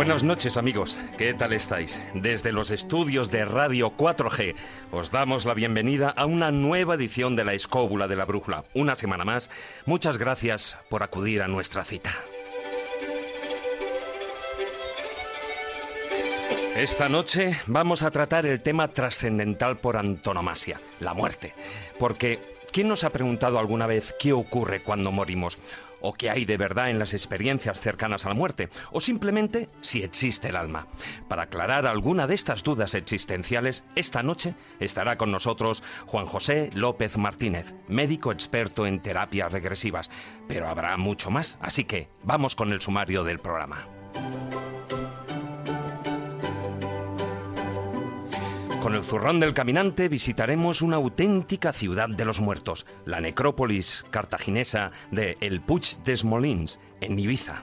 Buenas 0.00 0.22
noches 0.22 0.56
amigos, 0.56 0.98
¿qué 1.18 1.34
tal 1.34 1.52
estáis? 1.52 2.00
Desde 2.14 2.52
los 2.52 2.70
estudios 2.70 3.30
de 3.30 3.44
Radio 3.44 3.92
4G 3.98 4.54
os 4.92 5.10
damos 5.10 5.44
la 5.44 5.52
bienvenida 5.52 6.08
a 6.08 6.24
una 6.24 6.50
nueva 6.50 6.94
edición 6.94 7.36
de 7.36 7.44
la 7.44 7.52
Escóbula 7.52 8.08
de 8.08 8.16
la 8.16 8.24
Brújula. 8.24 8.64
Una 8.72 8.96
semana 8.96 9.26
más, 9.26 9.50
muchas 9.84 10.16
gracias 10.16 10.78
por 10.88 11.02
acudir 11.02 11.42
a 11.42 11.48
nuestra 11.48 11.84
cita. 11.84 12.12
Esta 16.76 17.10
noche 17.10 17.60
vamos 17.66 18.02
a 18.02 18.10
tratar 18.10 18.46
el 18.46 18.62
tema 18.62 18.88
trascendental 18.88 19.76
por 19.76 19.98
antonomasia, 19.98 20.80
la 21.00 21.12
muerte. 21.12 21.52
Porque, 21.98 22.38
¿quién 22.72 22.88
nos 22.88 23.04
ha 23.04 23.10
preguntado 23.10 23.58
alguna 23.58 23.86
vez 23.86 24.14
qué 24.18 24.32
ocurre 24.32 24.80
cuando 24.80 25.12
morimos? 25.12 25.58
O 26.00 26.12
qué 26.12 26.30
hay 26.30 26.44
de 26.44 26.56
verdad 26.56 26.90
en 26.90 26.98
las 26.98 27.14
experiencias 27.14 27.80
cercanas 27.80 28.24
a 28.24 28.28
la 28.28 28.34
muerte, 28.34 28.68
o 28.92 29.00
simplemente 29.00 29.68
si 29.80 30.02
existe 30.02 30.48
el 30.48 30.56
alma. 30.56 30.86
Para 31.28 31.42
aclarar 31.42 31.86
alguna 31.86 32.26
de 32.26 32.34
estas 32.34 32.62
dudas 32.62 32.94
existenciales, 32.94 33.84
esta 33.94 34.22
noche 34.22 34.54
estará 34.78 35.16
con 35.16 35.30
nosotros 35.30 35.82
Juan 36.06 36.26
José 36.26 36.70
López 36.74 37.18
Martínez, 37.18 37.74
médico 37.88 38.32
experto 38.32 38.86
en 38.86 39.00
terapias 39.00 39.52
regresivas, 39.52 40.10
pero 40.48 40.68
habrá 40.68 40.96
mucho 40.96 41.30
más, 41.30 41.58
así 41.60 41.84
que 41.84 42.08
vamos 42.22 42.56
con 42.56 42.72
el 42.72 42.80
sumario 42.80 43.24
del 43.24 43.38
programa. 43.38 43.86
Con 48.80 48.94
el 48.94 49.04
zurrón 49.04 49.40
del 49.40 49.52
caminante 49.52 50.08
visitaremos 50.08 50.80
una 50.80 50.96
auténtica 50.96 51.74
ciudad 51.74 52.08
de 52.08 52.24
los 52.24 52.40
muertos, 52.40 52.86
la 53.04 53.20
necrópolis 53.20 54.06
cartaginesa 54.10 54.90
de 55.10 55.36
El 55.42 55.60
Puig 55.60 56.02
des 56.02 56.24
Molins, 56.24 56.80
en 57.02 57.18
Ibiza. 57.18 57.62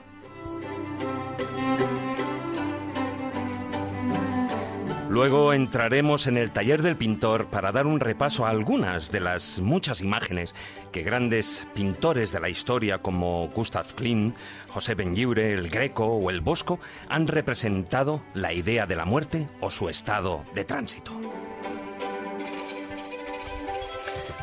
Luego 5.08 5.54
entraremos 5.54 6.26
en 6.26 6.36
el 6.36 6.50
taller 6.50 6.82
del 6.82 6.96
pintor 6.96 7.46
para 7.46 7.72
dar 7.72 7.86
un 7.86 7.98
repaso 7.98 8.44
a 8.44 8.50
algunas 8.50 9.10
de 9.10 9.20
las 9.20 9.58
muchas 9.58 10.02
imágenes 10.02 10.54
que 10.92 11.02
grandes 11.02 11.66
pintores 11.74 12.30
de 12.30 12.40
la 12.40 12.50
historia 12.50 12.98
como 12.98 13.48
Gustav 13.48 13.94
Klimt, 13.94 14.36
José 14.68 14.94
Benlliure, 14.94 15.54
el 15.54 15.70
Greco 15.70 16.04
o 16.04 16.28
el 16.28 16.42
Bosco 16.42 16.78
han 17.08 17.26
representado 17.26 18.22
la 18.34 18.52
idea 18.52 18.86
de 18.86 18.96
la 18.96 19.06
muerte 19.06 19.48
o 19.60 19.70
su 19.70 19.88
estado 19.88 20.44
de 20.54 20.64
tránsito. 20.64 21.12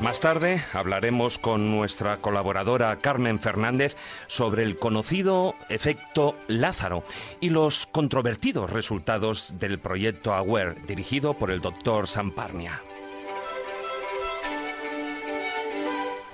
Más 0.01 0.19
tarde 0.19 0.61
hablaremos 0.73 1.37
con 1.37 1.71
nuestra 1.71 2.17
colaboradora 2.17 2.97
Carmen 2.99 3.39
Fernández 3.39 3.95
sobre 4.27 4.63
el 4.63 4.77
conocido 4.77 5.55
efecto 5.69 6.35
Lázaro 6.47 7.03
y 7.39 7.49
los 7.49 7.87
controvertidos 7.87 8.71
resultados 8.71 9.55
del 9.57 9.79
proyecto 9.79 10.33
AWARE 10.33 10.75
dirigido 10.85 11.33
por 11.35 11.49
el 11.49 11.61
doctor 11.61 12.07
Samparnia. 12.07 12.81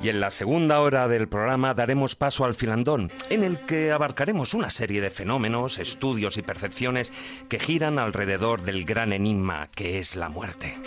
Y 0.02 0.10
en 0.10 0.20
la 0.20 0.32
segunda 0.32 0.82
hora 0.82 1.08
del 1.08 1.28
programa 1.28 1.76
daremos 1.76 2.16
paso 2.16 2.46
al 2.46 2.56
filandón, 2.56 3.12
en 3.30 3.44
el 3.44 3.60
que 3.68 3.92
abarcaremos 3.92 4.56
una 4.56 4.72
serie 4.72 5.00
de 5.00 5.12
fenómenos, 5.12 5.78
estudios 5.78 6.38
y 6.38 6.42
percepciones 6.42 7.14
que 7.48 7.60
giran 7.60 8.00
alrededor 8.00 8.64
del 8.64 8.84
gran 8.86 9.14
enigma 9.14 9.70
que 9.76 10.00
es 10.00 10.16
la 10.16 10.30
muerte. 10.30 10.80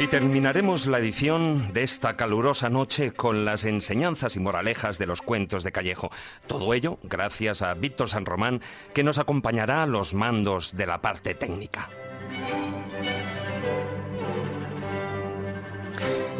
Y 0.00 0.06
terminaremos 0.06 0.86
la 0.86 0.98
edición 0.98 1.74
de 1.74 1.82
esta 1.82 2.16
calurosa 2.16 2.70
noche 2.70 3.12
con 3.12 3.44
las 3.44 3.66
enseñanzas 3.66 4.34
y 4.34 4.40
moralejas 4.40 4.96
de 4.96 5.04
los 5.04 5.20
cuentos 5.20 5.62
de 5.62 5.72
Callejo. 5.72 6.10
Todo 6.46 6.72
ello 6.72 6.98
gracias 7.02 7.60
a 7.60 7.74
Víctor 7.74 8.08
San 8.08 8.24
Román, 8.24 8.62
que 8.94 9.04
nos 9.04 9.18
acompañará 9.18 9.82
a 9.82 9.86
los 9.86 10.14
mandos 10.14 10.74
de 10.74 10.86
la 10.86 11.02
parte 11.02 11.34
técnica. 11.34 11.90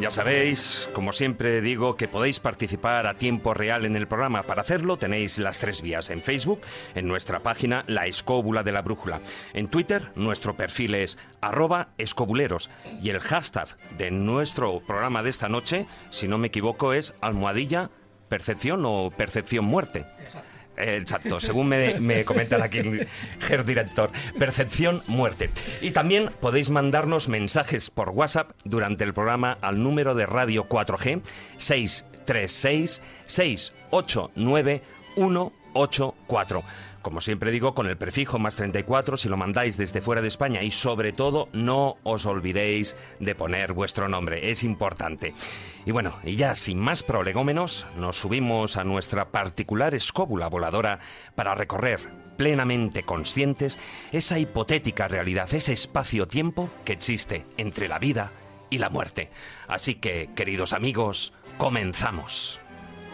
Ya 0.00 0.10
sabéis, 0.10 0.88
como 0.94 1.12
siempre 1.12 1.60
digo, 1.60 1.94
que 1.94 2.08
podéis 2.08 2.40
participar 2.40 3.06
a 3.06 3.18
tiempo 3.18 3.52
real 3.52 3.84
en 3.84 3.96
el 3.96 4.08
programa. 4.08 4.44
Para 4.44 4.62
hacerlo 4.62 4.96
tenéis 4.96 5.38
las 5.38 5.58
tres 5.58 5.82
vías. 5.82 6.08
En 6.08 6.22
Facebook, 6.22 6.62
en 6.94 7.06
nuestra 7.06 7.42
página 7.42 7.84
La 7.86 8.06
Escóbula 8.06 8.62
de 8.62 8.72
la 8.72 8.80
Brújula. 8.80 9.20
En 9.52 9.68
Twitter, 9.68 10.10
nuestro 10.14 10.56
perfil 10.56 10.94
es 10.94 11.18
arroba 11.42 11.88
escobuleros. 11.98 12.70
Y 13.02 13.10
el 13.10 13.20
hashtag 13.20 13.76
de 13.98 14.10
nuestro 14.10 14.80
programa 14.80 15.22
de 15.22 15.28
esta 15.28 15.50
noche, 15.50 15.86
si 16.08 16.28
no 16.28 16.38
me 16.38 16.46
equivoco, 16.46 16.94
es 16.94 17.14
almohadilla 17.20 17.90
percepción 18.30 18.84
o 18.86 19.10
percepción 19.14 19.66
muerte. 19.66 20.06
Según 21.40 21.68
me, 21.68 21.98
me 22.00 22.24
comentan 22.24 22.62
aquí 22.62 22.78
el 22.78 23.66
director. 23.66 24.10
Percepción, 24.38 25.02
muerte. 25.06 25.50
Y 25.80 25.90
también 25.90 26.30
podéis 26.40 26.70
mandarnos 26.70 27.28
mensajes 27.28 27.90
por 27.90 28.10
WhatsApp 28.10 28.52
durante 28.64 29.04
el 29.04 29.14
programa 29.14 29.56
al 29.60 29.82
número 29.82 30.14
de 30.14 30.26
radio 30.26 30.68
4G 30.68 31.22
636 31.56 33.02
689 33.26 34.82
184. 35.14 36.64
Como 37.02 37.22
siempre 37.22 37.50
digo, 37.50 37.74
con 37.74 37.86
el 37.86 37.96
prefijo 37.96 38.38
más 38.38 38.56
34 38.56 39.16
si 39.16 39.28
lo 39.28 39.38
mandáis 39.38 39.78
desde 39.78 40.02
fuera 40.02 40.20
de 40.20 40.28
España 40.28 40.62
y 40.62 40.70
sobre 40.70 41.12
todo 41.12 41.48
no 41.52 41.96
os 42.02 42.26
olvidéis 42.26 42.94
de 43.20 43.34
poner 43.34 43.72
vuestro 43.72 44.08
nombre, 44.08 44.50
es 44.50 44.64
importante. 44.64 45.32
Y 45.86 45.92
bueno, 45.92 46.18
y 46.22 46.36
ya 46.36 46.54
sin 46.54 46.78
más 46.78 47.02
prolegómenos, 47.02 47.86
nos 47.96 48.18
subimos 48.18 48.76
a 48.76 48.84
nuestra 48.84 49.30
particular 49.30 49.94
escóbula 49.94 50.48
voladora 50.48 50.98
para 51.34 51.54
recorrer 51.54 52.00
plenamente 52.36 53.02
conscientes 53.02 53.78
esa 54.12 54.38
hipotética 54.38 55.08
realidad, 55.08 55.52
ese 55.54 55.72
espacio-tiempo 55.72 56.70
que 56.84 56.92
existe 56.92 57.46
entre 57.56 57.88
la 57.88 57.98
vida 57.98 58.32
y 58.68 58.78
la 58.78 58.90
muerte. 58.90 59.30
Así 59.68 59.94
que, 59.94 60.30
queridos 60.34 60.72
amigos, 60.72 61.32
comenzamos. 61.58 62.59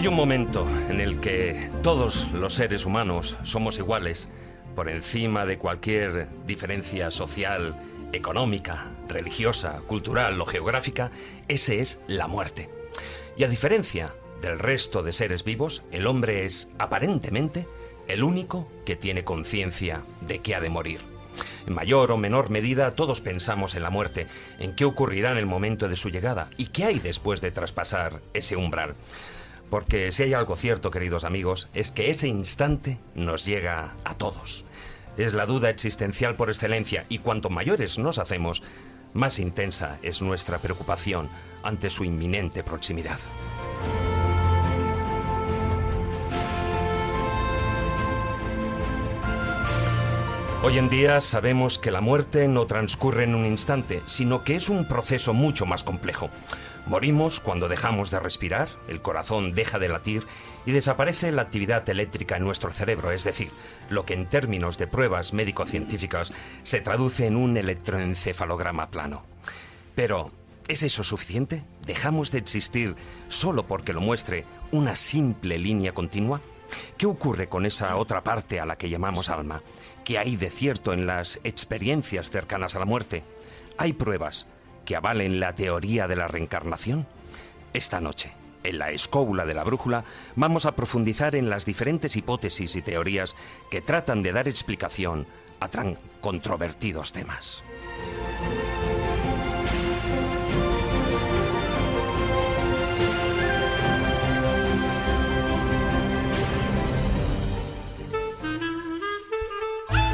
Hay 0.00 0.06
un 0.06 0.14
momento 0.14 0.66
en 0.88 0.98
el 0.98 1.20
que 1.20 1.68
todos 1.82 2.30
los 2.32 2.54
seres 2.54 2.86
humanos 2.86 3.36
somos 3.42 3.76
iguales, 3.76 4.30
por 4.74 4.88
encima 4.88 5.44
de 5.44 5.58
cualquier 5.58 6.26
diferencia 6.46 7.10
social, 7.10 7.76
económica, 8.10 8.86
religiosa, 9.08 9.82
cultural 9.86 10.40
o 10.40 10.46
geográfica, 10.46 11.10
ese 11.48 11.82
es 11.82 12.00
la 12.06 12.28
muerte. 12.28 12.70
Y 13.36 13.44
a 13.44 13.48
diferencia 13.48 14.14
del 14.40 14.58
resto 14.58 15.02
de 15.02 15.12
seres 15.12 15.44
vivos, 15.44 15.82
el 15.92 16.06
hombre 16.06 16.46
es 16.46 16.70
aparentemente 16.78 17.68
el 18.08 18.24
único 18.24 18.72
que 18.86 18.96
tiene 18.96 19.22
conciencia 19.22 20.00
de 20.22 20.38
que 20.38 20.54
ha 20.54 20.62
de 20.62 20.70
morir. 20.70 21.00
En 21.66 21.74
mayor 21.74 22.10
o 22.10 22.16
menor 22.16 22.48
medida 22.48 22.92
todos 22.92 23.20
pensamos 23.20 23.74
en 23.74 23.82
la 23.82 23.90
muerte, 23.90 24.28
en 24.60 24.74
qué 24.74 24.86
ocurrirá 24.86 25.30
en 25.30 25.36
el 25.36 25.44
momento 25.44 25.90
de 25.90 25.96
su 25.96 26.08
llegada 26.08 26.48
y 26.56 26.68
qué 26.68 26.86
hay 26.86 27.00
después 27.00 27.42
de 27.42 27.50
traspasar 27.50 28.22
ese 28.32 28.56
umbral. 28.56 28.94
Porque 29.70 30.10
si 30.12 30.24
hay 30.24 30.34
algo 30.34 30.56
cierto, 30.56 30.90
queridos 30.90 31.24
amigos, 31.24 31.68
es 31.74 31.92
que 31.92 32.10
ese 32.10 32.28
instante 32.28 32.98
nos 33.14 33.46
llega 33.46 33.94
a 34.04 34.14
todos. 34.14 34.64
Es 35.16 35.32
la 35.32 35.46
duda 35.46 35.70
existencial 35.70 36.34
por 36.34 36.48
excelencia 36.48 37.06
y 37.08 37.18
cuanto 37.18 37.50
mayores 37.50 37.98
nos 37.98 38.18
hacemos, 38.18 38.62
más 39.14 39.38
intensa 39.38 39.98
es 40.02 40.22
nuestra 40.22 40.58
preocupación 40.58 41.28
ante 41.62 41.90
su 41.90 42.04
inminente 42.04 42.62
proximidad. 42.62 43.18
Hoy 50.62 50.76
en 50.76 50.90
día 50.90 51.22
sabemos 51.22 51.78
que 51.78 51.90
la 51.90 52.02
muerte 52.02 52.46
no 52.46 52.66
transcurre 52.66 53.24
en 53.24 53.34
un 53.34 53.46
instante, 53.46 54.02
sino 54.04 54.44
que 54.44 54.56
es 54.56 54.68
un 54.68 54.86
proceso 54.86 55.32
mucho 55.32 55.64
más 55.64 55.84
complejo. 55.84 56.28
Morimos 56.86 57.40
cuando 57.40 57.66
dejamos 57.66 58.10
de 58.10 58.20
respirar, 58.20 58.68
el 58.86 59.00
corazón 59.00 59.54
deja 59.54 59.78
de 59.78 59.88
latir 59.88 60.26
y 60.66 60.72
desaparece 60.72 61.32
la 61.32 61.40
actividad 61.40 61.88
eléctrica 61.88 62.36
en 62.36 62.44
nuestro 62.44 62.72
cerebro, 62.72 63.10
es 63.10 63.24
decir, 63.24 63.50
lo 63.88 64.04
que 64.04 64.12
en 64.12 64.26
términos 64.26 64.76
de 64.76 64.86
pruebas 64.86 65.32
médico-científicas 65.32 66.30
se 66.62 66.82
traduce 66.82 67.26
en 67.26 67.36
un 67.36 67.56
electroencefalograma 67.56 68.90
plano. 68.90 69.22
Pero, 69.94 70.30
¿es 70.68 70.82
eso 70.82 71.04
suficiente? 71.04 71.64
¿Dejamos 71.86 72.32
de 72.32 72.38
existir 72.38 72.96
solo 73.28 73.66
porque 73.66 73.94
lo 73.94 74.02
muestre 74.02 74.44
una 74.72 74.94
simple 74.94 75.58
línea 75.58 75.94
continua? 75.94 76.42
¿Qué 76.96 77.06
ocurre 77.06 77.48
con 77.48 77.66
esa 77.66 77.96
otra 77.96 78.22
parte 78.22 78.60
a 78.60 78.66
la 78.66 78.76
que 78.76 78.90
llamamos 78.90 79.28
alma? 79.28 79.62
¿Qué 80.10 80.18
hay 80.18 80.34
de 80.34 80.50
cierto 80.50 80.92
en 80.92 81.06
las 81.06 81.38
experiencias 81.44 82.32
cercanas 82.32 82.74
a 82.74 82.80
la 82.80 82.84
muerte? 82.84 83.22
¿Hay 83.78 83.92
pruebas 83.92 84.48
que 84.84 84.96
avalen 84.96 85.38
la 85.38 85.54
teoría 85.54 86.08
de 86.08 86.16
la 86.16 86.26
reencarnación? 86.26 87.06
Esta 87.72 88.00
noche, 88.00 88.32
en 88.64 88.78
la 88.78 88.90
escóbula 88.90 89.46
de 89.46 89.54
la 89.54 89.62
brújula, 89.62 90.02
vamos 90.34 90.66
a 90.66 90.74
profundizar 90.74 91.36
en 91.36 91.48
las 91.48 91.64
diferentes 91.64 92.16
hipótesis 92.16 92.74
y 92.74 92.82
teorías 92.82 93.36
que 93.70 93.82
tratan 93.82 94.24
de 94.24 94.32
dar 94.32 94.48
explicación 94.48 95.28
a 95.60 95.68
tan 95.68 95.96
controvertidos 96.20 97.12
temas. 97.12 97.62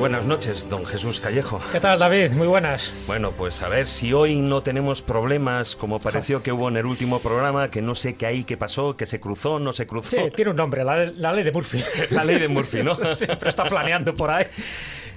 Buenas 0.00 0.24
noches, 0.24 0.70
don 0.70 0.86
Jesús 0.86 1.20
Callejo. 1.20 1.60
¿Qué 1.70 1.78
tal, 1.78 1.98
David? 1.98 2.30
Muy 2.30 2.46
buenas. 2.46 2.90
Bueno, 3.06 3.32
pues 3.32 3.60
a 3.60 3.68
ver 3.68 3.86
si 3.86 4.14
hoy 4.14 4.36
no 4.36 4.62
tenemos 4.62 5.02
problemas 5.02 5.76
como 5.76 6.00
pareció 6.00 6.42
que 6.42 6.52
hubo 6.52 6.70
en 6.70 6.78
el 6.78 6.86
último 6.86 7.18
programa, 7.18 7.70
que 7.70 7.82
no 7.82 7.94
sé 7.94 8.14
qué 8.14 8.24
hay, 8.24 8.44
qué 8.44 8.56
pasó, 8.56 8.96
que 8.96 9.04
se 9.04 9.20
cruzó, 9.20 9.58
no 9.58 9.74
se 9.74 9.86
cruzó. 9.86 10.16
Sí, 10.16 10.32
tiene 10.34 10.52
un 10.52 10.56
nombre, 10.56 10.84
la, 10.84 11.04
la 11.04 11.34
ley 11.34 11.44
de 11.44 11.52
Murphy. 11.52 11.84
la 12.12 12.24
ley 12.24 12.38
de 12.38 12.48
Murphy, 12.48 12.82
¿no? 12.82 12.94
Siempre 13.14 13.50
está 13.50 13.64
planeando 13.64 14.14
por 14.14 14.30
ahí 14.30 14.46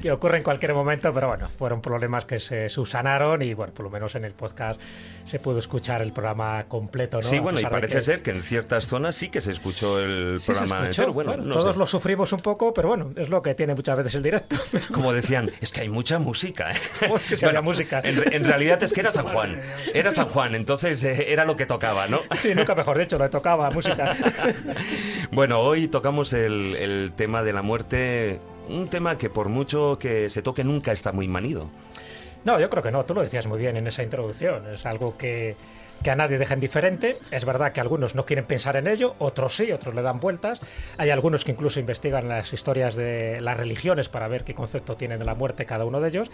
que 0.03 0.11
ocurre 0.11 0.35
en 0.35 0.43
cualquier 0.43 0.73
momento, 0.73 1.13
pero 1.13 1.29
bueno, 1.29 1.47
fueron 1.57 1.81
problemas 1.81 2.25
que 2.25 2.37
se 2.37 2.67
subsanaron 2.67 3.41
y 3.41 3.53
bueno, 3.53 3.73
por 3.73 3.85
lo 3.85 3.89
menos 3.89 4.13
en 4.15 4.25
el 4.25 4.33
podcast 4.33 4.77
se 5.23 5.39
pudo 5.39 5.59
escuchar 5.59 6.01
el 6.01 6.11
programa 6.11 6.65
completo, 6.65 7.19
¿no? 7.19 7.23
Sí, 7.23 7.39
bueno, 7.39 7.61
y 7.61 7.63
parece 7.63 8.01
ser 8.01 8.21
que 8.21 8.31
en 8.31 8.43
ciertas 8.43 8.89
zonas 8.89 9.15
sí 9.15 9.29
que 9.29 9.39
se 9.39 9.51
escuchó 9.51 10.01
el 10.01 10.41
programa 10.45 10.87
entero. 10.87 11.13
Bueno, 11.13 11.37
todos 11.43 11.77
lo 11.77 11.85
sufrimos 11.85 12.33
un 12.33 12.41
poco, 12.41 12.73
pero 12.73 12.89
bueno, 12.89 13.13
es 13.15 13.29
lo 13.29 13.41
que 13.41 13.55
tiene 13.55 13.75
muchas 13.75 13.97
veces 13.97 14.15
el 14.15 14.23
directo. 14.23 14.57
Como 14.93 15.13
decían, 15.13 15.51
es 15.61 15.71
que 15.71 15.79
hay 15.79 15.89
mucha 15.89 16.19
música. 16.19 16.73
¿eh? 16.73 16.75
que 17.39 17.61
música. 17.61 18.01
En, 18.03 18.43
realidad 18.43 18.83
es 18.83 18.91
que 18.91 18.99
era 18.99 19.13
San 19.13 19.27
Juan. 19.33 19.61
Era 19.93 20.11
San 20.11 20.27
Juan, 20.27 20.53
entonces 20.53 21.01
eh, 21.05 21.31
era 21.31 21.45
lo 21.45 21.55
que 21.55 21.65
tocaba, 21.65 22.09
¿no? 22.09 22.19
Sí, 22.35 22.53
nunca 22.53 22.75
mejor 22.75 22.97
dicho, 22.97 23.17
lo 23.17 23.23
que 23.23 23.29
tocaba, 23.29 23.71
música. 23.71 24.17
bueno, 25.31 25.61
hoy 25.61 25.87
tocamos 25.87 26.33
el, 26.33 26.75
el 26.75 27.13
tema 27.15 27.41
de 27.41 27.53
la 27.53 27.61
muerte 27.61 28.41
un 28.69 28.89
tema 28.89 29.17
que 29.17 29.29
por 29.29 29.49
mucho 29.49 29.97
que 29.99 30.29
se 30.29 30.41
toque 30.41 30.63
nunca 30.63 30.91
está 30.91 31.11
muy 31.11 31.27
manido. 31.27 31.69
No, 32.45 32.59
yo 32.59 32.69
creo 32.69 32.83
que 32.83 32.91
no, 32.91 33.05
tú 33.05 33.13
lo 33.13 33.21
decías 33.21 33.47
muy 33.47 33.57
bien 33.57 33.77
en 33.77 33.87
esa 33.87 34.03
introducción, 34.03 34.67
es 34.67 34.85
algo 34.85 35.17
que, 35.17 35.55
que 36.03 36.11
a 36.11 36.15
nadie 36.15 36.37
deja 36.37 36.53
indiferente. 36.53 37.17
Es 37.31 37.45
verdad 37.45 37.71
que 37.71 37.79
algunos 37.79 38.13
no 38.13 38.25
quieren 38.25 38.45
pensar 38.45 38.75
en 38.75 38.87
ello, 38.87 39.15
otros 39.19 39.55
sí, 39.55 39.71
otros 39.71 39.95
le 39.95 40.01
dan 40.01 40.19
vueltas. 40.19 40.59
Hay 40.97 41.09
algunos 41.09 41.45
que 41.45 41.51
incluso 41.51 41.79
investigan 41.79 42.27
las 42.27 42.51
historias 42.51 42.95
de 42.95 43.39
las 43.41 43.55
religiones 43.55 44.09
para 44.09 44.27
ver 44.27 44.43
qué 44.43 44.53
concepto 44.53 44.95
tienen 44.95 45.19
de 45.19 45.25
la 45.25 45.35
muerte 45.35 45.65
cada 45.65 45.85
uno 45.85 46.01
de 46.01 46.09
ellos. 46.09 46.29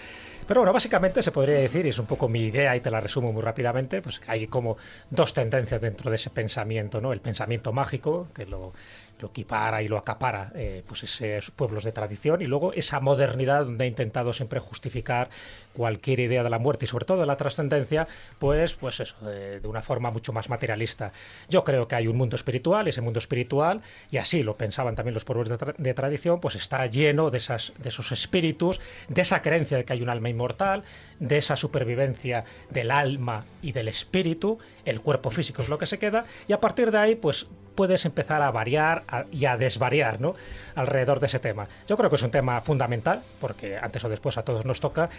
Pero 0.47 0.61
bueno, 0.61 0.73
básicamente 0.73 1.21
se 1.21 1.31
podría 1.31 1.59
decir, 1.59 1.85
y 1.85 1.89
es 1.89 1.99
un 1.99 2.07
poco 2.07 2.27
mi 2.27 2.41
idea 2.41 2.75
y 2.75 2.81
te 2.81 2.89
la 2.89 2.99
resumo 2.99 3.31
muy 3.31 3.43
rápidamente, 3.43 4.01
pues 4.01 4.19
hay 4.27 4.47
como 4.47 4.77
dos 5.11 5.33
tendencias 5.33 5.79
dentro 5.79 6.09
de 6.09 6.15
ese 6.15 6.31
pensamiento, 6.31 6.99
¿no? 6.99 7.13
El 7.13 7.21
pensamiento 7.21 7.71
mágico, 7.71 8.27
que 8.33 8.47
lo 8.47 8.73
lo 9.19 9.29
equipara 9.29 9.81
y 9.81 9.87
lo 9.87 9.97
acapara 9.97 10.51
eh, 10.55 10.83
pues 10.87 11.03
esos 11.03 11.51
pueblos 11.51 11.83
de 11.83 11.91
tradición 11.91 12.41
y 12.41 12.45
luego 12.45 12.73
esa 12.73 12.99
modernidad 12.99 13.65
donde 13.65 13.83
ha 13.83 13.87
intentado 13.87 14.33
siempre 14.33 14.59
justificar 14.59 15.29
cualquier 15.73 16.19
idea 16.19 16.43
de 16.43 16.49
la 16.49 16.59
muerte 16.59 16.85
y 16.85 16.87
sobre 16.87 17.05
todo 17.05 17.19
de 17.19 17.25
la 17.25 17.37
trascendencia 17.37 18.07
pues 18.39 18.73
pues 18.75 18.99
eso 18.99 19.15
de, 19.25 19.59
una 19.67 19.81
forma 19.81 20.09
mucho 20.09 20.33
más 20.33 20.49
materialista. 20.49 21.11
Yo 21.49 21.63
creo 21.63 21.87
que 21.87 21.95
hay 21.95 22.07
un 22.07 22.17
mundo 22.17 22.35
espiritual 22.35 22.87
ese 22.87 23.01
mundo 23.01 23.19
espiritual 23.19 23.81
y 24.09 24.17
así 24.17 24.43
lo 24.43 24.55
pensaban 24.55 24.95
también 24.95 25.13
los 25.13 25.25
pueblos 25.25 25.49
de, 25.49 25.93
tradición 25.93 26.39
pues 26.39 26.55
está 26.55 26.85
lleno 26.85 27.29
de 27.29 27.37
esas 27.39 27.73
de 27.77 27.89
esos 27.89 28.11
espíritus 28.11 28.79
de 29.07 29.21
esa 29.21 29.41
creencia 29.41 29.77
de 29.77 29.85
que 29.85 29.93
hay 29.93 30.01
un 30.01 30.09
alma 30.09 30.29
inmortal 30.29 30.83
de 31.19 31.37
esa 31.37 31.55
supervivencia 31.55 32.45
del 32.69 32.91
alma 32.91 33.45
y 33.61 33.71
del 33.73 33.87
espíritu 33.87 34.59
el 34.85 35.01
cuerpo 35.01 35.29
físico 35.29 35.61
es 35.61 35.69
lo 35.69 35.77
que 35.77 35.85
se 35.85 35.99
queda 35.99 36.25
y 36.47 36.53
a 36.53 36.59
partir 36.59 36.91
de 36.91 36.97
ahí 36.97 37.15
pues 37.15 37.47
puedes 37.79 38.03
empezar 38.03 38.41
a 38.41 38.51
variar 38.51 39.03
y 39.31 39.45
a 39.45 39.55
desvariar 39.55 40.19
¿no? 40.19 40.35
alrededor 40.75 41.21
de 41.21 41.27
ese 41.27 41.39
tema. 41.39 41.69
Yo 41.87 41.95
creo 41.95 42.09
que 42.09 42.17
es 42.17 42.23
un 42.23 42.29
tema 42.29 42.59
fundamental, 42.59 43.23
porque 43.39 43.77
antes 43.77 44.03
o 44.03 44.09
después 44.09 44.37
a 44.37 44.43
todos 44.43 44.65
nos 44.65 44.81
toca, 44.81 45.09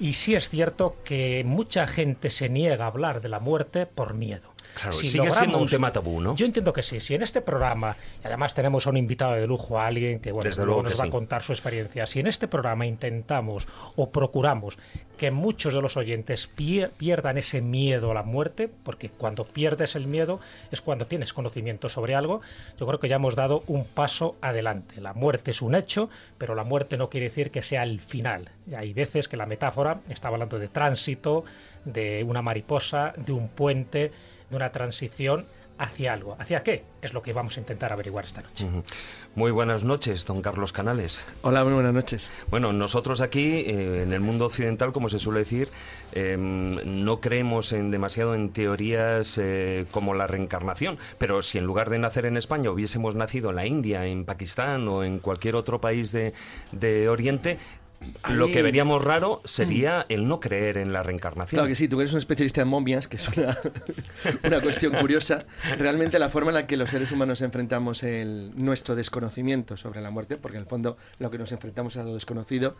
y 0.00 0.14
sí 0.14 0.34
es 0.34 0.48
cierto 0.48 0.96
que 1.04 1.44
mucha 1.46 1.86
gente 1.86 2.28
se 2.30 2.48
niega 2.48 2.86
a 2.86 2.88
hablar 2.88 3.20
de 3.20 3.28
la 3.28 3.38
muerte 3.38 3.86
por 3.86 4.14
miedo. 4.14 4.47
Claro, 4.74 4.92
sigue 4.92 5.30
siendo 5.30 5.58
un 5.58 5.68
tema 5.68 5.92
tabú, 5.92 6.20
¿no? 6.20 6.36
Yo 6.36 6.46
entiendo 6.46 6.72
que 6.72 6.82
sí. 6.82 7.00
Si 7.00 7.14
en 7.14 7.22
este 7.22 7.40
programa, 7.40 7.96
y 8.22 8.26
además 8.26 8.54
tenemos 8.54 8.86
a 8.86 8.90
un 8.90 8.96
invitado 8.96 9.32
de 9.32 9.46
lujo, 9.46 9.78
a 9.78 9.86
alguien 9.86 10.20
que 10.20 10.30
bueno, 10.30 10.48
luego 10.64 10.82
nos 10.84 11.00
va 11.00 11.04
a 11.04 11.10
contar 11.10 11.42
su 11.42 11.52
experiencia, 11.52 12.06
si 12.06 12.20
en 12.20 12.26
este 12.28 12.46
programa 12.46 12.86
intentamos 12.86 13.66
o 13.96 14.10
procuramos 14.10 14.78
que 15.16 15.30
muchos 15.30 15.74
de 15.74 15.82
los 15.82 15.96
oyentes 15.96 16.46
pierdan 16.46 17.38
ese 17.38 17.60
miedo 17.60 18.12
a 18.12 18.14
la 18.14 18.22
muerte, 18.22 18.70
porque 18.84 19.08
cuando 19.08 19.44
pierdes 19.44 19.96
el 19.96 20.06
miedo 20.06 20.38
es 20.70 20.80
cuando 20.80 21.06
tienes 21.06 21.32
conocimiento 21.32 21.88
sobre 21.88 22.14
algo, 22.14 22.40
yo 22.78 22.86
creo 22.86 23.00
que 23.00 23.08
ya 23.08 23.16
hemos 23.16 23.34
dado 23.34 23.64
un 23.66 23.84
paso 23.84 24.36
adelante. 24.40 25.00
La 25.00 25.12
muerte 25.12 25.50
es 25.50 25.60
un 25.60 25.74
hecho, 25.74 26.08
pero 26.38 26.54
la 26.54 26.64
muerte 26.64 26.96
no 26.96 27.10
quiere 27.10 27.28
decir 27.28 27.50
que 27.50 27.62
sea 27.62 27.82
el 27.82 28.00
final. 28.00 28.50
hay 28.76 28.92
veces 28.92 29.28
que 29.28 29.36
la 29.36 29.46
metáfora 29.46 30.00
está 30.08 30.28
hablando 30.28 30.58
de 30.58 30.68
tránsito, 30.68 31.44
de 31.84 32.24
una 32.24 32.42
mariposa, 32.42 33.12
de 33.16 33.32
un 33.32 33.48
puente, 33.48 34.12
de 34.50 34.56
una 34.56 34.72
transición 34.72 35.46
hacia 35.78 36.12
algo. 36.12 36.36
¿Hacia 36.38 36.62
qué? 36.62 36.82
Es 37.00 37.12
lo 37.14 37.22
que 37.22 37.32
vamos 37.32 37.56
a 37.56 37.60
intentar 37.60 37.92
averiguar 37.92 38.24
esta 38.24 38.42
noche. 38.42 38.66
Muy 39.36 39.52
buenas 39.52 39.84
noches, 39.84 40.26
don 40.26 40.42
Carlos 40.42 40.72
Canales. 40.72 41.24
Hola, 41.42 41.62
muy 41.62 41.74
buenas 41.74 41.94
noches. 41.94 42.30
Bueno, 42.50 42.72
nosotros 42.72 43.20
aquí, 43.20 43.60
eh, 43.60 44.02
en 44.02 44.12
el 44.12 44.20
mundo 44.20 44.46
occidental, 44.46 44.92
como 44.92 45.08
se 45.08 45.20
suele 45.20 45.40
decir, 45.40 45.68
em, 46.12 47.04
no 47.04 47.20
creemos 47.20 47.72
en 47.72 47.92
demasiado 47.92 48.34
en 48.34 48.50
teorías 48.50 49.38
eh, 49.38 49.86
como 49.92 50.14
la 50.14 50.26
reencarnación, 50.26 50.98
pero 51.18 51.42
si 51.42 51.58
en 51.58 51.64
lugar 51.64 51.90
de 51.90 52.00
nacer 52.00 52.26
en 52.26 52.36
España 52.36 52.70
hubiésemos 52.70 53.14
nacido 53.14 53.50
en 53.50 53.56
la 53.56 53.66
India, 53.66 54.06
en 54.06 54.24
Pakistán 54.24 54.88
o 54.88 55.04
en 55.04 55.20
cualquier 55.20 55.54
otro 55.54 55.80
país 55.80 56.10
de, 56.10 56.32
de 56.72 57.08
Oriente, 57.08 57.58
lo 58.30 58.46
que 58.50 58.62
veríamos 58.62 59.02
raro 59.02 59.40
sería 59.44 60.06
el 60.08 60.28
no 60.28 60.40
creer 60.40 60.78
en 60.78 60.92
la 60.92 61.02
reencarnación. 61.02 61.58
Claro 61.58 61.68
que 61.68 61.74
sí, 61.74 61.88
tú 61.88 62.00
eres 62.00 62.12
un 62.12 62.18
especialista 62.18 62.62
en 62.62 62.68
momias, 62.68 63.08
que 63.08 63.16
es 63.16 63.28
una, 63.28 63.58
una 64.44 64.60
cuestión 64.60 64.94
curiosa. 64.94 65.46
Realmente 65.78 66.18
la 66.18 66.28
forma 66.28 66.50
en 66.50 66.54
la 66.54 66.66
que 66.66 66.76
los 66.76 66.90
seres 66.90 67.12
humanos 67.12 67.42
enfrentamos 67.42 68.02
el, 68.02 68.52
nuestro 68.56 68.94
desconocimiento 68.94 69.76
sobre 69.76 70.00
la 70.00 70.10
muerte, 70.10 70.36
porque 70.36 70.56
en 70.56 70.62
el 70.62 70.68
fondo 70.68 70.96
lo 71.18 71.30
que 71.30 71.38
nos 71.38 71.52
enfrentamos 71.52 71.96
a 71.96 72.04
lo 72.04 72.14
desconocido, 72.14 72.76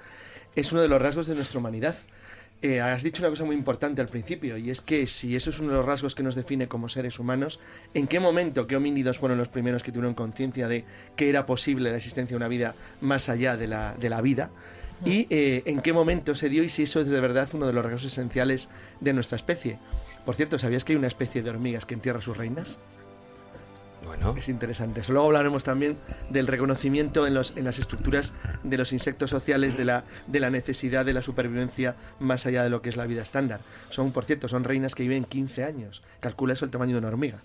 es 0.54 0.72
uno 0.72 0.82
de 0.82 0.88
los 0.88 1.00
rasgos 1.00 1.26
de 1.26 1.34
nuestra 1.34 1.58
humanidad. 1.58 1.96
Eh, 2.60 2.80
has 2.80 3.04
dicho 3.04 3.22
una 3.22 3.30
cosa 3.30 3.44
muy 3.44 3.54
importante 3.54 4.00
al 4.00 4.08
principio, 4.08 4.56
y 4.56 4.70
es 4.70 4.80
que 4.80 5.06
si 5.06 5.36
eso 5.36 5.50
es 5.50 5.60
uno 5.60 5.70
de 5.70 5.76
los 5.76 5.86
rasgos 5.86 6.16
que 6.16 6.24
nos 6.24 6.34
define 6.34 6.66
como 6.66 6.88
seres 6.88 7.20
humanos, 7.20 7.60
¿en 7.94 8.08
qué 8.08 8.18
momento, 8.18 8.66
qué 8.66 8.74
homínidos 8.74 9.18
fueron 9.18 9.38
los 9.38 9.48
primeros 9.48 9.84
que 9.84 9.92
tuvieron 9.92 10.14
conciencia 10.14 10.66
de 10.66 10.84
que 11.14 11.28
era 11.28 11.46
posible 11.46 11.90
la 11.90 11.96
existencia 11.96 12.34
de 12.34 12.36
una 12.36 12.48
vida 12.48 12.74
más 13.00 13.28
allá 13.28 13.56
de 13.56 13.68
la, 13.68 13.94
de 13.94 14.10
la 14.10 14.20
vida? 14.20 14.50
Y 15.04 15.26
eh, 15.30 15.62
en 15.66 15.80
qué 15.80 15.92
momento 15.92 16.34
se 16.34 16.48
dio 16.48 16.62
y 16.62 16.68
si 16.68 16.84
eso 16.84 17.00
es 17.00 17.08
de 17.08 17.20
verdad 17.20 17.48
uno 17.52 17.66
de 17.66 17.72
los 17.72 17.84
rasgos 17.84 18.04
esenciales 18.04 18.68
de 19.00 19.12
nuestra 19.12 19.36
especie. 19.36 19.78
Por 20.24 20.36
cierto, 20.36 20.58
¿sabías 20.58 20.84
que 20.84 20.92
hay 20.92 20.98
una 20.98 21.06
especie 21.06 21.42
de 21.42 21.50
hormigas 21.50 21.86
que 21.86 21.94
entierra 21.94 22.18
a 22.18 22.22
sus 22.22 22.36
reinas? 22.36 22.78
Bueno, 24.04 24.34
Es 24.36 24.48
interesante. 24.48 25.02
Luego 25.08 25.26
hablaremos 25.26 25.64
también 25.64 25.96
del 26.30 26.46
reconocimiento 26.46 27.26
en, 27.26 27.34
los, 27.34 27.56
en 27.56 27.64
las 27.64 27.78
estructuras 27.78 28.32
de 28.62 28.78
los 28.78 28.92
insectos 28.92 29.28
sociales, 29.30 29.76
de 29.76 29.84
la, 29.84 30.04
de 30.26 30.40
la 30.40 30.50
necesidad 30.50 31.04
de 31.04 31.12
la 31.12 31.20
supervivencia 31.20 31.96
más 32.18 32.46
allá 32.46 32.62
de 32.62 32.70
lo 32.70 32.80
que 32.80 32.88
es 32.88 32.96
la 32.96 33.06
vida 33.06 33.22
estándar. 33.22 33.60
Son, 33.90 34.12
por 34.12 34.24
cierto, 34.24 34.48
son 34.48 34.64
reinas 34.64 34.94
que 34.94 35.02
viven 35.02 35.24
15 35.24 35.64
años. 35.64 36.02
Calcula 36.20 36.54
eso 36.54 36.64
el 36.64 36.70
tamaño 36.70 36.92
de 36.92 36.98
una 36.98 37.08
hormiga. 37.08 37.40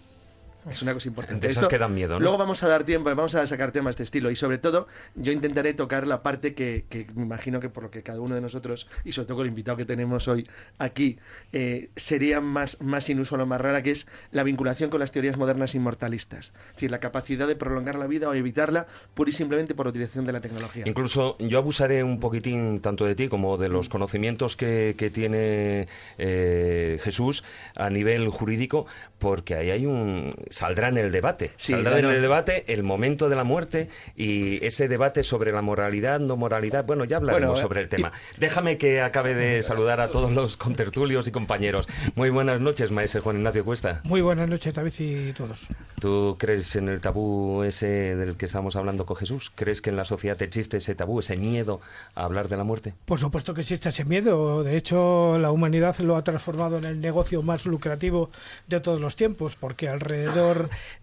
Es 0.70 0.82
una 0.82 0.94
cosa 0.94 1.08
importante. 1.10 1.48
De 1.48 1.52
esas 1.52 1.68
que 1.68 1.78
dan 1.78 1.94
miedo, 1.94 2.14
¿no? 2.14 2.20
Luego 2.20 2.38
vamos 2.38 2.64
a 2.64 2.68
dar 2.68 2.84
tiempo, 2.84 3.14
vamos 3.14 3.36
a 3.36 3.46
sacar 3.48 3.72
temas 3.72 3.98
de 3.98 4.04
este 4.04 4.04
estilo. 4.04 4.32
Y 4.32 4.36
sobre 4.36 4.58
todo, 4.58 4.88
yo 5.16 5.32
intentaré 5.32 5.74
tocar 5.74 6.08
la 6.08 6.24
parte 6.24 6.54
que, 6.54 6.86
que 6.90 7.08
me 7.14 7.24
imagino 7.24 7.60
que 7.60 7.70
por 7.70 7.84
lo 7.84 7.92
que 7.92 8.04
cada 8.04 8.22
uno 8.22 8.36
de 8.36 8.42
nosotros, 8.42 8.88
y 9.04 9.12
sobre 9.12 9.28
todo 9.28 9.38
con 9.38 9.46
el 9.46 9.50
invitado 9.50 9.78
que 9.78 9.86
tenemos 9.86 10.28
hoy 10.28 10.48
aquí, 10.80 11.20
eh, 11.52 11.90
sería 11.96 12.42
más, 12.42 12.82
más 12.82 13.10
inusual 13.10 13.42
o 13.42 13.46
más 13.46 13.60
rara, 13.60 13.84
que 13.84 13.92
es 13.92 14.08
la 14.32 14.44
vinculación 14.44 14.90
con 14.90 15.00
las 15.00 15.12
teorías 15.12 15.38
modernas 15.38 15.76
inmortalistas. 15.76 16.54
Es 16.70 16.74
decir, 16.76 16.92
la 16.92 17.00
capacidad 17.00 17.48
de 17.48 17.56
prolongar 17.56 17.96
la 17.96 18.08
vida 18.08 18.30
o 18.30 18.34
evitarla 18.34 18.88
pura 19.14 19.30
y 19.30 19.34
simplemente 19.34 19.76
por 19.76 19.88
utilización 19.88 20.26
de 20.26 20.34
la 20.34 20.42
tecnología. 20.42 20.84
Incluso 20.88 21.38
yo 21.40 21.58
abusaré 21.58 22.04
un 22.04 22.20
poquitín 22.20 22.80
tanto 22.82 23.06
de 23.06 23.16
ti 23.16 23.28
como 23.28 23.58
de 23.58 23.70
los 23.70 23.90
conocimientos 23.90 24.56
que, 24.56 24.96
que 24.98 25.10
tiene 25.10 25.88
eh, 26.18 27.00
Jesús 27.04 27.44
a 27.76 27.90
nivel 27.90 28.30
jurídico, 28.30 28.86
porque 29.20 29.56
ahí 29.56 29.72
hay 29.72 29.86
un 29.86 30.36
saldrá 30.54 30.88
en 30.90 30.98
el 30.98 31.12
debate, 31.12 31.52
Sí, 31.58 31.74
saldrá 31.74 31.94
bueno. 31.94 32.10
en 32.10 32.16
el 32.16 32.22
debate 32.22 32.64
el 32.72 32.84
momento 32.84 33.28
de 33.30 33.36
la 33.36 33.44
muerte 33.44 33.90
y 34.16 34.64
ese 34.66 34.88
debate 34.88 35.24
sobre 35.24 35.52
la 35.52 35.62
moralidad, 35.62 36.20
no 36.20 36.38
moralidad. 36.38 36.86
Bueno, 36.86 37.04
ya 37.06 37.18
hablaremos 37.18 37.48
Bueno, 37.48 37.60
eh, 37.60 37.62
sobre 37.62 37.82
el 37.82 37.90
tema. 37.90 38.12
Déjame 38.38 38.78
que 38.78 39.02
acabe 39.02 39.34
de 39.36 39.62
saludar 39.64 40.00
a 40.00 40.10
todos 40.10 40.32
los 40.32 40.56
contertulios 40.58 41.28
y 41.28 41.32
compañeros. 41.32 41.88
Muy 42.16 42.30
buenas 42.30 42.62
noches, 42.62 42.92
maestro 42.92 43.22
Juan 43.22 43.38
Ignacio 43.38 43.66
Cuesta. 43.66 44.02
Muy 44.08 44.22
buenas 44.22 44.48
noches, 44.50 44.74
David 44.74 44.94
y 45.00 45.32
todos. 45.34 45.68
¿Tú 46.00 46.36
crees 46.40 46.76
en 46.76 46.90
el 46.90 47.02
tabú 47.02 47.64
ese 47.64 48.16
del 48.16 48.36
que 48.38 48.46
estamos 48.46 48.76
hablando 48.76 49.06
con 49.06 49.16
Jesús? 49.18 49.52
¿Crees 49.56 49.82
que 49.82 49.90
en 49.90 49.96
la 49.96 50.06
sociedad 50.06 50.42
existe 50.42 50.78
ese 50.78 50.96
tabú, 50.96 51.20
ese 51.20 51.38
miedo 51.38 51.82
a 52.16 52.26
hablar 52.26 52.48
de 52.50 52.58
la 52.58 52.64
muerte? 52.64 52.94
Por 53.06 53.20
supuesto 53.20 53.54
que 53.54 53.62
existe 53.62 53.90
ese 53.90 54.06
miedo. 54.06 54.64
De 54.64 54.78
hecho, 54.78 55.38
la 55.40 55.52
humanidad 55.52 55.98
lo 56.00 56.16
ha 56.16 56.24
transformado 56.24 56.78
en 56.78 56.84
el 56.86 57.02
negocio 57.02 57.42
más 57.42 57.66
lucrativo 57.66 58.30
de 58.68 58.80
todos 58.80 59.00
los 59.02 59.16
tiempos, 59.16 59.56
porque 59.56 59.88
alrededor 59.90 60.43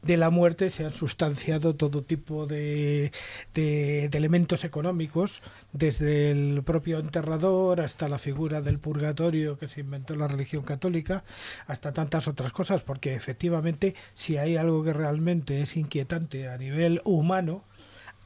de 0.02 0.16
la 0.16 0.30
muerte 0.30 0.70
se 0.70 0.85
han 0.85 0.90
sustanciado 0.92 1.75
todo 1.75 2.02
tipo 2.02 2.47
de, 2.47 3.12
de- 3.54 4.11
elementos 4.12 4.64
económicos, 4.64 5.40
desde 5.73 6.30
el 6.30 6.62
propio 6.64 6.99
enterrador 6.99 7.80
hasta 7.80 8.09
la 8.09 8.18
figura 8.18 8.61
del 8.61 8.78
purgatorio 8.78 9.59
que 9.59 9.68
se 9.68 9.80
inventó 9.80 10.14
la 10.16 10.28
religión 10.28 10.62
católica, 10.64 11.25
hasta 11.66 11.92
tantas 11.92 12.28
otras 12.28 12.52
cosas, 12.52 12.82
porque 12.82 13.14
efectivamente, 13.14 13.94
si 14.14 14.37
hay 14.37 14.56
algo 14.56 14.85
que 14.85 14.92
realmente 14.92 15.62
es 15.62 15.76
inquietante 15.76 16.49
a 16.49 16.59
nivel 16.59 17.00
humano, 17.04 17.64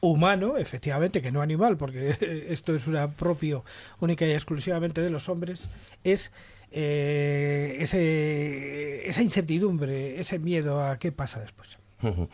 humano, 0.00 0.58
efectivamente, 0.58 1.22
que 1.22 1.32
no 1.32 1.40
animal, 1.40 1.76
porque 1.76 2.46
esto 2.50 2.74
es 2.74 2.86
una 2.86 3.10
propio 3.10 3.64
única 4.00 4.26
y 4.26 4.32
exclusivamente 4.32 5.00
de 5.00 5.10
los 5.10 5.28
hombres, 5.28 5.68
es 6.04 6.30
eh, 6.76 7.76
ese, 7.78 9.08
esa 9.08 9.22
incertidumbre, 9.22 10.18
ese 10.20 10.38
miedo 10.40 10.82
a 10.84 10.98
qué 10.98 11.12
pasa 11.12 11.38
después. 11.40 11.76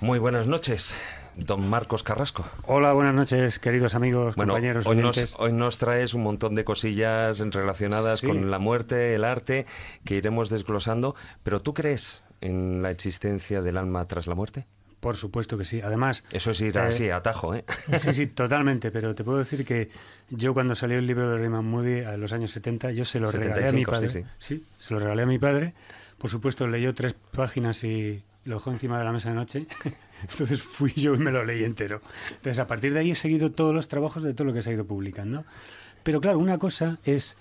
Muy 0.00 0.18
buenas 0.18 0.46
noches, 0.48 0.94
don 1.36 1.68
Marcos 1.68 2.02
Carrasco. 2.02 2.44
Hola, 2.66 2.92
buenas 2.92 3.14
noches, 3.14 3.58
queridos 3.58 3.94
amigos, 3.94 4.36
Bueno, 4.36 4.52
compañeros, 4.52 4.86
hoy 4.86 4.98
oyentes. 4.98 5.32
nos, 5.32 5.40
hoy 5.40 5.52
nos 5.52 5.78
traes 5.78 6.14
un 6.14 6.22
montón 6.22 6.54
de 6.54 6.64
cosillas 6.64 7.38
relacionadas 7.40 8.20
Sí. 8.20 8.26
con 8.28 8.50
la 8.50 8.58
muerte, 8.58 9.14
el 9.14 9.24
arte, 9.24 9.66
que 10.04 10.14
iremos 10.16 10.48
desglosando. 10.48 11.14
Pero 11.42 11.62
¿tú 11.62 11.74
crees 11.74 12.22
en 12.40 12.82
la 12.82 12.90
existencia 12.90 13.60
del 13.62 13.76
alma 13.76 14.06
tras 14.06 14.26
la 14.26 14.34
muerte? 14.34 14.66
Por 15.02 15.16
supuesto 15.16 15.58
que 15.58 15.64
sí. 15.64 15.80
Además, 15.80 16.22
Eso 16.32 16.52
es 16.52 16.60
ir 16.60 16.76
Eh, 16.76 16.80
así, 16.80 17.10
a 17.10 17.20
tajo, 17.20 17.56
¿eh? 17.56 17.64
sí, 17.98 18.14
sí, 18.14 18.26
totalmente, 18.42 18.92
pero 18.92 19.16
te 19.16 19.24
puedo 19.24 19.38
decir 19.38 19.64
que 19.66 19.90
yo 20.30 20.54
cuando 20.54 20.76
salió 20.76 20.96
el 20.98 21.06
libro 21.08 21.28
de 21.28 21.38
Raymond 21.38 21.68
Moody 21.68 22.00
a 22.02 22.16
los 22.16 22.32
años 22.32 22.52
70, 22.52 22.92
yo 22.92 23.04
se 23.04 23.18
lo 23.18 23.32
regalé 23.32 23.68
a 23.68 23.72
mi 23.72 23.80
75, 23.84 23.90
padre. 23.90 24.08
sí, 24.08 24.22
Sí, 24.38 24.64
se 24.78 24.94
lo 24.94 25.00
regalé 25.00 25.22
a 25.22 25.26
mi 25.26 25.40
padre. 25.40 25.74
Por 26.18 26.30
supuesto, 26.30 26.68
leyó 26.68 26.94
tres 26.94 27.14
páginas 27.32 27.82
y 27.82 28.22
lo 28.44 28.54
dejó 28.54 28.70
encima 28.70 28.96
de 28.96 29.04
la 29.04 29.10
mesa 29.10 29.30
de 29.30 29.34
noche. 29.34 29.66
Entonces 30.30 30.62
fui 30.62 30.92
yo 30.92 31.14
y 31.16 31.18
me 31.18 31.32
lo 31.32 31.44
leí 31.44 31.64
entero. 31.64 32.00
Entonces, 32.28 32.60
a 32.60 32.68
partir 32.68 32.92
de 32.94 33.00
ahí 33.00 33.10
he 33.10 33.16
seguido 33.16 33.50
todos 33.50 33.74
los 33.74 33.88
trabajos 33.88 34.22
de 34.22 34.34
todo 34.34 34.46
lo 34.46 34.52
que 34.54 34.62
se 34.62 34.70
ha 34.70 34.72
ido 34.74 34.84
publicando. 34.84 35.44
Pero 36.04 36.20
claro, 36.20 36.38
una 36.38 36.58
cosa 36.58 36.98
es 37.04 37.36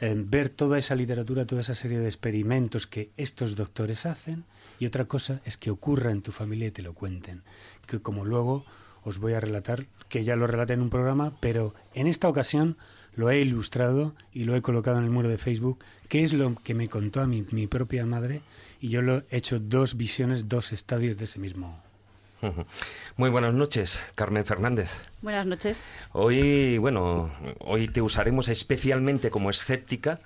eh, 0.00 0.14
ver 0.16 0.48
toda 0.48 0.78
esa 0.78 0.96
literatura, 0.96 1.46
toda 1.46 1.60
esa 1.60 1.76
serie 1.76 2.00
de 2.00 2.06
experimentos 2.06 2.88
que 2.88 3.10
estos 3.16 3.54
doctores 3.54 4.04
hacen, 4.04 4.42
y 4.78 4.86
otra 4.86 5.04
cosa 5.06 5.40
es 5.44 5.56
que 5.56 5.70
ocurra 5.70 6.10
en 6.10 6.22
tu 6.22 6.32
familia 6.32 6.68
y 6.68 6.72
te 6.72 6.82
lo 6.82 6.94
cuenten. 6.94 7.42
Que 7.86 8.00
como 8.00 8.24
luego 8.24 8.64
os 9.02 9.18
voy 9.18 9.34
a 9.34 9.40
relatar, 9.40 9.86
que 10.08 10.24
ya 10.24 10.36
lo 10.36 10.46
relaté 10.46 10.72
en 10.72 10.82
un 10.82 10.90
programa, 10.90 11.36
pero 11.40 11.74
en 11.94 12.06
esta 12.06 12.28
ocasión 12.28 12.76
lo 13.14 13.30
he 13.30 13.40
ilustrado 13.40 14.14
y 14.32 14.44
lo 14.44 14.56
he 14.56 14.62
colocado 14.62 14.98
en 14.98 15.04
el 15.04 15.10
muro 15.10 15.28
de 15.28 15.38
Facebook, 15.38 15.84
que 16.08 16.24
es 16.24 16.32
lo 16.32 16.54
que 16.56 16.74
me 16.74 16.88
contó 16.88 17.20
a 17.20 17.26
mi, 17.26 17.44
mi 17.50 17.66
propia 17.66 18.06
madre, 18.06 18.42
y 18.80 18.88
yo 18.88 19.02
lo 19.02 19.18
he 19.30 19.36
hecho 19.36 19.60
dos 19.60 19.96
visiones, 19.96 20.48
dos 20.48 20.72
estadios 20.72 21.16
de 21.18 21.24
ese 21.24 21.38
mismo. 21.38 21.83
Muy 23.16 23.30
buenas 23.30 23.54
noches, 23.54 24.00
Carmen 24.14 24.44
Fernández. 24.44 24.90
Buenas 25.22 25.46
noches. 25.46 25.86
Hoy, 26.12 26.78
bueno, 26.78 27.30
hoy 27.60 27.88
te 27.88 28.02
usaremos 28.02 28.48
especialmente 28.48 29.30
como 29.30 29.50
escéptica, 29.50 30.18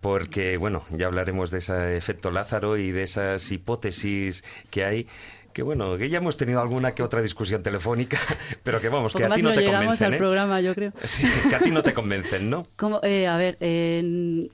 porque, 0.00 0.56
bueno, 0.56 0.84
ya 0.90 1.06
hablaremos 1.06 1.50
de 1.50 1.58
ese 1.58 1.96
efecto 1.96 2.30
Lázaro 2.30 2.76
y 2.76 2.92
de 2.92 3.02
esas 3.02 3.50
hipótesis 3.52 4.44
que 4.70 4.84
hay. 4.84 5.06
Que 5.52 5.62
bueno, 5.64 5.98
que 5.98 6.08
ya 6.08 6.18
hemos 6.18 6.36
tenido 6.36 6.60
alguna 6.60 6.94
que 6.94 7.02
otra 7.02 7.20
discusión 7.22 7.60
telefónica, 7.64 8.18
pero 8.62 8.80
que 8.80 8.88
vamos, 8.88 9.12
que 9.12 9.24
a 9.24 9.30
ti 9.30 9.42
no 9.42 9.48
no 9.48 9.54
te 9.56 9.62
llegamos 9.62 9.82
convencen. 9.86 10.06
al 10.06 10.14
¿eh? 10.14 10.18
programa, 10.18 10.60
yo 10.60 10.74
creo. 10.76 10.92
Sí, 11.04 11.26
que 11.48 11.56
a 11.56 11.58
ti 11.58 11.72
no 11.72 11.82
te 11.82 11.92
convencen, 11.92 12.48
¿no? 12.48 12.66
Como, 12.76 13.00
eh, 13.02 13.26
a 13.26 13.36
ver, 13.36 13.56
eh, 13.58 14.00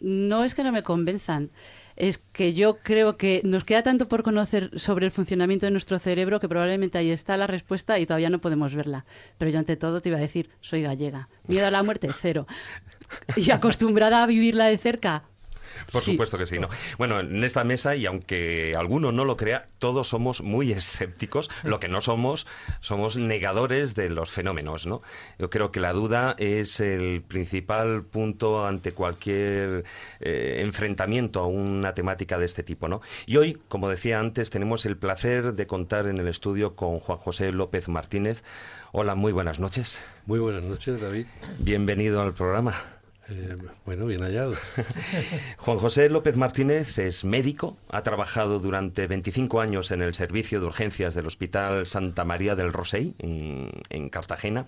no 0.00 0.42
es 0.44 0.54
que 0.54 0.64
no 0.64 0.72
me 0.72 0.82
convenzan, 0.82 1.50
es 1.96 2.18
que 2.18 2.54
yo 2.54 2.78
creo 2.78 3.16
que 3.16 3.40
nos 3.42 3.64
queda 3.64 3.82
tanto 3.82 4.06
por 4.06 4.22
conocer 4.22 4.78
sobre 4.78 5.06
el 5.06 5.12
funcionamiento 5.12 5.66
de 5.66 5.72
nuestro 5.72 5.98
cerebro 5.98 6.40
que 6.40 6.48
probablemente 6.48 6.98
ahí 6.98 7.10
está 7.10 7.36
la 7.36 7.46
respuesta 7.46 7.98
y 7.98 8.06
todavía 8.06 8.30
no 8.30 8.40
podemos 8.40 8.74
verla. 8.74 9.06
Pero 9.38 9.50
yo 9.50 9.58
ante 9.58 9.76
todo 9.76 10.00
te 10.00 10.10
iba 10.10 10.18
a 10.18 10.20
decir, 10.20 10.50
soy 10.60 10.82
gallega. 10.82 11.28
Miedo 11.48 11.66
a 11.66 11.70
la 11.70 11.82
muerte, 11.82 12.08
cero. 12.20 12.46
Y 13.36 13.52
acostumbrada 13.52 14.24
a 14.24 14.26
vivirla 14.26 14.66
de 14.66 14.78
cerca. 14.78 15.22
Por 15.92 16.02
sí. 16.02 16.12
supuesto 16.12 16.38
que 16.38 16.46
sí, 16.46 16.58
¿no? 16.58 16.68
Bueno, 16.98 17.20
en 17.20 17.44
esta 17.44 17.64
mesa, 17.64 17.96
y 17.96 18.06
aunque 18.06 18.74
alguno 18.76 19.12
no 19.12 19.24
lo 19.24 19.36
crea, 19.36 19.66
todos 19.78 20.08
somos 20.08 20.42
muy 20.42 20.72
escépticos. 20.72 21.50
Lo 21.62 21.80
que 21.80 21.88
no 21.88 22.00
somos, 22.00 22.46
somos 22.80 23.16
negadores 23.16 23.94
de 23.94 24.08
los 24.08 24.30
fenómenos, 24.30 24.86
¿no? 24.86 25.02
Yo 25.38 25.50
creo 25.50 25.70
que 25.72 25.80
la 25.80 25.92
duda 25.92 26.34
es 26.38 26.80
el 26.80 27.22
principal 27.22 28.02
punto 28.02 28.66
ante 28.66 28.92
cualquier 28.92 29.84
eh, 30.20 30.60
enfrentamiento 30.60 31.40
a 31.40 31.46
una 31.46 31.94
temática 31.94 32.38
de 32.38 32.44
este 32.44 32.62
tipo, 32.62 32.88
¿no? 32.88 33.00
Y 33.26 33.36
hoy, 33.36 33.58
como 33.68 33.88
decía 33.88 34.18
antes, 34.18 34.50
tenemos 34.50 34.86
el 34.86 34.96
placer 34.96 35.54
de 35.54 35.66
contar 35.66 36.06
en 36.06 36.18
el 36.18 36.28
estudio 36.28 36.74
con 36.76 36.98
Juan 37.00 37.18
José 37.18 37.52
López 37.52 37.88
Martínez. 37.88 38.42
Hola, 38.92 39.14
muy 39.14 39.32
buenas 39.32 39.58
noches. 39.58 40.00
Muy 40.26 40.38
buenas 40.38 40.62
noches, 40.62 41.00
David. 41.00 41.26
Bienvenido 41.58 42.22
al 42.22 42.32
programa. 42.32 42.95
Eh, 43.28 43.56
bueno, 43.84 44.06
bien 44.06 44.22
hallado. 44.22 44.54
Juan 45.58 45.78
José 45.78 46.08
López 46.08 46.36
Martínez 46.36 46.96
es 46.98 47.24
médico, 47.24 47.76
ha 47.90 48.02
trabajado 48.02 48.60
durante 48.60 49.08
25 49.08 49.60
años 49.60 49.90
en 49.90 50.00
el 50.00 50.14
servicio 50.14 50.60
de 50.60 50.66
urgencias 50.66 51.14
del 51.14 51.26
Hospital 51.26 51.86
Santa 51.86 52.24
María 52.24 52.54
del 52.54 52.72
Rosell, 52.72 53.14
en, 53.18 53.70
en 53.90 54.10
Cartagena, 54.10 54.66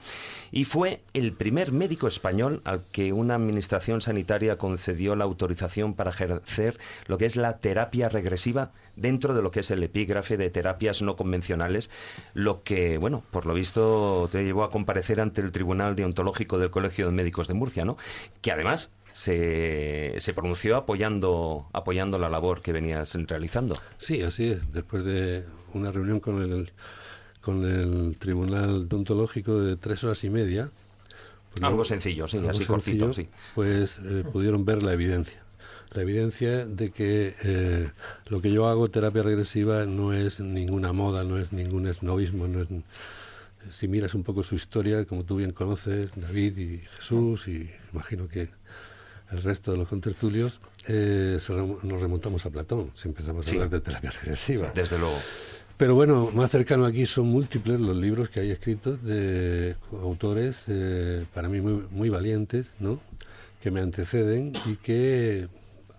y 0.50 0.64
fue 0.64 1.02
el 1.14 1.34
primer 1.34 1.70
médico 1.70 2.08
español 2.08 2.60
al 2.64 2.84
que 2.90 3.12
una 3.12 3.36
administración 3.36 4.00
sanitaria 4.00 4.56
concedió 4.56 5.14
la 5.14 5.24
autorización 5.24 5.94
para 5.94 6.10
ejercer 6.10 6.78
lo 7.06 7.16
que 7.16 7.26
es 7.26 7.36
la 7.36 7.58
terapia 7.58 8.08
regresiva 8.08 8.72
dentro 8.98 9.34
de 9.34 9.42
lo 9.42 9.50
que 9.50 9.60
es 9.60 9.70
el 9.70 9.82
epígrafe 9.82 10.36
de 10.36 10.50
terapias 10.50 11.02
no 11.02 11.16
convencionales, 11.16 11.90
lo 12.34 12.62
que, 12.62 12.98
bueno, 12.98 13.22
por 13.30 13.46
lo 13.46 13.54
visto 13.54 14.28
te 14.30 14.44
llevó 14.44 14.64
a 14.64 14.70
comparecer 14.70 15.20
ante 15.20 15.40
el 15.40 15.52
Tribunal 15.52 15.96
Deontológico 15.96 16.58
del 16.58 16.70
Colegio 16.70 17.06
de 17.06 17.12
Médicos 17.12 17.48
de 17.48 17.54
Murcia, 17.54 17.84
¿no? 17.84 17.96
Que 18.42 18.52
además 18.52 18.90
se, 19.12 20.14
se 20.18 20.32
pronunció 20.32 20.76
apoyando, 20.76 21.68
apoyando 21.72 22.18
la 22.18 22.28
labor 22.28 22.60
que 22.60 22.72
venías 22.72 23.14
realizando. 23.26 23.76
Sí, 23.96 24.22
así 24.22 24.50
es. 24.50 24.72
Después 24.72 25.04
de 25.04 25.44
una 25.74 25.90
reunión 25.90 26.20
con 26.20 26.40
el, 26.40 26.70
con 27.40 27.64
el 27.64 28.16
Tribunal 28.18 28.70
Odontológico 28.70 29.60
de 29.60 29.76
tres 29.76 30.04
horas 30.04 30.22
y 30.24 30.30
media. 30.30 30.70
pues, 31.50 31.62
Algo 31.62 31.84
sencillo, 31.84 32.28
sí, 32.28 32.38
algo 32.38 32.50
así 32.50 32.64
cortito, 32.64 33.12
sí. 33.12 33.28
Pues 33.54 33.98
eh, 34.04 34.24
pudieron 34.32 34.64
ver 34.64 34.82
la 34.82 34.92
evidencia. 34.92 35.42
La 35.92 36.02
evidencia 36.02 36.66
de 36.66 36.90
que 36.90 37.34
eh, 37.42 37.90
lo 38.26 38.40
que 38.40 38.50
yo 38.50 38.68
hago, 38.68 38.90
terapia 38.90 39.22
regresiva, 39.22 39.86
no 39.86 40.12
es 40.12 40.40
ninguna 40.40 40.92
moda, 40.92 41.24
no 41.24 41.38
es 41.38 41.52
ningún 41.52 41.86
esnovismo, 41.86 42.46
no 42.46 42.62
es... 42.62 42.68
Si 43.70 43.88
miras 43.88 44.14
un 44.14 44.22
poco 44.22 44.42
su 44.42 44.54
historia, 44.54 45.04
como 45.04 45.24
tú 45.24 45.36
bien 45.36 45.52
conoces, 45.52 46.10
David 46.16 46.58
y 46.58 46.78
Jesús, 46.96 47.48
y 47.48 47.70
imagino 47.92 48.28
que 48.28 48.48
el 49.30 49.42
resto 49.42 49.72
de 49.72 49.78
los 49.78 49.88
contertulios, 49.88 50.60
eh, 50.86 51.38
nos 51.82 52.00
remontamos 52.00 52.46
a 52.46 52.50
Platón, 52.50 52.90
si 52.94 53.08
empezamos 53.08 53.46
a 53.46 53.50
hablar 53.50 53.70
de 53.70 53.80
terapia 53.80 54.10
regresiva. 54.10 54.72
Desde 54.74 54.98
luego. 54.98 55.18
Pero 55.76 55.94
bueno, 55.94 56.30
más 56.34 56.50
cercano 56.50 56.86
aquí 56.86 57.06
son 57.06 57.26
múltiples 57.26 57.78
los 57.78 57.96
libros 57.96 58.30
que 58.30 58.40
hay 58.40 58.50
escritos 58.50 59.02
de 59.02 59.76
autores, 59.92 60.62
eh, 60.66 61.24
para 61.34 61.48
mí 61.48 61.60
muy, 61.60 61.84
muy 61.90 62.08
valientes, 62.08 62.74
¿no? 62.80 63.00
que 63.60 63.70
me 63.70 63.80
anteceden 63.80 64.52
y 64.66 64.76
que 64.76 65.48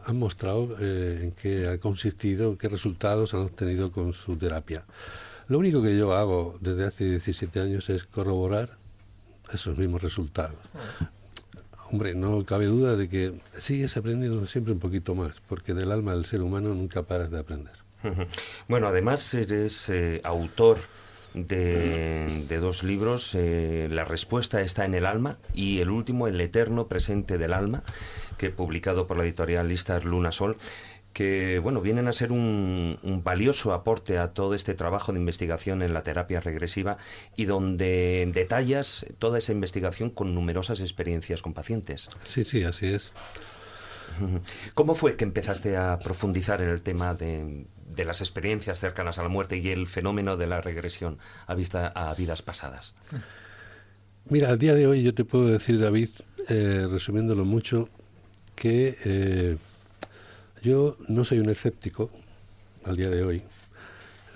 han 0.09 0.17
mostrado 0.17 0.75
eh, 0.79 1.19
en 1.23 1.31
qué 1.31 1.67
ha 1.67 1.77
consistido, 1.77 2.57
qué 2.57 2.67
resultados 2.67 3.33
han 3.33 3.41
obtenido 3.41 3.91
con 3.91 4.13
su 4.13 4.35
terapia. 4.37 4.83
Lo 5.47 5.59
único 5.59 5.81
que 5.81 5.97
yo 5.97 6.13
hago 6.13 6.57
desde 6.61 6.85
hace 6.85 7.05
17 7.05 7.59
años 7.61 7.89
es 7.89 8.03
corroborar 8.03 8.69
esos 9.51 9.77
mismos 9.77 10.01
resultados. 10.01 10.57
Hombre, 11.91 12.13
no 12.13 12.45
cabe 12.45 12.67
duda 12.67 12.95
de 12.95 13.09
que 13.09 13.33
sigues 13.57 13.97
aprendiendo 13.97 14.45
siempre 14.45 14.73
un 14.73 14.79
poquito 14.79 15.15
más, 15.15 15.41
porque 15.47 15.73
del 15.73 15.91
alma 15.91 16.13
del 16.13 16.25
ser 16.25 16.41
humano 16.41 16.69
nunca 16.75 17.03
paras 17.03 17.31
de 17.31 17.39
aprender. 17.39 17.73
Bueno, 18.67 18.87
además 18.87 19.33
eres 19.33 19.89
eh, 19.89 20.21
autor 20.23 20.77
de, 21.33 22.59
dos 22.61 22.83
libros, 22.83 23.33
eh, 23.35 23.87
La 23.91 24.05
respuesta 24.05 24.61
está 24.61 24.85
en 24.85 24.93
el 24.93 25.05
alma 25.05 25.37
y 25.53 25.79
el 25.79 25.89
último, 25.89 26.27
El 26.27 26.39
eterno 26.41 26.87
presente 26.87 27.37
del 27.37 27.53
alma, 27.53 27.83
que 28.39 28.49
publicado 28.49 29.05
por 29.05 29.17
la 29.17 29.23
editorial 29.23 29.67
Listas 29.67 30.03
Luna 30.03 30.31
Sol 30.31 30.57
que 31.13 31.59
bueno, 31.59 31.81
vienen 31.81 32.07
a 32.07 32.13
ser 32.13 32.31
un, 32.31 32.97
valioso 33.23 33.73
aporte 33.73 34.17
a 34.17 34.29
todo 34.29 34.53
este 34.53 34.73
trabajo 34.73 35.11
de 35.11 35.19
investigación 35.19 35.81
en 35.81 35.93
la 35.93 36.03
terapia 36.03 36.39
regresiva 36.39 36.97
y 37.35 37.45
donde 37.45 38.29
detallas 38.33 39.05
toda 39.17 39.37
esa 39.37 39.51
investigación 39.51 40.11
con 40.11 40.33
numerosas 40.35 40.79
experiencias 40.79 41.41
con 41.41 41.53
pacientes. 41.53 42.09
Sí, 42.23 42.43
sí, 42.43 42.63
así 42.63 42.87
es. 42.87 43.11
¿Cómo 44.73 44.95
fue 44.95 45.15
que 45.15 45.25
empezaste 45.25 45.77
a 45.77 45.99
profundizar 45.99 46.61
en 46.61 46.69
el 46.69 46.81
tema 46.81 47.13
de, 47.13 47.65
las 47.97 48.21
experiencias 48.21 48.79
cercanas 48.79 49.19
a 49.19 49.23
la 49.23 49.29
muerte 49.29 49.57
y 49.57 49.69
el 49.69 49.87
fenómeno 49.87 50.37
de 50.37 50.47
la 50.47 50.61
regresión 50.61 51.17
a, 51.47 51.55
vista, 51.55 51.87
a 51.87 52.13
vidas 52.13 52.41
pasadas? 52.41 52.95
Mira, 54.25 54.49
al 54.49 54.59
día 54.59 54.75
de 54.75 54.85
hoy 54.85 55.03
yo 55.03 55.13
te 55.13 55.25
puedo 55.25 55.47
decir, 55.47 55.79
David, 55.79 56.09
eh, 56.47 56.87
resumiéndolo 56.89 57.45
mucho, 57.45 57.89
que 58.59 58.97
eh, 59.05 59.57
yo 60.61 60.97
no 61.07 61.23
soy 61.23 61.39
un 61.39 61.49
escéptico 61.49 62.11
al 62.83 62.97
día 62.97 63.09
de 63.09 63.23
hoy. 63.23 63.43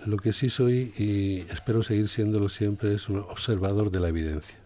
Lo 0.05 0.17
que 0.17 0.31
sí 0.31 0.49
soy, 0.49 0.93
y 0.97 1.41
espero 1.51 1.83
seguir 1.83 2.07
siéndolo 2.07 2.47
siempre, 2.47 2.95
es 2.95 3.09
un 3.09 3.19
observador 3.19 3.91
de 3.91 3.99
la 3.99 4.07
evidencia. 4.07 4.57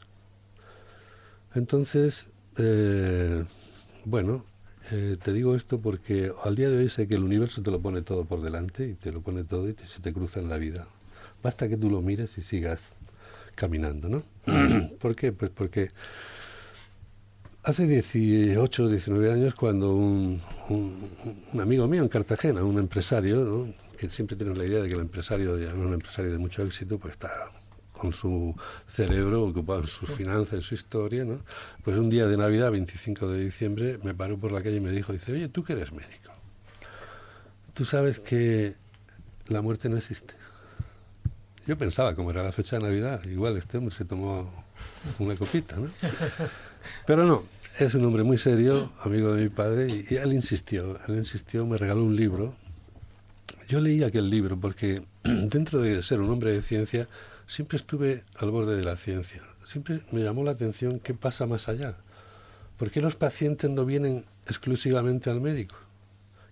Entonces, 1.55 2.27
eh, 2.57 3.43
bueno, 4.05 4.45
eh, 4.91 5.17
te 5.21 5.33
digo 5.33 5.55
esto 5.55 5.81
porque 5.81 6.31
al 6.43 6.55
día 6.55 6.69
de 6.69 6.77
hoy 6.77 6.89
sé 6.89 7.07
que 7.07 7.15
el 7.15 7.23
universo 7.23 7.63
te 7.63 7.71
lo 7.71 7.81
pone 7.81 8.03
todo 8.03 8.25
por 8.25 8.43
delante 8.43 8.87
y 8.87 8.93
te 8.93 9.11
lo 9.11 9.21
pone 9.21 9.43
todo 9.43 9.67
y 9.67 9.75
se 9.87 10.01
te 10.01 10.13
cruza 10.13 10.39
en 10.39 10.49
la 10.49 10.57
vida. 10.57 10.87
Basta 11.41 11.67
que 11.67 11.77
tú 11.77 11.89
lo 11.89 12.03
mires 12.03 12.37
y 12.37 12.43
sigas 12.43 12.93
caminando, 13.55 14.07
¿no? 14.07 14.23
¿Por 14.99 15.15
qué? 15.15 15.31
Pues 15.31 15.49
porque 15.49 15.89
Hace 17.67 17.85
18 17.85 18.83
o 18.83 18.87
19 18.87 19.33
años, 19.33 19.53
cuando 19.53 19.93
un, 19.93 20.41
amigo 21.59 21.85
mío 21.85 22.01
en 22.01 22.07
Cartagena, 22.07 22.63
un 22.63 22.79
empresario, 22.79 23.67
que 23.97 24.07
siempre 24.07 24.37
tiene 24.37 24.55
la 24.55 24.63
idea 24.63 24.81
de 24.81 24.87
que 24.87 24.93
el 24.93 25.01
empresario, 25.01 25.59
ya 25.59 25.73
no 25.73 25.81
es 25.81 25.87
un 25.87 25.93
empresario 25.95 26.31
de 26.31 26.37
mucho 26.37 26.63
éxito, 26.63 26.97
pues 26.97 27.15
está 27.15 27.51
con 27.91 28.13
su 28.13 28.55
cerebro 28.85 29.43
ocupado 29.43 29.81
en 29.81 29.87
sus 29.87 30.09
finanzas, 30.09 30.53
en 30.53 30.61
su 30.61 30.75
historia, 30.75 31.25
¿no? 31.25 31.41
Pues 31.83 31.97
un 31.97 32.09
día 32.09 32.27
de 32.27 32.37
Navidad, 32.37 32.71
25 32.71 33.27
de 33.27 33.43
diciembre, 33.43 33.99
me 34.01 34.13
paró 34.13 34.37
por 34.37 34.53
la 34.53 34.63
calle 34.63 34.77
y 34.77 34.79
me 34.79 34.91
dijo, 34.91 35.11
dice, 35.11 35.33
oye, 35.33 35.49
tú 35.49 35.65
que 35.65 35.73
eres 35.73 35.91
médico, 35.91 36.31
tú 37.73 37.83
sabes 37.83 38.21
que 38.21 38.75
la 39.49 39.61
muerte 39.61 39.89
no 39.89 39.97
existe. 39.97 40.35
Yo 41.65 41.77
pensaba, 41.77 42.15
como 42.15 42.31
era 42.31 42.43
la 42.43 42.53
fecha 42.53 42.77
de 42.77 42.83
Navidad, 42.83 43.25
igual 43.25 43.57
este 43.57 43.77
hombre 43.77 43.93
se 43.93 44.05
tomó 44.05 44.49
una 45.19 45.35
copita, 45.35 45.75
¿no? 45.75 45.89
Pero 47.05 47.25
no, 47.25 47.43
es 47.79 47.93
un 47.93 48.03
hombre 48.05 48.23
muy 48.23 48.39
serio, 48.39 48.91
amigo 49.01 49.33
de 49.33 49.43
mi 49.43 49.49
padre, 49.49 50.05
y, 50.09 50.15
él 50.15 50.33
insistió, 50.33 50.97
él 51.07 51.17
insistió, 51.17 51.65
me 51.65 51.77
regaló 51.77 52.03
un 52.03 52.15
libro. 52.15 52.55
Yo 53.69 53.79
leí 53.79 54.03
aquel 54.03 54.29
libro 54.29 54.59
porque 54.59 55.03
dentro 55.23 55.81
de 55.81 56.01
ser 56.01 56.19
un 56.19 56.29
hombre 56.31 56.51
de 56.51 56.61
ciencia, 56.63 57.07
siempre 57.45 57.77
estuve 57.77 58.23
al 58.37 58.49
borde 58.49 58.75
de 58.75 58.83
la 58.83 58.97
ciencia. 58.97 59.43
Siempre 59.63 60.01
me 60.11 60.23
llamó 60.23 60.43
la 60.43 60.51
atención 60.51 60.99
qué 60.99 61.13
pasa 61.13 61.45
más 61.45 61.69
allá. 61.69 61.95
¿Por 62.77 62.89
qué 62.89 63.01
los 63.01 63.15
pacientes 63.15 63.69
no 63.69 63.85
vienen 63.85 64.25
exclusivamente 64.47 65.29
al 65.29 65.41
médico? 65.41 65.75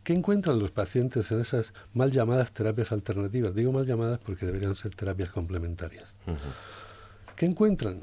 ¿Qué 0.03 0.13
encuentran 0.13 0.59
los 0.59 0.69
pacientes 0.69 1.31
en 1.31 1.41
esas 1.41 1.73
mal 1.93 2.11
llamadas 2.11 2.51
terapias 2.51 2.91
alternativas? 2.91 3.55
Digo 3.55 3.71
mal 3.71 3.87
llamadas 3.87 4.19
porque 4.23 4.45
deberían 4.45 4.75
ser 4.75 4.93
terapias 4.93 5.29
complementarias. 5.29 6.19
¿Qué 7.35 7.47
encuentran? 7.47 8.01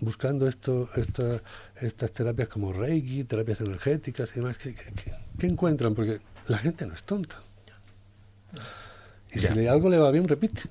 Buscando 0.00 0.48
esto, 0.48 0.88
estas 1.80 2.12
terapias 2.12 2.48
como 2.48 2.72
Reiki, 2.72 3.24
terapias 3.24 3.60
energéticas 3.60 4.30
y 4.32 4.40
demás, 4.40 4.56
¿qué, 4.58 4.74
encuentran? 5.46 5.94
Porque 5.94 6.20
la 6.48 6.58
gente 6.58 6.86
no 6.86 6.94
es 6.94 7.02
tonta. 7.02 7.36
Y 9.32 9.38
si 9.38 9.66
algo 9.66 9.88
le 9.88 9.98
va 9.98 10.10
bien, 10.10 10.26
repite. 10.26 10.62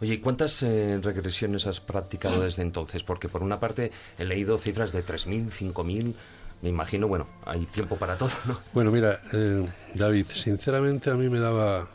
Oye, 0.00 0.14
¿y 0.14 0.18
cuántas 0.18 0.62
eh, 0.62 0.98
regresiones 1.02 1.66
has 1.66 1.80
practicado 1.80 2.40
desde 2.40 2.62
entonces? 2.62 3.02
Porque 3.02 3.28
por 3.28 3.42
una 3.42 3.60
parte 3.60 3.92
he 4.18 4.24
leído 4.24 4.58
cifras 4.58 4.92
de 4.92 5.04
3.000, 5.04 5.50
5.000, 5.50 6.14
me 6.62 6.68
imagino, 6.68 7.06
bueno, 7.06 7.26
hay 7.44 7.66
tiempo 7.66 7.96
para 7.96 8.16
todo, 8.16 8.30
¿no? 8.46 8.60
Bueno, 8.72 8.90
mira, 8.90 9.20
eh, 9.32 9.66
David, 9.94 10.26
sinceramente 10.32 11.10
a 11.10 11.14
mí 11.14 11.28
me 11.28 11.38
daba 11.38 11.88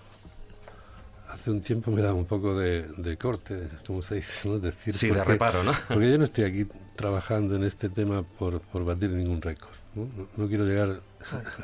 hace 1.35 1.51
un 1.51 1.61
tiempo 1.61 1.91
me 1.91 2.01
da 2.01 2.13
un 2.13 2.25
poco 2.25 2.57
de, 2.57 3.17
corte, 3.19 3.67
como 3.85 4.01
se 4.01 4.15
dice, 4.15 4.47
¿no? 4.47 4.59
Decir 4.59 4.95
sí, 4.95 5.09
de 5.09 5.23
reparo, 5.23 5.63
¿no? 5.63 5.73
Porque 5.87 6.09
yo 6.09 6.17
no 6.17 6.23
estoy 6.23 6.45
aquí 6.45 6.65
trabajando 6.95 7.55
en 7.55 7.63
este 7.63 7.89
tema 7.89 8.23
por, 8.23 8.61
batir 8.85 9.11
ningún 9.11 9.41
récord. 9.41 9.73
¿no? 9.95 10.47
quiero 10.49 10.65
llegar 10.65 11.01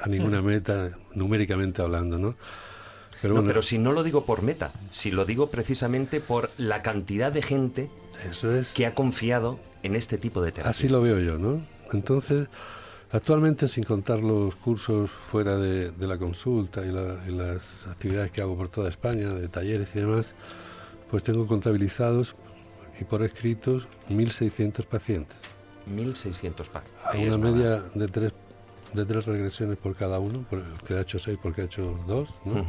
a 0.01 0.07
ninguna 0.07 0.41
meta 0.41 0.89
numéricamente 1.13 1.81
hablando, 1.81 2.17
¿no? 2.17 2.35
Pero, 3.21 3.35
no, 3.35 3.45
pero 3.45 3.61
si 3.61 3.77
no 3.77 3.91
lo 3.91 4.03
digo 4.03 4.25
por 4.25 4.41
meta, 4.41 4.71
si 4.89 5.11
lo 5.11 5.25
digo 5.25 5.51
precisamente 5.51 6.21
por 6.21 6.49
la 6.57 6.81
cantidad 6.81 7.31
de 7.31 7.41
gente 7.41 7.89
Eso 8.29 8.53
es, 8.53 8.71
que 8.71 8.85
ha 8.85 8.95
confiado 8.95 9.59
en 9.83 9.95
este 9.95 10.17
tipo 10.17 10.41
de 10.41 10.51
terapia. 10.51 10.71
Así 10.71 10.89
lo 10.89 11.01
veo 11.01 11.19
yo, 11.19 11.37
¿no? 11.37 11.61
Entonces, 11.91 12.47
Actualmente, 13.13 13.67
sin 13.67 13.83
contar 13.83 14.21
los 14.21 14.55
cursos 14.55 15.11
fuera 15.11 15.57
de, 15.57 15.91
la 16.07 16.17
consulta 16.17 16.85
y, 16.85 16.91
las 16.91 17.87
actividades 17.87 18.31
que 18.31 18.41
hago 18.41 18.55
por 18.55 18.69
toda 18.69 18.89
España, 18.89 19.29
de 19.29 19.49
talleres 19.49 19.93
y 19.95 19.99
demás, 19.99 20.33
pues 21.09 21.23
tengo 21.23 21.45
contabilizados 21.45 22.35
y 23.01 23.03
por 23.03 23.21
escritos 23.23 23.87
1.600 24.09 24.85
pacientes. 24.85 25.37
1.600 25.89 26.53
pacientes. 26.69 26.93
A 27.03 27.17
una 27.17 27.37
media 27.37 27.81
de 27.93 28.07
tres, 28.07 28.33
de 28.93 29.05
tres 29.05 29.25
regresiones 29.25 29.77
por 29.77 29.93
cada 29.93 30.19
uno, 30.19 30.45
por 30.49 30.59
el 30.59 30.65
que 30.87 30.93
ha 30.93 31.01
hecho 31.01 31.19
seis, 31.19 31.37
porque 31.41 31.63
ha 31.63 31.65
hecho 31.65 31.99
dos, 32.07 32.39
¿no? 32.45 32.65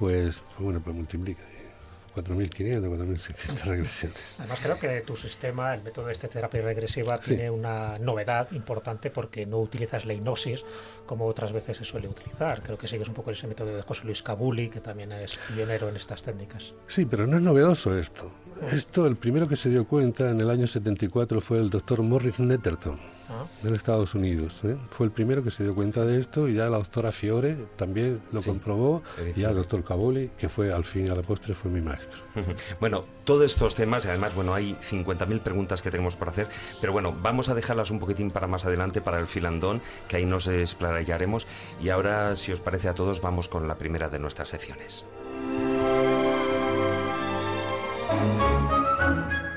pues, 0.00 0.42
bueno, 0.58 0.80
pues 0.82 0.96
multiplica. 0.96 1.44
4.500, 2.24 2.82
4.600 2.82 3.64
regresiones. 3.64 4.36
Además, 4.38 4.58
creo 4.62 4.78
que 4.78 5.00
tu 5.02 5.16
sistema, 5.16 5.74
el 5.74 5.82
método 5.82 6.06
de 6.06 6.12
esta 6.12 6.28
terapia 6.28 6.62
regresiva, 6.62 7.16
tiene 7.18 7.50
una 7.50 7.94
novedad 8.00 8.50
importante 8.52 9.10
porque 9.10 9.46
no 9.46 9.58
utilizas 9.58 10.06
la 10.06 10.14
hipnosis 10.14 10.64
como 11.06 11.26
otras 11.26 11.52
veces 11.52 11.76
se 11.76 11.84
suele 11.84 12.08
utilizar. 12.08 12.62
Creo 12.62 12.76
que 12.76 12.88
sigues 12.88 13.08
un 13.08 13.14
poco 13.14 13.30
ese 13.30 13.46
método 13.46 13.74
de 13.74 13.82
José 13.82 14.04
Luis 14.04 14.22
Cabuli, 14.22 14.68
que 14.68 14.80
también 14.80 15.12
es 15.12 15.38
pionero 15.48 15.88
en 15.88 15.96
estas 15.96 16.22
técnicas. 16.22 16.74
Sí, 16.86 17.06
pero 17.06 17.26
no 17.26 17.36
es 17.36 17.42
novedoso 17.42 17.98
esto. 17.98 18.30
Esto, 18.72 19.06
el 19.06 19.16
primero 19.16 19.48
que 19.48 19.56
se 19.56 19.70
dio 19.70 19.86
cuenta 19.86 20.30
en 20.30 20.40
el 20.40 20.50
año 20.50 20.66
74 20.66 21.40
fue 21.40 21.58
el 21.58 21.70
doctor 21.70 22.02
Morris 22.02 22.40
Netterton, 22.40 22.98
ah. 23.28 23.46
de 23.62 23.74
Estados 23.74 24.14
Unidos. 24.14 24.60
¿eh? 24.64 24.76
Fue 24.88 25.06
el 25.06 25.12
primero 25.12 25.42
que 25.42 25.50
se 25.50 25.62
dio 25.62 25.74
cuenta 25.74 26.04
de 26.04 26.20
esto 26.20 26.48
y 26.48 26.54
ya 26.54 26.64
la 26.64 26.78
doctora 26.78 27.12
Fiore 27.12 27.56
también 27.76 28.20
lo 28.32 28.42
comprobó 28.42 29.02
y 29.34 29.40
ya 29.40 29.50
el 29.50 29.56
doctor 29.56 29.84
Cabuli, 29.84 30.30
que 30.36 30.48
fue 30.48 30.72
al 30.72 30.84
fin 30.84 31.06
y 31.06 31.10
a 31.10 31.14
la 31.14 31.22
postre 31.22 31.54
fue 31.54 31.70
mi 31.70 31.80
maestro. 31.80 32.18
Bueno, 32.80 33.04
todos 33.24 33.44
estos 33.44 33.74
temas, 33.74 34.04
y 34.04 34.08
además, 34.08 34.34
bueno, 34.34 34.54
hay 34.54 34.76
50.000 34.82 35.40
preguntas 35.40 35.82
que 35.82 35.90
tenemos 35.90 36.16
por 36.16 36.28
hacer, 36.28 36.48
pero 36.80 36.92
bueno, 36.92 37.14
vamos 37.20 37.48
a 37.48 37.54
dejarlas 37.54 37.90
un 37.90 37.98
poquitín 37.98 38.30
para 38.30 38.46
más 38.46 38.64
adelante, 38.64 39.00
para 39.00 39.18
el 39.18 39.26
filandón, 39.26 39.80
que 40.08 40.16
ahí 40.16 40.26
nos 40.26 40.46
explayaremos. 40.46 41.46
Y 41.80 41.90
ahora, 41.90 42.34
si 42.36 42.52
os 42.52 42.60
parece 42.60 42.88
a 42.88 42.94
todos, 42.94 43.20
vamos 43.20 43.48
con 43.48 43.68
la 43.68 43.76
primera 43.76 44.08
de 44.08 44.18
nuestras 44.18 44.48
secciones. 44.48 45.04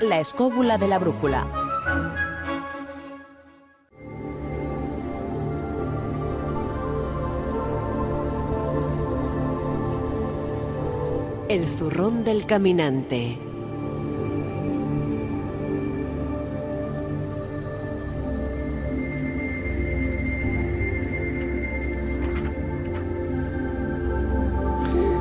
La 0.02 0.18
escóbula 0.18 0.78
de 0.78 0.88
la 0.88 0.98
brújula. 0.98 1.46
El 11.48 11.68
zurrón 11.68 12.24
del 12.24 12.46
caminante. 12.46 13.38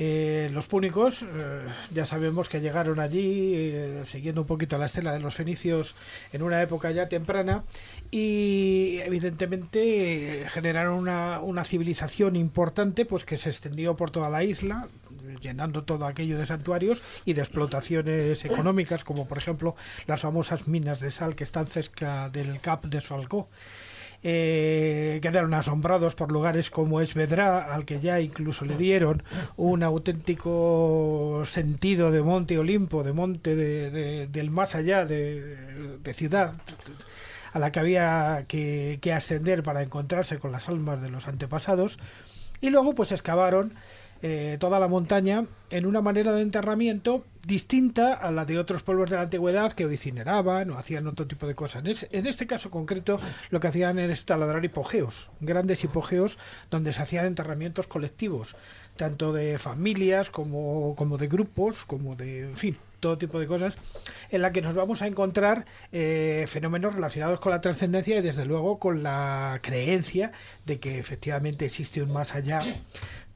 Eh, 0.00 0.48
los 0.52 0.68
púnicos, 0.68 1.22
eh, 1.22 1.66
ya 1.92 2.06
sabemos 2.06 2.48
que 2.48 2.60
llegaron 2.60 3.00
allí 3.00 3.52
eh, 3.56 4.02
siguiendo 4.04 4.42
un 4.42 4.46
poquito 4.46 4.78
la 4.78 4.86
estela 4.86 5.12
de 5.12 5.18
los 5.18 5.34
fenicios 5.34 5.96
en 6.32 6.42
una 6.42 6.62
época 6.62 6.92
ya 6.92 7.08
temprana 7.08 7.64
y 8.12 9.00
evidentemente 9.02 10.46
generaron 10.50 10.94
una, 10.94 11.40
una, 11.40 11.64
civilización 11.64 12.36
importante 12.36 13.06
pues 13.06 13.24
que 13.24 13.36
se 13.36 13.50
extendió 13.50 13.96
por 13.96 14.12
toda 14.12 14.30
la 14.30 14.44
isla 14.44 14.86
llenando 15.40 15.82
todo 15.82 16.06
aquello 16.06 16.38
de 16.38 16.46
santuarios 16.46 17.02
y 17.24 17.32
de 17.32 17.40
explotaciones 17.40 18.44
económicas 18.44 19.02
como 19.02 19.26
por 19.26 19.38
ejemplo 19.38 19.74
las 20.06 20.20
famosas 20.20 20.68
minas 20.68 21.00
de 21.00 21.10
sal 21.10 21.34
que 21.34 21.42
están 21.42 21.66
cerca 21.66 22.28
del 22.28 22.60
Cap 22.60 22.84
de 22.84 23.00
Falcó 23.00 23.48
eh, 24.22 25.20
quedaron 25.22 25.54
asombrados 25.54 26.14
por 26.14 26.32
lugares 26.32 26.70
como 26.70 27.00
Esvedra, 27.00 27.72
al 27.72 27.84
que 27.84 28.00
ya 28.00 28.20
incluso 28.20 28.64
le 28.64 28.76
dieron 28.76 29.22
un 29.56 29.82
auténtico 29.82 31.42
sentido 31.46 32.10
de 32.10 32.22
Monte 32.22 32.58
Olimpo, 32.58 33.04
de 33.04 33.12
monte 33.12 33.54
del 33.54 34.50
más 34.50 34.74
allá 34.74 35.04
de, 35.04 35.56
ciudad 36.14 36.54
a 37.52 37.58
la 37.58 37.70
que 37.70 37.80
había 37.80 38.44
que, 38.48 38.98
que 39.00 39.12
ascender 39.12 39.62
para 39.62 39.82
encontrarse 39.82 40.38
con 40.38 40.52
las 40.52 40.68
almas 40.68 41.00
de 41.00 41.10
los 41.10 41.28
antepasados. 41.28 41.98
Y 42.60 42.70
luego 42.70 42.94
pues 42.94 43.12
excavaron 43.12 43.72
eh, 44.22 44.56
toda 44.58 44.80
la 44.80 44.88
montaña 44.88 45.44
en 45.70 45.86
una 45.86 46.00
manera 46.00 46.32
de 46.32 46.42
enterramiento 46.42 47.24
distinta 47.46 48.14
a 48.14 48.30
la 48.30 48.44
de 48.44 48.58
otros 48.58 48.82
pueblos 48.82 49.10
de 49.10 49.16
la 49.16 49.22
antigüedad 49.22 49.72
que 49.72 49.84
incineraban 49.84 50.70
o 50.70 50.78
hacían 50.78 51.06
otro 51.06 51.26
tipo 51.26 51.46
de 51.46 51.54
cosas. 51.54 51.84
En, 52.10 52.26
este 52.26 52.46
caso 52.46 52.70
concreto 52.70 53.20
lo 53.50 53.60
que 53.60 53.68
hacían 53.68 53.98
era 53.98 54.14
taladrar 54.16 54.64
hipogeos, 54.64 55.30
grandes 55.40 55.84
hipogeos 55.84 56.38
donde 56.70 56.92
se 56.92 57.02
hacían 57.02 57.26
enterramientos 57.26 57.86
colectivos, 57.86 58.56
tanto 58.96 59.32
de 59.32 59.58
familias 59.58 60.30
como, 60.30 60.94
como 60.96 61.16
de 61.16 61.28
grupos, 61.28 61.84
como 61.84 62.16
de, 62.16 62.40
en 62.40 62.56
fin, 62.56 62.76
todo 63.00 63.18
tipo 63.18 63.38
de 63.38 63.46
cosas, 63.46 63.78
en 64.30 64.42
la 64.42 64.52
que 64.52 64.60
nos 64.60 64.74
vamos 64.74 65.02
a 65.02 65.06
encontrar 65.06 65.64
eh, 65.92 66.46
fenómenos 66.48 66.94
relacionados 66.94 67.40
con 67.40 67.52
la 67.52 67.60
trascendencia 67.60 68.18
y 68.18 68.22
desde 68.22 68.44
luego 68.44 68.78
con 68.78 69.02
la 69.02 69.60
creencia 69.62 70.32
de 70.66 70.78
que 70.78 70.98
efectivamente 70.98 71.64
existe 71.64 72.02
un 72.02 72.12
más 72.12 72.34
allá 72.34 72.62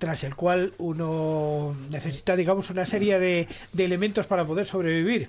tras 0.02 0.24
el 0.24 0.34
cual 0.34 0.72
uno 0.78 1.76
necesita, 1.88 2.34
digamos, 2.34 2.70
una 2.70 2.84
serie 2.84 3.20
de, 3.20 3.46
de 3.72 3.84
elementos 3.84 4.26
para 4.26 4.44
poder 4.44 4.66
sobrevivir 4.66 5.28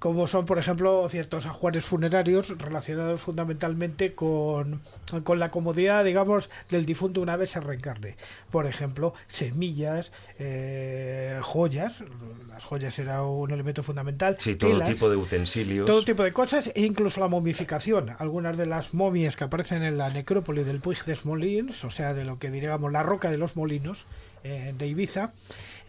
como 0.00 0.26
son, 0.26 0.46
por 0.46 0.58
ejemplo, 0.58 1.06
ciertos 1.10 1.44
ajuares 1.44 1.84
funerarios 1.84 2.58
relacionados 2.58 3.20
fundamentalmente 3.20 4.14
con, 4.14 4.80
con 5.24 5.38
la 5.38 5.50
comodidad, 5.50 6.06
digamos, 6.06 6.48
del 6.70 6.86
difunto 6.86 7.20
una 7.20 7.36
vez 7.36 7.50
se 7.50 7.60
reencarne. 7.60 8.16
Por 8.50 8.66
ejemplo, 8.66 9.12
semillas, 9.26 10.10
eh, 10.38 11.38
joyas, 11.42 12.02
las 12.48 12.64
joyas 12.64 12.98
era 12.98 13.22
un 13.24 13.50
elemento 13.50 13.82
fundamental. 13.82 14.36
Sí, 14.38 14.56
todo 14.56 14.80
tipo 14.80 15.10
de 15.10 15.16
utensilios. 15.16 15.86
Todo 15.86 16.02
tipo 16.02 16.24
de 16.24 16.32
cosas 16.32 16.72
e 16.74 16.80
incluso 16.80 17.20
la 17.20 17.28
momificación. 17.28 18.16
Algunas 18.18 18.56
de 18.56 18.64
las 18.64 18.94
momias 18.94 19.36
que 19.36 19.44
aparecen 19.44 19.82
en 19.82 19.98
la 19.98 20.08
necrópolis 20.08 20.64
del 20.64 20.80
Puig 20.80 21.04
des 21.04 21.26
Molins, 21.26 21.84
o 21.84 21.90
sea, 21.90 22.14
de 22.14 22.24
lo 22.24 22.38
que 22.38 22.50
diríamos 22.50 22.90
la 22.90 23.02
roca 23.02 23.30
de 23.30 23.36
los 23.36 23.54
molinos 23.54 24.06
eh, 24.44 24.74
de 24.76 24.86
Ibiza, 24.86 25.32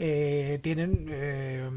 eh, 0.04 0.58
tienen 0.64 1.06
eh, 1.12 1.70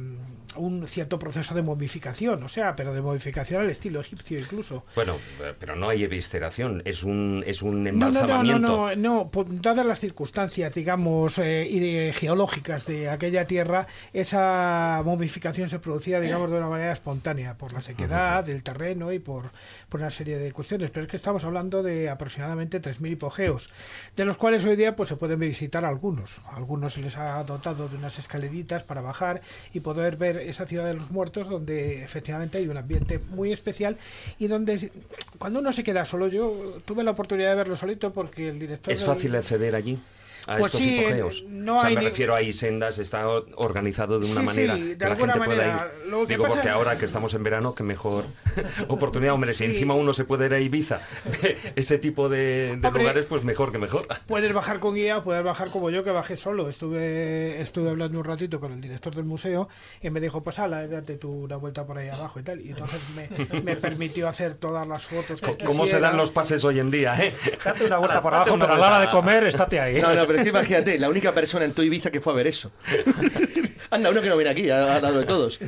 un 0.56 0.86
cierto 0.88 1.18
proceso 1.18 1.54
de 1.54 1.60
momificación, 1.60 2.42
o 2.42 2.48
sea, 2.48 2.74
pero 2.74 2.94
de 2.94 3.02
momificación 3.02 3.60
al 3.60 3.68
estilo 3.68 4.00
egipcio 4.00 4.38
incluso. 4.38 4.86
Bueno, 4.94 5.18
pero 5.60 5.76
no 5.76 5.90
hay 5.90 6.04
evisceración, 6.04 6.80
es 6.86 7.02
un, 7.02 7.44
es 7.46 7.60
un 7.60 7.86
embalsamamiento. 7.86 8.66
No, 8.66 8.96
no, 8.96 9.24
no, 9.24 9.30
no, 9.34 9.60
dadas 9.60 9.84
las 9.84 10.00
circunstancias, 10.00 10.72
digamos, 10.72 11.38
eh, 11.38 12.12
geológicas 12.14 12.86
de 12.86 13.10
aquella 13.10 13.46
tierra, 13.46 13.86
esa 14.14 15.02
momificación 15.04 15.68
se 15.68 15.78
producía, 15.78 16.18
digamos, 16.18 16.50
de 16.50 16.56
una 16.56 16.68
manera 16.70 16.92
espontánea, 16.92 17.58
por 17.58 17.74
la 17.74 17.82
sequedad 17.82 18.42
del 18.42 18.62
terreno 18.62 19.12
y 19.12 19.18
por, 19.18 19.50
por 19.90 20.00
una 20.00 20.10
serie 20.10 20.38
de 20.38 20.50
cuestiones. 20.50 20.90
Pero 20.90 21.04
es 21.04 21.10
que 21.10 21.16
estamos 21.16 21.44
hablando 21.44 21.82
de 21.82 22.08
aproximadamente 22.08 22.80
3.000 22.80 23.12
hipogeos, 23.12 23.68
de 24.16 24.24
los 24.24 24.38
cuales 24.38 24.64
hoy 24.64 24.76
día 24.76 24.96
pues 24.96 25.10
se 25.10 25.16
pueden 25.16 25.38
visitar 25.38 25.84
algunos. 25.84 26.40
algunos 26.50 26.63
se 26.88 27.00
les 27.00 27.16
ha 27.16 27.42
dotado 27.44 27.88
de 27.88 27.96
unas 27.96 28.18
escaleritas 28.18 28.82
para 28.82 29.00
bajar 29.00 29.42
y 29.72 29.80
poder 29.80 30.16
ver 30.16 30.36
esa 30.36 30.66
ciudad 30.66 30.86
de 30.86 30.94
los 30.94 31.10
muertos 31.10 31.48
donde 31.48 32.02
efectivamente 32.04 32.58
hay 32.58 32.68
un 32.68 32.76
ambiente 32.76 33.18
muy 33.30 33.52
especial 33.52 33.96
y 34.38 34.46
donde 34.46 34.90
cuando 35.38 35.60
uno 35.60 35.72
se 35.72 35.84
queda 35.84 36.04
solo, 36.04 36.28
yo 36.28 36.80
tuve 36.84 37.02
la 37.04 37.12
oportunidad 37.12 37.50
de 37.50 37.56
verlo 37.56 37.76
solito 37.76 38.12
porque 38.12 38.48
el 38.48 38.58
director... 38.58 38.92
¿Es 38.92 39.04
fácil 39.04 39.34
acceder 39.34 39.74
allí? 39.74 39.98
A 40.46 40.56
pues 40.58 40.66
estos 40.74 40.80
sí, 40.80 40.98
hipogeos. 40.98 41.44
No 41.48 41.76
o 41.76 41.80
sea, 41.80 41.88
hay 41.88 41.94
me 41.94 42.02
ni- 42.02 42.08
refiero 42.08 42.34
ahí 42.34 42.52
sendas, 42.52 42.98
está 42.98 43.26
organizado 43.56 44.18
de 44.20 44.26
una 44.26 44.40
Sí, 44.40 44.46
manera 44.46 44.76
sí, 44.76 44.82
de 44.82 44.96
que 44.98 45.04
la 45.08 45.16
gente 45.16 45.32
pueda 45.38 45.46
manera. 45.46 45.92
ir. 46.04 46.10
Lo 46.10 46.20
que 46.20 46.26
Digo, 46.34 46.42
pasa- 46.44 46.54
porque 46.56 46.68
ahora 46.70 46.98
que 46.98 47.04
estamos 47.06 47.34
en 47.34 47.42
verano, 47.42 47.74
que 47.74 47.82
mejor 47.82 48.24
oportunidad. 48.88 49.34
Hombre, 49.34 49.54
si 49.54 49.64
encima 49.64 49.94
uno 49.94 50.12
se 50.12 50.24
puede 50.24 50.46
ir 50.46 50.54
a 50.54 50.60
Ibiza, 50.60 51.00
ese 51.76 51.98
tipo 51.98 52.28
de, 52.28 52.76
de 52.78 52.86
Hombre, 52.86 53.02
lugares, 53.02 53.24
pues 53.26 53.44
mejor 53.44 53.72
que 53.72 53.78
mejor. 53.78 54.06
Puedes 54.26 54.52
bajar 54.52 54.80
con 54.80 54.94
guía, 54.94 55.22
puedes 55.22 55.42
bajar 55.44 55.70
como 55.70 55.90
yo, 55.90 56.04
que 56.04 56.10
bajé 56.10 56.36
solo. 56.36 56.68
Estuve 56.68 57.60
estuve 57.60 57.90
hablando 57.90 58.18
un 58.18 58.24
ratito 58.24 58.60
con 58.60 58.72
el 58.72 58.80
director 58.80 59.14
del 59.14 59.24
museo 59.24 59.68
y 60.02 60.10
me 60.10 60.20
dijo, 60.20 60.42
pues 60.42 60.58
ala, 60.58 60.86
date 60.86 61.16
tú 61.16 61.30
una 61.44 61.56
vuelta 61.56 61.84
por 61.86 61.98
ahí 61.98 62.08
abajo 62.08 62.40
y 62.40 62.42
tal. 62.42 62.60
Y 62.60 62.70
entonces 62.70 63.00
me, 63.16 63.60
me 63.62 63.76
permitió 63.76 64.28
hacer 64.28 64.54
todas 64.54 64.86
las 64.86 65.02
fotos 65.04 65.40
que 65.40 65.56
¿Cómo 65.64 65.86
se 65.86 66.00
dan 66.00 66.16
los 66.16 66.30
pases 66.30 66.64
hoy 66.64 66.78
en 66.80 66.90
día, 66.90 67.14
eh? 67.22 67.32
Date 67.64 67.86
una 67.86 67.98
vuelta 67.98 68.20
por 68.22 68.32
Date 68.32 68.50
abajo, 68.50 68.58
pero 68.58 68.72
a 68.74 68.78
la 68.78 68.86
hora 68.88 69.00
de 69.00 69.10
comer, 69.10 69.44
estate 69.44 69.80
ahí. 69.80 70.00
No, 70.00 70.14
no, 70.14 70.26
pero 70.34 70.42
es 70.42 70.42
que 70.44 70.50
imagínate, 70.58 70.98
la 70.98 71.08
única 71.08 71.32
persona 71.32 71.64
en 71.64 71.72
todo 71.72 71.84
Ibiza 71.86 72.10
que 72.10 72.20
fue 72.20 72.32
a 72.32 72.36
ver 72.36 72.46
eso. 72.48 72.72
Anda, 73.90 74.10
uno 74.10 74.20
que 74.20 74.28
no 74.28 74.36
viene 74.36 74.50
aquí, 74.50 74.68
al 74.70 75.00
lado 75.02 75.20
de 75.20 75.24
todos. 75.26 75.60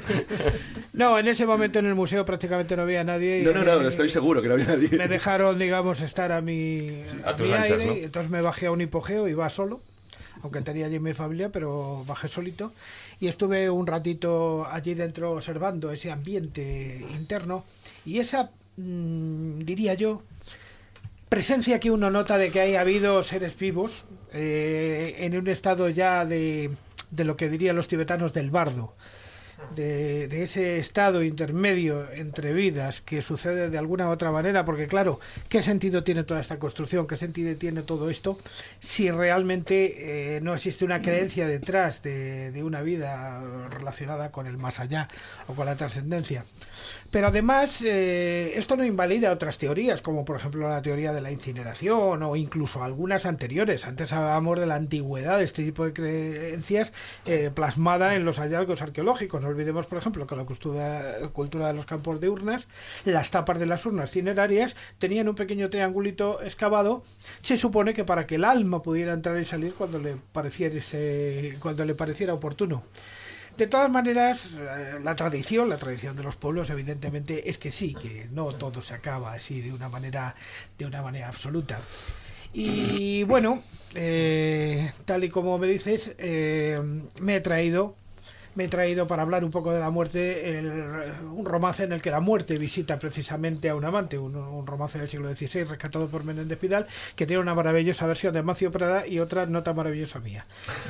No, 0.93 1.19
en 1.19 1.29
ese 1.29 1.47
momento 1.47 1.79
en 1.79 1.87
el 1.87 1.95
museo 1.95 2.25
prácticamente 2.25 2.75
no 2.77 2.83
había 2.83 3.05
nadie. 3.05 3.41
y- 3.41 3.45
No, 3.45 3.53
no, 3.53 3.63
no, 3.63 3.89
estoy 3.89 4.09
seguro 4.09 4.43
que 4.43 4.49
no 4.49 4.55
había 4.55 4.67
nadie. 4.67 4.89
Me 4.91 5.07
dejaron, 5.09 5.59
digamos, 5.59 6.01
estar 6.01 6.33
a 6.33 6.41
mi, 6.41 7.03
a 7.25 7.37
tus 7.37 7.47
mi 7.49 7.55
anchas, 7.55 7.73
aire, 7.83 7.87
¿no? 7.87 7.97
y 7.97 8.05
entonces 8.05 8.31
me 8.31 8.41
bajé 8.41 8.67
a 8.67 8.73
un 8.73 8.81
hipogeo, 8.81 9.29
iba 9.29 9.49
solo, 9.51 9.81
aunque 10.43 10.61
tenía 10.63 10.87
allí 10.87 10.99
mi 10.99 11.15
familia, 11.15 11.51
pero 11.51 12.03
bajé 12.07 12.27
solito. 12.29 12.73
Y 13.21 13.29
estuve 13.29 13.71
un 13.71 13.87
ratito 13.87 14.67
allí 14.71 14.95
dentro 14.95 15.33
observando 15.33 15.91
ese 15.93 16.11
ambiente 16.11 17.07
interno 17.15 17.65
y 18.05 18.19
esa, 18.19 18.51
mm, 18.77 19.61
diría 19.61 19.95
yo, 19.95 20.23
presencia 21.29 21.81
que 21.81 21.91
uno 21.91 22.11
nota 22.11 22.39
de 22.39 22.51
que 22.51 22.61
haya 22.61 22.81
habido 22.81 23.23
seres 23.23 23.59
vivos 23.59 24.05
eh, 24.33 25.17
en 25.21 25.37
un 25.37 25.49
estado 25.49 25.89
ya 25.89 26.25
de, 26.25 26.71
de 27.11 27.25
lo 27.25 27.37
que 27.37 27.49
dirían 27.49 27.77
los 27.77 27.89
tibetanos 27.89 28.33
del 28.33 28.51
bardo. 28.51 28.95
de, 29.75 30.43
ese 30.43 30.79
estado 30.79 31.23
intermedio 31.23 32.11
entre 32.13 32.53
vidas 32.53 33.01
que 33.01 33.23
sucede 33.23 33.71
de 33.71 33.79
alguna 33.79 34.09
u 34.09 34.13
otra 34.13 34.31
manera, 34.31 34.65
porque 34.65 34.87
claro, 34.87 35.19
¿qué 35.49 35.63
sentido 35.63 36.05
tiene 36.05 36.25
toda 36.25 36.41
esta 36.41 36.59
construcción? 36.59 37.07
¿Qué 37.07 37.17
sentido 37.17 37.57
tiene 37.57 37.83
todo 37.83 38.11
esto 38.11 38.39
si 38.81 39.11
realmente 39.11 40.37
eh, 40.37 40.41
no 40.41 40.55
existe 40.55 40.85
una 40.85 41.01
creencia 41.01 41.47
detrás 41.47 42.03
de, 42.03 42.53
de 42.53 42.63
una 42.63 42.83
vida 42.83 43.43
relacionada 43.71 44.31
con 44.31 44.47
el 44.47 44.59
más 44.59 44.79
allá 44.79 45.09
o 45.47 45.55
con 45.55 45.67
la 45.67 45.77
trascendencia? 45.77 46.45
Pero 47.17 47.29
además, 47.29 47.81
eh, 47.83 48.53
esto 48.57 48.77
no 48.77 48.85
invalida 48.85 49.33
otras 49.33 49.57
teorías, 49.57 50.03
como 50.03 50.27
por 50.27 50.37
ejemplo 50.37 50.69
la 50.69 50.83
teoría 50.83 51.15
de 51.15 51.23
la 51.23 51.31
incineración 51.31 52.23
o 52.23 52.37
incluso 52.37 52.85
algunas 52.85 53.25
anteriores. 53.25 53.87
Antes 53.87 54.13
hablábamos 54.13 54.59
de 54.61 54.67
la 54.67 54.75
antigüedad 54.75 55.39
de 55.39 55.45
este 55.45 55.65
tipo 55.65 55.87
de 55.87 55.95
creencias 55.95 56.93
eh, 57.25 57.51
plasmada 57.55 58.17
en 58.17 58.27
los 58.27 58.39
hallazgos 58.39 58.83
arqueológicos. 58.83 59.43
No 59.43 59.49
olvidemos, 59.49 59.87
por 59.87 59.97
ejemplo, 59.97 60.27
que 60.27 60.37
la 60.37 60.45
cultura, 60.45 61.69
de 61.69 61.73
los 61.73 61.87
campos 61.87 62.21
de 62.21 62.29
urnas, 62.29 62.69
las 63.07 63.31
tapas 63.31 63.59
de 63.59 63.65
las 63.65 63.87
urnas 63.87 64.11
cinerarias 64.11 64.77
tenían 64.99 65.27
un 65.27 65.37
pequeño 65.37 65.71
triangulito 65.71 66.43
excavado. 66.43 67.03
Se 67.41 67.57
supone 67.57 67.95
que 67.95 68.05
para 68.05 68.27
que 68.27 68.35
el 68.35 68.45
alma 68.45 68.83
pudiera 68.83 69.15
entrar 69.15 69.41
y 69.41 69.47
salir 69.47 69.73
cuando 69.73 69.99
le 69.99 70.17
pareciera, 70.35 70.79
cuando 71.61 71.83
le 71.87 71.95
pareciera 71.95 72.35
oportuno. 72.35 72.83
De 73.57 73.67
todas 73.67 73.91
maneras, 73.91 74.59
eh, 74.61 74.99
la 75.03 75.17
tradición, 75.17 75.71
la 75.71 75.79
tradición 75.79 76.15
de 76.15 76.23
los 76.23 76.37
pueblos, 76.37 76.69
evidentemente, 76.69 77.49
es 77.49 77.57
que 77.57 77.71
sí, 77.71 77.95
que 77.95 78.29
no 78.31 78.53
todo 78.53 78.83
se 78.83 78.93
acaba 78.93 79.33
así 79.33 79.63
de 79.63 79.73
una 79.73 79.89
manera, 79.89 80.35
de 80.77 80.85
una 80.85 81.01
manera 81.01 81.29
absoluta. 81.29 81.81
Y 82.53 83.23
bueno, 83.25 83.63
eh, 83.95 84.93
tal 85.07 85.25
y 85.25 85.31
como 85.31 85.57
me 85.57 85.69
dices, 85.69 86.15
eh, 86.19 86.81
me 87.19 87.37
he 87.37 87.41
traído 87.41 87.97
me 88.57 88.65
he 88.65 88.69
traído 88.69 89.07
para 89.07 89.23
hablar 89.23 89.45
un 89.45 89.51
poco 89.51 89.73
de 89.73 89.79
la 89.79 89.91
muerte 89.91 90.59
el, 90.59 90.67
un 91.31 91.45
romance 91.45 91.85
en 91.85 91.93
el 91.93 92.03
que 92.03 92.11
la 92.11 92.21
muerte 92.21 92.59
visita 92.59 92.99
precisamente 92.99 93.69
a 93.69 93.77
un 93.77 93.85
amante, 93.85 94.19
un, 94.19 94.35
un 94.35 94.67
romance 94.67 94.99
del 94.99 95.09
siglo 95.09 95.33
XVI 95.35 95.65
rescatado 95.65 96.09
por 96.09 96.25
Menéndez 96.25 96.59
Pidal, 96.59 96.87
que 97.15 97.27
tiene 97.27 97.41
una 97.43 97.55
maravillosa 97.55 98.07
versión 98.07 98.35
de 98.35 98.43
Macio 98.43 98.71
Prada 98.71 99.07
y 99.07 99.21
otra 99.21 99.47
no 99.47 99.63
tan 99.63 99.77
maravillosa 99.77 100.19
mía. 100.19 100.47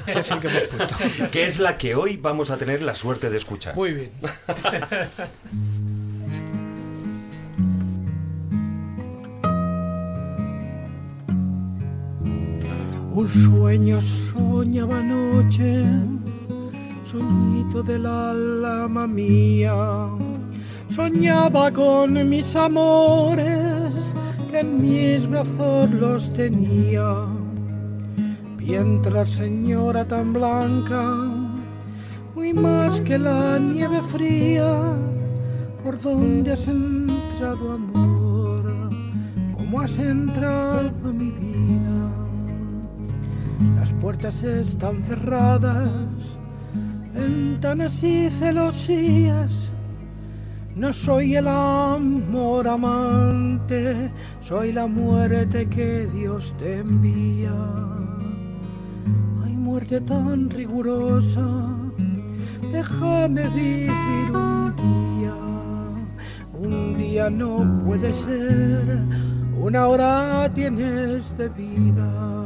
Es 0.06 0.30
el 0.30 0.40
que 0.40 0.48
hemos 0.48 0.62
puesto. 0.62 0.96
que 1.30 1.44
es 1.44 1.58
la 1.58 1.76
que 1.76 1.94
hoy 1.94 2.16
vamos 2.16 2.50
a 2.50 2.56
tener 2.56 2.82
la 2.82 2.94
suerte 2.94 3.28
de 3.30 3.36
escuchar. 3.36 3.74
Muy 3.74 3.92
bien. 3.92 4.10
Un 13.16 13.30
sueño 13.30 13.98
soñaba 14.02 14.98
anoche, 14.98 15.84
soñito 17.16 17.82
del 17.82 18.06
alma 18.06 19.06
mía. 19.06 20.08
Soñaba 20.90 21.70
con 21.70 22.28
mis 22.28 22.54
amores, 22.56 23.92
que 24.50 24.60
en 24.60 24.80
mis 24.80 25.28
brazos 25.28 25.90
los 25.90 26.32
tenía. 26.32 27.26
Mientras 28.58 29.30
señora 29.30 30.06
tan 30.06 30.32
blanca, 30.32 31.02
muy 32.34 32.52
más 32.52 33.00
que 33.00 33.18
la 33.18 33.58
nieve 33.58 34.00
fría, 34.12 34.94
por 35.82 36.00
donde 36.00 36.52
has 36.52 36.66
entrado 36.68 37.72
amor, 37.72 38.90
cómo 39.56 39.80
has 39.80 39.96
entrado 39.98 41.12
mi 41.12 41.30
vida. 41.30 42.10
Las 43.78 43.92
puertas 43.94 44.42
están 44.42 45.02
cerradas, 45.04 46.38
ventanas 47.16 48.02
y 48.02 48.30
celosías. 48.30 49.50
No 50.74 50.92
soy 50.92 51.36
el 51.36 51.48
amor 51.48 52.68
amante, 52.68 54.10
soy 54.40 54.72
la 54.72 54.86
muerte 54.86 55.66
que 55.68 56.06
Dios 56.12 56.54
te 56.58 56.80
envía. 56.80 57.54
Ay, 59.42 59.56
muerte 59.56 60.02
tan 60.02 60.50
rigurosa, 60.50 61.46
déjame 62.72 63.48
vivir 63.48 64.30
un 64.34 64.74
día. 64.76 65.34
Un 66.52 66.98
día 66.98 67.30
no 67.30 67.82
puede 67.86 68.12
ser, 68.12 68.98
una 69.58 69.86
hora 69.86 70.50
tienes 70.52 71.36
de 71.38 71.48
vida. 71.48 72.36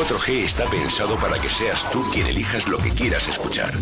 4G 0.00 0.44
está 0.44 0.64
pensado 0.64 1.18
para 1.18 1.38
que 1.38 1.50
seas 1.50 1.88
tú 1.90 2.02
quien 2.10 2.26
elijas 2.26 2.66
lo 2.66 2.78
que 2.78 2.88
quieras 2.88 3.28
escuchar. 3.28 3.74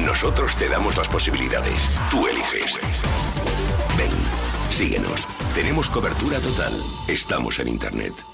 Nosotros 0.00 0.56
te 0.56 0.66
damos 0.66 0.96
las 0.96 1.10
posibilidades. 1.10 1.90
Tú 2.10 2.26
eliges. 2.26 2.80
Ven, 3.98 4.10
síguenos. 4.70 5.28
Tenemos 5.54 5.90
cobertura 5.90 6.40
total. 6.40 6.72
Estamos 7.06 7.58
en 7.58 7.68
Internet. 7.68 8.31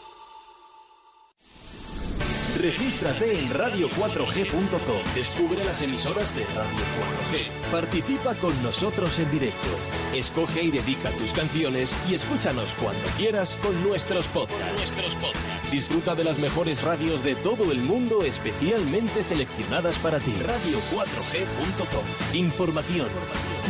Regístrate 2.58 3.38
en 3.38 3.50
radio4g.com. 3.50 5.14
Descubre 5.14 5.64
las 5.64 5.80
emisoras 5.80 6.34
de 6.34 6.44
Radio 6.46 6.66
4G. 6.66 7.70
Participa 7.70 8.34
con 8.34 8.60
nosotros 8.64 9.16
en 9.20 9.30
directo. 9.30 9.68
Escoge 10.12 10.62
y 10.62 10.72
dedica 10.72 11.10
tus 11.12 11.32
canciones 11.32 11.94
y 12.10 12.14
escúchanos 12.14 12.74
cuando 12.74 13.06
quieras 13.16 13.56
con 13.62 13.80
nuestros 13.84 14.26
podcasts. 14.28 14.72
Nuestros 14.72 15.14
podcasts. 15.14 15.70
Disfruta 15.70 16.16
de 16.16 16.24
las 16.24 16.38
mejores 16.38 16.82
radios 16.82 17.22
de 17.22 17.36
todo 17.36 17.70
el 17.70 17.78
mundo 17.78 18.24
especialmente 18.24 19.22
seleccionadas 19.22 19.96
para 19.98 20.18
ti. 20.18 20.32
Radio4g.com. 20.32 22.36
Información, 22.36 23.08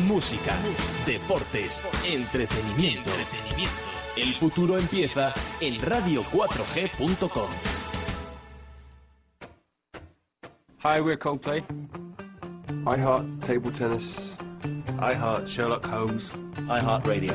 música, 0.07 0.57
deportes, 1.05 1.85
entretenimiento. 2.07 3.11
El 4.17 4.33
futuro 4.33 4.79
empieza 4.79 5.35
en 5.61 5.79
radio4g.com. 5.79 7.78
Hi, 10.83 11.01
we're 11.01 11.17
Coldplay. 11.17 11.65
I 12.87 12.97
heart 12.97 13.25
table 13.43 13.73
tennis. 13.73 14.39
I 15.01 15.13
heart 15.13 15.49
Sherlock 15.49 15.85
Holmes. 15.85 16.33
I 16.71 16.79
heart 16.79 17.05
radio. 17.05 17.35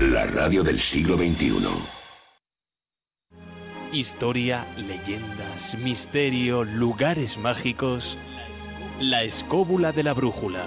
la 0.00 0.26
radio 0.26 0.62
del 0.62 0.78
siglo 0.78 1.14
XXI. 1.14 1.58
Historia, 3.92 4.66
leyendas, 4.78 5.76
misterio, 5.76 6.64
lugares 6.64 7.36
mágicos. 7.36 8.16
La 8.98 9.24
escóbula 9.24 9.92
de 9.92 10.02
la 10.02 10.14
brújula. 10.14 10.64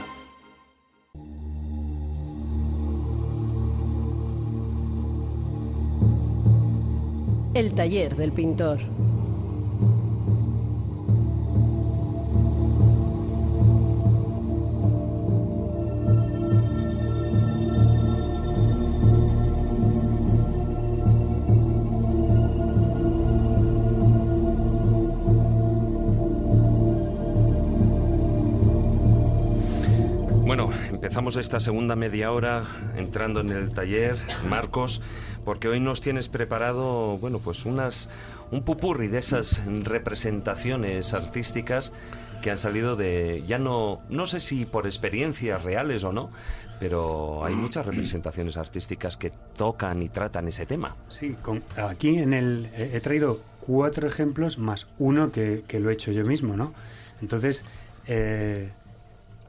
El 7.56 7.74
taller 7.74 8.16
del 8.16 8.34
pintor. 8.34 8.82
Empezamos 31.34 31.38
esta 31.38 31.60
segunda 31.60 31.96
media 31.96 32.32
hora 32.32 32.64
entrando 32.96 33.40
en 33.40 33.50
el 33.50 33.72
taller, 33.72 34.16
Marcos, 34.48 35.02
porque 35.44 35.68
hoy 35.68 35.80
nos 35.80 36.00
tienes 36.00 36.30
preparado, 36.30 37.18
bueno, 37.18 37.40
pues 37.40 37.66
unas 37.66 38.08
un 38.52 38.62
pupurri 38.64 39.08
de 39.08 39.18
esas 39.18 39.62
representaciones 39.66 41.14
artísticas 41.16 41.92
que 42.44 42.52
han 42.52 42.58
salido 42.60 42.96
de 42.96 43.44
ya 43.48 43.58
no 43.58 44.02
no 44.10 44.28
sé 44.28 44.40
si 44.40 44.66
por 44.66 44.86
experiencias 44.86 45.64
reales 45.64 46.04
o 46.04 46.12
no, 46.14 46.30
pero 46.80 47.44
hay 47.46 47.56
muchas 47.56 47.86
representaciones 47.86 48.58
artísticas 48.58 49.18
que 49.18 49.32
tocan 49.58 50.04
y 50.04 50.10
tratan 50.10 50.48
ese 50.48 50.66
tema. 50.68 50.96
Sí, 51.10 51.36
con- 51.42 51.64
aquí 51.78 52.18
en 52.20 52.34
el 52.34 52.70
he 52.78 53.00
traído 53.00 53.42
cuatro 53.66 54.08
ejemplos 54.08 54.60
más 54.60 54.88
uno 55.00 55.32
que, 55.32 55.64
que 55.68 55.80
lo 55.80 55.90
he 55.90 55.94
hecho 55.94 56.12
yo 56.12 56.26
mismo, 56.26 56.56
¿no? 56.56 56.74
Entonces, 57.22 57.66
eh, 58.06 58.70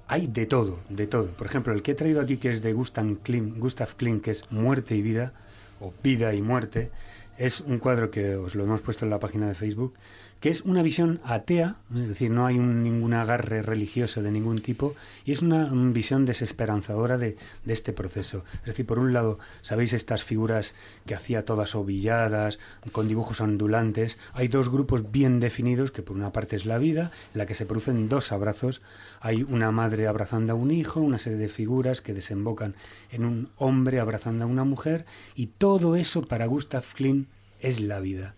hay 0.06 0.26
de 0.26 0.46
todo, 0.46 0.78
de 0.88 1.06
todo. 1.06 1.28
Por 1.28 1.46
ejemplo, 1.46 1.72
el 1.72 1.82
que 1.82 1.92
he 1.92 1.94
traído 1.94 2.20
aquí, 2.20 2.36
que 2.36 2.50
es 2.50 2.62
de 2.62 2.72
Gustav 2.72 3.16
Klimt, 3.22 3.58
Gustav 3.58 3.94
que 3.96 4.30
es 4.30 4.50
Muerte 4.50 4.94
y 4.94 5.02
Vida, 5.02 5.32
o 5.80 5.92
Vida 6.02 6.34
y 6.34 6.42
Muerte, 6.42 6.90
es 7.38 7.60
un 7.60 7.78
cuadro 7.78 8.10
que 8.10 8.36
os 8.36 8.54
lo 8.54 8.64
hemos 8.64 8.80
puesto 8.80 9.04
en 9.04 9.10
la 9.10 9.18
página 9.18 9.48
de 9.48 9.54
Facebook, 9.54 9.94
que 10.44 10.50
es 10.50 10.60
una 10.60 10.82
visión 10.82 11.22
atea, 11.24 11.76
es 11.96 12.06
decir, 12.06 12.30
no 12.30 12.44
hay 12.44 12.58
un, 12.58 12.82
ningún 12.82 13.14
agarre 13.14 13.62
religioso 13.62 14.22
de 14.22 14.30
ningún 14.30 14.60
tipo, 14.60 14.94
y 15.24 15.32
es 15.32 15.40
una, 15.40 15.70
visión 15.72 16.26
desesperanzadora 16.26 17.16
de, 17.16 17.38
de 17.64 17.72
este 17.72 17.94
proceso. 17.94 18.44
Es 18.56 18.66
decir, 18.66 18.84
por 18.84 18.98
un 18.98 19.14
lado, 19.14 19.38
¿sabéis 19.62 19.94
estas 19.94 20.22
figuras 20.22 20.74
que 21.06 21.14
hacía 21.14 21.46
todas 21.46 21.74
ovilladas, 21.74 22.58
con 22.92 23.08
dibujos 23.08 23.40
ondulantes? 23.40 24.18
Hay 24.34 24.48
dos 24.48 24.68
grupos 24.68 25.10
bien 25.10 25.40
definidos, 25.40 25.92
que 25.92 26.02
por 26.02 26.14
una 26.14 26.30
parte 26.30 26.56
es 26.56 26.66
la 26.66 26.76
vida, 26.76 27.10
en 27.32 27.38
la 27.38 27.46
que 27.46 27.54
se 27.54 27.64
producen 27.64 28.10
dos 28.10 28.30
abrazos. 28.30 28.82
Hay 29.20 29.44
una 29.44 29.72
madre 29.72 30.08
abrazando 30.08 30.52
a 30.52 30.56
un 30.56 30.70
hijo, 30.70 31.00
una 31.00 31.16
serie 31.16 31.38
de 31.38 31.48
figuras 31.48 32.02
que 32.02 32.12
desembocan 32.12 32.74
en 33.10 33.24
un 33.24 33.48
hombre 33.56 33.98
abrazando 33.98 34.44
a 34.44 34.46
una 34.46 34.64
mujer, 34.64 35.06
y 35.34 35.46
todo 35.46 35.96
eso 35.96 36.28
para 36.28 36.44
Gustav 36.44 36.84
Klimt 36.94 37.28
es 37.62 37.80
la 37.80 37.98
vida 38.00 38.34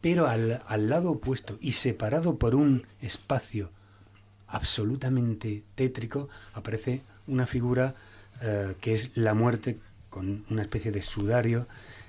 pero 0.00 0.28
al, 0.28 0.62
al 0.66 0.88
lado 0.88 1.10
opuesto 1.12 1.58
y 1.60 1.72
separado 1.72 2.36
por 2.36 2.54
un 2.54 2.86
espacio 3.00 3.70
absolutamente 4.48 5.62
tétrico, 5.74 6.28
aparece 6.54 7.02
una 7.26 7.46
figura 7.46 7.94
eh, 8.40 8.74
que 8.80 8.94
es 8.94 9.16
la 9.16 9.34
muerte 9.34 9.78
con 10.10 10.44
una 10.50 10.62
especie 10.62 10.90
de 10.90 11.02
sudario. 11.02 11.66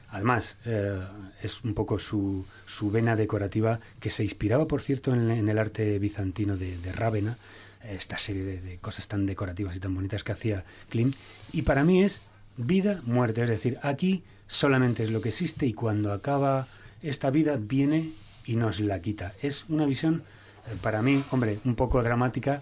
Además, 0.09 0.57
eh, 0.65 0.99
es 1.43 1.63
un 1.63 1.73
poco 1.73 1.99
su, 1.99 2.45
su 2.65 2.89
vena 2.89 3.15
decorativa 3.15 3.79
que 3.99 4.09
se 4.09 4.23
inspiraba, 4.23 4.67
por 4.67 4.81
cierto, 4.81 5.13
en, 5.13 5.49
el 5.49 5.59
arte 5.59 5.99
bizantino 5.99 6.57
de, 6.57 6.91
Rávena, 6.91 7.37
esta 7.83 8.17
serie 8.17 8.43
de, 8.43 8.61
de 8.61 8.77
cosas 8.77 9.07
tan 9.07 9.25
decorativas 9.25 9.75
y 9.75 9.79
tan 9.79 9.93
bonitas 9.93 10.23
que 10.23 10.31
hacía 10.31 10.63
Klimt. 10.89 11.15
Y 11.51 11.63
para 11.63 11.83
mí 11.83 12.03
es 12.03 12.21
vida, 12.57 13.01
muerte, 13.05 13.43
es 13.43 13.49
decir, 13.49 13.77
aquí 13.83 14.23
solamente 14.47 15.03
es 15.03 15.11
lo 15.11 15.21
que 15.21 15.29
existe 15.29 15.65
y 15.65 15.73
cuando 15.73 16.11
acaba 16.11 16.67
esta 17.01 17.29
vida 17.29 17.57
viene 17.57 18.13
y 18.45 18.55
nos 18.55 18.79
la 18.79 19.01
quita. 19.01 19.33
Es 19.41 19.65
una 19.69 19.85
visión, 19.85 20.23
eh, 20.67 20.75
para 20.81 21.01
mí, 21.01 21.23
hombre, 21.31 21.59
un 21.65 21.75
poco 21.75 22.01
dramática, 22.03 22.61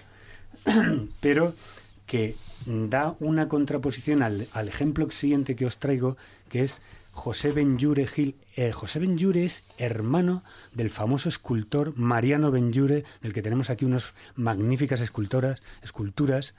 pero 1.21 1.53
que 2.05 2.35
da 2.65 3.15
una 3.19 3.47
contraposición 3.47 4.23
al, 4.23 4.47
ejemplo 4.67 5.09
siguiente 5.11 5.55
que 5.55 5.65
os 5.65 5.77
traigo, 5.77 6.17
que 6.49 6.63
es 6.63 6.81
José 7.11 7.51
Benjure 7.51 8.07
Gil. 8.07 8.35
Eh, 8.55 8.71
José 8.71 8.99
Benjure 8.99 9.43
es 9.43 9.63
hermano 9.77 10.43
del 10.73 10.89
famoso 10.89 11.29
escultor 11.29 11.95
Mariano 11.97 12.51
Benjure, 12.51 13.03
del 13.21 13.33
que 13.33 13.41
tenemos 13.41 13.69
aquí 13.69 13.85
unas 13.85 14.13
magníficas 14.35 15.01
escultoras, 15.01 15.63
esculturas 15.81 16.55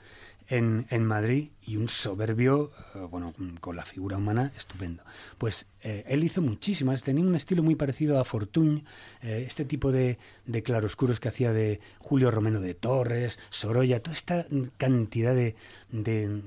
en, 0.49 0.87
en 0.89 1.05
Madrid 1.05 1.49
y 1.61 1.77
un 1.77 1.87
soberbio, 1.87 2.71
eh, 2.95 2.99
bueno, 3.09 3.33
con 3.61 3.75
la 3.75 3.85
figura 3.85 4.17
humana 4.17 4.51
estupendo. 4.57 5.03
Pues 5.37 5.69
eh, 5.81 6.03
él 6.07 6.23
hizo 6.23 6.41
muchísimas, 6.41 7.03
tenía 7.03 7.23
un 7.23 7.35
estilo 7.35 7.61
muy 7.61 7.75
parecido 7.75 8.19
a 8.19 8.23
Fortuny, 8.23 8.83
eh, 9.21 9.43
este 9.45 9.63
tipo 9.65 9.91
de, 9.91 10.17
de 10.47 10.63
claroscuros 10.63 11.19
que 11.19 11.29
hacía 11.29 11.53
de 11.53 11.79
Julio 11.99 12.31
Romero 12.31 12.59
de 12.59 12.73
Torres, 12.73 13.39
Sorolla, 13.49 13.99
toda 13.99 14.13
esta 14.13 14.47
cantidad 14.77 15.35
de, 15.35 15.55
de, 15.91 16.41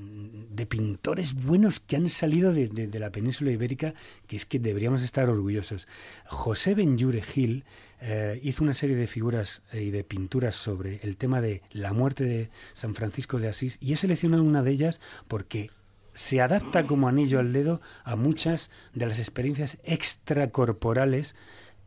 de 0.51 0.67
pintores 0.67 1.35
buenos 1.35 1.79
que 1.79 1.97
han 1.97 2.09
salido 2.09 2.53
de, 2.53 2.89
la 2.99 3.11
península 3.11 3.53
ibérica, 3.53 3.95
que 4.27 4.35
es 4.35 4.45
que 4.45 4.59
deberíamos 4.59 5.03
estar 5.03 5.31
orgullosos. 5.31 5.87
José 6.27 6.75
Benjure 6.75 7.23
Gil 7.23 7.65
eh, 8.05 8.41
hizo 8.43 8.65
una 8.65 8.75
serie 8.75 8.97
de 8.97 9.07
figuras 9.07 9.63
eh, 9.71 9.81
y 9.81 9.93
de 9.93 10.03
pinturas 10.03 10.57
sobre 10.57 10.99
el 11.05 11.17
tema 11.17 11.41
de 11.41 11.63
la 11.71 11.93
muerte 11.93 12.25
de 12.25 12.51
San 12.73 12.97
Francisco 12.97 13.39
de 13.39 13.47
Asís 13.47 13.79
y 13.81 13.93
he 13.93 13.97
seleccionado 13.97 14.43
una 14.43 14.65
de 14.65 14.73
ellas 14.73 15.01
porque 15.29 15.71
se 16.13 16.41
adapta 16.41 16.85
como 16.85 17.07
anillo 17.07 17.39
al 17.39 17.53
dedo 17.53 17.81
a 18.03 18.17
muchas 18.17 18.73
de 18.93 19.07
las 19.07 19.21
experiencias 19.21 19.79
extracorporales 19.85 21.37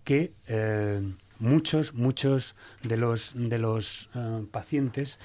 que 0.05 0.31
eh, 0.47 1.01
muchos, 1.39 1.93
muchos 1.93 2.55
de 2.81 2.95
los, 2.95 3.33
de 3.35 3.59
los 3.59 4.09
pacientes 4.51 5.19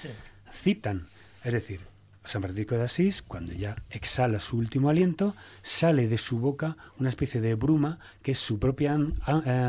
citan. 0.51 1.07
Es 1.45 1.53
decir, 1.53 1.79
San 2.25 2.41
Francisco 2.41 2.75
de 2.75 2.83
Asís, 2.83 3.21
cuando 3.21 3.53
ya 3.53 3.77
exhala 3.91 4.41
su 4.41 4.57
último 4.57 4.89
aliento, 4.89 5.35
sale 5.61 6.09
de 6.09 6.17
su 6.17 6.39
boca 6.39 6.75
una 6.99 7.07
especie 7.07 7.39
de 7.39 7.55
bruma 7.55 7.99
que 8.21 8.31
es 8.31 8.39
su 8.39 8.59
propia 8.59 8.99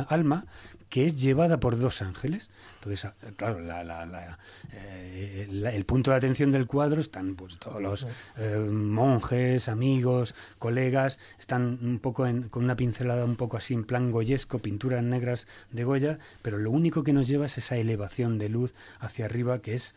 alma, 0.08 0.46
que 0.92 1.06
es 1.06 1.22
llevada 1.22 1.58
por 1.58 1.78
dos 1.78 2.02
ángeles. 2.02 2.50
Entonces, 2.74 3.06
ah, 3.06 3.14
claro, 3.38 3.60
la- 3.60 3.82
la- 3.82 4.04
la, 4.04 4.38
eh, 4.74 5.48
el 5.50 5.84
punto 5.86 6.10
de 6.10 6.18
atención 6.18 6.50
del 6.50 6.66
cuadro 6.66 7.00
están 7.00 7.34
pues 7.34 7.58
todos 7.58 7.80
los 7.80 8.06
eh, 8.36 8.58
monjes, 8.58 9.70
amigos, 9.70 10.34
colegas, 10.58 11.18
están 11.40 11.78
un 11.80 11.98
poco 11.98 12.26
en- 12.26 12.50
con 12.50 12.64
una 12.64 12.76
pincelada 12.76 13.24
un 13.24 13.36
poco 13.36 13.56
así 13.56 13.72
en 13.72 13.84
plan 13.84 14.10
goyesco, 14.10 14.58
pinturas 14.58 15.02
negras 15.02 15.46
de 15.70 15.84
Goya, 15.84 16.18
pero 16.42 16.58
lo 16.58 16.70
único 16.70 17.02
que 17.02 17.14
nos 17.14 17.26
lleva 17.26 17.46
es 17.46 17.56
esa 17.56 17.76
elevación 17.78 18.36
de 18.38 18.50
luz 18.50 18.74
hacia 19.00 19.24
arriba 19.24 19.62
que 19.62 19.72
es 19.72 19.94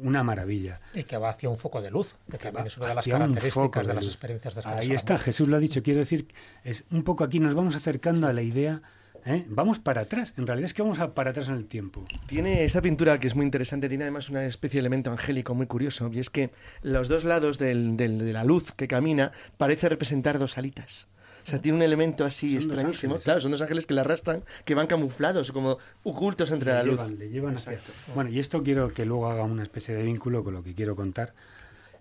una 0.00 0.22
maravilla. 0.22 0.80
Y 0.94 1.02
que 1.02 1.16
va 1.16 1.30
hacia 1.30 1.48
un 1.48 1.58
foco 1.58 1.82
de 1.82 1.90
luz, 1.90 2.14
que 2.30 2.38
también 2.38 2.68
es 2.68 2.76
una 2.76 2.90
de 2.90 2.94
las 2.94 3.04
características 3.04 3.82
de 3.82 3.88
de 3.88 3.94
las 3.96 4.04
experiencias 4.06 4.54
de 4.54 4.62
Ahí 4.64 4.92
está, 4.92 5.18
Jesús 5.18 5.48
lo 5.48 5.56
ha 5.56 5.58
dicho, 5.58 5.82
quiero 5.82 5.98
decir, 5.98 6.28
es 6.62 6.84
un 6.92 7.02
poco 7.02 7.24
aquí 7.24 7.40
nos 7.40 7.56
vamos 7.56 7.74
acercando 7.74 8.28
a 8.28 8.32
la 8.32 8.42
idea 8.42 8.80
¿eh? 9.26 9.44
Vamos 9.48 9.78
para 9.78 10.02
atrás. 10.02 10.34
En 10.36 10.46
realidad 10.46 10.66
es 10.66 10.74
que 10.74 10.82
vamos 10.82 10.98
a 11.00 11.14
para 11.14 11.30
atrás 11.30 11.48
en 11.48 11.54
el 11.54 11.66
tiempo. 11.66 12.04
Tiene 12.26 12.64
esa 12.64 12.80
pintura 12.82 13.18
que 13.18 13.26
es 13.26 13.34
muy 13.34 13.44
interesante, 13.44 13.88
tiene 13.88 14.04
además 14.04 14.28
una 14.30 14.44
especie 14.44 14.78
de 14.78 14.80
elemento 14.80 15.10
angélico 15.10 15.54
muy 15.54 15.66
curioso, 15.66 16.10
y 16.12 16.18
es 16.18 16.30
que 16.30 16.50
los 16.82 17.08
dos 17.08 17.24
lados 17.24 17.58
del- 17.58 17.96
del- 17.96 18.18
de 18.18 18.32
la 18.32 18.44
luz 18.44 18.72
que 18.72 18.88
camina 18.88 19.32
parece 19.56 19.88
representar 19.88 20.38
dos 20.38 20.58
alitas. 20.58 21.08
O 21.42 21.46
sea, 21.50 21.58
tiene 21.60 21.76
un 21.76 21.82
elemento 21.82 22.26
así 22.26 22.60
Son 22.60 22.70
extrañísimo. 22.70 23.16
Claro, 23.16 23.40
son 23.40 23.50
dos 23.50 23.62
ángeles 23.62 23.86
que 23.86 23.94
la 23.94 24.02
arrastran, 24.02 24.42
que 24.66 24.74
van 24.74 24.86
camuflados, 24.86 25.52
como 25.52 25.78
ocultos 26.02 26.50
entre 26.50 26.72
la 26.72 26.82
luz. 26.82 26.96
llevan, 26.98 27.18
le 27.18 27.28
llevan 27.30 27.56
hacia- 27.56 27.72
Exacto. 27.72 27.92
Bueno, 28.14 28.28
y 28.30 28.38
esto 28.38 28.62
quiero 28.62 28.92
que 28.92 29.06
luego 29.06 29.26
haga 29.30 29.42
una 29.44 29.62
especie 29.62 29.94
de 29.94 30.02
vínculo 30.02 30.44
con 30.44 30.52
lo 30.52 30.62
que 30.62 30.74
quiero 30.74 30.94
contar. 30.96 31.32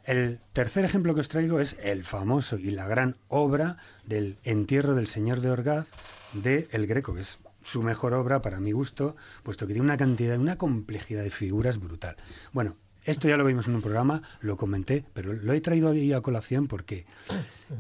El 0.04 0.40
tercer 0.54 0.86
ejemplo 0.86 1.14
que 1.14 1.22
os 1.22 1.30
traigo 1.30 1.60
es 1.60 1.78
el 1.84 2.04
famoso 2.04 2.58
y 2.58 2.72
la 2.72 2.88
gran 2.88 3.16
obra 3.28 3.78
del 4.06 4.38
entierro 4.44 4.96
del 4.96 5.08
señor 5.08 5.42
de 5.42 5.52
Orgaz 5.52 5.92
de 6.34 6.68
El 6.72 6.88
Greco, 6.88 7.14
que 7.14 7.22
es 7.22 7.40
su 7.62 7.84
mejor 7.84 8.14
obra 8.14 8.42
para 8.42 8.60
mi 8.60 8.72
gusto, 8.72 9.16
puesto 9.44 9.68
que 9.68 9.74
tiene 9.74 9.86
una 9.86 9.98
cantidad, 9.98 10.38
una 10.40 10.58
complejidad 10.58 11.24
de 11.24 11.30
figuras 11.30 11.80
brutal. 11.80 12.16
Bueno, 12.54 12.76
esto 13.04 13.28
ya 13.28 13.38
lo 13.38 13.46
vimos 13.46 13.68
en 13.68 13.76
un 13.76 13.82
programa, 13.82 14.22
lo 14.42 14.58
comenté, 14.58 15.06
pero 15.14 15.34
lo 15.34 15.54
he 15.54 15.62
traído 15.62 15.90
ahí 15.90 16.14
a 16.14 16.22
colación 16.22 16.68
porque 16.68 17.06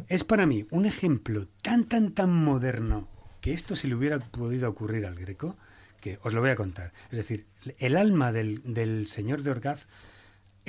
es 0.07 0.23
para 0.23 0.45
mí 0.45 0.65
un 0.71 0.85
ejemplo 0.85 1.47
tan, 1.61 1.85
tan, 1.85 2.11
tan 2.13 2.31
moderno 2.31 3.07
que 3.41 3.53
esto 3.53 3.75
se 3.75 3.87
le 3.87 3.95
hubiera 3.95 4.19
podido 4.19 4.69
ocurrir 4.69 5.05
al 5.05 5.15
Greco, 5.15 5.55
que 6.01 6.19
os 6.23 6.33
lo 6.33 6.41
voy 6.41 6.49
a 6.49 6.55
contar. 6.55 6.93
Es 7.11 7.17
decir, 7.17 7.45
el 7.77 7.97
alma 7.97 8.31
del, 8.31 8.61
del 8.73 9.07
señor 9.07 9.43
de 9.43 9.51
Orgaz 9.51 9.87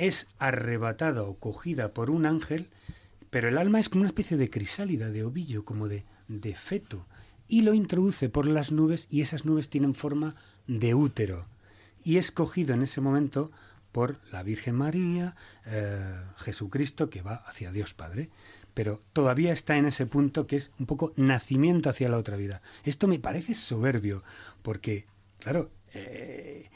es 0.07 0.27
arrebatada 0.39 1.23
o 1.23 1.37
cogida 1.37 1.93
por 1.93 2.09
un 2.09 2.25
ángel, 2.25 2.69
pero 3.29 3.47
el 3.49 3.57
alma 3.57 3.79
es 3.79 3.89
como 3.89 4.01
una 4.01 4.07
especie 4.09 4.37
de 4.37 4.49
crisálida, 4.49 5.09
de 5.09 5.23
ovillo, 5.23 5.63
como 5.63 5.87
de, 5.87 6.03
de 6.27 6.55
feto, 6.55 7.05
y 7.47 7.61
lo 7.61 7.73
introduce 7.73 8.29
por 8.29 8.47
las 8.47 8.71
nubes 8.71 9.07
y 9.09 9.21
esas 9.21 9.45
nubes 9.45 9.69
tienen 9.69 9.93
forma 9.93 10.35
de 10.67 10.93
útero. 10.95 11.45
Y 12.03 12.17
es 12.17 12.31
cogido 12.31 12.73
en 12.73 12.81
ese 12.81 12.99
momento 13.01 13.51
por 13.91 14.19
la 14.31 14.41
Virgen 14.41 14.75
María, 14.75 15.35
eh, 15.65 16.15
Jesucristo, 16.37 17.09
que 17.09 17.21
va 17.21 17.35
hacia 17.35 17.71
Dios 17.71 17.93
Padre. 17.93 18.29
Pero 18.73 19.01
todavía 19.11 19.51
está 19.51 19.75
en 19.75 19.85
ese 19.85 20.05
punto 20.05 20.47
que 20.47 20.55
es 20.55 20.71
un 20.79 20.85
poco 20.85 21.11
nacimiento 21.17 21.89
hacia 21.89 22.07
la 22.09 22.17
otra 22.17 22.37
vida. 22.37 22.61
Esto 22.85 23.07
me 23.07 23.19
parece 23.19 23.53
soberbio, 23.53 24.23
porque, 24.61 25.05
claro, 25.39 25.69
eh, 25.93 26.69
¿qué- 26.69 26.70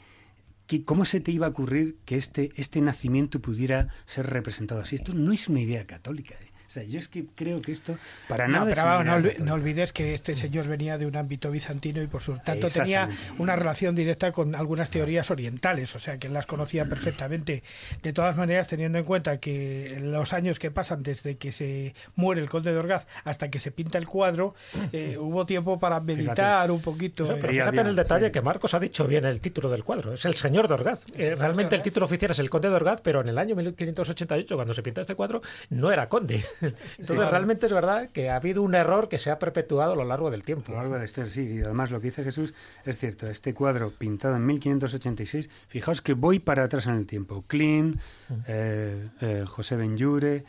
¿cómo 0.84 1.04
se 1.04 1.20
te 1.20 1.30
iba 1.30 1.46
a 1.46 1.50
ocurrir 1.50 1.96
que 2.04 2.16
este, 2.16 2.50
este 2.56 2.80
nacimiento 2.80 3.40
pudiera 3.40 3.88
ser 4.04 4.26
representado 4.26 4.80
así? 4.80 4.96
Esto 4.96 5.12
no 5.12 5.32
es 5.32 5.48
una 5.48 5.60
idea 5.60 5.86
católica. 5.86 6.34
O 6.66 6.70
sea, 6.70 6.82
yo 6.82 6.98
es 6.98 7.08
que 7.08 7.24
creo 7.34 7.60
que 7.62 7.72
esto 7.72 7.96
para 8.28 8.46
No, 8.48 8.54
nada 8.54 8.66
pero 8.66 8.84
vamos, 8.84 9.06
no, 9.06 9.12
olvi- 9.12 9.22
católica. 9.22 9.44
no 9.44 9.54
olvides 9.54 9.92
que 9.92 10.14
este 10.14 10.34
señor 10.34 10.66
venía 10.66 10.98
de 10.98 11.06
un 11.06 11.16
ámbito 11.16 11.50
bizantino 11.50 12.02
y 12.02 12.06
por 12.06 12.22
su 12.22 12.34
tanto 12.38 12.68
tenía 12.68 13.08
una 13.38 13.54
relación 13.56 13.94
directa 13.94 14.32
con 14.32 14.54
algunas 14.54 14.90
teorías 14.90 15.30
orientales, 15.30 15.94
o 15.94 15.98
sea 16.00 16.18
que 16.18 16.26
él 16.26 16.32
las 16.32 16.46
conocía 16.46 16.84
perfectamente. 16.86 17.62
De 18.02 18.12
todas 18.12 18.36
maneras, 18.36 18.68
teniendo 18.68 18.98
en 18.98 19.04
cuenta 19.04 19.38
que 19.38 19.98
los 20.00 20.32
años 20.32 20.58
que 20.58 20.70
pasan 20.70 21.02
desde 21.02 21.36
que 21.36 21.52
se 21.52 21.94
muere 22.14 22.40
el 22.40 22.48
conde 22.48 22.72
de 22.72 22.78
Orgaz 22.78 23.06
hasta 23.24 23.50
que 23.50 23.58
se 23.58 23.70
pinta 23.70 23.98
el 23.98 24.06
cuadro, 24.06 24.54
eh, 24.92 25.16
hubo 25.20 25.46
tiempo 25.46 25.78
para 25.78 26.00
meditar 26.00 26.70
un 26.70 26.80
poquito. 26.82 27.24
Pero 27.26 27.48
fíjate 27.48 27.80
en 27.80 27.86
el 27.86 27.96
detalle 27.96 28.30
que 28.32 28.40
Marcos 28.40 28.74
ha 28.74 28.80
dicho 28.80 29.06
bien 29.06 29.24
el 29.24 29.40
título 29.40 29.68
del 29.70 29.84
cuadro. 29.84 30.14
Es 30.14 30.24
el 30.24 30.34
señor 30.34 30.68
de 30.68 30.74
Orgaz. 30.74 31.04
Eh, 31.14 31.34
realmente 31.36 31.76
el 31.76 31.82
título 31.82 32.06
oficial 32.06 32.30
es 32.32 32.38
el 32.38 32.50
conde 32.50 32.68
de 32.68 32.74
Orgaz, 32.74 33.00
pero 33.02 33.20
en 33.20 33.28
el 33.28 33.38
año 33.38 33.54
1588, 33.56 34.54
cuando 34.56 34.74
se 34.74 34.82
pinta 34.82 35.00
este 35.00 35.14
cuadro, 35.14 35.42
no 35.70 35.92
era 35.92 36.08
conde. 36.08 36.44
Entonces, 36.98 37.30
realmente 37.30 37.66
es 37.66 37.72
verdad 37.72 38.10
que 38.10 38.30
ha 38.30 38.36
habido 38.36 38.62
un 38.62 38.74
error 38.74 39.08
que 39.08 39.18
se 39.18 39.30
ha 39.30 39.38
perpetuado 39.38 39.92
a 39.92 39.96
lo 39.96 40.04
largo 40.04 40.30
del 40.30 40.42
tiempo. 40.42 40.72
A 40.72 40.76
lo 40.76 40.80
largo 40.82 40.98
de 40.98 41.26
sí. 41.26 41.42
Y 41.42 41.62
además 41.62 41.90
lo 41.90 42.00
que 42.00 42.08
dice 42.08 42.24
Jesús 42.24 42.54
es 42.84 42.96
cierto. 42.98 43.26
Este 43.26 43.54
cuadro 43.54 43.90
pintado 43.90 44.36
en 44.36 44.46
1586, 44.46 45.50
fijaos 45.68 46.02
que 46.02 46.14
voy 46.14 46.38
para 46.38 46.64
atrás 46.64 46.86
en 46.86 46.94
el 46.94 47.06
tiempo. 47.06 47.44
Klein, 47.46 48.00
eh, 48.46 49.08
eh, 49.20 49.44
José 49.46 49.76
Benjure, 49.76 50.44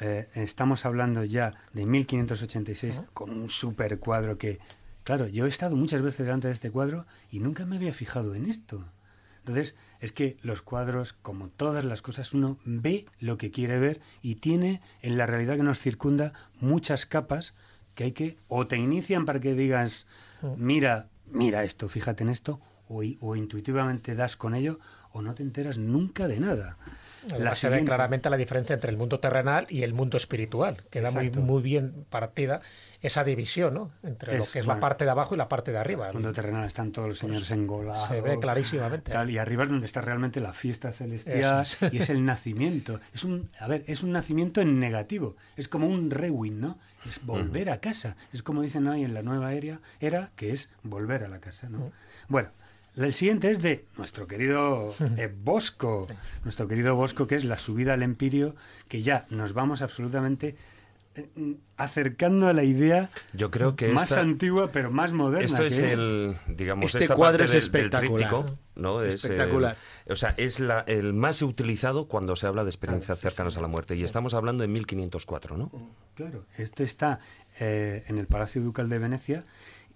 eh, 0.00 0.28
estamos 0.34 0.86
hablando 0.86 1.24
ya 1.24 1.54
de 1.72 1.86
1586 1.86 3.02
con 3.14 3.30
un 3.30 3.48
super 3.48 3.98
cuadro 3.98 4.38
que, 4.38 4.58
claro, 5.02 5.26
yo 5.26 5.46
he 5.46 5.48
estado 5.48 5.76
muchas 5.76 6.02
veces 6.02 6.26
delante 6.26 6.48
de 6.48 6.54
este 6.54 6.70
cuadro 6.70 7.06
y 7.30 7.40
nunca 7.40 7.66
me 7.66 7.76
había 7.76 7.92
fijado 7.92 8.34
en 8.34 8.46
esto. 8.46 8.84
Entonces, 9.48 9.76
es 10.00 10.12
que 10.12 10.36
los 10.42 10.60
cuadros, 10.60 11.14
como 11.14 11.48
todas 11.48 11.82
las 11.84 12.02
cosas, 12.02 12.34
uno 12.34 12.58
ve 12.64 13.06
lo 13.18 13.38
que 13.38 13.50
quiere 13.50 13.78
ver 13.78 14.00
y 14.20 14.36
tiene 14.36 14.82
en 15.00 15.16
la 15.16 15.24
realidad 15.24 15.56
que 15.56 15.62
nos 15.62 15.78
circunda 15.78 16.34
muchas 16.60 17.06
capas 17.06 17.54
que 17.94 18.04
hay 18.04 18.12
que, 18.12 18.36
o 18.48 18.66
te 18.66 18.76
inician 18.76 19.24
para 19.24 19.40
que 19.40 19.54
digas, 19.54 20.06
mira, 20.56 21.08
mira 21.26 21.64
esto, 21.64 21.88
fíjate 21.88 22.24
en 22.24 22.28
esto, 22.28 22.60
o, 22.88 23.02
o 23.20 23.36
intuitivamente 23.36 24.14
das 24.14 24.36
con 24.36 24.54
ello, 24.54 24.78
o 25.12 25.22
no 25.22 25.34
te 25.34 25.42
enteras 25.42 25.78
nunca 25.78 26.28
de 26.28 26.40
nada. 26.40 26.76
Además, 27.30 27.58
se 27.58 27.68
ve 27.68 27.84
claramente 27.84 28.30
la 28.30 28.36
diferencia 28.36 28.74
entre 28.74 28.90
el 28.90 28.96
mundo 28.96 29.20
terrenal 29.20 29.66
y 29.68 29.82
el 29.82 29.94
mundo 29.94 30.16
espiritual. 30.16 30.76
Queda 30.90 31.10
muy, 31.10 31.30
muy 31.30 31.62
bien 31.62 32.06
partida 32.08 32.60
esa 33.00 33.22
división 33.22 33.74
¿no? 33.74 33.90
entre 34.02 34.38
lo 34.38 34.44
que 34.44 34.58
es 34.58 34.66
bueno, 34.66 34.74
la 34.74 34.80
parte 34.80 35.04
de 35.04 35.10
abajo 35.10 35.34
y 35.34 35.38
la 35.38 35.48
parte 35.48 35.70
de 35.70 35.78
arriba. 35.78 36.08
El 36.08 36.14
mundo 36.14 36.32
terrenal 36.32 36.64
están 36.64 36.90
todos 36.90 37.08
los 37.08 37.18
señores 37.18 37.50
engolados. 37.50 38.06
se 38.06 38.20
ve 38.20 38.38
clarísimamente. 38.40 39.12
tal, 39.12 39.30
y 39.30 39.38
arriba 39.38 39.64
es 39.64 39.68
donde 39.70 39.86
está 39.86 40.00
realmente 40.00 40.40
la 40.40 40.52
fiesta 40.52 40.92
celestial 40.92 41.62
es. 41.62 41.78
y 41.92 41.98
es 41.98 42.10
el 42.10 42.24
nacimiento. 42.24 43.00
Es 43.14 43.24
un, 43.24 43.50
a 43.60 43.68
ver, 43.68 43.84
es 43.86 44.02
un 44.02 44.12
nacimiento 44.12 44.60
en 44.60 44.80
negativo. 44.80 45.36
Es 45.56 45.68
como 45.68 45.86
un 45.86 46.10
rewind, 46.10 46.60
¿no? 46.60 46.78
Es 47.06 47.24
volver 47.24 47.70
a 47.70 47.80
casa. 47.80 48.16
Es 48.32 48.42
como 48.42 48.62
dicen 48.62 48.86
hoy 48.88 49.04
en 49.04 49.14
la 49.14 49.22
nueva 49.22 49.52
era, 49.52 49.80
era 50.00 50.30
que 50.34 50.50
es 50.50 50.72
volver 50.82 51.22
a 51.24 51.28
la 51.28 51.38
casa, 51.38 51.68
¿no? 51.68 51.92
Bueno, 52.28 52.50
el 53.04 53.14
siguiente 53.14 53.50
es 53.50 53.62
de 53.62 53.84
nuestro 53.96 54.26
querido 54.26 54.94
eh, 55.16 55.32
Bosco. 55.42 56.06
Nuestro 56.44 56.68
querido 56.68 56.94
Bosco, 56.94 57.26
que 57.26 57.36
es 57.36 57.44
la 57.44 57.58
subida 57.58 57.94
al 57.94 58.02
empirio, 58.02 58.54
que 58.88 59.00
ya 59.02 59.26
nos 59.30 59.52
vamos 59.52 59.82
absolutamente 59.82 60.56
eh, 61.14 61.28
acercando 61.76 62.48
a 62.48 62.52
la 62.52 62.62
idea 62.64 63.10
Yo 63.32 63.50
creo 63.50 63.74
que 63.76 63.88
más 63.92 64.10
esta- 64.10 64.20
antigua 64.20 64.68
pero 64.72 64.90
más 64.90 65.12
moderna. 65.12 65.44
Esto 65.44 65.64
es 65.64 65.80
que 65.80 65.92
el, 65.92 66.36
digamos, 66.48 66.86
Este 66.86 67.04
esta 67.04 67.14
cuadro 67.16 67.38
parte 67.38 67.56
es 67.58 67.70
del- 67.70 67.72
del 67.72 67.82
espectacular. 67.86 68.30
tríptico, 68.30 68.58
¿no? 68.76 69.02
Es, 69.02 69.12
eh, 69.12 69.14
Espectacular. 69.28 69.76
o 70.08 70.16
sea, 70.16 70.34
es 70.36 70.60
la- 70.60 70.84
el 70.86 71.12
más 71.14 71.42
utilizado 71.42 72.06
cuando 72.08 72.36
se 72.36 72.46
habla 72.46 72.62
de 72.64 72.70
experiencias 72.70 73.18
cercanas 73.18 73.56
a 73.56 73.60
la 73.60 73.68
muerte. 73.68 73.96
Y 73.96 74.04
estamos 74.04 74.34
hablando 74.34 74.64
en 74.64 74.72
1504, 74.72 75.56
¿no? 75.56 75.70
Claro, 76.14 76.44
esto 76.56 76.82
está 76.84 77.20
eh, 77.60 78.04
en 78.06 78.18
el 78.18 78.28
Palacio 78.28 78.62
Ducal 78.62 78.88
de 78.88 78.98
Venecia 79.00 79.44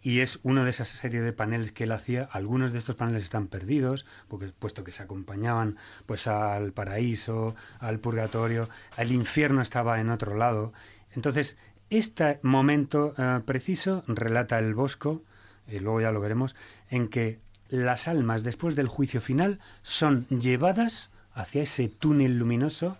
y 0.02 0.20
es 0.20 0.40
uno 0.42 0.64
de 0.64 0.70
esa 0.70 0.84
serie 0.84 1.20
de 1.20 1.32
paneles 1.32 1.72
que 1.72 1.84
él 1.84 1.92
hacía. 1.92 2.28
Algunos 2.32 2.72
de 2.72 2.78
estos 2.78 2.96
paneles 2.96 3.22
están 3.22 3.46
perdidos, 3.46 4.04
porque 4.28 4.48
puesto 4.48 4.82
que 4.82 4.92
se 4.92 5.02
acompañaban 5.02 5.76
pues 6.06 6.26
al 6.26 6.72
paraíso, 6.72 7.54
al 7.78 8.00
purgatorio, 8.00 8.68
el 8.98 9.12
infierno 9.12 9.62
estaba 9.62 10.00
en 10.00 10.10
otro 10.10 10.36
lado. 10.36 10.72
Entonces, 11.14 11.56
este 11.88 12.40
momento 12.42 13.14
eh, 13.16 13.40
preciso 13.46 14.02
relata 14.08 14.58
el 14.58 14.74
Bosco, 14.74 15.22
y 15.68 15.78
luego 15.78 16.00
ya 16.00 16.10
lo 16.10 16.20
veremos, 16.20 16.56
en 16.90 17.08
que 17.08 17.38
las 17.68 18.08
almas 18.08 18.42
después 18.42 18.74
del 18.76 18.88
juicio 18.88 19.20
final 19.20 19.60
son 19.82 20.26
llevadas 20.28 21.10
hacia 21.32 21.62
ese 21.62 21.88
túnel 21.88 22.38
luminoso, 22.38 22.98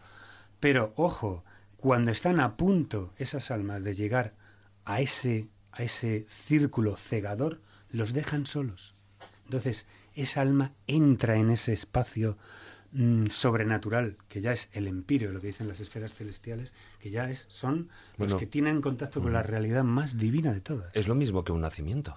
pero 0.61 0.93
ojo, 0.97 1.45
cuando 1.77 2.13
están 2.13 2.39
a 2.39 2.57
punto 2.57 3.13
esas 3.17 3.51
almas 3.51 3.83
de 3.83 3.95
llegar 3.95 4.35
a 4.85 5.01
ese, 5.01 5.49
a 5.73 5.83
ese 5.83 6.25
círculo 6.29 6.97
cegador, 6.97 7.61
los 7.91 8.13
dejan 8.13 8.47
solos. 8.47 8.95
Entonces, 9.45 9.87
esa 10.15 10.41
alma 10.41 10.73
entra 10.87 11.37
en 11.37 11.51
ese 11.51 11.73
espacio 11.73 12.37
mm, 12.93 13.27
sobrenatural, 13.27 14.17
que 14.29 14.41
ya 14.41 14.53
es 14.53 14.69
el 14.73 14.87
empirio, 14.87 15.33
lo 15.33 15.41
que 15.41 15.49
dicen 15.49 15.69
las 15.69 15.81
esferas 15.81 16.13
celestiales, 16.15 16.73
que 17.01 17.11
ya 17.11 17.29
es, 17.31 17.47
son 17.49 17.89
Bueno. 18.17 18.33
los 18.35 18.41
que 18.41 18.47
tienen 18.47 18.81
contacto 18.81 19.21
con 19.23 19.33
la 19.33 19.43
realidad 19.43 19.85
más 19.85 20.17
divina 20.19 20.53
de 20.53 20.61
todas. 20.61 20.95
Es 20.95 21.09
lo 21.09 21.15
mismo 21.15 21.45
que 21.45 21.53
un 21.53 21.61
nacimiento. 21.63 22.17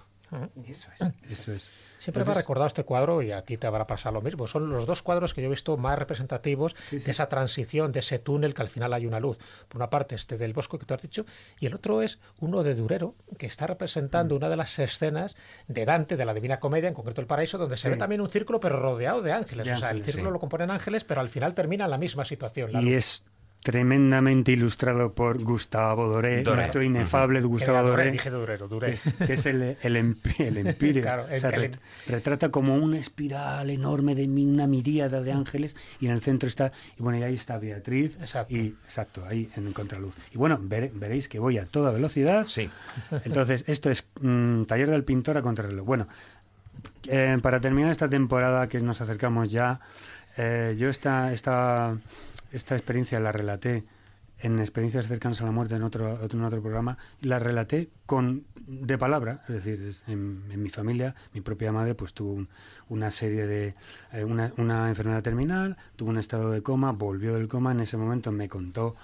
Eso 0.68 0.90
es, 0.94 1.02
eso 1.30 1.54
es. 1.54 1.72
Siempre 1.98 2.20
me 2.24 2.30
ha 2.30 2.34
Entonces- 2.34 2.44
recordado 2.44 2.68
este 2.68 2.84
cuadro 2.84 3.22
y 3.24 3.32
a 3.32 3.42
ti 3.44 3.58
te 3.58 3.66
habrá 3.68 3.88
pasado 3.88 4.14
lo 4.16 4.22
mismo. 4.22 4.46
Son 4.48 4.70
los 4.70 4.86
dos 4.86 5.02
cuadros 5.02 5.34
que 5.34 5.42
yo 5.42 5.48
he 5.48 5.50
visto 5.50 5.76
más 5.78 5.98
representativos 5.98 6.76
de 6.92 7.10
esa 7.12 7.28
transición, 7.30 7.92
de 7.92 8.00
ese 8.00 8.20
túnel 8.20 8.54
que 8.54 8.62
al 8.62 8.70
final 8.70 8.94
hay 8.94 9.06
una 9.08 9.20
luz. 9.20 9.38
Por 9.68 9.78
una 9.78 9.90
parte 9.90 10.14
este 10.16 10.38
del 10.38 10.54
bosco 10.54 10.78
que 10.78 10.86
tú 10.86 10.94
has 10.94 11.02
dicho 11.02 11.26
y 11.60 11.66
el 11.66 11.74
otro 11.74 12.02
es 12.02 12.20
uno 12.40 12.62
de 12.64 12.76
Durero 12.76 13.16
que 13.40 13.48
está 13.48 13.66
representando 13.68 14.36
una 14.36 14.50
de 14.50 14.56
las 14.58 14.78
escenas 14.78 15.36
de 15.68 15.86
Dante, 15.86 16.16
de 16.18 16.26
la 16.26 16.34
Divina 16.34 16.60
Comedia, 16.60 16.88
en 16.90 16.94
concreto 16.94 17.22
el 17.22 17.28
Paraíso, 17.28 17.58
donde 17.58 17.78
se 17.78 17.90
ve 17.90 17.98
también 17.98 18.22
un 18.22 18.30
círculo 18.30 18.60
pero 18.60 18.80
rodeado 18.80 19.22
de 19.22 19.32
ángeles. 19.32 19.66
De 19.66 19.74
o 19.74 19.78
sea, 19.78 19.92
el 19.92 20.04
círculo 20.04 20.30
lo 20.32 20.40
componen 20.40 20.70
ángeles, 20.70 21.04
pero 21.04 21.22
al 21.22 21.30
final 21.30 21.56
termina 21.56 21.86
en 21.86 21.92
la 21.92 21.98
misma 21.98 22.24
situación. 22.26 22.72
la 22.72 22.82
Y 22.82 22.86
luz. 22.86 22.94
es 22.94 23.24
tremendamente 23.66 24.52
ilustrado 24.52 25.14
por 25.14 25.42
Gustavo 25.44 26.08
Doré, 26.08 26.44
Doré. 26.44 26.58
nuestro 26.58 26.84
inefable 26.84 27.42
Gustavo 27.42 27.80
Era 27.80 27.88
Doré, 27.88 28.04
Doré. 28.04 28.12
dije 28.12 28.30
Durero, 28.30 28.68
Duré. 28.68 28.88
Que 28.90 28.94
es, 28.94 29.14
que 29.26 29.34
es 29.34 29.46
el, 29.48 29.78
el, 29.82 29.96
empi- 29.98 30.40
el 30.40 30.58
Empíreo. 30.60 31.02
Claro, 31.02 31.24
O 31.24 31.40
sea, 31.40 31.50
el- 31.50 31.64
el- 31.64 31.72
ret- 31.72 31.80
retrata 32.06 32.50
como 32.50 32.76
una 32.76 33.00
espiral 33.00 33.68
enorme 33.72 34.14
de 34.14 34.28
una 34.28 34.68
miríada 34.68 35.20
de 35.24 35.32
ángeles 35.32 35.76
y 36.00 36.06
en 36.06 36.12
el 36.12 36.22
centro 36.22 36.48
está, 36.48 36.72
y 37.00 37.02
bueno, 37.02 37.18
y 37.18 37.24
ahí 37.24 37.34
está 37.34 37.58
Beatriz. 37.58 38.18
Exacto. 38.22 38.54
Y, 38.56 38.76
exacto, 38.86 39.24
ahí 39.28 39.50
en 39.56 39.74
contraluz. 39.74 40.14
Y 40.32 40.38
bueno, 40.38 40.60
vere- 40.62 40.92
veréis 40.94 41.28
que 41.28 41.40
voy 41.40 41.58
a 41.58 41.66
toda 41.66 41.90
velocidad. 41.90 42.46
Sí. 42.46 42.70
Entonces, 43.24 43.64
esto 43.66 43.90
es 43.90 44.08
mm, 44.22 44.66
Taller 44.66 44.92
del 44.92 45.04
Pintor 45.04 45.40
a 45.40 45.42
contrarreloj. 45.42 45.84
Bueno, 45.88 46.08
eh, 47.08 47.40
para 47.42 47.60
terminar 47.60 47.90
esta 47.90 48.08
temporada 48.08 48.68
que 48.70 48.80
nos 48.80 49.02
acercamos 49.02 49.52
ya, 49.52 49.80
eh, 50.38 50.76
yo 50.78 50.88
esta, 50.90 51.32
esta, 51.34 51.98
esta 52.52 52.76
experiencia 52.76 53.20
la 53.20 53.32
relaté 53.32 53.84
en 54.40 54.60
experiencias 54.60 55.08
cercanas 55.08 55.42
a 55.42 55.46
la 55.46 55.52
muerte 55.52 55.76
en 55.76 55.84
otro, 55.84 56.20
en 56.30 56.42
otro 56.44 56.62
programa, 56.62 56.98
la 57.22 57.40
relaté 57.40 57.90
con 58.06 58.44
de 58.68 58.98
palabra, 58.98 59.44
es 59.48 59.64
decir, 59.64 59.94
en 60.08 60.62
mi 60.62 60.70
familia, 60.70 61.16
mi 61.34 61.40
propia 61.42 61.72
madre 61.72 61.96
pues 61.96 62.14
tuvo 62.14 62.34
un- 62.34 62.50
una 62.90 63.12
serie 63.12 63.48
de, 63.48 63.76
eh, 64.12 64.24
una, 64.26 64.52
una 64.58 64.90
enfermedad 64.90 65.24
terminal, 65.24 65.78
tuvo 65.96 66.10
un 66.10 66.18
estado 66.18 66.52
de 66.52 66.62
coma, 66.62 66.92
volvió 66.92 67.34
del 67.36 67.48
coma, 67.48 67.72
en 67.72 67.80
ese 67.80 67.96
momento 67.96 68.32
me 68.34 68.50
contó 68.50 68.96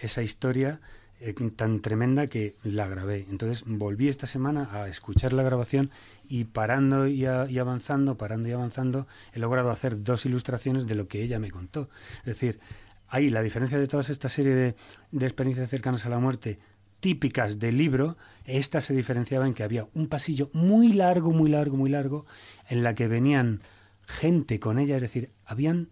esa 0.00 0.22
historia 0.22 0.78
eh, 1.18 1.32
tan 1.56 1.80
tremenda 1.80 2.26
que 2.26 2.54
la 2.62 2.86
grabé. 2.86 3.26
Entonces 3.30 3.64
volví 3.66 4.08
esta 4.08 4.26
semana 4.26 4.68
a 4.70 4.86
escuchar 4.88 5.32
la 5.32 5.42
grabación 5.42 5.90
y 6.28 6.44
parando 6.44 7.06
y, 7.06 7.24
a- 7.24 7.46
y 7.50 7.58
avanzando, 7.58 8.16
parando 8.18 8.48
y 8.48 8.52
avanzando, 8.52 9.06
he 9.32 9.38
logrado 9.38 9.70
hacer 9.70 10.04
dos 10.04 10.26
ilustraciones 10.26 10.86
de 10.86 10.94
lo 10.94 11.08
que 11.08 11.22
ella 11.22 11.38
me 11.38 11.50
contó. 11.50 11.88
Es 12.20 12.26
decir, 12.26 12.60
ahí 13.08 13.30
la 13.30 13.42
diferencia 13.42 13.78
de 13.78 13.86
toda 13.86 14.02
esta 14.02 14.28
serie 14.28 14.54
de, 14.54 14.74
de 15.12 15.26
experiencias 15.26 15.70
cercanas 15.70 16.06
a 16.06 16.08
la 16.10 16.18
muerte 16.18 16.58
típicas 17.00 17.58
del 17.58 17.76
libro, 17.76 18.16
esta 18.44 18.80
se 18.80 18.94
diferenciaba 18.94 19.46
en 19.46 19.54
que 19.54 19.62
había 19.62 19.86
un 19.94 20.08
pasillo 20.08 20.50
muy 20.54 20.92
largo, 20.92 21.30
muy 21.30 21.50
largo, 21.50 21.76
muy 21.76 21.90
largo, 21.90 22.24
en 22.68 22.82
la 22.82 22.94
que 22.94 23.06
venían 23.06 23.60
gente 24.06 24.58
con 24.60 24.78
ella, 24.78 24.96
es 24.96 25.02
decir, 25.02 25.30
habían 25.44 25.90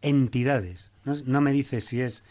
entidades. 0.00 0.92
No, 1.04 1.12
es- 1.12 1.26
no 1.26 1.40
me 1.40 1.52
dice 1.52 1.80
si 1.80 2.00
es 2.00 2.24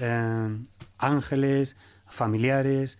eh, 0.00 0.56
ángeles, 0.98 1.76
familiares, 2.06 2.98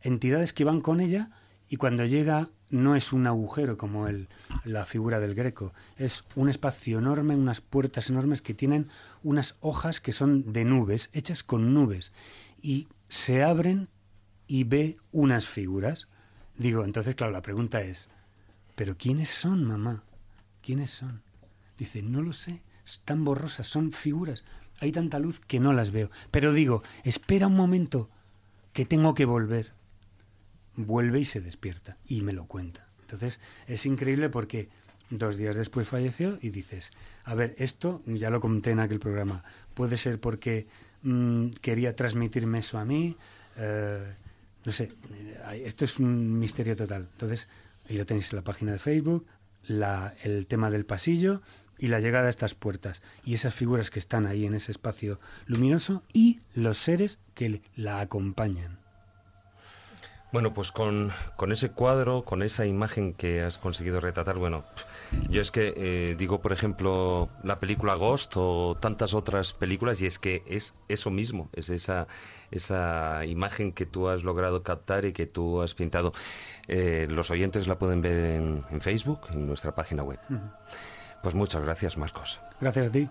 entidades 0.00 0.52
que 0.52 0.64
van 0.64 0.80
con 0.80 1.00
ella 1.00 1.30
y 1.68 1.76
cuando 1.76 2.04
llega 2.06 2.50
no 2.70 2.96
es 2.96 3.12
un 3.12 3.26
agujero 3.26 3.76
como 3.76 4.08
el, 4.08 4.28
la 4.64 4.84
figura 4.84 5.20
del 5.20 5.34
greco, 5.34 5.72
es 5.96 6.24
un 6.36 6.48
espacio 6.48 6.98
enorme, 6.98 7.34
unas 7.34 7.60
puertas 7.60 8.10
enormes 8.10 8.42
que 8.42 8.54
tienen 8.54 8.88
unas 9.22 9.56
hojas 9.60 10.00
que 10.00 10.12
son 10.12 10.52
de 10.52 10.64
nubes, 10.64 11.10
hechas 11.12 11.42
con 11.42 11.74
nubes, 11.74 12.12
y 12.60 12.88
se 13.08 13.42
abren 13.42 13.88
y 14.46 14.64
ve 14.64 14.96
unas 15.12 15.46
figuras. 15.46 16.08
Digo, 16.56 16.84
entonces, 16.84 17.14
claro, 17.14 17.32
la 17.32 17.42
pregunta 17.42 17.80
es, 17.82 18.08
¿pero 18.74 18.96
quiénes 18.96 19.28
son, 19.28 19.64
mamá? 19.64 20.02
¿Quiénes 20.62 20.90
son? 20.90 21.22
Dice, 21.78 22.02
no 22.02 22.22
lo 22.22 22.32
sé, 22.32 22.62
están 22.84 23.24
borrosas, 23.24 23.68
son 23.68 23.92
figuras. 23.92 24.44
Hay 24.80 24.92
tanta 24.92 25.18
luz 25.18 25.40
que 25.40 25.60
no 25.60 25.72
las 25.72 25.90
veo. 25.90 26.10
Pero 26.30 26.52
digo, 26.52 26.82
espera 27.04 27.46
un 27.46 27.54
momento, 27.54 28.08
que 28.72 28.84
tengo 28.84 29.14
que 29.14 29.24
volver. 29.24 29.72
Vuelve 30.80 31.18
y 31.18 31.24
se 31.24 31.40
despierta 31.40 31.96
y 32.06 32.20
me 32.22 32.32
lo 32.32 32.46
cuenta. 32.46 32.86
Entonces, 33.00 33.40
es 33.66 33.84
increíble 33.84 34.28
porque 34.28 34.68
dos 35.10 35.36
días 35.36 35.56
después 35.56 35.88
falleció 35.88 36.38
y 36.40 36.50
dices, 36.50 36.92
a 37.24 37.34
ver, 37.34 37.54
esto 37.58 38.00
ya 38.06 38.30
lo 38.30 38.40
conté 38.40 38.70
en 38.70 38.78
aquel 38.78 39.00
programa, 39.00 39.42
puede 39.74 39.96
ser 39.96 40.20
porque 40.20 40.66
mm, 41.02 41.48
quería 41.62 41.96
transmitirme 41.96 42.60
eso 42.60 42.78
a 42.78 42.84
mí, 42.84 43.16
eh, 43.56 44.04
no 44.64 44.70
sé, 44.72 44.92
eh, 45.50 45.62
esto 45.64 45.84
es 45.84 45.98
un 45.98 46.38
misterio 46.38 46.76
total. 46.76 47.08
Entonces, 47.12 47.48
ahí 47.90 47.96
lo 47.98 48.06
tenéis 48.06 48.30
en 48.32 48.36
la 48.36 48.44
página 48.44 48.70
de 48.72 48.78
Facebook, 48.78 49.26
la- 49.66 50.14
el 50.22 50.46
tema 50.46 50.70
del 50.70 50.84
pasillo 50.86 51.42
y 51.76 51.88
la 51.88 51.98
llegada 52.00 52.26
a 52.28 52.30
estas 52.30 52.54
puertas 52.54 53.02
y 53.24 53.34
esas 53.34 53.52
figuras 53.54 53.90
que 53.90 53.98
están 53.98 54.26
ahí 54.26 54.46
en 54.46 54.54
ese 54.54 54.70
espacio 54.70 55.18
luminoso 55.46 56.04
y 56.12 56.38
los 56.54 56.78
seres 56.78 57.18
que 57.34 57.62
la 57.74 58.00
acompañan. 58.00 58.78
Bueno, 60.30 60.52
pues 60.52 60.70
con, 60.70 61.10
con 61.36 61.52
ese 61.52 61.70
cuadro, 61.70 62.22
con 62.22 62.42
esa 62.42 62.66
imagen 62.66 63.14
que 63.14 63.42
has 63.42 63.56
conseguido 63.56 63.98
retratar, 63.98 64.36
bueno, 64.36 64.62
yo 65.30 65.40
es 65.40 65.50
que 65.50 65.72
eh, 65.74 66.16
digo, 66.18 66.42
por 66.42 66.52
ejemplo, 66.52 67.30
la 67.42 67.58
película 67.58 67.94
Ghost 67.94 68.34
o 68.36 68.76
tantas 68.78 69.14
otras 69.14 69.54
películas 69.54 70.02
y 70.02 70.06
es 70.06 70.18
que 70.18 70.42
es 70.46 70.74
eso 70.88 71.10
mismo, 71.10 71.48
es 71.54 71.70
esa, 71.70 72.08
esa 72.50 73.24
imagen 73.24 73.72
que 73.72 73.86
tú 73.86 74.08
has 74.08 74.22
logrado 74.22 74.62
captar 74.62 75.06
y 75.06 75.14
que 75.14 75.26
tú 75.26 75.62
has 75.62 75.74
pintado. 75.74 76.12
Eh, 76.66 77.06
los 77.08 77.30
oyentes 77.30 77.66
la 77.66 77.78
pueden 77.78 78.02
ver 78.02 78.18
en, 78.18 78.64
en 78.70 78.80
Facebook, 78.82 79.20
en 79.30 79.46
nuestra 79.46 79.74
página 79.74 80.02
web. 80.02 80.20
Pues 81.22 81.34
muchas 81.34 81.62
gracias, 81.62 81.96
Marcos. 81.96 82.38
Gracias 82.60 82.88
a 82.88 82.92
ti. 82.92 83.08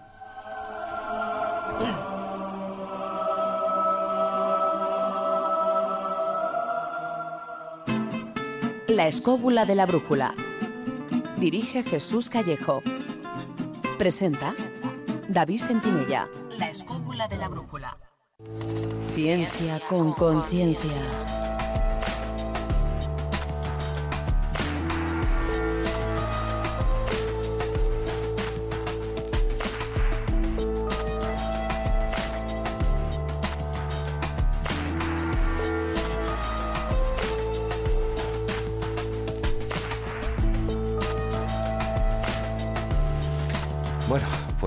La 8.97 9.07
escóbula 9.07 9.67
de 9.67 9.75
la 9.75 9.85
brújula. 9.85 10.33
Dirige 11.37 11.83
Jesús 11.83 12.31
Callejo. 12.31 12.81
Presenta 13.99 14.55
David 15.29 15.59
Sentinella. 15.59 16.27
La 16.57 16.71
escóbula 16.71 17.27
de 17.27 17.37
la 17.37 17.47
brújula. 17.47 17.99
Ciencia 19.13 19.79
con 19.87 20.13
conciencia. 20.13 21.46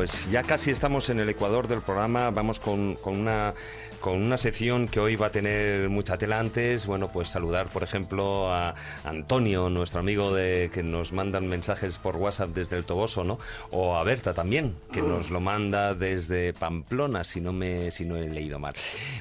Pues 0.01 0.30
ya 0.30 0.42
casi 0.42 0.70
estamos 0.70 1.11
en 1.11 1.20
el 1.20 1.28
ecuador 1.28 1.68
del 1.68 1.82
programa. 1.82 2.30
Vamos 2.30 2.59
con, 2.59 2.96
una 3.05 3.53
con 4.01 4.14
una 4.14 4.38
sección 4.38 4.88
que 4.88 4.98
hoy 4.98 5.14
va 5.14 5.26
a 5.26 5.30
tener 5.30 5.90
mucha 5.90 6.16
tela 6.16 6.40
antes. 6.40 6.86
Bueno, 6.86 7.12
pues 7.12 7.28
saludar, 7.28 7.68
por 7.68 7.82
ejemplo, 7.82 8.51
a 8.51 8.74
Antonio, 9.05 9.68
nuestro 9.68 10.01
amigo 10.01 10.34
de 10.34 10.70
que 10.72 10.82
nos 10.82 11.12
mandan 11.12 11.48
mensajes 11.48 11.98
por 11.98 12.16
WhatsApp 12.16 12.48
desde 12.55 12.78
el 12.78 12.86
Toboso, 12.86 13.24
¿no? 13.24 13.38
O 13.72 13.94
a 13.94 14.03
Berta 14.03 14.32
también, 14.32 14.74
que 14.90 15.03
nos 15.03 15.30
lo 15.30 15.42
manda 15.42 15.92
desde 15.92 16.55
Pamplona, 16.55 17.22
si 17.22 17.42
no 17.42 17.53
me 17.53 17.90
si 17.90 18.07
no 18.07 18.16
he 18.16 18.30
leído 18.30 18.59
mal. 18.59 18.72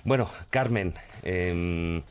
Bueno, 0.06 0.30
Carmen. 0.50 0.94
em, 1.24 2.02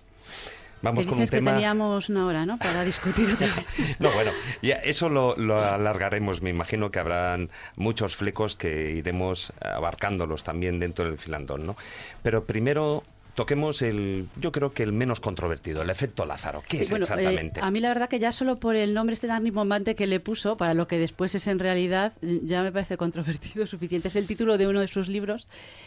Vamos 0.83 1.05
Te 1.05 1.09
con 1.09 1.15
un 1.19 1.21
dices 1.25 1.31
que 1.31 1.37
tema. 1.39 1.53
teníamos 1.53 2.09
una 2.09 2.27
hora, 2.27 2.47
¿no? 2.47 2.59
Para 2.59 2.85
discutir 2.85 3.31
otra. 3.33 3.49
No, 3.99 4.11
bueno, 4.13 4.31
ya 4.63 4.77
eso 4.77 5.09
lo, 5.09 5.35
lo 5.37 5.61
alargaremos. 5.61 6.41
Me 6.43 6.51
imagino 6.51 6.91
que 6.91 6.99
habrán 7.01 7.51
muchos 7.77 8.15
flecos 8.17 8.55
que 8.57 8.93
iremos 8.93 9.53
abarcándolos 9.61 10.45
también 10.45 10.79
dentro 10.79 11.05
del 11.05 11.19
filandón, 11.19 11.67
¿no? 11.67 11.77
Pero 12.23 12.45
primero 12.45 13.03
toquemos 13.39 13.83
el, 13.83 14.27
yo 14.41 14.51
creo 14.51 14.73
que 14.73 14.83
el 14.83 14.93
menos 14.93 15.21
controvertido, 15.21 15.83
el 15.83 15.91
efecto 15.91 16.27
Lázaro. 16.27 16.65
¿Qué 16.69 16.79
Sí, 16.79 16.83
es 16.83 16.91
bueno, 16.91 17.05
eh, 17.05 17.09
exactamente? 17.09 17.61
a 17.63 17.71
mí 17.71 17.79
la 17.79 17.87
verdad 17.87 18.09
que 18.09 18.19
ya 18.19 18.33
solo 18.33 18.59
por 18.59 18.75
el 18.75 18.95
nombre 18.95 19.15
este 19.15 19.29
tan 19.29 19.45
rimbombante 19.45 19.95
que 19.95 20.09
le 20.09 20.19
puso, 20.19 20.57
para 20.57 20.75
lo 20.75 20.89
que 20.89 20.99
después 20.99 21.37
es 21.37 21.47
en 21.47 21.61
realidad, 21.61 22.15
eh, 22.21 22.41
ya 22.43 22.65
me 22.65 22.73
parece 22.73 22.97
controvertido 22.97 23.65
suficiente. 23.69 24.09
Es 24.09 24.17
el 24.17 24.27
título 24.27 24.59
de 24.59 24.67
uno 24.67 24.81
de 24.81 24.89
sus 24.89 25.07
libros 25.07 25.47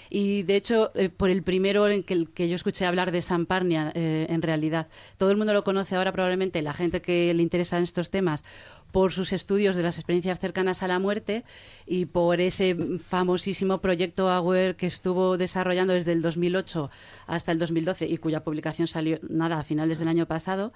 y 0.10 0.44
de 0.44 0.56
hecho 0.56 0.92
eh, 0.96 1.10
por 1.10 1.30
el 1.30 1.44
primero 1.44 1.90
en 1.90 2.04
que, 2.04 2.48
yo 2.48 2.56
escuché 2.56 2.86
hablar 2.86 3.12
de 3.12 3.22
Samparnia, 3.22 3.92
eh, 3.96 4.28
en 4.30 4.42
realidad. 4.42 4.88
Todo 5.18 5.30
el 5.30 5.36
mundo 5.36 5.52
lo 5.52 5.66
conoce 5.66 5.98
ahora 5.98 6.14
probablemente, 6.14 6.62
la 6.62 6.74
gente 6.74 7.02
que 7.02 7.34
le 7.34 7.44
interesan 7.44 7.84
estos 7.84 8.12
temas 8.12 8.46
por 8.92 9.12
sus 9.12 9.34
estudios 9.34 9.76
de 9.76 9.84
las 9.84 9.98
experiencias 9.98 10.40
cercanas 10.40 10.84
a 10.84 10.88
la 10.88 11.00
muerte 11.00 11.44
y 11.86 12.06
por 12.06 12.42
ese 12.42 12.76
famosísimo 13.00 13.80
proyecto 13.80 14.30
AWARE 14.30 14.76
que 14.76 14.88
estuvo 14.88 15.38
desarrollando 15.38 15.94
desde 15.94 16.12
el 16.12 16.22
2008 16.22 16.90
hasta 17.28 17.52
el 17.52 17.60
2012 17.60 18.08
y 18.08 18.18
cuya 18.18 18.44
publicación 18.44 18.88
salió 18.88 19.20
nada 19.28 19.60
a 19.60 19.64
finales 19.64 20.00
del 20.00 20.08
año 20.08 20.26
pasado. 20.26 20.74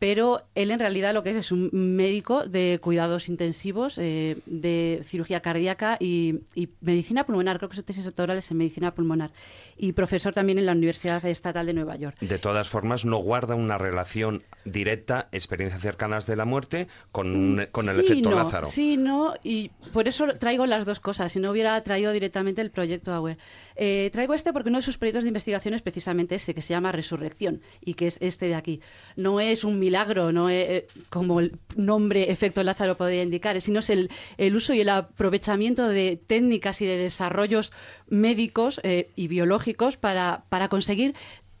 Pero 0.00 0.42
él 0.56 0.72
en 0.72 0.80
realidad 0.80 1.14
lo 1.14 1.22
que 1.22 1.30
es 1.30 1.36
es 1.36 1.52
un 1.52 1.70
médico 1.72 2.44
de 2.48 2.80
cuidados 2.82 3.28
intensivos, 3.28 3.98
eh, 3.98 4.38
de 4.46 5.02
cirugía 5.04 5.40
cardíaca 5.40 5.96
y, 6.00 6.40
y 6.56 6.70
medicina 6.80 7.24
pulmonar, 7.26 7.58
creo 7.58 7.68
que 7.68 7.76
su 7.76 7.82
tesis 7.84 8.04
doctoral 8.06 8.38
es 8.38 8.50
en 8.50 8.56
medicina 8.56 8.92
pulmonar, 8.94 9.30
y 9.76 9.92
profesor 9.92 10.32
también 10.34 10.58
en 10.58 10.66
la 10.66 10.72
Universidad 10.72 11.24
Estatal 11.26 11.66
de 11.66 11.74
Nueva 11.74 11.94
York. 11.96 12.16
De 12.20 12.38
todas 12.38 12.68
formas, 12.68 13.04
no 13.04 13.18
guarda 13.18 13.54
una 13.54 13.78
relación 13.78 14.42
directa, 14.64 15.28
experiencias 15.32 15.82
cercanas 15.82 16.26
de 16.26 16.36
la 16.36 16.44
muerte, 16.46 16.88
con, 17.12 17.36
un- 17.36 17.66
con 17.70 17.86
el 17.88 17.96
Sí, 17.96 18.00
efecto 18.00 18.30
no, 18.30 18.36
Lázaro. 18.36 18.66
Sí, 18.66 18.96
no, 18.96 19.34
y 19.44 19.68
por 19.92 20.08
eso 20.08 20.26
traigo 20.38 20.64
las 20.66 20.86
dos 20.86 20.98
cosas, 20.98 21.30
si 21.32 21.40
no 21.40 21.50
hubiera 21.50 21.78
traído 21.82 22.12
directamente 22.12 22.62
el 22.62 22.70
proyecto 22.70 23.12
Auer. 23.12 23.36
Eh, 23.76 24.08
traigo 24.14 24.32
este 24.34 24.52
porque 24.54 24.70
uno 24.70 24.78
de 24.78 24.82
sus 24.82 24.96
proyectos 24.98 25.24
de 25.24 25.28
investigación 25.28 25.74
es 25.74 25.82
precisamente 25.82 26.36
ese, 26.36 26.54
que 26.54 26.62
se 26.62 26.72
llama 26.72 26.90
Resurrección, 26.90 27.60
y 27.84 27.94
que 27.94 28.06
es 28.06 28.16
este 28.22 28.46
de 28.48 28.54
aquí. 28.54 28.80
No 29.16 29.40
es 29.40 29.62
un 29.62 29.78
milagro, 29.78 29.89
no 30.32 30.48
es 30.48 30.70
eh, 30.70 30.86
como 31.08 31.40
el 31.40 31.58
nombre 31.76 32.30
efecto 32.30 32.62
Lázaro 32.62 32.96
podría 32.96 33.22
indicar, 33.22 33.60
sino 33.60 33.80
es 33.80 33.90
el, 33.90 34.10
el 34.38 34.56
uso 34.56 34.74
y 34.74 34.80
el 34.80 34.88
aprovechamiento 34.88 35.88
de 35.88 36.20
técnicas 36.26 36.80
y 36.80 36.86
de 36.86 36.96
desarrollos 36.96 37.72
médicos 38.08 38.80
eh, 38.82 39.10
y 39.16 39.28
biológicos 39.28 39.96
para, 39.96 40.44
para 40.48 40.68
conseguir 40.68 41.14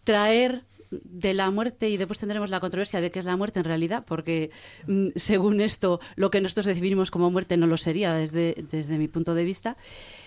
traer 0.04 0.64
de 0.90 1.34
la 1.34 1.50
muerte 1.50 1.88
y 1.88 1.96
después 1.96 2.18
tendremos 2.18 2.50
la 2.50 2.60
controversia 2.60 3.00
de 3.00 3.10
qué 3.10 3.20
es 3.20 3.24
la 3.24 3.36
muerte 3.36 3.60
en 3.60 3.64
realidad, 3.64 4.04
porque 4.06 4.50
mm, 4.86 5.08
según 5.14 5.60
esto 5.60 6.00
lo 6.16 6.30
que 6.30 6.40
nosotros 6.40 6.66
definimos 6.66 7.10
como 7.10 7.30
muerte 7.30 7.56
no 7.56 7.66
lo 7.66 7.76
sería 7.76 8.12
desde, 8.12 8.64
desde 8.70 8.98
mi 8.98 9.08
punto 9.08 9.34
de 9.34 9.44
vista. 9.44 9.76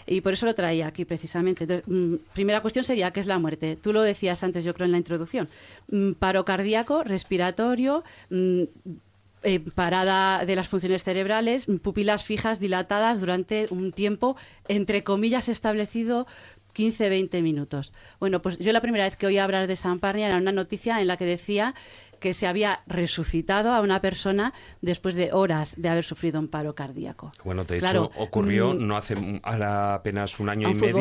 Y 0.05 0.21
por 0.21 0.33
eso 0.33 0.45
lo 0.45 0.55
traía 0.55 0.87
aquí 0.87 1.05
precisamente. 1.05 1.83
Mm, 1.85 2.15
primera 2.33 2.61
cuestión 2.61 2.83
sería, 2.83 3.11
¿qué 3.11 3.19
es 3.19 3.27
la 3.27 3.39
muerte? 3.39 3.77
Tú 3.81 3.93
lo 3.93 4.01
decías 4.01 4.43
antes, 4.43 4.63
yo 4.63 4.73
creo, 4.73 4.85
en 4.85 4.91
la 4.91 4.97
introducción. 4.97 5.47
Mm, 5.89 6.13
Paro 6.13 6.45
cardíaco, 6.45 7.03
respiratorio, 7.03 8.03
mm, 8.29 8.63
eh, 9.45 9.59
parada 9.75 10.45
de 10.45 10.55
las 10.55 10.69
funciones 10.69 11.03
cerebrales, 11.03 11.67
pupilas 11.81 12.23
fijas 12.23 12.61
dilatadas 12.61 13.19
durante 13.19 13.67
un 13.71 13.91
tiempo, 13.91 14.37
entre 14.69 15.03
comillas, 15.03 15.49
establecido 15.49 16.27
15-20 16.75 17.41
minutos. 17.41 17.93
Bueno, 18.19 18.41
pues 18.41 18.57
yo 18.59 18.71
la 18.71 18.81
primera 18.81 19.03
vez 19.05 19.15
que 19.15 19.27
oí 19.27 19.37
hablar 19.37 19.67
de 19.67 19.75
San 19.75 19.99
Parnia 19.99 20.27
era 20.27 20.37
una 20.37 20.51
noticia 20.51 20.99
en 21.01 21.07
la 21.07 21.17
que 21.17 21.25
decía 21.25 21.73
que 22.19 22.33
se 22.33 22.47
había 22.47 22.79
resucitado 22.87 23.73
a 23.73 23.81
una 23.81 23.99
persona 23.99 24.53
después 24.81 25.15
de 25.15 25.33
horas 25.33 25.75
de 25.77 25.89
haber 25.89 26.05
sufrido 26.05 26.39
un 26.39 26.47
paro 26.47 26.73
cardíaco. 26.73 27.31
Bueno, 27.43 27.65
de 27.65 27.79
Claro, 27.79 28.09
hecho, 28.13 28.21
ocurrió 28.23 28.73
mm, 28.73 28.87
no 28.87 28.95
hace 28.95 29.15
apenas 29.43 30.39
un 30.39 30.47
año 30.47 30.69
y 30.69 30.73
medio 30.73 30.93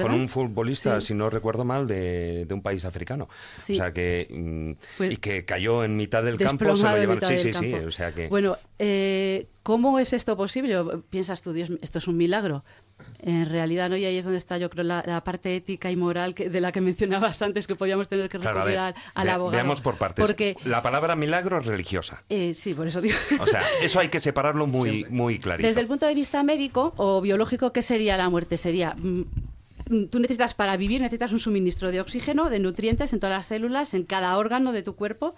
con 0.00 0.12
un 0.14 0.28
futbolista, 0.28 1.00
Sí. 1.00 1.08
si 1.08 1.14
no 1.14 1.28
recuerdo 1.28 1.64
mal, 1.64 1.86
de, 1.86 2.46
de 2.46 2.54
un 2.54 2.62
país 2.62 2.86
africano. 2.86 3.28
Sí. 3.60 3.74
O 3.74 3.76
sea 3.76 3.92
que 3.92 4.26
mm, 4.30 4.72
Pues- 4.96 5.12
y 5.12 5.16
que 5.18 5.44
cayó 5.44 5.84
en 5.84 5.94
mitad 5.96 6.22
del 6.22 6.38
campo, 6.38 6.74
se 6.74 6.84
lo 6.84 6.96
llevaron. 6.96 7.24
Sí, 7.26 7.38
sí, 7.38 7.52
sí. 7.52 7.74
O 7.74 7.90
sea 7.90 8.12
que 8.12 8.28
Bueno, 8.28 8.56
eh, 8.78 9.48
¿cómo 9.62 9.98
es 9.98 10.14
esto 10.14 10.38
posible? 10.38 10.76
Piensas 11.10 11.42
tú, 11.42 11.52
Dios, 11.52 11.70
esto 11.82 11.98
es 11.98 12.08
un 12.08 12.16
milagro. 12.16 12.64
En 13.20 13.48
realidad 13.48 13.88
no, 13.90 13.96
y 13.96 14.04
ahí 14.04 14.16
es 14.16 14.24
donde 14.24 14.38
está, 14.38 14.58
yo 14.58 14.68
creo, 14.70 14.84
la, 14.84 15.02
la 15.06 15.22
parte 15.24 15.54
ética 15.56 15.90
y 15.90 15.96
moral 15.96 16.34
que- 16.34 16.48
de 16.50 16.60
la 16.60 16.72
que 16.72 16.80
mencionabas 16.82 17.40
antes, 17.42 17.66
que 17.66 17.74
podíamos 17.76 18.08
tener 18.08 18.28
que 18.28 18.38
Claro, 18.38 18.60
a 18.60 18.64
recurrir 18.64 18.78
ver, 18.78 18.84
al, 18.86 18.94
al 19.14 19.24
vea- 19.26 19.34
abogado. 19.34 19.52
veamos 19.52 19.80
por 19.80 19.96
partes. 19.96 20.26
Porque, 20.26 20.56
La 20.64 20.82
palabra 20.82 21.16
milagro 21.16 21.58
es 21.58 21.66
religiosa. 21.66 22.20
eh, 22.28 22.54
sí, 22.54 22.74
por 22.74 22.86
eso 22.86 23.00
digo. 23.00 23.16
O 23.40 23.46
sea, 23.46 23.62
eso 23.82 24.00
hay 24.00 24.08
que 24.08 24.20
separarlo 24.20 24.66
muy, 24.66 25.04
muy 25.10 25.38
clarito. 25.38 25.66
Desde 25.66 25.80
el 25.80 25.86
punto 25.86 26.06
de 26.06 26.14
vista 26.14 26.42
médico 26.42 26.92
o 26.96 27.20
biológico, 27.20 27.72
¿qué 27.72 27.82
sería 27.82 28.16
la 28.16 28.28
muerte? 28.28 28.56
Sería. 28.56 28.94
mm, 28.94 29.22
Tú 30.10 30.20
necesitas 30.20 30.54
para 30.54 30.76
vivir, 30.78 31.00
necesitas 31.02 31.32
un 31.32 31.38
suministro 31.38 31.90
de 31.90 32.00
oxígeno, 32.00 32.48
de 32.48 32.60
nutrientes 32.60 33.12
en 33.12 33.20
todas 33.20 33.36
las 33.36 33.46
células, 33.46 33.92
en 33.94 34.04
cada 34.04 34.38
órgano 34.38 34.72
de 34.72 34.82
tu 34.82 34.94
cuerpo, 34.94 35.34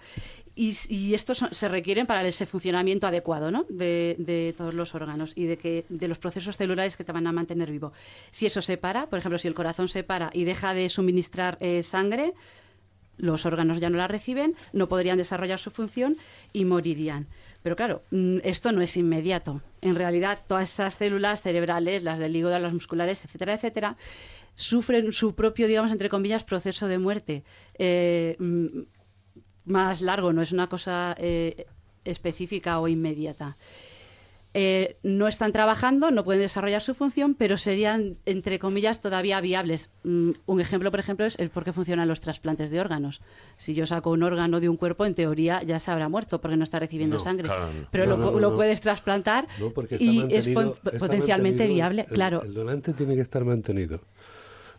y, 0.55 1.13
estos 1.13 1.37
son- 1.39 1.53
se 1.53 1.67
requieren 1.67 2.05
para 2.07 2.25
ese 2.27 2.45
funcionamiento 2.45 3.07
adecuado 3.07 3.51
¿no? 3.51 3.65
de, 3.69 4.15
de 4.19 4.53
todos 4.57 4.73
los 4.73 4.95
órganos 4.95 5.33
y 5.35 5.45
de, 5.45 5.57
que, 5.57 5.85
de 5.89 6.07
los 6.07 6.17
procesos 6.17 6.55
celulares 6.57 6.95
que 6.97 7.03
te 7.03 7.11
van 7.11 7.27
a 7.27 7.31
mantener 7.31 7.71
vivo. 7.71 7.91
Si 8.31 8.45
eso 8.45 8.61
se 8.61 8.77
para, 8.77 9.07
por 9.07 9.19
ejemplo, 9.19 9.37
si 9.37 9.47
el 9.47 9.53
corazón 9.53 9.87
se 9.87 10.03
para 10.03 10.29
y 10.33 10.45
deja 10.45 10.73
de 10.73 10.87
suministrar 10.89 11.57
eh, 11.59 11.83
sangre, 11.83 12.33
los 13.17 13.45
órganos 13.45 13.79
ya 13.79 13.89
no 13.89 13.97
la 13.97 14.07
reciben, 14.07 14.55
no 14.73 14.87
podrían 14.89 15.17
desarrollar 15.17 15.59
su 15.59 15.71
función 15.71 16.17
y 16.53 16.65
morirían. 16.65 17.27
Pero 17.63 17.75
claro, 17.75 18.03
mm, 18.11 18.37
esto 18.43 18.71
no 18.71 18.81
es 18.81 18.95
inmediato. 18.97 19.61
En 19.81 19.95
realidad, 19.95 20.39
todas 20.47 20.71
esas 20.71 20.95
células 20.95 21.41
cerebrales, 21.41 22.03
las 22.03 22.19
del 22.19 22.35
hígado, 22.35 22.59
las 22.59 22.73
musculares, 22.73 23.23
etcétera, 23.25 23.53
etcétera, 23.53 23.97
sufren 24.53 25.11
su 25.11 25.33
propio, 25.35 25.67
digamos, 25.67 25.91
entre 25.91 26.09
comillas, 26.09 26.43
proceso 26.43 26.87
de 26.87 26.97
muerte. 26.99 27.43
Eh, 27.77 28.35
mm, 28.39 28.67
más 29.65 30.01
largo, 30.01 30.31
no 30.33 30.41
es 30.41 30.51
una 30.51 30.67
cosa 30.67 31.15
eh, 31.17 31.65
específica 32.03 32.79
o 32.79 32.87
inmediata. 32.87 33.55
Eh, 34.57 34.95
no 35.03 35.27
están 35.27 35.51
trabajando, 35.51 36.11
no 36.11 36.23
pueden 36.23 36.41
desarrollar 36.41 36.81
su 36.81 36.93
función, 36.93 37.35
pero 37.35 37.57
serían, 37.57 38.15
entre 38.25 38.57
comillas, 38.57 39.01
todavía 39.01 39.41
viables. 39.41 39.89
Mm, 40.05 40.29
un 40.45 40.61
ejemplo, 40.61 40.91
por 40.91 41.01
ejemplo, 41.01 41.25
es 41.25 41.37
el 41.39 41.49
por 41.49 41.65
qué 41.65 41.73
funcionan 41.73 42.07
los 42.07 42.21
trasplantes 42.21 42.69
de 42.71 42.79
órganos. 42.79 43.19
Si 43.57 43.73
yo 43.73 43.85
saco 43.85 44.11
un 44.11 44.23
órgano 44.23 44.61
de 44.61 44.69
un 44.69 44.77
cuerpo, 44.77 45.05
en 45.05 45.13
teoría 45.13 45.61
ya 45.61 45.77
se 45.79 45.91
habrá 45.91 46.07
muerto 46.07 46.39
porque 46.39 46.55
no 46.55 46.63
está 46.63 46.79
recibiendo 46.79 47.17
No, 47.17 47.19
sangre. 47.19 47.47
claro, 47.49 47.65
no. 47.67 47.87
Pero 47.91 48.05
No, 48.05 48.11
lo, 48.11 48.17
no, 48.17 48.31
no, 48.31 48.39
lo 48.39 48.49
no. 48.51 48.55
puedes 48.55 48.79
trasplantar 48.79 49.45
y 49.99 50.33
es 50.33 50.47
potencialmente 50.99 51.67
viable. 51.67 52.03
el- 52.07 52.13
claro. 52.15 52.41
El 52.43 52.53
donante 52.53 52.93
tiene 52.93 53.15
que 53.15 53.21
estar 53.21 53.43
mantenido 53.43 53.99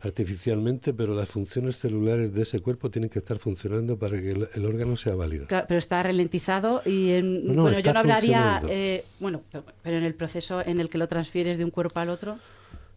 artificialmente, 0.00 0.92
pero 0.94 1.14
las 1.14 1.28
funciones 1.28 1.76
celulares 1.78 2.32
de 2.34 2.42
ese 2.42 2.60
cuerpo 2.60 2.90
tienen 2.90 3.10
que 3.10 3.18
estar 3.18 3.38
funcionando 3.38 3.98
para 3.98 4.20
que 4.20 4.30
el, 4.30 4.48
el 4.54 4.64
órgano 4.64 4.96
sea 4.96 5.14
válido. 5.14 5.46
Claro, 5.46 5.66
pero 5.68 5.78
está 5.78 6.02
ralentizado 6.02 6.82
y 6.84 7.10
en, 7.12 7.46
No, 7.46 7.52
no, 7.54 7.62
bueno, 7.62 7.78
yo 7.80 7.92
no 7.92 8.00
hablaría, 8.00 8.62
eh, 8.68 9.04
bueno, 9.20 9.42
pero- 9.50 9.64
pero 9.82 9.96
en 9.96 10.04
el 10.04 10.14
proceso 10.14 10.60
en 10.64 10.80
el 10.80 10.88
que 10.88 10.98
lo 10.98 11.08
transfieres 11.08 11.58
de 11.58 11.64
un 11.64 11.70
cuerpo 11.70 12.00
al 12.00 12.10
otro, 12.10 12.38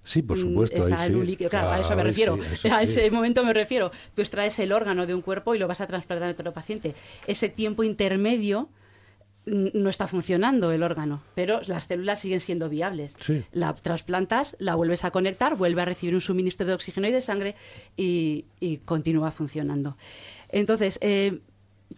Sí, 0.04 0.22
por 0.22 0.38
mm, 0.38 0.42
supuesto. 0.42 0.78
ahí 0.84 0.92
está 0.94 1.06
en 1.06 1.12
sí. 1.14 1.20
un 1.20 1.26
líquido. 1.26 1.50
Claro, 1.50 1.70
a 1.72 1.80
eso 1.82 1.94
me 1.96 2.02
Ahí 2.02 2.08
refiero. 2.08 2.38
sí, 2.38 2.42
eso 2.54 2.68
a 2.76 2.80
sí. 2.80 2.86
ese 2.86 3.12
momento 3.12 3.44
me 3.44 3.54
refiero. 3.54 3.92
Tú 4.16 4.22
extraes 4.22 4.58
el 4.60 4.72
órgano 4.72 5.06
de 5.06 5.14
un 5.14 5.22
cuerpo 5.22 5.56
y 5.56 5.60
lo 5.60 5.68
vas 5.68 5.82
a 5.82 5.88
trasplantar 5.88 6.30
a 6.30 6.32
otro 6.32 6.54
paciente. 6.54 6.96
Ese 7.28 7.50
tiempo 7.50 7.84
intermedio 7.84 8.70
no 9.46 9.90
está 9.90 10.08
funcionando 10.08 10.72
el 10.72 10.84
órgano, 10.84 11.22
pero 11.36 11.62
las 11.68 11.86
células 11.86 12.20
siguen 12.20 12.40
siendo 12.40 12.70
viables. 12.70 13.16
Sí. 13.20 13.44
La 13.52 13.74
trasplantas, 13.74 14.56
la 14.60 14.76
vuelves 14.76 15.06
a 15.06 15.12
conectar, 15.12 15.56
vuelve 15.56 15.82
a 15.82 15.86
recibir 15.86 16.14
un 16.14 16.22
suministro 16.22 16.68
de 16.68 16.74
oxígeno 16.74 17.08
y 17.08 17.12
de 17.12 17.22
sangre 17.22 17.56
y, 17.98 18.46
y 18.60 18.78
continúa 18.78 19.32
funcionando. 19.32 19.98
Entonces, 20.50 21.00
eh, 21.02 21.40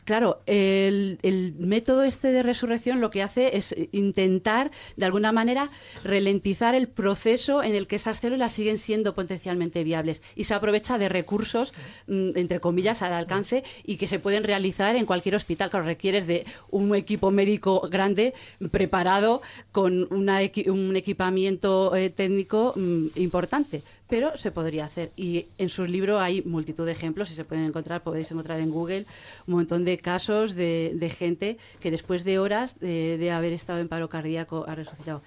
Claro, 0.05 0.41
el, 0.45 1.19
método 1.59 2.03
este 2.03 2.31
de 2.31 2.43
resurrección 2.43 3.01
lo 3.01 3.11
que 3.11 3.21
hace 3.21 3.57
es 3.57 3.75
intentar, 3.91 4.71
de 4.95 5.05
alguna 5.05 5.33
manera, 5.33 5.69
ralentizar 6.03 6.75
el 6.75 6.87
proceso 6.87 7.61
en 7.61 7.75
el 7.75 7.87
que 7.87 7.97
esas 7.97 8.19
células 8.19 8.53
siguen 8.53 8.79
siendo 8.79 9.13
potencialmente 9.15 9.83
viables 9.83 10.23
y 10.35 10.45
se 10.45 10.53
aprovecha 10.53 10.97
de 10.97 11.09
recursos, 11.09 11.73
mm, 12.07 12.31
entre 12.35 12.61
comillas, 12.61 13.01
al 13.01 13.13
alcance 13.13 13.63
y 13.83 13.97
que 13.97 14.07
se 14.07 14.19
pueden 14.19 14.43
realizar 14.43 14.95
en 14.95 15.05
cualquier 15.05 15.35
hospital. 15.35 15.69
Claro, 15.69 15.85
requieres 15.85 16.25
de 16.25 16.45
un 16.69 16.95
equipo 16.95 17.29
médico 17.29 17.81
grande, 17.89 18.33
preparado, 18.71 19.41
con 19.71 20.07
una 20.11 20.39
un 20.67 20.95
equipamiento 20.95 21.95
eh, 21.95 22.09
técnico 22.09 22.73
mm, 22.75 23.07
importante 23.15 23.83
pero 24.11 24.35
se 24.35 24.51
podría 24.51 24.83
hacer. 24.83 25.11
Y 25.15 25.47
en 25.57 25.69
sus 25.69 25.89
libros 25.89 26.21
hay 26.21 26.41
multitud 26.41 26.85
de 26.85 26.91
ejemplos 26.91 27.31
y 27.31 27.33
se 27.33 27.45
pueden 27.45 27.63
encontrar, 27.63 28.03
podéis 28.03 28.29
encontrar 28.29 28.59
en 28.59 28.69
Google 28.69 29.05
un 29.47 29.55
montón 29.55 29.85
de 29.85 29.97
casos 29.97 30.53
de, 30.53 31.15
gente 31.17 31.57
que 31.79 31.91
después 31.91 32.25
de 32.25 32.37
horas 32.37 32.77
de, 32.81 33.17
de 33.17 33.31
haber 33.31 33.53
estado 33.53 33.79
en 33.79 33.87
paro 33.87 34.09
cardíaco 34.09 34.65
ha 34.67 34.75
resucitado. 34.75 35.21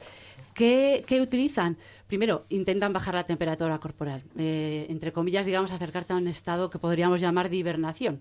¿Qué, 0.53 1.19
utilizan? 1.21 1.79
Primero, 2.07 2.45
intentan 2.51 2.93
bajar 2.93 3.15
la 3.15 3.25
temperatura 3.25 3.79
corporal. 3.79 4.23
Eh, 4.37 4.87
entre 4.91 5.13
comillas, 5.13 5.47
digamos, 5.47 5.73
acercarte 5.73 6.13
a 6.13 6.17
un 6.17 6.29
estado 6.29 6.69
que 6.69 6.79
podríamos 6.79 7.23
llamar 7.23 7.49
de 7.49 7.57
hibernación. 7.57 8.21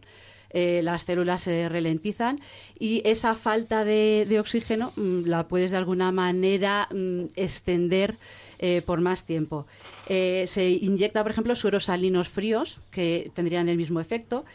Eh, 0.49 0.81
las 0.81 1.03
células 1.03 1.41
se 1.41 1.67
ralentizan 1.67 2.39
y 2.79 3.01
esa 3.05 3.35
falta 3.35 3.83
de, 3.83 4.25
de 4.29 4.39
oxígeno 4.39 4.93
mm, 4.95 5.25
la 5.25 5.47
puedes 5.47 5.71
de 5.71 5.77
alguna 5.77 6.11
manera 6.11 6.87
mm, 6.91 7.25
extender 7.35 8.17
eh, 8.59 8.81
por 8.85 9.01
más 9.01 9.25
tiempo. 9.25 9.65
Eh, 10.09 10.45
se 10.47 10.69
inyecta, 10.69 11.21
por 11.23 11.31
ejemplo, 11.31 11.55
sueros 11.55 11.85
salinos 11.85 12.29
fríos 12.29 12.79
que 12.91 13.31
tendrían 13.33 13.69
el 13.69 13.77
mismo 13.77 13.99
efecto. 13.99 14.45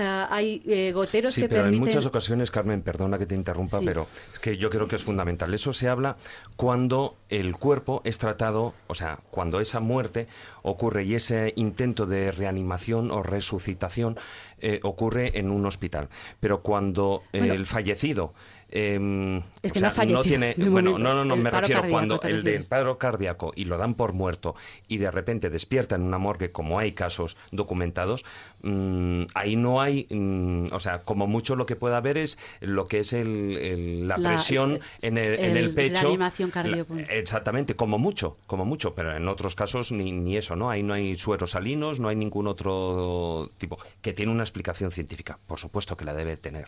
Ah, 0.00 0.28
hay 0.30 0.62
eh, 0.66 0.92
goteros 0.92 1.34
Sí, 1.34 1.40
que 1.40 1.48
pero 1.48 1.62
permiten... 1.62 1.82
en 1.82 1.88
muchas 1.88 2.06
ocasiones, 2.06 2.52
Carmen, 2.52 2.82
perdona 2.82 3.18
que 3.18 3.26
te 3.26 3.34
interrumpa, 3.34 3.80
Sí. 3.80 3.84
pero 3.84 4.06
es 4.32 4.38
que 4.38 4.56
yo 4.56 4.70
creo 4.70 4.86
que 4.86 4.94
es 4.94 5.02
fundamental. 5.02 5.52
Eso 5.52 5.72
se 5.72 5.88
habla 5.88 6.16
cuando 6.54 7.16
el 7.30 7.56
cuerpo 7.56 8.00
es 8.04 8.18
tratado, 8.18 8.74
o 8.86 8.94
sea, 8.94 9.18
cuando 9.32 9.58
esa 9.60 9.80
muerte 9.80 10.28
ocurre 10.62 11.02
y 11.02 11.16
ese 11.16 11.52
intento 11.56 12.06
de 12.06 12.30
reanimación 12.30 13.10
o 13.10 13.24
resucitación 13.24 14.16
eh, 14.60 14.78
ocurre 14.84 15.36
en 15.38 15.50
un 15.50 15.66
hospital. 15.66 16.08
Pero 16.38 16.62
cuando 16.62 17.22
eh, 17.32 17.38
Bueno. 17.40 17.54
el 17.54 17.66
fallecido 17.66 18.32
em, 18.70 19.38
Es 19.62 19.72
que 19.72 19.78
o 19.78 19.82
no 19.82 19.90
sea, 19.90 19.90
fallecido 19.90 20.22
tiene 20.22 20.54
bueno 20.58 20.92
momento. 20.92 20.98
no 20.98 21.14
no 21.14 21.24
no 21.24 21.34
El 21.34 21.40
me 21.40 21.50
refiero 21.50 21.80
cardíaco, 21.82 21.92
cuando 21.92 22.18
¿te 22.20 22.28
el 22.28 22.34
del 22.44 22.44
refieres? 22.44 22.68
paro 22.68 22.98
cardíaco 22.98 23.52
y 23.56 23.64
lo 23.64 23.78
dan 23.78 23.94
por 23.94 24.12
muerto 24.12 24.54
y 24.88 24.98
de 24.98 25.10
repente 25.10 25.50
despierta 25.50 25.96
en 25.96 26.02
una 26.02 26.18
morgue 26.18 26.50
como 26.52 26.78
hay 26.78 26.92
casos 26.92 27.36
documentados 27.50 28.24
mm, 28.62 29.22
ahí 29.34 29.56
no 29.56 29.80
hay 29.80 30.06
mm, 30.10 30.68
o 30.72 30.80
sea 30.80 31.00
como 31.02 31.26
mucho 31.26 31.56
lo 31.56 31.66
que 31.66 31.76
puede 31.76 31.96
haber 31.96 32.18
es 32.18 32.38
lo 32.60 32.88
que 32.88 33.00
es 33.00 33.12
el, 33.12 33.56
el- 33.58 34.08
la, 34.08 34.18
La- 34.18 34.28
presión 34.28 34.80
en 35.02 35.18
el, 35.18 35.38
en 35.40 35.56
el 35.56 35.68
la 35.68 35.74
pecho 35.74 36.08
animación 36.08 36.50
exactamente 37.08 37.74
como 37.76 37.98
mucho 37.98 38.36
como 38.46 38.64
mucho 38.64 38.94
pero 38.94 39.14
en 39.16 39.28
otros 39.28 39.54
casos 39.54 39.92
ni, 39.92 40.12
ni 40.12 40.36
eso 40.36 40.56
no 40.56 40.70
ahí 40.70 40.82
no 40.82 40.94
hay 40.94 41.16
sueros 41.16 41.52
salinos 41.52 42.00
no 42.00 42.08
hay 42.08 42.16
ningún 42.16 42.46
otro 42.46 43.50
tipo 43.58 43.78
que 44.02 44.12
tiene 44.12 44.32
una 44.32 44.42
explicación 44.42 44.90
científica 44.90 45.38
por 45.46 45.58
supuesto 45.58 45.96
que 45.96 46.04
la 46.04 46.14
debe 46.14 46.36
tener 46.36 46.66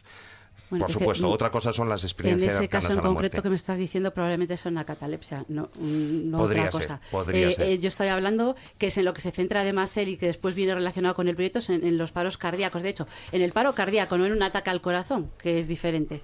Bueno, 0.70 0.84
por 0.86 0.92
que, 0.94 1.00
supuesto 1.00 1.28
otra 1.28 1.50
cosa 1.50 1.72
son 1.72 1.88
las 1.88 2.04
En 2.04 2.06
experiencias 2.06 2.54
ese 2.54 2.68
caso 2.68 2.90
en 2.90 2.96
la 2.96 3.02
concreto 3.02 3.12
muerte 3.36 3.42
que 3.42 3.50
me 3.50 3.56
estás 3.56 3.76
diciendo 3.76 4.12
probablemente 4.14 4.54
es 4.54 4.64
una 4.66 4.84
catalepsia, 4.84 5.44
no, 5.48 5.68
no 5.80 6.38
Podría 6.38 6.62
otra 6.68 6.72
ser, 6.72 6.80
cosa. 6.82 7.00
podría 7.10 7.48
Eh, 7.48 7.52
ser. 7.52 7.66
eh, 7.66 7.78
yo 7.80 7.88
estoy 7.88 8.06
hablando 8.06 8.54
que 8.78 8.86
es 8.86 8.96
en 8.96 9.04
lo 9.04 9.12
que 9.12 9.20
se 9.20 9.32
centra 9.32 9.62
además 9.62 9.96
él 9.96 10.10
y 10.10 10.16
que 10.16 10.26
después 10.26 10.54
viene 10.54 10.72
relacionado 10.74 11.16
con 11.16 11.26
el 11.26 11.34
proyecto 11.34 11.58
es 11.58 11.70
en, 11.70 11.84
en 11.84 11.98
los 11.98 12.12
paros 12.12 12.36
cardíacos. 12.36 12.84
De 12.84 12.90
hecho, 12.90 13.08
en 13.32 13.42
el 13.42 13.50
paro 13.50 13.74
cardíaco, 13.74 14.16
no 14.16 14.26
en 14.26 14.32
un 14.32 14.44
ataque 14.44 14.70
al 14.70 14.80
corazón, 14.80 15.32
que 15.42 15.58
es 15.58 15.66
diferente. 15.66 16.20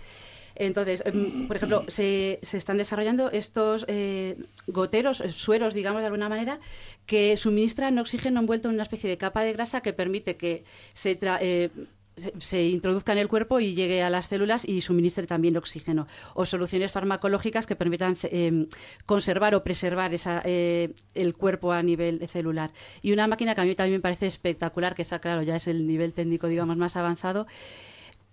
Entonces, 0.58 1.02
em, 1.04 1.46
por 1.48 1.56
ejemplo, 1.56 1.84
se, 1.88 2.38
se 2.42 2.56
están 2.56 2.78
desarrollando 2.78 3.30
estos 3.30 3.84
eh, 3.88 4.38
goteros, 4.68 5.18
sueros, 5.18 5.74
digamos 5.74 6.00
de 6.00 6.06
alguna 6.06 6.28
manera, 6.30 6.60
que 7.04 7.36
suministran 7.36 7.98
oxígeno 7.98 8.40
envuelto 8.40 8.68
en 8.68 8.74
una 8.74 8.84
especie 8.84 9.10
de 9.10 9.18
capa 9.18 9.42
de 9.42 9.52
grasa 9.52 9.80
que 9.82 9.92
permite 9.92 10.36
que 10.36 10.64
se, 10.94 11.18
tra- 11.18 11.38
eh, 11.42 11.68
se, 12.16 12.64
introduzca 12.64 13.12
en 13.12 13.18
el 13.18 13.28
cuerpo 13.28 13.60
y 13.60 13.74
llegue 13.74 14.02
a 14.02 14.10
las 14.10 14.26
células 14.26 14.66
y 14.66 14.80
suministre 14.80 15.26
también 15.26 15.56
oxígeno. 15.56 16.06
O 16.34 16.46
soluciones 16.46 16.90
farmacológicas 16.90 17.66
que 17.66 17.76
permitan 17.76 18.16
eh, 18.24 18.66
conservar 19.04 19.54
o 19.54 19.62
preservar 19.62 20.14
esa, 20.14 20.40
eh, 20.44 20.94
el 21.14 21.34
cuerpo 21.34 21.72
a 21.72 21.82
nivel 21.82 22.26
celular. 22.28 22.70
Y 23.02 23.12
una 23.12 23.26
máquina 23.26 23.54
que 23.54 23.60
a 23.60 23.64
mí 23.64 23.74
también 23.74 23.98
me 23.98 24.02
parece 24.02 24.26
espectacular, 24.26 24.94
que 24.94 25.02
esa, 25.02 25.18
claro, 25.18 25.42
ya 25.42 25.56
es 25.56 25.66
el 25.66 25.86
nivel 25.86 26.12
técnico, 26.12 26.48
digamos, 26.48 26.76
más 26.76 26.96
avanzado, 26.96 27.46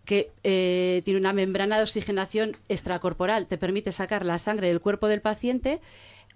que 0.05 0.31
eh, 0.43 1.01
tiene 1.05 1.19
una 1.19 1.33
membrana 1.33 1.77
de 1.77 1.83
oxigenación 1.83 2.53
extracorporal. 2.69 3.47
Te 3.47 3.57
permite 3.57 3.91
sacar 3.91 4.25
la 4.25 4.39
sangre 4.39 4.67
del 4.67 4.79
cuerpo 4.79 5.07
del 5.07 5.21
paciente, 5.21 5.81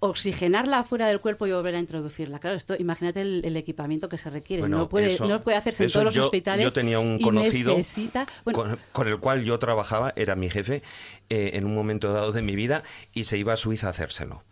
oxigenarla 0.00 0.78
afuera 0.80 1.08
del 1.08 1.20
cuerpo 1.20 1.46
y 1.46 1.52
volver 1.52 1.74
a 1.74 1.78
introducirla. 1.80 2.38
Claro, 2.38 2.56
esto, 2.56 2.74
imagínate 2.78 3.20
el, 3.20 3.42
el 3.44 3.56
equipamiento 3.56 4.08
que 4.08 4.18
se 4.18 4.30
requiere. 4.30 4.62
Bueno, 4.62 4.78
no, 4.78 4.88
puede, 4.88 5.06
eso- 5.06 5.26
no 5.26 5.40
puede 5.40 5.56
hacerse 5.56 5.84
en 5.84 5.90
todos 5.90 6.04
los 6.06 6.14
yo- 6.14 6.24
hospitales. 6.26 6.64
Yo 6.64 6.72
tenía 6.72 6.98
un 7.00 7.18
conocido 7.20 7.76
necesita- 7.76 8.26
bueno, 8.44 8.58
con, 8.60 8.78
con 8.92 9.08
el 9.08 9.18
cual 9.18 9.44
yo 9.44 9.58
trabajaba, 9.58 10.12
era 10.16 10.36
mi 10.36 10.48
jefe, 10.50 10.82
eh, 11.30 11.50
en 11.54 11.64
un 11.64 11.74
momento 11.74 12.12
dado 12.12 12.32
de 12.32 12.42
mi 12.42 12.54
vida, 12.54 12.82
y 13.14 13.24
se 13.24 13.38
iba 13.38 13.52
a 13.52 13.56
Suiza 13.56 13.88
a 13.88 13.90
hacérselo. 13.90 14.42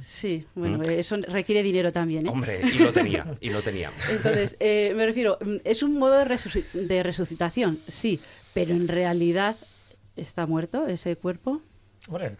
Sí, 0.00 0.44
bueno, 0.56 0.78
¿Mm? 0.78 0.90
eso 0.90 1.16
requiere 1.28 1.62
dinero 1.62 1.92
también. 1.92 2.26
¿eh? 2.26 2.30
Hombre, 2.30 2.60
y 2.74 2.78
lo 2.80 2.92
tenía, 2.92 3.24
y 3.40 3.50
lo 3.50 3.62
tenía. 3.62 3.92
Entonces, 4.10 4.56
eh, 4.58 4.92
me 4.96 5.06
refiero, 5.06 5.38
mm, 5.40 5.56
es 5.62 5.84
un 5.84 5.96
modo 5.96 6.14
de, 6.18 6.64
de 6.74 7.02
resucitación, 7.04 7.78
sí, 7.86 8.18
pero 8.52 8.72
en 8.74 8.88
realidad 8.88 9.54
está 10.16 10.44
muerto 10.46 10.88
ese 10.88 11.14
cuerpo. 11.14 11.60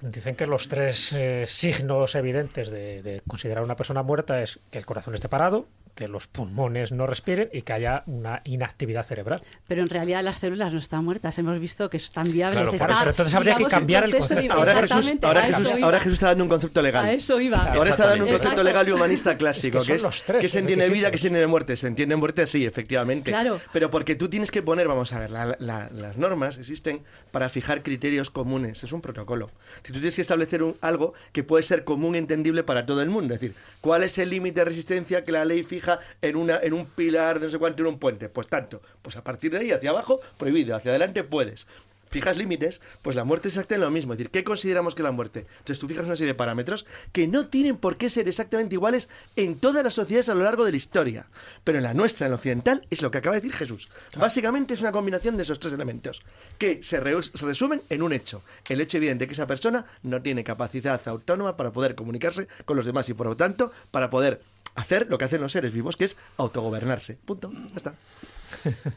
Dicen 0.01 0.37
que 0.37 0.47
los 0.47 0.69
tres 0.69 1.13
eh, 1.13 1.45
signos 1.47 2.15
evidentes 2.15 2.71
de, 2.71 3.03
de 3.03 3.23
considerar 3.27 3.63
a 3.63 3.65
una 3.65 3.77
persona 3.77 4.03
muerta 4.03 4.43
es 4.43 4.61
que 4.71 4.79
el 4.79 4.87
corazón 4.87 5.15
esté 5.15 5.29
parado, 5.29 5.67
que 5.97 6.07
los 6.07 6.29
pulmones 6.29 6.93
no 6.93 7.07
respiren 7.07 7.49
y 7.53 7.63
que 7.63 7.73
haya 7.73 8.03
una 8.07 8.43
inactividad 8.45 9.05
cerebral. 9.05 9.43
Pero 9.67 9.83
en 9.83 9.89
realidad 9.89 10.23
las 10.23 10.39
células 10.39 10.73
no 10.73 10.79
están 10.79 11.05
muertas. 11.05 11.37
Hemos 11.39 11.59
visto 11.59 11.91
que 11.91 11.97
están 11.97 12.31
viables. 12.31 12.61
Claro, 12.63 12.71
por 12.79 12.81
está, 12.91 13.01
eso, 13.01 13.11
entonces 13.11 13.35
habría 13.35 13.55
que 13.55 13.59
digamos, 13.65 13.71
cambiar 13.71 14.05
el 14.05 14.15
concepto. 14.17 14.53
Ahora 14.53 14.75
Jesús, 14.77 15.13
ahora, 15.23 15.43
ahora 15.83 15.99
está 15.99 16.27
dando 16.29 16.45
un 16.45 16.51
concepto 16.51 16.83
legal. 16.83 17.05
A 17.07 17.13
eso 17.13 17.41
iba. 17.41 17.59
Ahora 17.73 17.91
está 17.91 18.07
dando 18.09 18.25
un 18.25 18.31
concepto 18.31 18.53
Exacto. 18.53 18.63
legal 18.63 18.89
y 18.89 18.93
humanista 18.93 19.37
clásico, 19.39 19.79
Es 19.79 19.87
que 19.87 19.93
que 19.95 19.99
son 19.99 20.11
es, 20.11 20.15
los 20.17 20.23
tres 20.25 20.41
que 20.43 20.49
se 20.51 20.59
entiende 20.59 20.91
vida, 20.91 21.11
que 21.11 21.19
se 21.19 21.29
entiende 21.29 21.47
muerte. 21.47 21.77
Se 21.79 21.87
entiende 21.87 22.15
muerte, 22.17 22.47
sí, 22.47 22.67
efectivamente. 22.67 23.31
Claro. 23.31 23.59
Pero 23.73 23.91
porque 23.91 24.15
tú 24.15 24.29
tienes 24.29 24.51
que 24.51 24.63
poner, 24.63 24.87
vamos 24.89 25.13
a 25.15 25.19
ver, 25.19 25.31
la- 25.31 25.57
la- 25.59 25.89
las 25.91 26.19
normas 26.19 26.59
existen 26.59 27.01
para 27.31 27.49
fijar 27.49 27.83
criterios 27.83 28.31
comunes. 28.31 28.85
Es 28.85 28.93
un 28.93 29.01
protocolo. 29.01 29.51
Si 29.83 29.93
tú 29.95 29.99
tienes 30.01 30.15
que 30.17 30.23
establecer 30.23 30.63
un- 30.63 30.77
algo 30.83 31.15
que 31.33 31.43
puede 31.43 31.63
ser 31.63 31.85
común 31.85 32.15
e 32.17 32.19
entendible 32.19 32.63
para 32.65 32.85
todo 32.85 33.01
el 33.01 33.09
mundo. 33.09 33.33
Es 33.35 33.41
decir, 33.41 33.57
¿cuál 33.81 34.03
es 34.03 34.19
el 34.19 34.29
límite 34.29 34.61
de 34.61 34.67
resistencia 34.67 35.23
que 35.25 35.33
la 35.33 35.45
ley 35.47 35.65
fija 35.65 35.86
en, 36.23 36.37
una, 36.37 36.59
en 36.59 36.73
un 36.73 36.87
pilar 36.87 37.41
de 37.41 37.47
no 37.47 37.53
sé 37.53 37.59
cuánto, 37.59 37.83
en 37.83 37.89
un 37.89 37.99
puente? 37.99 38.29
Pues 38.29 38.47
tanto. 38.49 38.81
Pues 39.03 39.17
a 39.17 39.25
partir 39.25 39.51
de 39.53 39.59
ahí, 39.59 39.71
hacia 39.73 39.91
abajo, 39.91 40.21
prohibido. 40.39 40.77
Hacia 40.77 40.91
adelante 40.91 41.25
puedes. 41.25 41.67
Fijas 42.09 42.37
límites, 42.37 42.81
pues 43.03 43.17
la 43.17 43.25
muerte 43.25 43.49
es 43.49 43.55
exactamente 43.57 43.85
lo 43.85 43.91
mismo. 43.91 44.13
Es 44.13 44.19
decir, 44.19 44.31
¿qué 44.31 44.45
consideramos 44.45 44.95
que 44.95 45.03
es 45.03 45.05
la 45.05 45.11
muerte? 45.11 45.45
Entonces 45.59 45.81
tú 45.81 45.89
fijas 45.89 46.07
una 46.07 46.15
serie 46.15 46.33
de 46.33 46.37
parámetros 46.37 46.87
que 47.13 47.27
no 47.27 47.49
tienen 47.49 47.77
por 47.77 47.97
qué 47.97 48.09
ser 48.09 48.29
exactamente 48.29 48.77
iguales 48.77 49.09
en 49.35 49.59
todas 49.59 49.83
las 49.83 49.95
sociedades 49.95 50.29
a 50.29 50.35
lo 50.37 50.45
largo 50.45 50.65
de 50.65 50.71
la 50.71 50.77
historia. 50.77 51.27
Pero 51.65 51.79
en 51.79 51.85
la 51.85 51.95
nuestra, 51.95 52.27
en 52.27 52.31
la 52.31 52.37
occidental, 52.37 52.87
es 52.91 53.03
lo 53.03 53.11
que 53.11 53.19
acaba 53.19 53.35
de 53.35 53.41
decir 53.41 53.57
Jesús. 53.57 53.89
Básicamente 54.17 54.75
es 54.75 54.81
una 54.83 54.93
combinación 54.93 55.37
de 55.37 55.43
esos 55.43 55.59
tres 55.59 55.75
elementos 55.75 56.23
que 56.59 56.81
se, 56.85 57.01
re- 57.01 57.23
se 57.25 57.45
resumen 57.45 57.83
en 57.91 58.03
un 58.03 58.13
hecho. 58.13 58.41
El 58.69 58.81
hecho 58.81 58.99
evidente 58.99 59.27
que 59.27 59.33
esa 59.33 59.49
persona 59.49 59.85
no 60.05 60.23
tiene 60.23 60.45
capacidad 60.45 61.01
autónoma 61.09 61.57
para 61.57 61.73
poder 61.73 61.97
comunicarse 61.97 62.47
con 62.65 62.77
los 62.77 62.87
demás 62.87 63.09
y 63.09 63.15
por 63.15 63.27
lo 63.27 63.37
tanto 63.37 63.73
para 63.91 64.11
poder 64.11 64.41
hacer 64.77 65.07
lo 65.11 65.19
que 65.19 65.25
hacen 65.25 65.41
los 65.41 65.53
seres 65.53 65.73
vivos, 65.73 65.97
que 65.97 66.05
es 66.05 66.17
autogobernarse. 66.37 67.19
Punto. 67.25 67.51
Ya 67.53 67.77
está. 67.77 67.95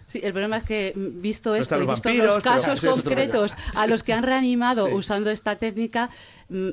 Sí, 0.08 0.20
el 0.24 0.32
problema 0.32 0.58
es 0.58 0.64
que, 0.64 0.94
mm, 0.96 1.22
visto 1.22 1.50
No 1.50 1.56
esto, 1.56 1.76
están 1.76 1.84
y 1.84 1.92
visto 1.92 2.10
vampiros, 2.10 2.36
los 2.36 2.44
casos 2.44 2.82
concretos 2.82 3.56
a 3.76 3.88
los 3.88 4.04
que 4.04 4.14
han 4.14 4.24
reanimado 4.24 4.86
Sí. 4.88 4.94
usando 4.94 5.30
esta 5.32 5.56
técnica, 5.58 6.10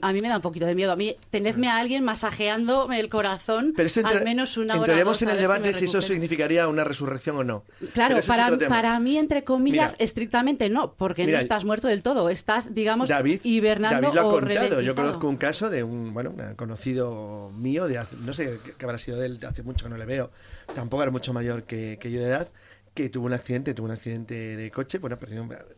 a 0.01 0.13
mí 0.13 0.21
me 0.21 0.29
da 0.29 0.37
un 0.37 0.43
poquito 0.43 0.67
de 0.67 0.75
miedo. 0.75 0.93
A 0.93 0.97
mí, 0.97 1.17
tenedme 1.31 1.69
a 1.69 1.77
alguien 1.77 2.03
masajeando 2.05 2.91
el 2.93 3.09
corazón 3.09 3.73
Pero 3.77 3.87
eso 3.87 4.01
entra- 4.01 4.19
al 4.19 4.25
menos 4.25 4.57
una 4.57 4.79
hora. 4.81 5.05
dos, 5.05 5.23
en 5.23 5.29
el 5.31 5.39
debate 5.39 5.69
me 5.69 5.75
si 5.75 5.85
eso 5.85 6.01
significaría 6.03 6.67
una 6.69 6.85
resurrección 6.85 7.37
o 7.37 7.45
no. 7.45 7.65
Claro, 7.93 8.19
para, 8.27 8.57
para 8.69 8.99
mí, 9.01 9.17
entre 9.19 9.45
comillas, 9.45 9.93
Mira, 9.93 10.05
estrictamente 10.05 10.69
no, 10.71 10.93
porque 10.95 11.25
mira, 11.27 11.39
no 11.39 11.43
estás 11.43 11.65
muerto 11.65 11.89
del 11.89 12.03
todo, 12.03 12.29
estás, 12.31 12.75
digamos, 12.75 13.09
David, 13.09 13.41
hibernando 13.45 14.01
David 14.03 14.15
lo 14.15 14.21
ha 14.21 14.27
o 14.27 14.31
contado. 14.41 14.81
Yo 14.81 14.95
conozco 14.95 15.29
un 15.29 15.37
caso 15.37 15.71
de 15.71 15.83
un, 15.83 16.13
bueno, 16.15 16.31
un 16.31 16.55
conocido 16.55 17.51
mío, 17.55 17.87
de 17.87 17.99
hace- 17.99 18.17
no 18.25 18.33
sé 18.35 18.59
qué, 18.79 18.85
habrá 18.85 18.99
sido 18.99 19.19
de 19.19 19.27
él, 19.27 19.39
hace 19.49 19.63
mucho 19.63 19.85
que 19.87 19.91
no 19.91 19.97
le 19.97 20.05
veo, 20.07 20.31
tampoco 20.75 21.03
era 21.03 21.11
mucho 21.13 21.33
mayor 21.33 21.65
que, 21.65 21.99
que 22.01 22.11
yo 22.11 22.21
de 22.21 22.27
edad, 22.27 22.49
que 22.97 23.11
tuvo 23.11 23.27
un 23.27 23.35
accidente, 23.35 23.75
tuvo 23.75 23.87
un 23.87 23.93
accidente 23.93 24.57
de 24.57 24.71
coche, 24.71 24.99
bueno, 24.99 25.19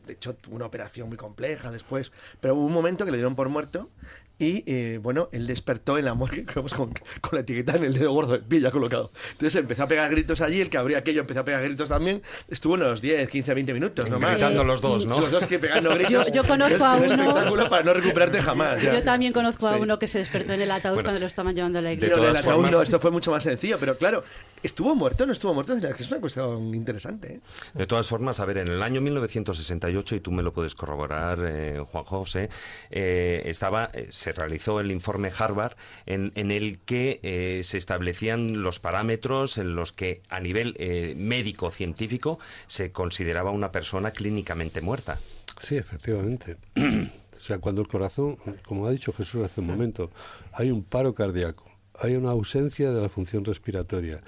de 0.06 0.12
hecho 0.12 0.34
tuvo 0.34 0.54
una 0.54 0.66
operación 0.66 1.08
muy 1.08 1.18
compleja 1.18 1.70
después, 1.72 2.12
pero 2.40 2.54
hubo 2.54 2.64
un 2.64 2.72
momento 2.72 3.04
que 3.04 3.10
le 3.10 3.16
dieron 3.16 3.34
por 3.34 3.48
muerto 3.48 3.90
y, 4.38 4.62
eh, 4.66 4.98
bueno, 5.02 5.28
él 5.32 5.46
despertó 5.46 5.98
en 5.98 6.04
la 6.04 6.14
morgue 6.14 6.44
vamos, 6.54 6.74
con, 6.74 6.92
con 7.20 7.30
la 7.32 7.40
etiqueta 7.40 7.76
en 7.76 7.84
el 7.84 7.94
dedo 7.94 8.12
gordo 8.12 8.32
del 8.32 8.42
pie 8.42 8.60
ya 8.60 8.70
colocado. 8.70 9.10
Entonces 9.32 9.56
empezó 9.56 9.82
a 9.84 9.86
pegar 9.88 10.10
gritos 10.10 10.40
allí, 10.40 10.60
el 10.60 10.70
que 10.70 10.78
abría 10.78 10.98
aquello 10.98 11.20
empezó 11.22 11.40
a 11.40 11.44
pegar 11.44 11.62
gritos 11.62 11.88
también, 11.88 12.22
estuvo 12.48 12.74
unos 12.74 13.00
10, 13.00 13.28
15, 13.28 13.54
20 13.54 13.74
minutos, 13.74 14.08
no 14.08 14.18
más. 14.18 14.32
Gritando 14.32 14.64
los 14.64 14.80
dos, 14.80 15.06
¿no? 15.06 15.20
Los 15.20 15.30
dos 15.30 15.46
que 15.46 15.58
pegando 15.58 15.90
gritos. 15.94 16.26
Yo- 16.28 16.32
yo 16.32 16.44
conozco 16.44 16.76
Es 16.76 16.82
a 16.82 16.94
un 16.96 17.02
uno- 17.04 17.14
espectáculo 17.22 17.68
para 17.68 17.82
no 17.82 17.94
recuperarte 17.94 18.40
jamás. 18.40 18.80
ya. 18.82 18.92
Yo 18.92 19.02
también 19.02 19.32
conozco 19.32 19.66
a 19.68 19.74
Sí. 19.74 19.80
uno 19.80 19.98
que 19.98 20.08
se 20.08 20.18
despertó 20.18 20.52
en 20.52 20.60
el 20.62 20.70
ataúd 20.70 20.94
Bueno, 20.94 21.06
cuando 21.08 21.20
lo 21.20 21.26
estaban 21.26 21.54
llevando 21.54 21.78
a 21.78 21.82
la 21.82 21.90
Pero 21.90 22.06
iglesia. 22.06 22.26
del 22.26 22.36
ataúd 22.36 22.70
no, 22.70 22.82
esto 22.82 23.00
fue 23.00 23.10
mucho 23.10 23.30
más 23.30 23.42
sencillo, 23.42 23.76
pero 23.80 23.96
claro, 23.98 24.22
¿estuvo 24.62 24.94
muerto 24.94 25.24
o 25.24 25.26
no 25.26 25.32
estuvo 25.32 25.52
muerto? 25.54 25.74
Es 25.74 26.10
una 26.10 26.20
cuestión 26.20 26.74
interesante. 26.74 27.34
¿eh? 27.34 27.40
De 27.74 27.86
todas 27.86 28.06
formas, 28.06 28.38
a 28.40 28.44
ver, 28.44 28.58
en 28.58 28.68
el 28.68 28.82
año 28.82 29.00
1968, 29.00 30.14
y 30.16 30.20
tú 30.20 30.30
me 30.30 30.42
lo 30.42 30.52
puedes 30.52 30.74
corroborar, 30.74 31.38
eh, 31.44 31.82
Juan 31.90 32.04
José, 32.04 32.48
eh, 32.90 33.42
estaba, 33.46 33.90
eh, 33.92 34.08
se 34.28 34.32
realizó 34.34 34.78
el 34.80 34.90
informe 34.90 35.32
Harvard 35.36 35.72
en, 36.04 36.32
en 36.34 36.50
el 36.50 36.80
que 36.80 37.18
eh, 37.22 37.62
se 37.64 37.78
establecían 37.78 38.62
los 38.62 38.78
parámetros 38.78 39.56
en 39.56 39.74
los 39.74 39.92
que 39.92 40.20
a 40.28 40.38
nivel 40.38 40.74
eh, 40.78 41.14
médico-científico 41.16 42.38
se 42.66 42.92
consideraba 42.92 43.52
una 43.52 43.72
persona 43.72 44.10
clínicamente 44.10 44.82
muerta. 44.82 45.18
Sí, 45.60 45.76
efectivamente. 45.76 46.58
o 46.76 47.40
sea, 47.40 47.58
cuando 47.58 47.80
el 47.80 47.88
corazón, 47.88 48.36
como 48.66 48.86
ha 48.86 48.90
dicho 48.90 49.14
Jesús 49.14 49.42
hace 49.44 49.62
un 49.62 49.66
momento, 49.68 50.10
hay 50.52 50.70
un 50.70 50.84
paro 50.84 51.14
cardíaco, 51.14 51.64
hay 51.98 52.14
una 52.14 52.30
ausencia 52.30 52.90
de 52.90 53.00
la 53.00 53.08
función 53.08 53.46
respiratoria, 53.46 54.20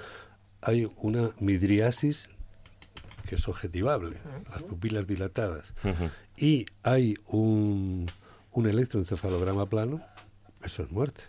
hay 0.62 0.90
una 0.96 1.32
midriasis 1.40 2.30
que 3.28 3.34
es 3.34 3.46
objetivable, 3.48 4.16
las 4.50 4.62
pupilas 4.62 5.06
dilatadas, 5.06 5.74
y 6.36 6.64
hay 6.82 7.16
un, 7.26 8.06
un 8.52 8.68
electroencefalograma 8.68 9.66
plano, 9.66 10.00
eso 10.64 10.82
es 10.82 10.90
muerte. 10.90 11.22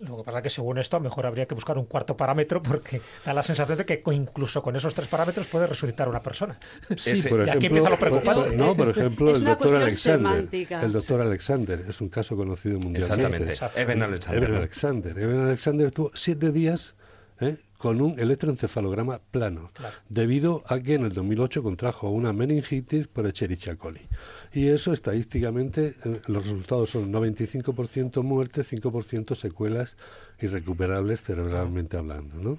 Lo 0.00 0.16
que 0.18 0.24
pasa 0.24 0.38
es 0.38 0.42
que 0.42 0.50
según 0.50 0.76
esto, 0.78 0.96
a 0.96 1.00
lo 1.00 1.04
mejor 1.04 1.24
habría 1.24 1.46
que 1.46 1.54
buscar 1.54 1.78
un 1.78 1.84
cuarto 1.86 2.16
parámetro 2.16 2.60
porque 2.60 3.00
da 3.24 3.32
la 3.32 3.42
sensación 3.44 3.78
de 3.78 3.86
que 3.86 4.02
incluso 4.12 4.60
con 4.60 4.74
esos 4.74 4.92
tres 4.92 5.06
parámetros 5.08 5.46
puede 5.46 5.68
resucitar 5.68 6.08
una 6.08 6.20
persona. 6.20 6.58
Sí, 6.96 7.22
por 7.28 7.46
y 7.46 7.50
aquí 7.50 7.66
empieza 7.66 7.88
lo 7.90 7.98
por- 7.98 8.08
preocupante. 8.10 8.56
no, 8.56 8.74
por 8.76 8.88
ejemplo, 8.88 9.30
Es 9.30 9.36
el 9.38 9.44
doctor 9.44 9.76
Alexander. 9.76 10.32
semántica. 10.32 10.82
El 10.82 10.92
doctor 10.92 11.20
Alexander 11.22 11.84
es 11.88 12.00
un 12.00 12.08
caso 12.08 12.36
conocido 12.36 12.80
mundialmente. 12.80 13.52
Exactamente. 13.52 13.80
Eben 13.80 14.02
Alexander. 14.02 14.42
Eben. 14.44 14.56
Alexander. 14.56 15.18
Eben 15.18 15.40
Alexander 15.40 15.90
tuvo 15.92 16.10
siete 16.14 16.50
días 16.50 16.96
¿eh? 17.40 17.56
con 17.78 18.00
un 18.02 18.18
electroencefalograma 18.18 19.20
plano, 19.30 19.68
debido 20.08 20.64
a 20.66 20.80
que 20.80 20.94
en 20.94 21.02
el 21.04 21.12
2008 21.14 21.62
contrajo 21.62 22.10
una 22.10 22.32
meningitis 22.32 23.06
por 23.06 23.26
Escherichia 23.26 23.76
coli. 23.76 24.00
Y 24.54 24.68
eso 24.68 24.92
estadísticamente, 24.92 25.96
eh, 26.04 26.20
los 26.28 26.44
resultados 26.44 26.90
son 26.90 27.12
95% 27.12 28.22
muerte, 28.22 28.62
5% 28.62 29.34
secuelas 29.34 29.96
irrecuperables 30.40 31.22
cerebralmente 31.22 31.96
hablando. 31.96 32.36
¿no? 32.36 32.58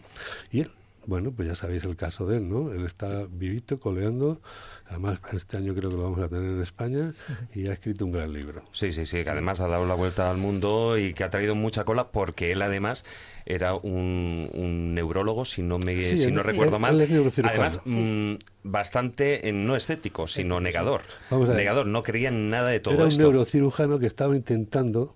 Y 0.52 0.66
bueno, 1.08 1.32
pues 1.32 1.48
ya 1.48 1.56
sabéis 1.56 1.84
el 1.86 1.96
caso 1.96 2.26
de 2.26 2.38
él, 2.38 2.50
¿no? 2.50 2.72
Él 2.72 2.86
está 2.86 3.26
vivito, 3.30 3.80
coleando, 3.80 4.42
además 4.88 5.20
este 5.34 5.58
año 5.58 5.74
creo 5.76 5.90
que 5.90 5.96
lo 5.98 6.04
vamos 6.04 6.20
a 6.20 6.28
tener 6.30 6.52
en 6.52 6.62
España 6.62 7.14
y 7.54 7.68
ha 7.68 7.74
escrito 7.74 8.06
un 8.06 8.12
gran 8.12 8.34
libro. 8.34 8.64
Sí, 8.72 8.92
sí, 8.92 9.06
sí, 9.06 9.24
que 9.24 9.30
además 9.30 9.60
ha 9.62 9.68
dado 9.68 9.86
la 9.86 9.96
vuelta 9.96 10.30
al 10.30 10.38
mundo 10.38 10.98
y 10.98 11.14
que 11.14 11.24
ha 11.24 11.30
traído 11.30 11.56
mucha 11.56 11.84
cola 11.86 12.12
porque 12.12 12.52
él 12.52 12.62
además 12.62 13.06
era 13.46 13.76
un, 13.76 14.50
un 14.54 14.94
neurólogo, 14.96 15.46
si 15.46 15.62
no 15.62 15.78
me 15.80 15.96
Sí, 16.04 16.18
si 16.18 16.32
no 16.32 16.42
recuerdo 16.44 16.76
él- 16.78 16.82
mal. 16.82 16.96
él 16.96 17.02
es 17.02 17.10
neurocirujano. 17.12 17.54
Además, 17.62 17.82
mm, 17.86 18.34
bastante 18.64 19.48
eh, 19.48 19.54
no 19.54 19.76
escéptico, 19.76 20.28
sino 20.28 20.60
negador. 20.60 21.02
Vamos 21.30 21.46
a 21.48 21.52
ver. 21.52 21.58
Negador, 21.62 21.86
no 21.88 22.04
creía 22.04 22.30
en 22.30 22.50
nada 22.50 22.70
de 22.70 22.80
todo 22.80 22.96
Era 22.96 23.04
un 23.04 23.10
esto. 23.10 23.22
neurocirujano 23.22 24.00
que 24.00 24.08
estaba 24.08 24.36
intentando 24.36 25.16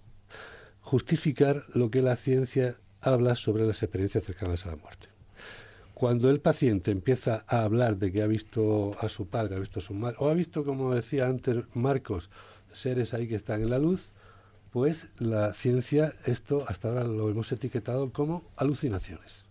justificar 0.81 1.63
lo 1.73 1.91
que 1.91 2.01
la 2.01 2.15
ciencia 2.15 2.77
habla 3.01 3.35
sobre 3.35 3.63
las 3.65 3.81
experiencias 3.83 4.23
cercanas 4.23 4.65
a 4.65 4.69
la 4.71 4.75
muerte. 4.77 5.08
Cuando 5.99 6.29
el 6.29 6.39
paciente 6.39 6.91
empieza 6.91 7.43
a 7.45 7.63
hablar 7.63 7.97
de 7.97 8.09
que 8.13 8.21
ha 8.21 8.27
visto 8.27 8.95
a 9.01 9.09
su 9.09 9.27
padre, 9.27 9.57
ha 9.57 9.59
visto 9.59 9.81
a 9.81 9.83
su 9.83 9.93
madre, 9.93 10.15
o 10.21 10.29
ha 10.29 10.33
visto, 10.33 10.63
como 10.63 10.95
decía 10.95 11.27
antes 11.27 11.57
Marcos, 11.73 12.29
seres 12.71 13.13
ahí 13.13 13.27
que 13.27 13.35
están 13.35 13.61
en 13.61 13.69
la 13.69 13.79
luz, 13.79 14.13
pues 14.71 15.09
la 15.17 15.51
ciencia, 15.51 16.13
esto 16.23 16.63
hasta 16.69 16.87
ahora 16.87 17.03
lo 17.03 17.29
hemos 17.29 17.51
etiquetado 17.51 18.13
como 18.13 18.43
alucinaciones. 18.55 19.43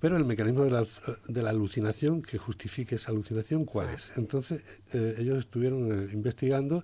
Pero 0.00 0.16
el 0.16 0.24
mecanismo 0.24 0.64
de 0.64 0.70
la, 0.70 0.86
de 1.28 1.42
la 1.42 1.50
alucinación 1.50 2.22
que 2.22 2.38
justifique 2.38 2.94
esa 2.94 3.10
alucinación, 3.10 3.66
¿cuál 3.66 3.90
es? 3.90 4.14
Entonces, 4.16 4.62
eh, 4.94 5.16
ellos 5.18 5.40
estuvieron 5.40 5.92
eh, 5.92 6.08
investigando 6.14 6.82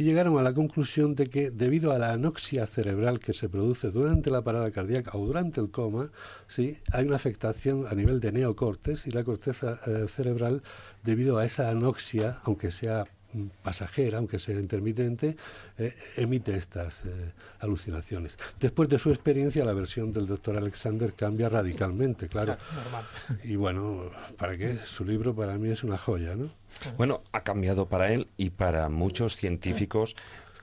y 0.00 0.04
llegaron 0.04 0.38
a 0.38 0.42
la 0.42 0.54
conclusión 0.54 1.14
de 1.14 1.26
que 1.26 1.50
debido 1.50 1.92
a 1.92 1.98
la 1.98 2.12
anoxia 2.12 2.66
cerebral 2.66 3.20
que 3.20 3.34
se 3.34 3.50
produce 3.50 3.90
durante 3.90 4.30
la 4.30 4.40
parada 4.40 4.70
cardíaca 4.70 5.10
o 5.12 5.26
durante 5.26 5.60
el 5.60 5.70
coma, 5.70 6.10
sí, 6.48 6.78
hay 6.90 7.04
una 7.04 7.16
afectación 7.16 7.86
a 7.86 7.94
nivel 7.94 8.18
de 8.18 8.32
neocortes 8.32 9.06
y 9.06 9.10
la 9.10 9.24
corteza 9.24 9.78
eh, 9.86 10.06
cerebral, 10.08 10.62
debido 11.04 11.36
a 11.36 11.44
esa 11.44 11.68
anoxia, 11.68 12.40
aunque 12.44 12.70
sea 12.70 13.04
pasajera, 13.62 14.18
aunque 14.18 14.38
sea 14.38 14.58
intermitente, 14.58 15.36
eh, 15.78 15.94
emite 16.16 16.56
estas 16.56 17.04
eh, 17.04 17.32
alucinaciones. 17.60 18.38
Después 18.58 18.88
de 18.88 18.98
su 18.98 19.10
experiencia, 19.10 19.64
la 19.64 19.72
versión 19.72 20.12
del 20.12 20.26
doctor 20.26 20.56
Alexander 20.56 21.12
cambia 21.14 21.48
radicalmente, 21.48 22.28
claro. 22.28 22.56
normal. 22.74 23.04
Y 23.44 23.56
bueno, 23.56 24.10
¿para 24.36 24.56
qué? 24.56 24.76
Su 24.84 25.04
libro 25.04 25.34
para 25.34 25.56
mí 25.58 25.70
es 25.70 25.84
una 25.84 25.98
joya, 25.98 26.34
¿no? 26.36 26.50
Bueno, 26.96 27.20
ha 27.32 27.42
cambiado 27.42 27.86
para 27.86 28.12
él 28.12 28.28
y 28.36 28.50
para 28.50 28.88
muchos 28.88 29.36
científicos 29.36 30.16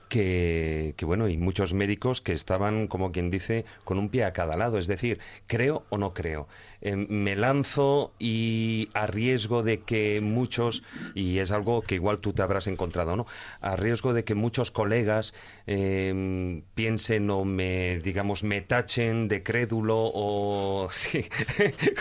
que, 0.08 0.94
que, 0.96 1.04
bueno, 1.04 1.28
y 1.28 1.36
muchos 1.36 1.74
médicos 1.74 2.20
que 2.20 2.32
estaban, 2.32 2.88
como 2.88 3.12
quien 3.12 3.30
dice, 3.30 3.64
con 3.84 3.98
un 3.98 4.08
pie 4.08 4.24
a 4.24 4.32
cada 4.32 4.56
lado. 4.56 4.78
Es 4.78 4.86
decir, 4.86 5.18
creo 5.46 5.84
o 5.90 5.98
no 5.98 6.14
creo. 6.14 6.48
Eh, 6.80 6.96
me 6.96 7.36
lanzo 7.36 8.12
y 8.18 8.88
a 8.94 9.06
riesgo 9.06 9.62
de 9.62 9.80
que 9.80 10.20
muchos, 10.20 10.82
y 11.14 11.38
es 11.38 11.50
algo 11.50 11.82
que 11.82 11.96
igual 11.96 12.18
tú 12.18 12.32
te 12.32 12.42
habrás 12.42 12.66
encontrado, 12.66 13.16
¿no? 13.16 13.26
A 13.60 13.76
riesgo 13.76 14.12
de 14.12 14.24
que 14.24 14.34
muchos 14.34 14.70
colegas 14.70 15.34
eh, 15.66 16.62
piensen 16.74 17.30
o 17.30 17.44
me, 17.44 17.98
digamos, 17.98 18.44
me 18.44 18.60
tachen 18.60 19.28
de 19.28 19.42
crédulo 19.42 19.96
o... 19.98 20.88
Sí, 20.98 21.24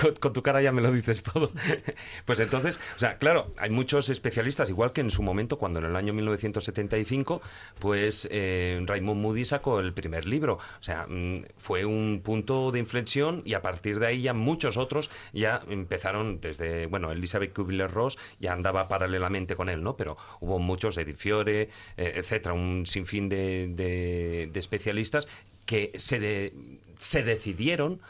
con, 0.01 0.15
con 0.15 0.34
tu 0.34 0.41
cara 0.41 0.61
ya 0.61 0.71
me 0.71 0.82
lo 0.82 0.91
dices 0.91 1.23
todo. 1.23 1.51
Pues 2.25 2.39
entonces, 2.39 2.80
o 2.95 2.99
sea, 2.99 3.17
claro, 3.17 3.51
hay 3.57 3.69
muchos 3.69 4.09
especialistas, 4.09 4.69
igual 4.69 4.91
que 4.91 5.01
en 5.01 5.09
su 5.09 5.21
momento, 5.21 5.57
cuando 5.57 5.80
en 5.80 5.86
el 5.86 5.95
año 5.95 6.13
1975, 6.13 7.41
pues 7.80 8.28
eh, 8.32 8.82
Raymond 8.86 9.21
Moody 9.21 9.45
sacó 9.45 9.80
el 9.80 9.93
primer 9.93 10.25
libro. 10.25 10.55
O 10.55 10.84
sea, 10.84 11.05
mm, 11.07 11.43
fue 11.57 11.86
un 11.86 12.21
punto 12.23 12.71
de 12.71 12.80
inflexión 12.80 13.41
y 13.45 13.53
a 13.53 13.61
partir 13.61 13.99
de 13.99 14.07
ahí 14.07 14.21
ya 14.21 14.34
muchos 14.34 14.66
otros 14.76 15.09
ya 15.32 15.61
empezaron 15.70 16.41
desde, 16.41 16.88
bueno, 16.88 17.11
Elizabeth 17.13 17.53
Kubler-Ross 17.53 18.18
ya 18.41 18.51
andaba 18.51 18.89
paralelamente 18.89 19.55
con 19.55 19.70
él, 19.70 19.82
¿no? 19.84 19.95
Pero 19.95 20.18
hubo 20.41 20.59
muchos, 20.59 20.97
Edith 20.97 21.15
Fiore, 21.18 21.61
eh, 21.95 22.13
etcétera, 22.15 22.53
un 22.53 22.86
sinfín 22.86 23.30
de, 23.30 23.70
de- 23.70 24.49
de 24.51 24.59
especialistas 24.59 25.28
que 25.65 25.91
se, 25.95 26.20
de- 26.20 26.53
se 26.97 27.24
decidieron 27.24 28.01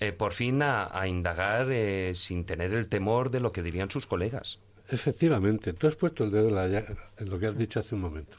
eh, 0.00 0.12
por 0.12 0.32
fin 0.32 0.62
a, 0.62 0.88
a 0.92 1.06
indagar 1.06 1.68
eh, 1.70 2.12
sin 2.14 2.44
tener 2.44 2.74
el 2.74 2.88
temor 2.88 3.30
de 3.30 3.38
lo 3.40 3.52
que 3.52 3.62
dirían 3.62 3.90
sus 3.90 4.06
colegas. 4.06 4.58
Efectivamente, 4.88 5.72
tú 5.72 5.86
has 5.86 5.94
puesto 5.94 6.24
el 6.24 6.30
dedo 6.32 6.48
en, 6.48 6.54
la 6.56 6.66
llaga- 6.66 6.96
en 7.18 7.30
lo 7.30 7.38
que 7.38 7.46
has 7.46 7.56
dicho 7.56 7.78
hace 7.80 7.94
un 7.94 8.00
momento. 8.02 8.36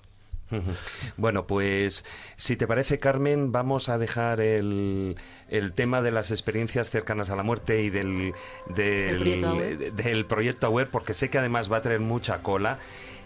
Bueno, 1.17 1.47
pues 1.47 2.05
si 2.35 2.55
te 2.55 2.67
parece, 2.67 2.99
Carmen, 2.99 3.51
vamos 3.51 3.89
a 3.89 3.97
dejar 3.97 4.41
el, 4.41 5.15
el 5.49 5.73
tema 5.73 6.01
de 6.01 6.11
las 6.11 6.31
experiencias 6.31 6.89
cercanas 6.89 7.29
a 7.29 7.35
la 7.35 7.43
muerte 7.43 7.81
y 7.81 7.89
del, 7.89 8.33
del, 8.75 9.17
proyecto 9.17 9.55
del 9.93 10.25
proyecto 10.25 10.67
AWARE, 10.67 10.89
porque 10.89 11.13
sé 11.13 11.29
que 11.29 11.37
además 11.37 11.71
va 11.71 11.77
a 11.77 11.81
traer 11.81 11.99
mucha 11.99 12.41
cola. 12.41 12.79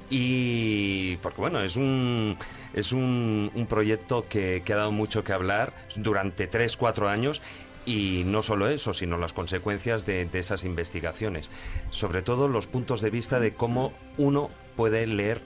Y 0.09 1.17
porque 1.17 1.41
bueno, 1.41 1.61
es 1.61 1.75
un, 1.75 2.38
es 2.73 2.93
un, 2.93 3.51
un 3.53 3.67
proyecto 3.67 4.25
que, 4.30 4.61
que 4.63 4.73
ha 4.73 4.78
dado 4.78 4.91
mucho 4.93 5.23
que 5.23 5.34
hablar 5.34 5.73
durante 5.97 6.49
3-4 6.49 7.09
años 7.09 7.41
y 7.86 8.23
no 8.25 8.43
solo 8.43 8.69
eso, 8.69 8.93
sino 8.93 9.17
las 9.17 9.34
consecuencias 9.34 10.05
de, 10.05 10.25
de 10.25 10.39
esas 10.39 10.63
investigaciones. 10.63 11.49
Sobre 11.89 12.21
todo 12.21 12.47
los 12.47 12.67
puntos 12.67 13.01
de 13.01 13.09
vista 13.09 13.39
de 13.39 13.53
cómo 13.53 13.91
uno 14.17 14.49
puede 14.75 15.05
leer 15.07 15.41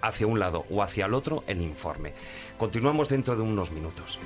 hacia 0.00 0.26
un 0.26 0.38
lado 0.38 0.64
o 0.70 0.82
hacia 0.82 1.06
el 1.06 1.14
otro 1.14 1.44
el 1.46 1.60
informe. 1.60 2.12
Continuamos 2.56 3.08
dentro 3.08 3.36
de 3.36 3.42
unos 3.42 3.70
minutos. 3.70 4.18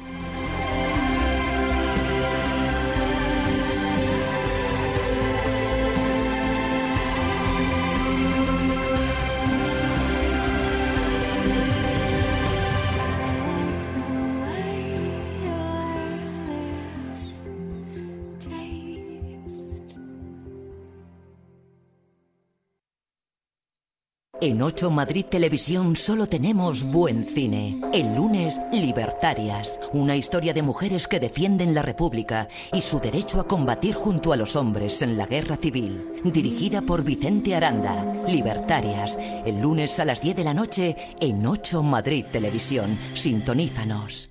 En 24.62 24.66
8 24.66 24.90
Madrid 24.92 25.24
Televisión 25.28 25.96
solo 25.96 26.28
tenemos 26.28 26.84
buen 26.84 27.24
cine. 27.24 27.80
El 27.92 28.14
lunes, 28.14 28.60
Libertarias, 28.72 29.80
una 29.92 30.14
historia 30.14 30.54
de 30.54 30.62
mujeres 30.62 31.08
que 31.08 31.18
defienden 31.18 31.74
la 31.74 31.82
República 31.82 32.46
y 32.72 32.80
su 32.80 33.00
derecho 33.00 33.40
a 33.40 33.48
combatir 33.48 33.96
junto 33.96 34.32
a 34.32 34.36
los 34.36 34.54
hombres 34.54 35.02
en 35.02 35.18
la 35.18 35.26
guerra 35.26 35.56
civil. 35.56 36.12
Dirigida 36.22 36.80
por 36.80 37.02
Vicente 37.02 37.56
Aranda. 37.56 38.22
Libertarias, 38.28 39.18
el 39.44 39.60
lunes 39.60 39.98
a 39.98 40.04
las 40.04 40.20
10 40.20 40.36
de 40.36 40.44
la 40.44 40.54
noche 40.54 40.96
en 41.18 41.44
8 41.44 41.82
Madrid 41.82 42.24
Televisión. 42.30 42.96
Sintonízanos. 43.14 44.30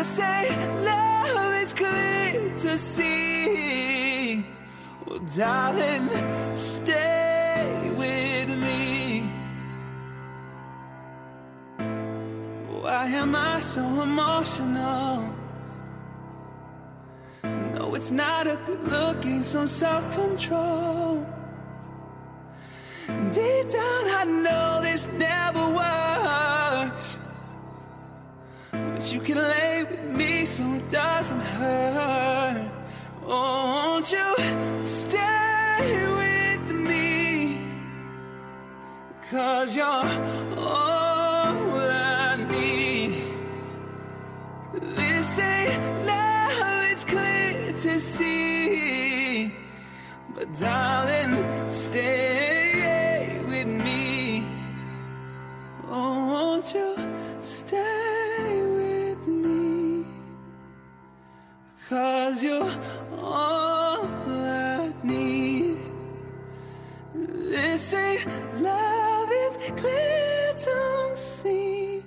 This 0.00 0.16
say 0.16 0.56
love, 0.82 1.52
it's 1.60 1.74
clear 1.74 2.56
to 2.56 2.78
see. 2.78 4.46
Well, 5.04 5.18
darling, 5.36 6.08
stay 6.56 7.92
with 7.98 8.48
me. 8.48 9.28
Why 12.80 13.04
am 13.08 13.36
I 13.36 13.60
so 13.60 13.82
emotional? 14.00 15.36
No, 17.44 17.94
it's 17.94 18.10
not 18.10 18.46
a 18.46 18.56
good 18.64 18.82
look, 18.84 19.26
ain't 19.26 19.44
some 19.44 19.68
self 19.68 20.10
control. 20.12 21.26
Deep 23.06 23.68
down, 23.68 24.04
I 24.20 24.24
know 24.24 24.80
this 24.82 25.08
never 25.08 25.74
works. 25.74 26.49
But 29.00 29.12
you 29.14 29.20
can 29.20 29.38
lay 29.38 29.84
with 29.84 30.04
me 30.10 30.44
so 30.44 30.62
it 30.74 30.90
doesn't 30.90 31.40
hurt. 31.40 32.70
Won't 33.26 34.12
you 34.12 34.84
stay 34.84 36.06
with 36.20 36.70
me? 36.70 37.66
Cause 39.30 39.74
you're 39.74 39.86
all 39.86 41.80
I 41.80 42.46
need. 42.50 43.14
This 44.74 45.38
ain't 45.38 45.82
love, 46.04 46.84
it's 46.92 47.04
clear 47.06 47.72
to 47.72 47.98
see. 47.98 49.54
But 50.34 50.52
darling, 50.60 51.70
stay 51.70 53.40
with 53.48 53.66
me. 53.66 54.46
Oh, 55.88 56.60
Won't 56.60 56.74
you 56.74 56.94
stay 57.40 57.99
Cause 61.90 62.40
you're 62.44 62.70
all 63.20 64.06
I 64.28 64.92
need. 65.02 65.76
This 67.12 67.92
ain't 67.94 68.62
love, 68.62 69.28
it's 69.32 69.56
clear 69.72 70.54
to 70.66 71.16
see. 71.16 72.04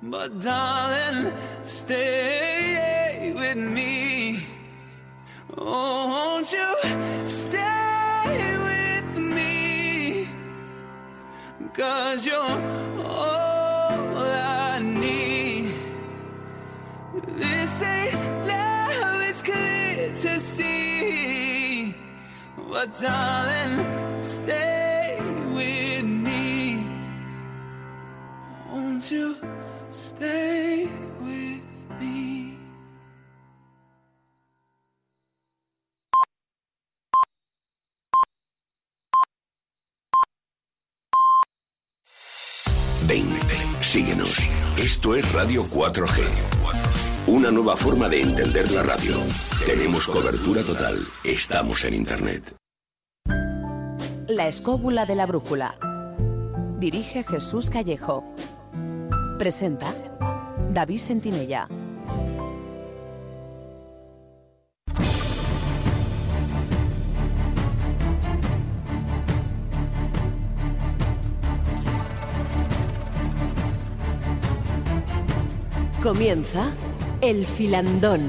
But 0.00 0.40
darling, 0.40 1.32
stay 1.64 3.32
with 3.34 3.56
me. 3.56 4.46
Oh, 5.56 6.06
Won't 6.14 6.52
you 6.52 6.70
stay 7.26 8.56
with 8.68 9.18
me? 9.18 10.28
Cause 11.74 12.24
you're 12.24 12.60
all 13.04 14.16
I 14.16 14.78
need. 14.80 15.74
This 17.26 17.82
ain't 17.82 18.14
love, 18.46 18.67
clear 19.48 20.12
to 20.14 20.40
see. 20.40 21.94
Stay 24.20 25.18
with 25.56 26.04
me. 26.04 26.84
Won't 28.70 29.10
you 29.10 29.36
stay 29.90 30.88
with 31.20 31.62
me? 32.00 32.58
Síguenos. 43.80 44.46
Esto 44.76 45.14
es 45.14 45.32
Radio 45.32 45.64
4G. 45.64 47.07
Una 47.30 47.50
nueva 47.50 47.76
forma 47.76 48.08
de 48.08 48.22
entender 48.22 48.72
la 48.72 48.82
radio. 48.82 49.16
Tenemos 49.66 50.08
cobertura 50.08 50.62
total. 50.62 50.96
Estamos 51.22 51.84
en 51.84 51.92
Internet. 51.92 52.56
La 54.26 54.48
escóbula 54.48 55.04
de 55.04 55.14
la 55.14 55.26
brújula. 55.26 55.76
Dirige 56.78 57.24
Jesús 57.24 57.68
Callejo. 57.68 58.24
Presenta 59.38 59.92
David 60.70 60.96
Sentinella. 60.96 61.68
Comienza 76.02 76.72
El 77.20 77.46
Filandón. 77.46 78.20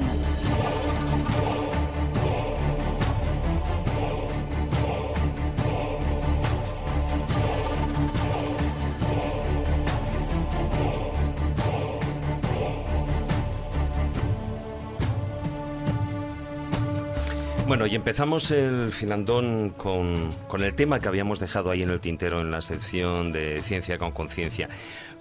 Bueno, 17.70 17.86
y 17.86 17.94
empezamos 17.94 18.50
el 18.50 18.90
filandón 18.90 19.72
con, 19.76 20.32
con 20.48 20.64
el 20.64 20.74
tema 20.74 20.98
que 20.98 21.06
habíamos 21.06 21.38
dejado 21.38 21.70
ahí 21.70 21.84
en 21.84 21.90
el 21.90 22.00
tintero 22.00 22.40
en 22.40 22.50
la 22.50 22.62
sección 22.62 23.30
de 23.30 23.62
Ciencia 23.62 23.96
con 23.96 24.10
Conciencia, 24.10 24.68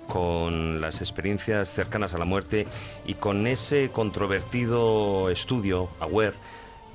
con 0.09 0.81
las 0.81 0.99
experiencias 1.01 1.71
cercanas 1.71 2.13
a 2.13 2.17
la 2.17 2.25
muerte 2.25 2.67
y 3.05 3.13
con 3.13 3.47
ese 3.47 3.91
controvertido 3.91 5.29
estudio, 5.29 5.89
AWARE, 5.99 6.33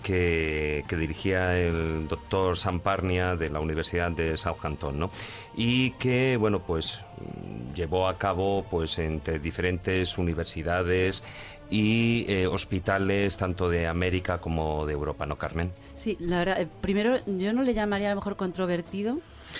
que, 0.02 0.84
que 0.86 0.96
dirigía 0.96 1.56
el 1.56 2.08
doctor 2.08 2.58
Samparnia 2.58 3.36
de 3.36 3.48
la 3.48 3.60
Universidad 3.60 4.10
de 4.10 4.36
Southampton, 4.36 4.98
¿no? 4.98 5.10
Y 5.56 5.92
que, 5.92 6.36
bueno, 6.36 6.58
pues 6.58 7.02
llevó 7.74 8.08
a 8.08 8.18
cabo 8.18 8.66
pues 8.70 8.98
entre 8.98 9.38
diferentes 9.38 10.18
universidades 10.18 11.22
y 11.70 12.26
eh, 12.28 12.46
hospitales 12.46 13.36
tanto 13.36 13.68
de 13.68 13.86
América 13.86 14.38
como 14.38 14.84
de 14.86 14.92
Europa, 14.92 15.24
¿no, 15.26 15.36
Carmen? 15.36 15.72
Sí, 15.94 16.16
la 16.20 16.38
verdad, 16.38 16.60
eh, 16.60 16.68
primero 16.80 17.18
yo 17.26 17.52
no 17.52 17.62
le 17.62 17.74
llamaría 17.74 18.08
a 18.08 18.10
lo 18.10 18.20
mejor 18.20 18.36
controvertido. 18.36 19.18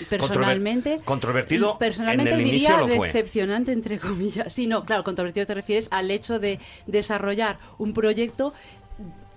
Personalmente. 0.09 0.95
Controver- 0.99 1.03
controvertido 1.05 1.77
personalmente 1.77 2.33
en 2.33 2.39
el 2.39 2.45
diría 2.45 2.69
inicio 2.69 2.87
lo 2.87 2.95
fue. 2.95 3.07
decepcionante, 3.07 3.71
entre 3.71 3.99
comillas. 3.99 4.53
Sí, 4.53 4.67
no, 4.67 4.85
claro, 4.85 5.03
controvertido 5.03 5.45
te 5.45 5.53
refieres 5.53 5.87
al 5.91 6.11
hecho 6.11 6.39
de 6.39 6.59
desarrollar 6.87 7.57
un 7.77 7.93
proyecto 7.93 8.53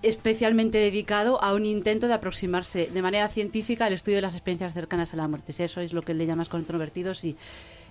especialmente 0.03 0.79
dedicado 0.79 1.43
a 1.43 1.55
un 1.55 1.65
intento 1.67 2.07
de 2.07 2.15
aproximarse 2.15 2.87
de 2.87 3.03
manera 3.03 3.29
científica 3.29 3.87
al 3.87 3.93
estudio 3.93 4.17
de 4.19 4.23
las 4.23 4.35
experiencias 4.35 4.73
cercanas 4.73 5.13
a 5.13 5.17
la 5.17 5.27
muerte. 5.27 5.53
Si 5.53 5.63
eso 5.65 5.81
es 5.81 5.93
lo 5.93 6.03
que 6.03 6.15
le 6.15 6.25
llamas 6.27 6.49
controvertido, 6.49 7.15
sí. 7.15 7.37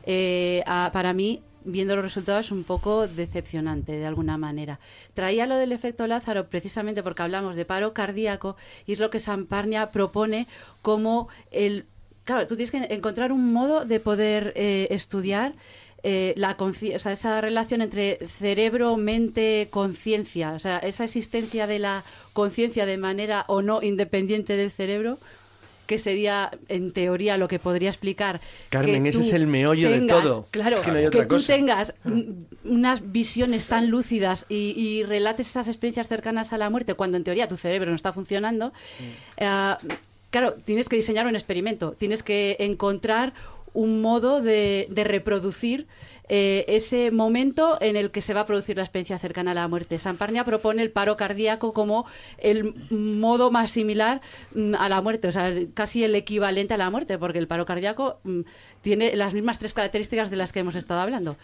Eh, 0.05 0.63
a- 0.65 0.89
para 0.93 1.11
mí, 1.11 1.41
viendo 1.65 1.97
los 1.97 2.05
resultados, 2.05 2.45
es 2.45 2.51
un 2.53 2.63
poco 2.63 3.07
decepcionante 3.09 3.91
de 3.91 4.05
alguna 4.05 4.37
manera. 4.37 4.79
Traía 5.15 5.45
lo 5.47 5.57
del 5.57 5.73
efecto 5.73 6.07
Lázaro 6.07 6.47
precisamente 6.47 7.03
porque 7.03 7.23
hablamos 7.23 7.57
de 7.57 7.65
paro 7.65 7.91
cardíaco 7.93 8.55
y 8.85 8.93
es 8.93 8.99
lo 8.99 9.09
que 9.09 9.19
Samparnia 9.19 9.87
propone 9.91 10.47
como 10.81 11.27
el... 11.51 11.83
Claro, 12.27 12.45
tú 12.45 12.57
tienes 12.57 12.71
que 12.71 12.93
encontrar 12.93 13.31
un 13.31 13.53
modo 13.53 13.85
de 13.85 14.01
poder 14.01 14.51
eh, 14.57 14.87
estudiar 14.91 15.53
eh, 16.03 16.33
la 16.35 16.57
o 16.59 16.73
sea, 16.73 17.13
esa 17.13 17.39
relación 17.39 17.81
entre 17.81 18.19
cerebro, 18.27 18.97
mente, 18.97 19.69
conciencia, 19.71 20.51
o 20.51 20.59
sea, 20.59 20.77
esa 20.79 21.05
existencia 21.05 21.67
de 21.67 21.79
la 21.79 22.03
conciencia 22.33 22.85
de 22.85 22.97
manera 22.97 23.45
o 23.47 23.61
no 23.61 23.81
independiente 23.81 24.57
del 24.57 24.71
cerebro, 24.71 25.19
que 25.85 25.99
sería 25.99 26.51
en 26.67 26.91
teoría 26.91 27.37
lo 27.37 27.47
que 27.47 27.59
podría 27.59 27.87
explicar. 27.89 28.41
Carmen, 28.71 29.03
que 29.03 29.09
ese 29.09 29.21
es 29.21 29.31
el 29.31 29.47
meollo 29.47 29.89
de 29.89 30.01
todo. 30.01 30.47
Claro, 30.51 30.79
Es 30.79 30.81
que 30.81 30.91
no 30.91 30.97
hay 30.97 31.03
que 31.03 31.07
otra 31.07 31.27
tú 31.29 31.35
cosa. 31.35 31.53
tengas 31.53 31.93
mm, 32.03 32.21
unas 32.65 33.09
visiones 33.13 33.67
tan 33.67 33.89
lúcidas 33.89 34.45
y, 34.49 34.73
y 34.77 35.03
relates 35.03 35.47
esas 35.47 35.69
experiencias 35.69 36.09
cercanas 36.09 36.51
a 36.51 36.57
la 36.57 36.69
muerte 36.69 36.93
cuando 36.95 37.15
en 37.15 37.23
teoría 37.23 37.47
tu 37.47 37.55
cerebro 37.55 37.89
no 37.89 37.95
está 37.95 38.11
funcionando. 38.11 38.73
eh, 39.37 39.73
claro, 40.39 40.53
tienes 40.53 40.87
que 40.87 40.95
diseñar 40.95 41.25
un 41.25 41.35
experimento, 41.35 41.93
tienes 41.93 42.21
que 42.21 42.57
encontrar 42.59 43.33
un 43.73 44.01
modo 44.01 44.41
de, 44.41 44.87
reproducir 44.95 45.87
eh, 46.29 46.65
ese 46.67 47.11
momento 47.11 47.77
en 47.79 47.95
el 47.95 48.11
que 48.11 48.21
se 48.21 48.33
va 48.33 48.41
a 48.41 48.45
producir 48.45 48.75
la 48.77 48.83
experiencia 48.83 49.17
cercana 49.17 49.51
a 49.51 49.53
la 49.53 49.67
muerte. 49.67 49.97
Samparnia 49.97 50.43
propone 50.43 50.81
el 50.81 50.91
paro 50.91 51.15
cardíaco 51.15 51.73
como 51.73 52.05
el 52.37 52.73
modo 52.89 53.49
más 53.49 53.71
similar 53.71 54.21
mm, 54.53 54.75
a 54.75 54.89
la 54.89 55.01
muerte, 55.01 55.27
o 55.27 55.31
sea, 55.31 55.53
casi 55.73 56.03
el 56.03 56.15
equivalente 56.15 56.73
a 56.73 56.77
la 56.77 56.89
muerte, 56.89 57.17
porque 57.17 57.39
el 57.39 57.47
paro 57.47 57.65
cardíaco 57.65 58.19
mm, 58.23 58.41
tiene 58.81 59.15
las 59.15 59.33
mismas 59.33 59.57
tres 59.59 59.73
características 59.73 60.29
de 60.29 60.37
las 60.37 60.51
que 60.51 60.59
hemos 60.59 60.75
estado 60.75 60.99
hablando. 60.99 61.37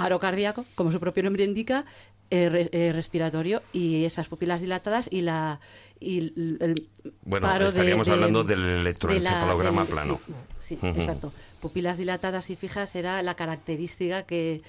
Paro 0.00 0.18
cardíaco, 0.18 0.64
como 0.74 0.92
su 0.92 1.00
propio 1.00 1.22
nombre 1.22 1.44
indica, 1.44 1.84
eh, 2.30 2.48
re- 2.48 2.68
eh, 2.72 2.92
respiratorio 2.92 3.62
y 3.72 4.04
esas 4.04 4.28
pupilas 4.28 4.60
dilatadas 4.60 5.08
y 5.10 5.20
la 5.22 5.60
y 6.00 6.18
el, 6.18 6.58
el 6.60 6.88
Bueno, 7.22 7.46
paro 7.46 7.68
estaríamos 7.68 8.06
de- 8.06 8.12
hablando 8.12 8.44
del 8.44 8.60
de 8.62 8.66
la- 8.74 8.80
electroencefalograma 8.80 9.84
plano. 9.86 10.20
Sí, 10.58 10.78
exacto. 10.82 11.32
Pupilas 11.60 11.98
dilatadas 11.98 12.50
y 12.50 12.56
fijas 12.56 12.94
era 12.96 13.22
la 13.22 13.34
característica 13.34 14.24
que, 14.24 14.62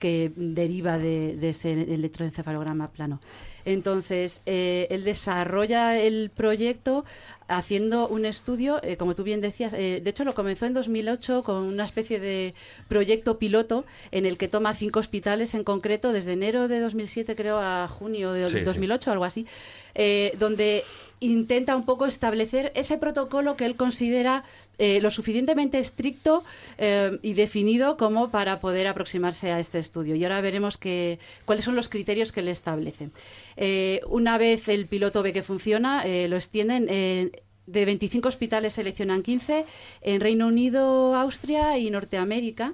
que 0.00 0.32
deriva 0.34 0.98
de, 0.98 1.36
de 1.36 1.50
ese 1.50 1.70
electroencefalograma 1.72 2.88
plano. 2.88 3.20
Entonces, 3.64 4.42
eh, 4.46 4.86
él 4.90 5.04
desarrolla 5.04 5.98
el 6.00 6.30
proyecto 6.34 7.04
haciendo 7.46 8.08
un 8.08 8.24
estudio, 8.24 8.80
eh, 8.82 8.96
como 8.96 9.14
tú 9.14 9.22
bien 9.22 9.40
decías, 9.40 9.72
eh, 9.74 10.00
de 10.02 10.10
hecho 10.10 10.24
lo 10.24 10.34
comenzó 10.34 10.66
en 10.66 10.72
2008 10.72 11.42
con 11.42 11.56
una 11.64 11.84
especie 11.84 12.18
de 12.18 12.54
proyecto 12.88 13.38
piloto 13.38 13.84
en 14.12 14.24
el 14.24 14.38
que 14.38 14.48
toma 14.48 14.72
cinco 14.72 15.00
hospitales 15.00 15.52
en 15.54 15.62
concreto, 15.64 16.12
desde 16.12 16.32
enero 16.32 16.68
de 16.68 16.80
2007 16.80 17.36
creo 17.36 17.58
a 17.58 17.86
junio 17.86 18.32
de 18.32 18.46
Sí, 18.46 18.58
sí. 18.58 18.64
2008, 18.64 19.12
algo 19.12 19.24
así, 19.24 19.46
donde 20.38 20.84
intenta 21.20 21.76
un 21.76 21.84
poco 21.84 22.06
establecer 22.06 22.72
ese 22.74 22.96
protocolo 22.96 23.56
que 23.56 23.66
él 23.66 23.76
considera 23.76 24.42
eh, 24.78 25.00
lo 25.02 25.10
suficientemente 25.10 25.78
estricto 25.78 26.42
eh, 26.78 27.18
y 27.20 27.34
definido 27.34 27.98
como 27.98 28.30
para 28.30 28.60
poder 28.60 28.86
aproximarse 28.86 29.52
a 29.52 29.60
este 29.60 29.78
estudio. 29.78 30.16
Y 30.16 30.24
ahora 30.24 30.40
veremos 30.40 30.78
cuáles 31.44 31.66
son 31.66 31.76
los 31.76 31.90
criterios 31.90 32.32
que 32.32 32.40
él 32.40 32.48
establece. 32.48 33.10
Eh, 33.56 34.00
una 34.08 34.38
vez 34.38 34.68
el 34.68 34.86
piloto 34.86 35.22
ve 35.22 35.34
que 35.34 35.42
funciona, 35.42 36.04
lo 36.04 36.36
extienden. 36.36 36.86
de 36.86 37.84
25 37.84 38.26
hospitales 38.26 38.72
seleccionan 38.72 39.22
15 39.22 39.66
en 40.00 40.20
Reino 40.20 40.46
Unido, 40.46 41.14
Austria 41.14 41.76
y 41.78 41.90
Norteamérica. 41.90 42.72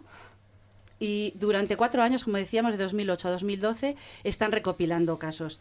Y 0.99 1.33
durante 1.35 1.77
cuatro 1.77 2.03
años, 2.03 2.25
como 2.25 2.39
decíamos, 2.39 2.73
de 2.73 2.79
2008 2.79 3.29
a 3.29 3.31
2012, 3.33 3.97
están 4.25 4.53
recopilando 4.53 5.19
casos. 5.19 5.61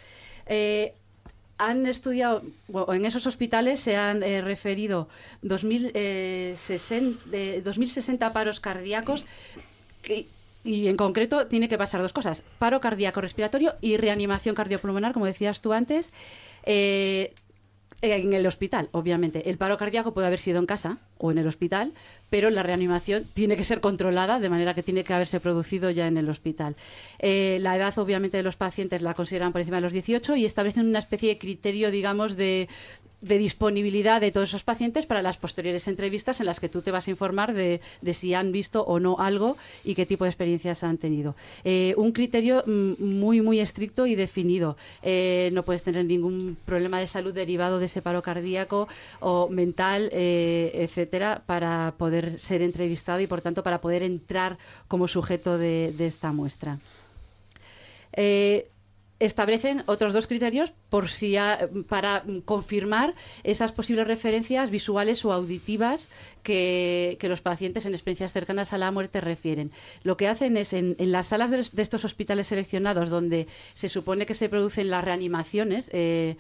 Han 1.58 1.86
estudiado, 1.86 2.42
bueno, 2.68 2.94
en 2.94 3.06
esos 3.06 3.26
hospitales 3.28 3.80
se 3.80 3.96
han 3.96 4.24
eh, 4.24 4.42
referido 4.42 5.08
2000, 5.42 5.92
eh, 5.94 6.54
60, 6.56 7.30
eh, 7.32 7.62
2060 7.64 8.34
paros 8.34 8.60
cardíacos 8.60 9.26
y 10.64 10.88
en 10.88 10.98
concreto 10.98 11.48
tiene 11.48 11.70
que 11.70 11.78
pasar 11.78 12.02
dos 12.02 12.14
cosas, 12.14 12.44
paro 12.60 12.80
cardíaco 12.80 13.22
respiratorio 13.22 13.76
y 13.82 13.98
reanimación 13.98 14.56
cardiopulmonar, 14.56 15.14
como 15.14 15.26
decías 15.26 15.62
tú 15.62 15.74
antes. 15.74 16.12
Eh, 18.02 18.16
en 18.16 18.34
el 18.34 18.46
hospital, 18.46 18.90
obviamente. 18.92 19.50
El 19.50 19.58
paro 19.58 19.78
cardíaco 19.78 20.14
puede 20.14 20.28
haber 20.28 20.40
sido 20.40 20.60
en 20.60 20.66
casa 20.66 20.98
o 21.18 21.32
en 21.32 21.38
el 21.38 21.48
hospital, 21.48 21.94
pero 22.30 22.50
la 22.50 22.62
reanimación 22.62 23.24
tiene 23.34 23.56
que 23.56 23.64
ser 23.64 23.80
controlada, 23.80 24.40
de 24.40 24.50
manera 24.50 24.74
que 24.74 24.84
tiene 24.84 25.04
que 25.04 25.14
haberse 25.14 25.40
producido 25.40 25.90
ya 25.90 26.08
en 26.08 26.18
el 26.18 26.30
hospital. 26.30 26.76
Eh, 27.20 27.58
la 27.62 27.76
edad, 27.76 27.98
obviamente, 27.98 28.38
de 28.38 28.44
los 28.44 28.58
pacientes 28.58 29.02
la 29.02 29.14
consideran 29.14 29.54
por 29.54 29.62
encima 29.62 29.78
de 29.78 29.82
los 29.82 29.94
18 29.94 30.36
y 30.36 30.46
establecen 30.46 30.88
una 30.88 31.00
especie 31.00 31.30
de 31.30 31.38
criterio, 31.38 31.90
digamos, 31.90 32.36
de, 32.36 32.68
de 33.22 33.38
disponibilidad 33.38 34.22
de 34.22 34.32
todos 34.32 34.50
esos 34.50 34.64
pacientes 34.64 35.06
para 35.06 35.22
las 35.22 35.38
posteriores 35.38 35.88
entrevistas 35.88 36.40
en 36.40 36.46
las 36.46 36.60
que 36.60 36.70
tú 36.70 36.82
te 36.82 36.92
vas 36.92 37.08
a 37.08 37.12
informar 37.12 37.54
de, 37.54 37.82
de 38.02 38.14
si 38.14 38.34
han 38.34 38.52
visto 38.52 38.84
o 38.84 39.00
no 39.00 39.18
algo 39.20 39.58
y 39.84 39.96
qué 39.96 40.06
tipo 40.06 40.24
de 40.24 40.30
experiencias 40.30 40.84
han 40.84 40.98
tenido. 40.98 41.36
Eh, 41.64 41.94
un 41.98 42.12
criterio 42.12 42.64
mm, 42.66 43.04
muy, 43.04 43.42
muy 43.42 43.60
estricto 43.60 44.06
y 44.06 44.16
definido. 44.16 44.78
Eh, 45.02 45.50
no 45.54 45.64
puedes 45.64 45.84
tener 45.84 46.06
ningún 46.06 46.58
problema 46.66 47.00
de 47.00 47.08
salud 47.08 47.34
derivado 47.34 47.80
de 47.80 47.86
ese 47.86 48.02
paro 48.02 48.22
cardíaco 48.22 48.88
o 49.20 49.50
mental, 49.50 50.10
eh, 50.12 50.72
etcétera, 50.76 51.44
para 51.46 51.96
poder 51.98 52.38
ser 52.40 52.62
entrevistado 52.62 53.20
y, 53.20 53.28
por 53.28 53.42
tanto, 53.42 53.64
para 53.64 53.82
poder 53.82 54.04
entrar 54.04 54.58
como 54.88 55.08
sujeto 55.08 55.58
de, 55.58 55.94
de 55.98 56.06
esta 56.06 56.32
muestra. 56.32 56.80
Establecen 59.20 59.84
otros 59.86 60.12
dos 60.14 60.28
criterios 60.28 60.74
por 60.90 61.08
si 61.10 61.38
ha- 61.38 61.70
para 61.88 62.24
confirmar 62.44 63.16
esas 63.44 63.72
posibles 63.72 64.08
referencias 64.08 64.72
visuales 64.72 65.24
o 65.24 65.32
auditivas 65.32 66.10
que, 66.44 67.18
los 67.22 67.42
pacientes 67.42 67.86
en 67.86 67.94
experiencias 67.94 68.34
cercanas 68.34 68.74
a 68.74 68.78
la 68.78 68.92
muerte 68.92 69.22
refieren. 69.22 69.72
Lo 70.04 70.18
que 70.18 70.28
hacen 70.28 70.58
es 70.58 70.74
en, 70.74 70.96
en 71.00 71.12
las 71.12 71.28
salas 71.28 71.50
de, 71.50 71.58
los- 71.58 71.72
de 71.74 71.82
estos 71.82 72.04
hospitales 72.04 72.48
seleccionados 72.48 73.10
donde 73.10 73.48
se 73.74 73.88
supone 73.90 74.26
que 74.26 74.34
se 74.34 74.50
producen 74.50 74.90
las 74.90 75.04
reanimaciones, 75.04 75.90
eh, 75.94 76.36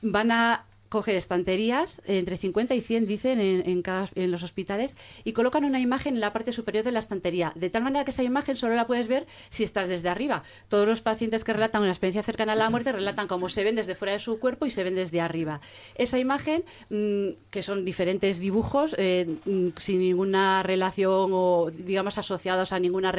van 0.00 0.30
a 0.30 0.64
coger 0.88 1.16
estanterías, 1.16 2.00
entre 2.06 2.36
50 2.36 2.74
y 2.74 2.80
100 2.80 3.06
dicen 3.06 3.40
en, 3.40 3.68
en, 3.68 3.82
cada, 3.82 4.08
en 4.14 4.30
los 4.30 4.42
hospitales, 4.42 4.96
y 5.24 5.32
colocan 5.32 5.64
una 5.64 5.80
imagen 5.80 6.14
en 6.14 6.20
la 6.20 6.32
parte 6.32 6.52
superior 6.52 6.84
de 6.84 6.92
la 6.92 6.98
estantería, 6.98 7.52
de 7.54 7.70
tal 7.70 7.84
manera 7.84 8.04
que 8.04 8.10
esa 8.10 8.22
imagen 8.22 8.56
solo 8.56 8.74
la 8.74 8.86
puedes 8.86 9.08
ver 9.08 9.26
si 9.50 9.64
estás 9.64 9.88
desde 9.88 10.08
arriba. 10.08 10.42
Todos 10.68 10.86
los 10.86 11.00
pacientes 11.00 11.44
que 11.44 11.52
relatan 11.52 11.82
una 11.82 11.90
experiencia 11.90 12.22
cercana 12.22 12.52
a 12.52 12.56
la 12.56 12.70
muerte 12.70 12.92
relatan 12.92 13.28
cómo 13.28 13.48
se 13.48 13.64
ven 13.64 13.76
desde 13.76 13.94
fuera 13.94 14.12
de 14.12 14.18
su 14.18 14.38
cuerpo 14.38 14.66
y 14.66 14.70
se 14.70 14.84
ven 14.84 14.94
desde 14.94 15.20
arriba. 15.20 15.60
Esa 15.94 16.18
imagen, 16.18 16.64
mm, 16.90 17.50
que 17.50 17.62
son 17.62 17.84
diferentes 17.84 18.38
dibujos, 18.38 18.94
eh, 18.98 19.26
mm, 19.44 19.68
sin 19.76 20.00
ninguna 20.00 20.62
relación 20.62 21.30
o, 21.32 21.70
digamos, 21.70 22.18
asociados 22.18 22.72
a 22.72 22.78
ninguna 22.78 23.12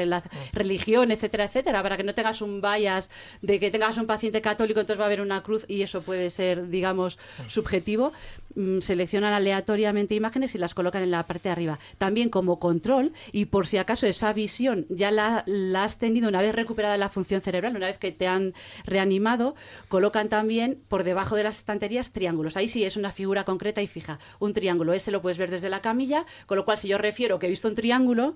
religión, 0.54 1.12
etcétera, 1.12 1.46
etcétera, 1.46 1.84
para 1.84 1.98
que 1.98 2.04
no 2.04 2.14
tengas 2.14 2.42
un 2.42 2.62
bias 2.62 3.10
de 3.42 3.60
que 3.60 3.72
tengas 3.72 3.98
un 3.98 4.08
paciente 4.08 4.42
católico, 4.42 4.80
entonces 4.80 5.00
va 5.00 5.06
a 5.06 5.08
haber 5.08 5.22
una 5.22 5.44
cruz 5.44 5.66
y 5.68 5.82
eso 5.82 6.02
puede 6.02 6.30
ser, 6.30 6.70
digamos, 6.70 7.20
subjetivo. 7.60 8.12
Mm, 8.56 8.80
Seleccionan 8.80 9.34
aleatoriamente 9.34 10.16
imágenes 10.16 10.56
y 10.56 10.58
las 10.58 10.74
colocan 10.74 11.04
en 11.04 11.12
la 11.12 11.24
parte 11.24 11.50
de 11.50 11.54
arriba. 11.54 11.80
También 11.98 12.30
como 12.30 12.60
control 12.60 13.12
y 13.32 13.46
por 13.46 13.68
si 13.68 13.78
acaso 13.78 14.08
esa 14.08 14.34
visión 14.34 14.86
ya 14.90 15.12
la, 15.12 15.44
la 15.46 15.84
has 15.84 16.00
tenido 16.00 16.30
una 16.30 16.42
vez 16.42 16.56
recuperada 16.56 16.98
la 16.98 17.10
función 17.10 17.42
cerebral, 17.42 17.76
una 17.76 17.88
vez 17.88 17.98
que 17.98 18.12
te 18.12 18.28
han 18.28 18.54
reanimado, 18.86 19.56
colocan 19.88 20.30
también 20.30 20.80
por 20.88 21.04
debajo 21.04 21.36
de 21.36 21.44
las 21.44 21.58
estanterías 21.58 22.12
triángulos. 22.12 22.58
Ahí 22.58 22.68
sí 22.68 22.84
es 22.84 22.98
una 22.98 23.12
figura 23.12 23.44
concreta 23.44 23.82
y 23.82 23.88
fija. 23.88 24.20
Un 24.40 24.54
triángulo, 24.54 24.94
ese 24.94 25.12
lo 25.12 25.22
puedes 25.22 25.38
ver 25.38 25.52
desde 25.52 25.70
la 25.70 25.82
camilla, 25.82 26.26
con 26.48 26.58
lo 26.58 26.66
cual 26.66 26.78
si 26.78 26.88
yo 26.88 26.98
refiero 26.98 27.40
que 27.40 27.48
he 27.48 27.50
visto 27.50 27.68
un 27.68 27.76
triángulo, 27.76 28.36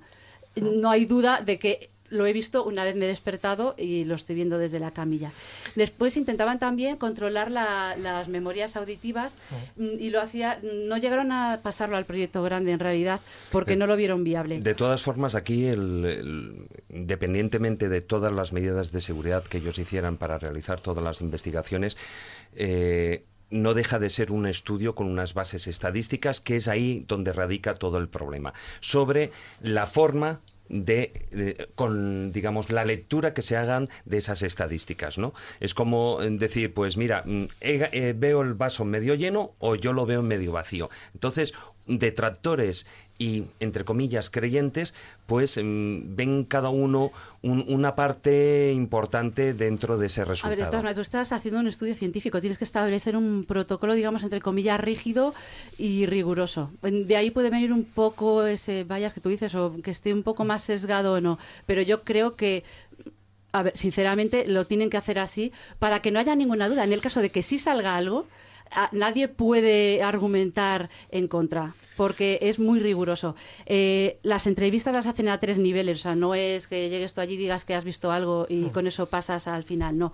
no 0.55 0.91
hay 0.91 1.05
duda 1.05 1.41
de 1.41 1.57
que 1.57 1.89
lo 2.09 2.27
he 2.27 2.33
visto 2.33 2.63
una 2.63 2.83
vez 2.83 2.95
me 2.95 3.05
he 3.05 3.07
despertado 3.07 3.73
y 3.77 4.03
lo 4.03 4.13
estoy 4.15 4.35
viendo 4.35 4.57
desde 4.59 4.79
la 4.79 4.91
camilla. 4.91 5.31
Después 5.75 6.15
intentaban 6.15 6.59
también 6.59 6.97
controlar 6.97 7.49
la- 7.49 7.95
las 7.97 8.27
memorias 8.29 8.75
auditivas 8.75 9.37
mm, 9.77 9.85
y 9.99 10.09
lo 10.11 10.21
hacía, 10.21 10.59
no 10.63 10.97
llegaron 10.97 11.31
a 11.31 11.61
pasarlo 11.63 11.97
al 11.97 12.05
proyecto 12.05 12.43
grande 12.43 12.71
en 12.71 12.79
realidad 12.79 13.19
porque 13.51 13.75
no 13.75 13.87
lo 13.87 13.95
vieron 13.95 14.23
viable. 14.23 14.59
De 14.59 14.75
todas 14.75 15.01
formas, 15.01 15.33
aquí, 15.33 15.65
el- 15.65 16.05
el- 16.05 16.67
independientemente 16.89 17.89
de 17.89 18.01
todas 18.01 18.31
las 18.31 18.53
medidas 18.53 18.91
de 18.91 19.01
seguridad 19.01 19.43
que 19.43 19.57
ellos 19.57 19.79
hicieran 19.79 20.17
para 20.17 20.37
realizar 20.37 20.79
todas 20.81 21.03
las 21.03 21.21
investigaciones, 21.21 21.97
eh, 22.55 23.23
no 23.49 23.73
deja 23.73 23.99
de 23.99 24.09
ser 24.09 24.31
un 24.31 24.47
estudio 24.47 24.95
con 24.95 25.07
unas 25.07 25.33
bases 25.33 25.67
estadísticas, 25.67 26.41
que 26.41 26.55
es 26.55 26.67
ahí 26.67 27.05
donde 27.07 27.33
radica 27.33 27.75
todo 27.75 27.97
el 27.99 28.07
problema, 28.09 28.53
sobre 28.79 29.31
la 29.61 29.85
forma 29.85 30.39
de, 30.73 31.69
con 31.75 32.31
digamos 32.31 32.71
la 32.71 32.83
lectura 32.83 33.33
que 33.33 33.41
se 33.41 33.55
hagan 33.55 33.89
de 34.05 34.17
esas 34.17 34.41
estadísticas 34.41 35.17
no 35.17 35.33
es 35.59 35.73
como 35.73 36.21
eh, 36.21 36.29
decir 36.31 36.73
pues 36.73 36.97
mira 36.97 37.23
mm, 37.25 37.45
eh, 37.61 38.13
veo 38.17 38.41
el 38.41 38.53
vaso 38.55 38.85
medio 38.85 39.13
lleno 39.15 39.53
o 39.59 39.75
yo 39.75 39.93
lo 39.93 40.05
veo 40.05 40.21
medio 40.21 40.51
vacío. 40.51 40.89
Entonces 41.13 41.53
detractores 41.85 42.85
y 43.19 43.43
entre 43.59 43.83
comillas 43.85 44.29
creyentes 44.29 44.93
pues 45.27 45.59
mm, 45.61 46.15
ven 46.15 46.43
cada 46.45 46.69
uno 46.69 47.11
un- 47.41 47.63
una 47.67 47.93
parte 47.95 48.71
importante 48.73 49.53
dentro 49.53 49.97
de 49.97 50.07
ese 50.07 50.21
A 50.21 50.25
ver, 50.25 50.31
de 50.31 50.33
resultado 50.33 50.69
todas 50.71 50.83
maneras, 50.83 50.95
tú 50.95 51.01
estás 51.01 51.31
haciendo 51.31 51.59
un 51.59 51.67
estudio 51.67 51.93
científico, 51.95 52.39
tienes 52.41 52.57
que 52.57 52.63
establecer 52.63 53.15
un 53.17 53.43
protocolo, 53.47 53.93
digamos, 53.93 54.23
entre 54.23 54.39
comillas, 54.41 54.79
rígido 54.79 55.33
y 55.77 56.05
riguroso. 56.05 56.71
De 56.81 57.15
ahí 57.17 57.31
puede 57.31 57.49
venir 57.49 57.71
un 57.73 57.83
poco 57.85 58.45
ese 58.45 58.83
vayas 58.83 59.13
que 59.13 59.21
tú 59.21 59.29
dices, 59.29 59.53
o 59.55 59.75
que 59.83 59.91
esté 59.91 60.13
un 60.13 60.23
poco 60.23 60.45
más 60.45 60.63
sesgado 60.63 61.13
o 61.13 61.21
no. 61.21 61.37
Pero 61.65 61.81
yo 61.81 62.03
creo 62.03 62.35
que 62.35 62.63
a 63.51 63.61
ver, 63.61 63.77
sinceramente 63.77 64.47
lo 64.47 64.65
tienen 64.65 64.89
que 64.89 64.97
hacer 64.97 65.19
así 65.19 65.51
para 65.77 66.01
que 66.01 66.09
no 66.11 66.19
haya 66.19 66.35
ninguna 66.35 66.67
duda. 66.69 66.83
En 66.83 66.91
el 66.93 67.01
caso 67.01 67.21
de 67.21 67.29
que 67.29 67.43
sí 67.43 67.59
salga 67.59 67.95
algo, 67.95 68.25
nadie 68.91 69.27
puede 69.27 70.01
argumentar 70.03 70.89
en 71.09 71.27
contra, 71.27 71.75
porque 71.95 72.39
es 72.41 72.59
muy 72.59 72.79
riguroso. 72.79 73.35
Eh, 73.65 74.17
las 74.23 74.47
entrevistas 74.47 74.93
las 74.93 75.05
hacen 75.05 75.29
a 75.29 75.39
tres 75.39 75.59
niveles, 75.59 75.99
o 75.99 76.01
sea, 76.01 76.15
no 76.15 76.35
es 76.35 76.67
que 76.67 76.89
llegues 76.89 77.13
tú 77.13 77.21
allí 77.21 77.35
y 77.35 77.37
digas 77.37 77.65
que 77.65 77.75
has 77.75 77.83
visto 77.83 78.11
algo 78.11 78.45
y 78.49 78.65
con 78.69 78.87
eso 78.87 79.07
pasas 79.07 79.47
al 79.47 79.63
final, 79.63 79.97
no. 79.97 80.13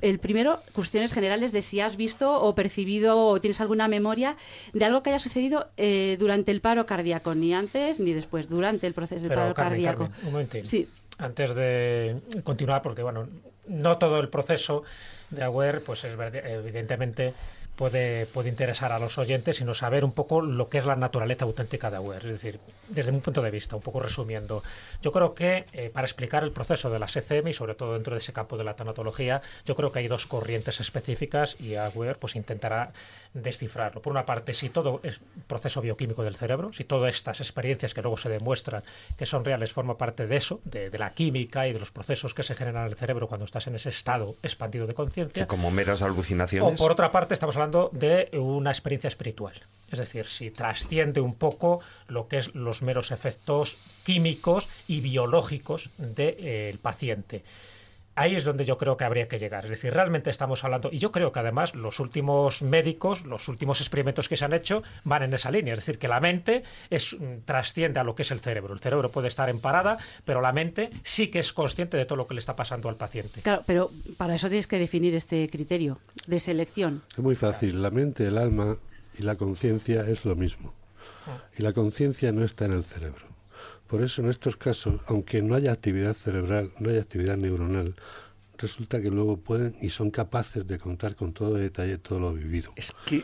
El 0.00 0.18
primero, 0.18 0.60
cuestiones 0.72 1.12
generales 1.12 1.52
de 1.52 1.62
si 1.62 1.80
has 1.80 1.96
visto 1.96 2.42
o 2.42 2.54
percibido 2.54 3.26
o 3.26 3.40
tienes 3.40 3.60
alguna 3.60 3.86
memoria 3.86 4.36
de 4.72 4.84
algo 4.84 5.02
que 5.02 5.10
haya 5.10 5.20
sucedido 5.20 5.68
eh, 5.76 6.16
durante 6.18 6.50
el 6.50 6.60
paro 6.60 6.84
cardíaco, 6.84 7.34
ni 7.34 7.54
antes 7.54 8.00
ni 8.00 8.12
después, 8.12 8.48
durante 8.48 8.86
el 8.86 8.92
proceso 8.92 9.22
del 9.22 9.34
paro 9.34 9.54
Carmen, 9.54 9.84
cardíaco. 9.84 10.04
Carmen, 10.10 10.26
un 10.26 10.32
momentín. 10.32 10.66
Sí. 10.66 10.88
Antes 11.18 11.54
de 11.54 12.16
continuar, 12.42 12.82
porque 12.82 13.04
bueno, 13.04 13.28
no 13.68 13.98
todo 13.98 14.18
el 14.20 14.28
proceso 14.28 14.82
de 15.30 15.44
Aware, 15.44 15.80
pues 15.80 16.04
es 16.04 16.12
evidentemente 16.44 17.34
puede, 17.76 18.26
puede 18.26 18.48
interesar 18.48 18.92
a 18.92 18.98
los 18.98 19.18
oyentes, 19.18 19.56
sino 19.56 19.74
saber 19.74 20.04
un 20.04 20.12
poco 20.12 20.40
lo 20.40 20.68
que 20.68 20.78
es 20.78 20.84
la 20.84 20.96
naturaleza 20.96 21.44
auténtica 21.44 21.90
de 21.90 21.96
Aware. 21.96 22.18
Es 22.26 22.32
decir, 22.32 22.60
desde 22.88 23.12
mi 23.12 23.20
punto 23.20 23.42
de 23.42 23.50
vista, 23.50 23.76
un 23.76 23.82
poco 23.82 24.00
resumiendo, 24.00 24.62
yo 25.02 25.12
creo 25.12 25.34
que 25.34 25.64
eh, 25.72 25.90
para 25.92 26.06
explicar 26.06 26.44
el 26.44 26.52
proceso 26.52 26.90
de 26.90 26.98
las 26.98 27.16
ECM 27.16 27.48
y 27.48 27.52
sobre 27.52 27.74
todo 27.74 27.94
dentro 27.94 28.14
de 28.14 28.18
ese 28.18 28.32
campo 28.32 28.56
de 28.56 28.64
la 28.64 28.74
tanatología, 28.74 29.42
yo 29.64 29.74
creo 29.74 29.92
que 29.92 30.00
hay 30.00 30.08
dos 30.08 30.26
corrientes 30.26 30.80
específicas 30.80 31.60
y 31.60 31.74
Aware 31.76 32.16
pues 32.16 32.36
intentará 32.36 32.92
descifrarlo. 33.32 34.00
Por 34.00 34.12
una 34.12 34.26
parte, 34.26 34.54
si 34.54 34.68
todo 34.68 35.00
es 35.02 35.20
proceso 35.46 35.80
bioquímico 35.80 36.22
del 36.22 36.36
cerebro, 36.36 36.72
si 36.72 36.84
todas 36.84 37.14
estas 37.14 37.40
experiencias 37.40 37.94
que 37.94 38.02
luego 38.02 38.16
se 38.16 38.28
demuestran 38.28 38.82
que 39.16 39.26
son 39.26 39.44
reales 39.44 39.72
forman 39.72 39.96
parte 39.96 40.26
de 40.26 40.36
eso, 40.36 40.60
de, 40.64 40.90
de 40.90 40.98
la 40.98 41.14
química 41.14 41.66
y 41.66 41.72
de 41.72 41.80
los 41.80 41.90
procesos 41.90 42.34
que 42.34 42.42
se 42.42 42.54
generan 42.54 42.84
en 42.86 42.92
el 42.92 42.96
cerebro 42.96 43.26
cuando 43.26 43.44
estás 43.44 43.66
en 43.66 43.74
ese 43.74 43.88
estado 43.88 44.36
expandido 44.42 44.86
de 44.86 44.94
conciencia. 44.94 45.42
Sí, 45.44 45.46
como 45.48 45.70
meras 45.70 46.02
O 46.02 46.06
alucinaciones. 46.06 46.80
por 46.80 46.92
otra 46.92 47.10
parte, 47.10 47.34
estamos 47.34 47.56
hablando 47.56 47.63
de 47.92 48.30
una 48.32 48.70
experiencia 48.70 49.08
espiritual. 49.08 49.54
Es 49.90 49.98
decir, 49.98 50.26
si 50.26 50.50
trasciende 50.50 51.20
un 51.20 51.34
poco 51.34 51.80
lo 52.08 52.26
que 52.26 52.38
es 52.38 52.54
los 52.54 52.82
meros 52.82 53.12
efectos 53.12 53.76
químicos 54.04 54.68
y 54.88 55.00
biológicos 55.00 55.90
del 55.98 56.78
paciente. 56.78 57.44
Ahí 58.16 58.34
es 58.34 58.44
donde 58.44 58.64
yo 58.64 58.78
creo 58.78 58.96
que 58.96 59.04
habría 59.04 59.28
que 59.28 59.38
llegar. 59.38 59.64
Es 59.64 59.70
decir, 59.70 59.92
realmente 59.92 60.30
estamos 60.30 60.62
hablando, 60.64 60.90
y 60.92 60.98
yo 60.98 61.10
creo 61.10 61.32
que 61.32 61.40
además 61.40 61.74
los 61.74 62.00
últimos 62.00 62.62
médicos, 62.62 63.24
los 63.24 63.48
últimos 63.48 63.80
experimentos 63.80 64.28
que 64.28 64.36
se 64.36 64.44
han 64.44 64.52
hecho 64.52 64.82
van 65.04 65.22
en 65.22 65.34
esa 65.34 65.50
línea. 65.50 65.74
Es 65.74 65.80
decir, 65.80 65.98
que 65.98 66.08
la 66.08 66.20
mente 66.20 66.62
es, 66.90 67.14
mm, 67.18 67.44
trasciende 67.44 68.00
a 68.00 68.04
lo 68.04 68.14
que 68.14 68.22
es 68.22 68.30
el 68.30 68.40
cerebro. 68.40 68.74
El 68.74 68.80
cerebro 68.80 69.10
puede 69.10 69.28
estar 69.28 69.48
en 69.48 69.60
parada, 69.60 69.98
pero 70.24 70.40
la 70.40 70.52
mente 70.52 70.90
sí 71.02 71.28
que 71.28 71.40
es 71.40 71.52
consciente 71.52 71.96
de 71.96 72.04
todo 72.04 72.16
lo 72.16 72.26
que 72.26 72.34
le 72.34 72.40
está 72.40 72.54
pasando 72.56 72.88
al 72.88 72.96
paciente. 72.96 73.42
Claro, 73.42 73.62
pero 73.66 73.90
para 74.16 74.34
eso 74.34 74.48
tienes 74.48 74.66
que 74.66 74.78
definir 74.78 75.14
este 75.14 75.48
criterio 75.48 75.98
de 76.26 76.38
selección. 76.38 77.02
Es 77.10 77.18
muy 77.18 77.34
fácil. 77.34 77.82
La 77.82 77.90
mente, 77.90 78.26
el 78.26 78.38
alma 78.38 78.78
y 79.18 79.22
la 79.22 79.36
conciencia 79.36 80.06
es 80.08 80.24
lo 80.24 80.36
mismo. 80.36 80.72
Y 81.58 81.62
la 81.62 81.72
conciencia 81.72 82.32
no 82.32 82.44
está 82.44 82.66
en 82.66 82.72
el 82.72 82.84
cerebro. 82.84 83.33
Por 83.86 84.02
eso 84.02 84.22
en 84.22 84.30
estos 84.30 84.56
casos, 84.56 85.00
aunque 85.06 85.42
no 85.42 85.54
haya 85.54 85.72
actividad 85.72 86.14
cerebral, 86.14 86.72
no 86.78 86.90
haya 86.90 87.00
actividad 87.00 87.36
neuronal, 87.36 87.94
resulta 88.58 89.00
que 89.02 89.10
luego 89.10 89.36
pueden 89.36 89.74
y 89.80 89.90
son 89.90 90.10
capaces 90.10 90.66
de 90.66 90.78
contar 90.78 91.16
con 91.16 91.32
todo 91.32 91.54
detalle 91.54 91.98
todo 91.98 92.20
lo 92.20 92.32
vivido. 92.32 92.72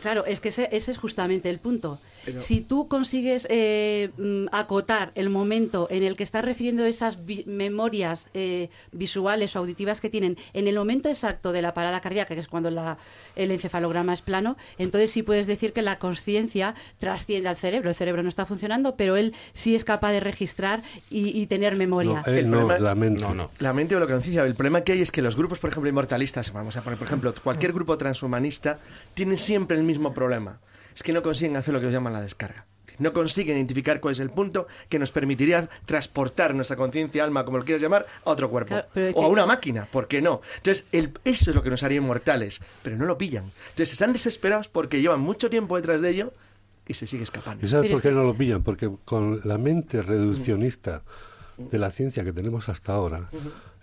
Claro, 0.01 0.25
es 0.25 0.39
que 0.39 0.49
ese, 0.49 0.69
ese 0.71 0.91
es 0.91 0.97
justamente 0.97 1.49
el 1.49 1.59
punto. 1.59 1.99
Pero- 2.25 2.41
Si 2.41 2.61
tú 2.61 2.87
consigues 2.87 3.47
eh, 3.49 4.09
mm, 4.17 4.47
acotar 4.51 5.11
el 5.15 5.29
momento 5.29 5.87
en 5.89 6.03
el 6.03 6.15
que 6.15 6.23
estás 6.23 6.43
refiriendo 6.45 6.85
esas 6.85 7.25
vi- 7.25 7.43
memorias 7.45 8.27
eh, 8.33 8.69
visuales 8.91 9.55
o 9.55 9.59
auditivas 9.59 10.01
que 10.01 10.09
tienen 10.09 10.37
en 10.53 10.67
el 10.67 10.75
momento 10.75 11.09
exacto 11.09 11.51
de 11.51 11.61
la 11.61 11.73
parada 11.73 11.99
cardíaca, 12.01 12.33
que 12.35 12.41
es 12.41 12.47
cuando 12.47 12.69
la- 12.71 12.97
el 13.35 13.51
encefalograma 13.51 14.13
es 14.13 14.21
plano, 14.21 14.57
entonces 14.77 15.11
sí 15.11 15.23
puedes 15.23 15.47
decir 15.47 15.73
que 15.73 15.81
la 15.81 15.97
conciencia 15.99 16.75
trasciende 16.99 17.49
al 17.49 17.55
cerebro. 17.55 17.89
El 17.89 17.95
cerebro 17.95 18.23
no 18.23 18.29
está 18.29 18.45
funcionando, 18.45 18.95
pero 18.95 19.15
él 19.17 19.33
sí 19.53 19.75
es 19.75 19.83
capaz 19.83 20.11
de 20.11 20.19
registrar 20.19 20.83
y, 21.09 21.37
y 21.39 21.47
tener 21.47 21.75
memoria. 21.77 22.23
No, 22.25 22.31
él 22.33 22.49
no, 22.49 22.57
problema- 22.67 22.79
la 22.79 22.95
mente. 22.95 23.25
La 23.59 23.73
mente 23.73 23.95
o 23.95 23.99
la 23.99 24.07
conciencia. 24.07 24.43
El 24.43 24.55
problema 24.55 24.81
que 24.81 24.91
hay 24.93 25.01
es 25.01 25.11
que 25.11 25.21
los 25.21 25.35
grupos, 25.35 25.59
por 25.59 25.69
ejemplo, 25.69 25.89
inmortalistas, 25.89 26.51
vamos 26.53 26.75
a 26.77 26.81
poner, 26.83 26.97
por 26.99 27.07
ejemplo, 27.07 27.33
cualquier 27.43 27.73
grupo 27.73 27.97
transhumanista, 27.97 28.79
tienen 29.13 29.37
siempre 29.37 29.77
el 29.77 29.83
mismo 29.83 30.13
problema. 30.13 30.59
Es 30.95 31.03
que 31.03 31.13
no 31.13 31.21
consiguen 31.23 31.55
hacer 31.57 31.73
lo 31.73 31.79
que 31.79 31.85
ellos 31.87 31.93
llaman 31.93 32.13
la 32.13 32.21
descarga. 32.21 32.65
No 32.99 33.13
consiguen 33.13 33.55
identificar 33.55 33.99
cuál 33.99 34.11
es 34.11 34.19
el 34.19 34.29
punto 34.29 34.67
que 34.89 34.99
nos 34.99 35.11
permitiría 35.11 35.67
transportar 35.85 36.53
nuestra 36.53 36.75
conciencia, 36.75 37.23
alma, 37.23 37.45
como 37.45 37.57
lo 37.57 37.63
quieras 37.65 37.81
llamar, 37.81 38.05
a 38.25 38.29
otro 38.29 38.49
cuerpo. 38.49 38.69
Claro, 38.75 38.87
o 39.15 39.25
a 39.25 39.27
una 39.27 39.45
máquina, 39.45 39.87
¿por 39.91 40.07
qué 40.07 40.21
no? 40.21 40.41
Entonces, 40.57 40.87
el- 40.91 41.11
eso 41.23 41.49
es 41.49 41.55
lo 41.55 41.63
que 41.63 41.69
nos 41.71 41.81
haría 41.83 41.97
inmortales, 41.97 42.61
pero 42.83 42.97
no 42.97 43.05
lo 43.05 43.17
pillan. 43.17 43.45
Entonces, 43.69 43.93
están 43.93 44.13
desesperados 44.13 44.67
porque 44.67 45.01
llevan 45.01 45.21
mucho 45.21 45.49
tiempo 45.49 45.77
detrás 45.77 46.01
de 46.01 46.09
ello 46.09 46.33
y 46.87 46.93
se 46.93 47.07
sigue 47.07 47.23
escapando. 47.23 47.65
¿Y 47.65 47.69
sabes 47.69 47.89
por 47.91 48.01
qué 48.01 48.11
no 48.11 48.23
lo 48.23 48.35
pillan? 48.35 48.61
Porque 48.61 48.91
con 49.05 49.39
la 49.45 49.57
mente 49.57 50.01
reduccionista 50.03 51.01
de 51.57 51.77
la 51.79 51.89
ciencia 51.91 52.23
que 52.23 52.33
tenemos 52.33 52.69
hasta 52.69 52.93
ahora, 52.93 53.29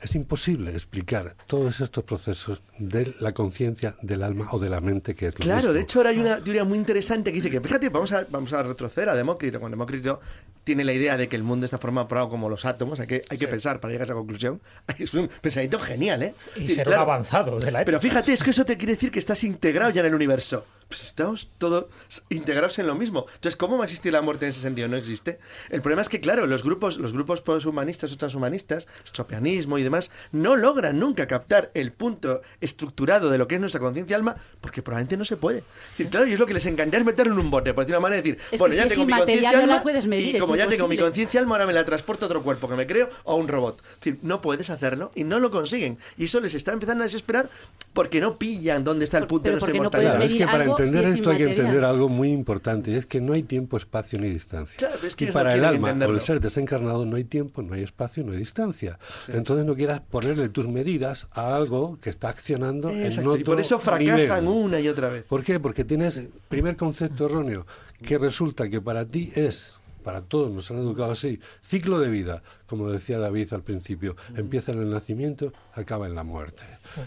es 0.00 0.14
imposible 0.14 0.70
explicar 0.72 1.34
todos 1.46 1.80
estos 1.80 2.04
procesos 2.04 2.62
de 2.78 3.14
la 3.20 3.32
conciencia, 3.32 3.96
del 4.02 4.22
alma 4.22 4.48
o 4.52 4.58
de 4.58 4.68
la 4.68 4.80
mente 4.80 5.14
que 5.14 5.26
es 5.28 5.34
lo 5.34 5.40
Claro, 5.40 5.56
mismo. 5.58 5.72
de 5.72 5.80
hecho 5.80 5.98
ahora 5.98 6.10
hay 6.10 6.18
una 6.18 6.36
teoría 6.42 6.64
muy 6.64 6.78
interesante 6.78 7.30
que 7.32 7.36
dice 7.36 7.50
que, 7.50 7.60
fíjate, 7.60 7.88
vamos 7.88 8.12
a, 8.12 8.24
vamos 8.30 8.52
a 8.52 8.62
retroceder 8.62 9.08
a 9.08 9.14
Demócrito. 9.14 9.58
Cuando 9.58 9.76
Demócrito 9.76 10.20
tiene 10.64 10.84
la 10.84 10.92
idea 10.92 11.16
de 11.16 11.28
que 11.28 11.36
el 11.36 11.42
mundo 11.42 11.64
está 11.64 11.78
formado 11.78 12.06
por 12.08 12.18
algo 12.18 12.30
como 12.30 12.48
los 12.48 12.64
átomos, 12.64 13.00
hay 13.00 13.06
que, 13.06 13.22
hay 13.28 13.38
que 13.38 13.48
pensar 13.48 13.80
para 13.80 13.90
llegar 13.92 14.02
a 14.02 14.10
esa 14.12 14.14
conclusión. 14.14 14.60
Es 14.98 15.14
un 15.14 15.28
pensamiento 15.40 15.78
genial, 15.78 16.22
¿eh? 16.22 16.34
Y 16.56 16.68
Sí, 16.68 16.74
ser 16.74 16.92
avanzado 16.94 17.58
de 17.58 17.70
la 17.70 17.84
Pero 17.84 17.96
época. 17.98 18.08
fíjate, 18.10 18.32
es 18.34 18.42
que 18.42 18.50
eso 18.50 18.64
te 18.64 18.76
quiere 18.76 18.94
decir 18.94 19.10
que 19.10 19.18
estás 19.18 19.42
integrado 19.44 19.90
ya 19.90 20.00
en 20.00 20.06
el 20.08 20.14
universo. 20.14 20.64
Pues 20.88 21.02
estamos 21.02 21.50
todos 21.58 21.84
integrados 22.30 22.78
en 22.78 22.86
lo 22.86 22.94
mismo. 22.94 23.26
Entonces, 23.34 23.56
¿cómo 23.56 23.76
va 23.76 23.84
a 23.84 23.86
existir 23.86 24.10
la 24.10 24.22
muerte 24.22 24.46
en 24.46 24.50
ese 24.50 24.60
sentido? 24.60 24.88
No 24.88 24.96
existe. 24.96 25.38
El 25.68 25.82
problema 25.82 26.00
es 26.00 26.08
que, 26.08 26.18
claro, 26.18 26.46
los 26.46 26.64
grupos, 26.64 26.96
los 26.96 27.12
grupos 27.12 27.42
poshumanistas 27.42 28.10
o 28.10 28.16
transhumanistas, 28.16 28.88
estropianismo 29.04 29.76
y 29.76 29.82
demás, 29.82 30.10
no 30.32 30.56
logran 30.56 30.98
nunca 30.98 31.26
captar 31.26 31.70
el 31.74 31.92
punto 31.92 32.40
estructurado 32.62 33.28
de 33.28 33.36
lo 33.36 33.46
que 33.46 33.56
es 33.56 33.60
nuestra 33.60 33.82
conciencia 33.82 34.16
alma, 34.16 34.36
porque 34.62 34.80
probablemente 34.80 35.18
no 35.18 35.26
se 35.26 35.36
puede. 35.36 35.62
Claro, 36.10 36.26
y 36.26 36.32
es 36.32 36.38
lo 36.38 36.46
que 36.46 36.54
les 36.54 36.64
encantaría 36.64 37.00
es 37.00 37.06
meterlo 37.06 37.34
en 37.34 37.40
un 37.40 37.50
bote, 37.50 37.74
por 37.74 37.84
decir 37.84 37.94
una 37.94 38.00
manera 38.00 38.22
de 38.22 38.32
decir, 38.32 38.58
bueno, 38.58 38.72
si 38.72 38.78
ya 38.78 38.84
es 38.86 38.88
tengo 38.88 39.04
mi 39.04 39.12
conciencia 39.12 39.52
no 39.52 39.58
alma, 39.58 39.82
puedes 39.82 40.06
medir, 40.06 40.36
y 40.36 40.38
como 40.38 40.56
ya 40.56 40.68
tengo 40.68 40.88
mi 40.88 40.96
conciencia 40.96 41.38
alma, 41.38 41.56
ahora 41.56 41.66
me 41.66 41.74
la 41.74 41.84
transporto 41.84 42.24
a 42.24 42.28
otro 42.28 42.42
cuerpo 42.42 42.66
que 42.66 42.76
me 42.76 42.86
creo 42.86 43.10
o 43.24 43.32
a 43.32 43.34
un 43.34 43.46
robot. 43.46 43.78
Es 43.78 43.96
decir, 43.96 44.18
no 44.22 44.40
puedes 44.40 44.70
hacerlo 44.70 45.12
y 45.14 45.24
no 45.24 45.38
lo 45.38 45.50
consiguen. 45.50 45.98
Y 46.16 46.24
eso 46.24 46.40
les 46.40 46.54
está 46.54 46.72
empezando 46.72 47.02
a 47.02 47.06
desesperar 47.06 47.50
porque 47.92 48.20
no 48.20 48.38
pillan 48.38 48.84
dónde 48.84 49.04
está 49.04 49.18
el 49.18 49.26
punto 49.26 49.50
de 49.50 49.56
nuestra 49.56 49.74
inmortalidad. 49.74 50.18
Claro, 50.18 50.77
entender 50.78 51.04
esto 51.04 51.30
hay 51.30 51.38
que 51.38 51.50
entender 51.50 51.84
algo 51.84 52.08
muy 52.08 52.30
importante, 52.30 52.90
y 52.90 52.94
es 52.94 53.06
que 53.06 53.20
no 53.20 53.32
hay 53.32 53.42
tiempo, 53.42 53.76
espacio 53.76 54.18
ni 54.20 54.28
distancia. 54.28 54.76
Claro, 54.76 54.98
es 55.06 55.16
que 55.16 55.26
y 55.26 55.32
para 55.32 55.54
el 55.54 55.64
alma 55.64 55.88
o 55.88 55.90
entenderlo. 55.90 56.14
el 56.14 56.20
ser 56.20 56.40
desencarnado 56.40 57.06
no 57.06 57.16
hay 57.16 57.24
tiempo, 57.24 57.62
no 57.62 57.74
hay 57.74 57.82
espacio, 57.82 58.24
no 58.24 58.32
hay 58.32 58.38
distancia. 58.38 58.98
Entonces 59.28 59.64
no 59.66 59.74
quieras 59.74 60.00
ponerle 60.00 60.48
tus 60.48 60.68
medidas 60.68 61.26
a 61.32 61.56
algo 61.56 61.98
que 62.00 62.10
está 62.10 62.28
accionando 62.28 62.90
en 62.90 63.18
otro 63.18 63.36
y 63.36 63.44
por 63.44 63.60
eso 63.60 63.78
fracasan 63.78 64.44
nivel. 64.44 64.64
una 64.64 64.80
y 64.80 64.88
otra 64.88 65.08
vez. 65.08 65.26
¿Por 65.26 65.44
qué? 65.44 65.60
Porque 65.60 65.84
tienes, 65.84 66.22
primer 66.48 66.76
concepto 66.76 67.26
erróneo, 67.26 67.66
que 68.04 68.18
resulta 68.18 68.68
que 68.68 68.80
para 68.80 69.04
ti 69.04 69.32
es, 69.34 69.76
para 70.04 70.22
todos 70.22 70.50
nos 70.50 70.70
han 70.70 70.78
educado 70.78 71.12
así, 71.12 71.40
ciclo 71.60 71.98
de 71.98 72.08
vida, 72.08 72.42
como 72.66 72.90
decía 72.90 73.18
David 73.18 73.52
al 73.52 73.62
principio, 73.62 74.16
empieza 74.36 74.72
en 74.72 74.80
el 74.80 74.90
nacimiento, 74.90 75.52
acaba 75.74 76.06
en 76.06 76.14
la 76.14 76.22
muerte. 76.22 76.64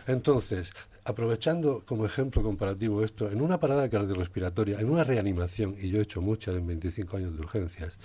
Entonces, 0.07 0.73
aprovechando 1.11 1.83
como 1.85 2.05
ejemplo 2.05 2.41
comparativo 2.41 3.03
esto, 3.03 3.29
en 3.29 3.41
una 3.41 3.59
parada 3.59 3.89
cardiorrespiratoria, 3.89 4.79
en 4.79 4.89
una 4.89 5.03
reanimación, 5.03 5.75
y 5.79 5.89
yo 5.89 5.99
he 5.99 6.03
hecho 6.03 6.21
muchas 6.21 6.55
en 6.55 6.65
25 6.65 7.17
años 7.17 7.33
de 7.33 7.41
urgencias, 7.41 7.97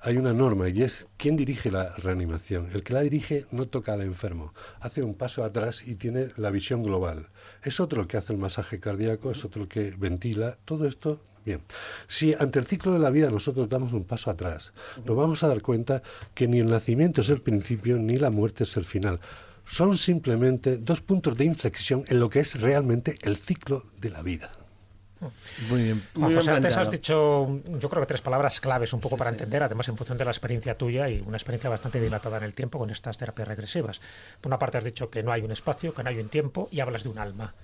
hay 0.00 0.18
una 0.18 0.32
norma 0.32 0.68
y 0.68 0.82
es 0.82 1.08
quién 1.16 1.36
dirige 1.36 1.70
la 1.70 1.94
reanimación. 1.96 2.68
El 2.72 2.82
que 2.82 2.92
la 2.92 3.00
dirige 3.00 3.46
no 3.50 3.66
toca 3.66 3.92
al 3.92 4.02
enfermo, 4.02 4.54
hace 4.80 5.02
un 5.02 5.14
paso 5.14 5.42
atrás 5.42 5.86
y 5.86 5.96
tiene 5.96 6.28
la 6.36 6.50
visión 6.50 6.82
global. 6.82 7.28
Es 7.62 7.80
otro 7.80 8.02
el 8.02 8.06
que 8.06 8.16
hace 8.16 8.32
el 8.32 8.38
masaje 8.38 8.78
cardíaco, 8.78 9.30
es 9.30 9.44
otro 9.44 9.62
el 9.62 9.68
que 9.68 9.90
ventila, 9.90 10.58
todo 10.64 10.86
esto, 10.86 11.20
bien. 11.44 11.60
Si 12.06 12.34
ante 12.34 12.58
el 12.58 12.66
ciclo 12.66 12.92
de 12.92 12.98
la 12.98 13.10
vida 13.10 13.30
nosotros 13.30 13.68
damos 13.68 13.92
un 13.92 14.04
paso 14.04 14.30
atrás, 14.30 14.72
nos 15.04 15.16
vamos 15.16 15.42
a 15.42 15.48
dar 15.48 15.62
cuenta 15.62 16.02
que 16.34 16.46
ni 16.46 16.60
el 16.60 16.70
nacimiento 16.70 17.22
es 17.22 17.30
el 17.30 17.40
principio 17.40 17.96
ni 17.98 18.16
la 18.16 18.30
muerte 18.30 18.64
es 18.64 18.76
el 18.76 18.84
final. 18.84 19.20
Son 19.66 19.98
simplemente 19.98 20.78
dos 20.78 21.00
puntos 21.00 21.36
de 21.36 21.44
inflexión 21.44 22.04
en 22.08 22.20
lo 22.20 22.30
que 22.30 22.40
es 22.40 22.60
realmente 22.60 23.18
el 23.22 23.36
ciclo 23.36 23.84
de 24.00 24.10
la 24.10 24.22
vida. 24.22 24.50
Muy 25.70 25.82
bien. 25.82 26.02
Juan 26.14 26.34
José, 26.34 26.50
antes 26.50 26.76
has 26.76 26.90
dicho, 26.90 27.60
yo 27.78 27.88
creo 27.88 28.02
que 28.02 28.06
tres 28.06 28.20
palabras 28.20 28.60
claves 28.60 28.92
un 28.92 29.00
poco 29.00 29.16
para 29.16 29.30
entender, 29.30 29.62
además 29.62 29.88
en 29.88 29.96
función 29.96 30.18
de 30.18 30.24
la 30.24 30.30
experiencia 30.30 30.76
tuya 30.76 31.08
y 31.08 31.20
una 31.20 31.36
experiencia 31.36 31.70
bastante 31.70 32.00
dilatada 32.00 32.36
en 32.36 32.44
el 32.44 32.54
tiempo 32.54 32.78
con 32.78 32.90
estas 32.90 33.16
terapias 33.16 33.48
regresivas. 33.48 34.00
Por 34.40 34.50
una 34.50 34.58
parte 34.58 34.78
has 34.78 34.84
dicho 34.84 35.10
que 35.10 35.22
no 35.22 35.32
hay 35.32 35.42
un 35.42 35.50
espacio, 35.50 35.94
que 35.94 36.02
no 36.02 36.10
hay 36.10 36.18
un 36.18 36.28
tiempo 36.28 36.68
y 36.70 36.80
hablas 36.80 37.04
de 37.04 37.08
un 37.08 37.18
alma. 37.18 37.54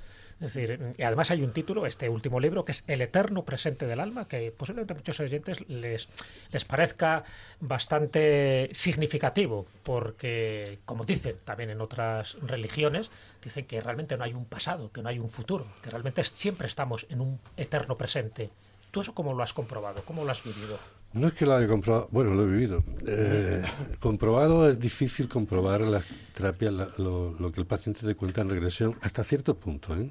Decir, 0.42 0.96
además 0.98 1.30
hay 1.30 1.44
un 1.44 1.52
título, 1.52 1.86
este 1.86 2.08
último 2.08 2.40
libro, 2.40 2.64
que 2.64 2.72
es 2.72 2.82
El 2.88 3.00
eterno 3.00 3.44
presente 3.44 3.86
del 3.86 4.00
alma, 4.00 4.26
que 4.26 4.50
posiblemente 4.50 4.92
a 4.92 4.96
muchos 4.96 5.20
oyentes 5.20 5.68
les, 5.68 6.08
les 6.50 6.64
parezca 6.64 7.22
bastante 7.60 8.68
significativo, 8.72 9.66
porque, 9.84 10.80
como 10.84 11.04
dicen 11.04 11.36
también 11.44 11.70
en 11.70 11.80
otras 11.80 12.34
religiones, 12.40 13.12
dicen 13.40 13.66
que 13.66 13.80
realmente 13.80 14.16
no 14.16 14.24
hay 14.24 14.34
un 14.34 14.44
pasado, 14.44 14.90
que 14.90 15.00
no 15.00 15.10
hay 15.10 15.20
un 15.20 15.28
futuro, 15.28 15.64
que 15.80 15.90
realmente 15.90 16.24
siempre 16.24 16.66
estamos 16.66 17.06
en 17.08 17.20
un 17.20 17.38
eterno 17.56 17.96
presente. 17.96 18.50
¿Tú 18.90 19.00
eso 19.00 19.14
cómo 19.14 19.34
lo 19.34 19.44
has 19.44 19.52
comprobado? 19.52 20.02
¿Cómo 20.04 20.24
lo 20.24 20.32
has 20.32 20.42
vivido? 20.42 20.80
No 21.14 21.28
es 21.28 21.34
que 21.34 21.44
lo 21.44 21.54
haya 21.54 21.68
comprobado, 21.68 22.08
bueno, 22.10 22.32
lo 22.34 22.44
he 22.44 22.46
vivido. 22.46 22.82
Eh, 23.06 23.62
comprobado 24.00 24.68
es 24.68 24.78
difícil 24.80 25.28
comprobar 25.28 25.82
las 25.82 26.06
terapias 26.34 26.72
la- 26.72 26.88
lo, 26.96 27.32
lo 27.38 27.52
que 27.52 27.60
el 27.60 27.66
paciente 27.66 28.06
te 28.06 28.14
cuenta 28.14 28.40
en 28.40 28.48
regresión 28.48 28.96
hasta 29.02 29.22
cierto 29.22 29.54
punto. 29.54 29.94
¿eh? 29.94 30.10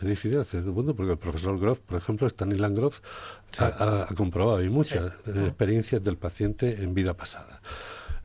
Es 0.00 0.06
difícil 0.06 0.38
hasta 0.38 0.52
cierto 0.52 0.72
punto 0.72 0.94
porque 0.94 1.12
el 1.12 1.18
profesor 1.18 1.58
Groff, 1.58 1.80
por 1.80 1.98
ejemplo, 1.98 2.28
Stanislav 2.28 2.72
Groff, 2.74 3.00
ha, 3.58 3.64
ha- 3.66 4.02
ha 4.08 4.14
comprobado 4.14 4.62
y 4.62 4.68
muchas 4.68 5.12
eh, 5.26 5.32
experiencias 5.46 6.04
del 6.04 6.16
paciente 6.16 6.82
en 6.82 6.94
vida 6.94 7.14
pasada. 7.14 7.60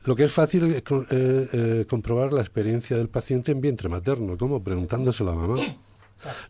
Lo 0.04 0.14
que 0.16 0.24
es 0.24 0.32
fácil 0.32 0.64
es 0.66 0.82
eh, 0.82 1.48
eh, 1.52 1.86
comprobar 1.88 2.32
la 2.32 2.40
experiencia 2.40 2.96
del 2.96 3.08
paciente 3.08 3.52
en 3.52 3.60
vientre 3.60 3.88
materno, 3.88 4.36
como 4.36 4.62
preguntándoselo 4.62 5.30
a 5.30 5.34
mamá. 5.34 5.56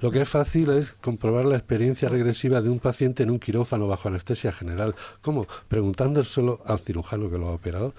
Lo 0.00 0.10
que 0.10 0.20
es 0.22 0.28
fácil 0.28 0.70
es 0.70 0.90
comprobar 0.92 1.44
la 1.44 1.56
experiencia 1.56 2.08
regresiva 2.08 2.60
de 2.60 2.68
un 2.68 2.78
paciente 2.78 3.22
en 3.22 3.30
un 3.30 3.38
quirófano 3.38 3.86
bajo 3.88 4.08
anestesia 4.08 4.52
general. 4.52 4.94
¿Cómo? 5.20 5.46
Preguntándoselo 5.68 6.60
al 6.66 6.78
cirujano 6.78 7.30
que 7.30 7.38
lo 7.38 7.48
ha 7.48 7.52
operado. 7.52 7.94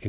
Y- 0.00 0.08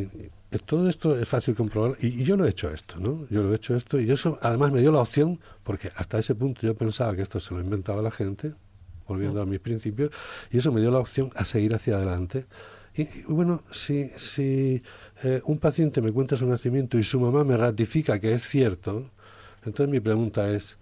y 0.51 0.57
todo 0.65 0.87
esto 0.89 1.19
es 1.19 1.27
fácil 1.27 1.53
comprobar 1.53 1.97
y, 1.99 2.07
y 2.21 2.23
yo 2.23 2.37
lo 2.37 2.45
he 2.45 2.49
hecho 2.49 2.69
esto, 2.69 2.97
¿no? 2.99 3.27
Yo 3.29 3.43
lo 3.43 3.51
he 3.51 3.55
hecho 3.57 3.75
esto 3.75 3.99
y 3.99 4.09
eso 4.09 4.39
además 4.41 4.71
me 4.71 4.79
dio 4.79 4.91
la 4.91 4.99
opción, 4.99 5.39
porque 5.63 5.91
hasta 5.95 6.17
ese 6.19 6.33
punto 6.33 6.61
yo 6.61 6.75
pensaba 6.75 7.13
que 7.15 7.23
esto 7.23 7.39
se 7.41 7.53
lo 7.53 7.59
inventaba 7.59 8.01
la 8.01 8.11
gente, 8.11 8.53
volviendo 9.07 9.41
a 9.41 9.45
mis 9.45 9.59
principios, 9.59 10.11
y 10.51 10.59
eso 10.59 10.71
me 10.71 10.79
dio 10.79 10.91
la 10.91 10.99
opción 10.99 11.29
a 11.35 11.43
seguir 11.43 11.75
hacia 11.75 11.97
adelante. 11.97 12.45
Y, 12.95 13.01
y 13.01 13.23
bueno, 13.27 13.63
si, 13.71 14.09
si 14.17 14.81
eh, 15.23 15.41
un 15.45 15.57
paciente 15.59 16.01
me 16.01 16.13
cuenta 16.13 16.37
su 16.37 16.45
nacimiento 16.47 16.97
y 16.97 17.03
su 17.03 17.19
mamá 17.19 17.43
me 17.43 17.57
ratifica 17.57 18.19
que 18.19 18.33
es 18.33 18.47
cierto, 18.47 19.09
entonces 19.65 19.89
mi 19.91 19.99
pregunta 19.99 20.47
es, 20.49 20.77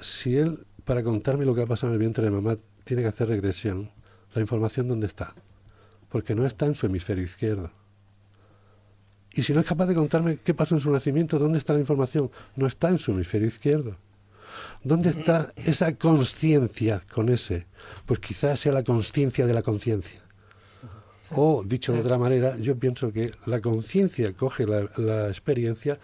si 0.00 0.36
él, 0.36 0.66
para 0.84 1.02
contarme 1.02 1.44
lo 1.44 1.54
que 1.54 1.62
ha 1.62 1.66
pasado 1.66 1.92
en 1.92 1.94
el 1.94 2.00
vientre 2.00 2.24
de 2.24 2.30
mamá, 2.30 2.56
tiene 2.84 3.02
que 3.02 3.08
hacer 3.08 3.28
regresión, 3.28 3.90
¿la 4.34 4.40
información 4.40 4.88
dónde 4.88 5.06
está? 5.06 5.34
Porque 6.10 6.34
no 6.34 6.46
está 6.46 6.66
en 6.66 6.74
su 6.74 6.86
hemisferio 6.86 7.24
izquierdo. 7.24 7.70
Y 9.32 9.42
si 9.42 9.52
no 9.52 9.60
es 9.60 9.66
capaz 9.66 9.86
de 9.86 9.94
contarme 9.94 10.38
qué 10.38 10.54
pasó 10.54 10.76
en 10.76 10.80
su 10.80 10.90
nacimiento, 10.90 11.38
¿dónde 11.38 11.58
está 11.58 11.72
la 11.72 11.80
información? 11.80 12.30
No 12.54 12.66
está 12.66 12.88
en 12.90 12.98
su 12.98 13.10
hemisferio 13.12 13.48
izquierdo. 13.48 13.96
¿Dónde 14.84 15.10
está 15.10 15.52
esa 15.56 15.96
conciencia 15.96 17.02
con 17.12 17.28
ese? 17.28 17.66
Pues 18.06 18.20
quizás 18.20 18.60
sea 18.60 18.72
la 18.72 18.84
conciencia 18.84 19.46
de 19.46 19.54
la 19.54 19.62
conciencia. 19.62 20.22
O, 21.30 21.64
dicho 21.64 21.92
de 21.92 22.00
otra 22.00 22.18
manera, 22.18 22.56
yo 22.58 22.78
pienso 22.78 23.12
que 23.12 23.32
la 23.46 23.60
conciencia 23.60 24.32
coge 24.34 24.66
la, 24.66 24.88
la 24.96 25.28
experiencia, 25.28 25.98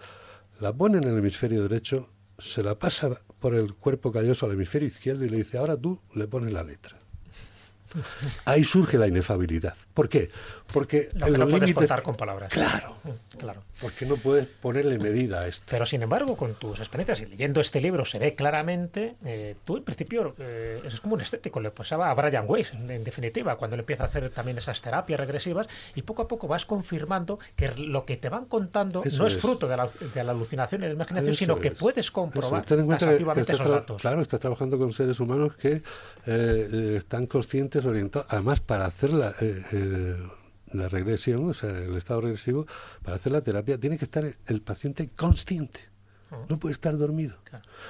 la 0.59 0.73
pone 0.73 0.97
en 0.97 1.05
el 1.05 1.17
hemisferio 1.17 1.61
derecho, 1.61 2.09
se 2.37 2.63
la 2.63 2.77
pasa 2.77 3.21
por 3.41 3.55
el 3.55 3.73
cuerpo 3.73 4.11
calloso 4.11 4.45
al 4.45 4.53
hemisferio 4.53 4.87
izquierdo 4.87 5.25
y 5.25 5.29
le 5.29 5.37
dice, 5.37 5.57
ahora 5.57 5.75
tú 5.75 5.99
le 6.13 6.27
pones 6.27 6.53
la 6.53 6.63
letra. 6.63 6.97
Ahí 8.45 8.63
surge 8.63 8.97
la 8.97 9.07
inefabilidad. 9.07 9.75
¿Por 9.95 10.07
qué? 10.07 10.29
Porque 10.73 11.09
Lo 11.13 11.25
que 11.27 11.37
no 11.37 11.47
puedes 11.47 11.69
límites- 11.69 11.73
contar 11.75 12.01
con 12.01 12.15
palabras. 12.15 12.49
Claro. 12.51 12.95
Claro. 13.37 13.63
Porque 13.81 14.05
no 14.05 14.15
puedes 14.17 14.45
ponerle 14.45 14.99
medida 14.99 15.41
a 15.41 15.47
esto. 15.47 15.65
Pero 15.69 15.85
sin 15.85 16.01
embargo, 16.03 16.35
con 16.37 16.53
tus 16.55 16.79
experiencias 16.79 17.21
y 17.21 17.25
leyendo 17.25 17.59
este 17.61 17.81
libro 17.81 18.05
se 18.05 18.19
ve 18.19 18.35
claramente, 18.35 19.15
eh, 19.25 19.55
tú 19.65 19.77
en 19.77 19.83
principio 19.83 20.35
eh, 20.39 20.79
eres 20.83 21.01
como 21.01 21.15
un 21.15 21.21
estético, 21.21 21.59
le 21.59 21.71
pasaba 21.71 22.09
a 22.09 22.13
Brian 22.13 22.45
Weiss, 22.47 22.73
en, 22.73 22.89
en 22.91 23.03
definitiva, 23.03 23.55
cuando 23.57 23.75
él 23.75 23.79
empieza 23.81 24.03
a 24.03 24.05
hacer 24.07 24.29
también 24.29 24.57
esas 24.57 24.81
terapias 24.81 25.19
regresivas 25.19 25.67
y 25.95 26.03
poco 26.03 26.21
a 26.23 26.27
poco 26.27 26.47
vas 26.47 26.65
confirmando 26.65 27.39
que 27.55 27.69
lo 27.77 28.05
que 28.05 28.17
te 28.17 28.29
van 28.29 28.45
contando 28.45 29.03
Eso 29.03 29.17
no 29.23 29.27
es, 29.27 29.33
es. 29.33 29.41
fruto 29.41 29.67
de 29.67 29.77
la, 29.77 29.89
de 30.13 30.23
la 30.23 30.31
alucinación 30.31 30.83
y 30.83 30.87
la 30.87 30.93
imaginación, 30.93 31.31
Eso 31.31 31.39
sino 31.39 31.59
que 31.59 31.69
es. 31.69 31.79
puedes 31.79 32.11
comprobar 32.11 32.61
es. 32.61 32.67
Ten 32.67 32.79
en 32.81 32.85
cuenta 32.85 33.05
que- 33.05 33.11
que 33.11 33.23
taxativamente 33.25 33.51
estás 33.53 33.59
esos 33.65 33.71
datos. 33.71 34.01
Claro, 34.01 34.21
estás 34.21 34.39
trabajando 34.39 34.77
con 34.77 34.91
seres 34.91 35.19
humanos 35.19 35.55
que 35.55 35.81
eh, 36.27 36.93
están 36.97 37.25
conscientes, 37.27 37.85
orientados. 37.85 38.27
Además, 38.29 38.59
para 38.59 38.85
hacer 38.85 39.13
la, 39.13 39.29
eh, 39.41 39.63
eh, 39.71 40.15
la 40.73 40.89
regresión, 40.89 41.49
o 41.49 41.53
sea, 41.53 41.69
el 41.69 41.95
estado 41.95 42.21
regresivo, 42.21 42.65
para 43.03 43.15
hacer 43.15 43.31
la 43.31 43.41
terapia, 43.41 43.79
tiene 43.79 43.97
que 43.97 44.05
estar 44.05 44.25
el 44.45 44.61
paciente 44.61 45.09
consciente. 45.15 45.91
No 46.47 46.59
puede 46.59 46.71
estar 46.71 46.97
dormido. 46.97 47.35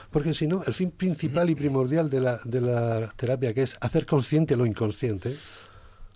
Porque 0.09 0.33
si 0.33 0.47
no, 0.47 0.63
el 0.65 0.73
fin 0.73 0.91
principal 0.91 1.49
y 1.49 1.55
primordial 1.55 2.09
de 2.09 2.21
la, 2.21 2.41
de 2.43 2.61
la 2.61 3.13
terapia, 3.15 3.53
que 3.53 3.63
es 3.63 3.77
hacer 3.81 4.05
consciente 4.05 4.55
lo 4.55 4.65
inconsciente, 4.65 5.35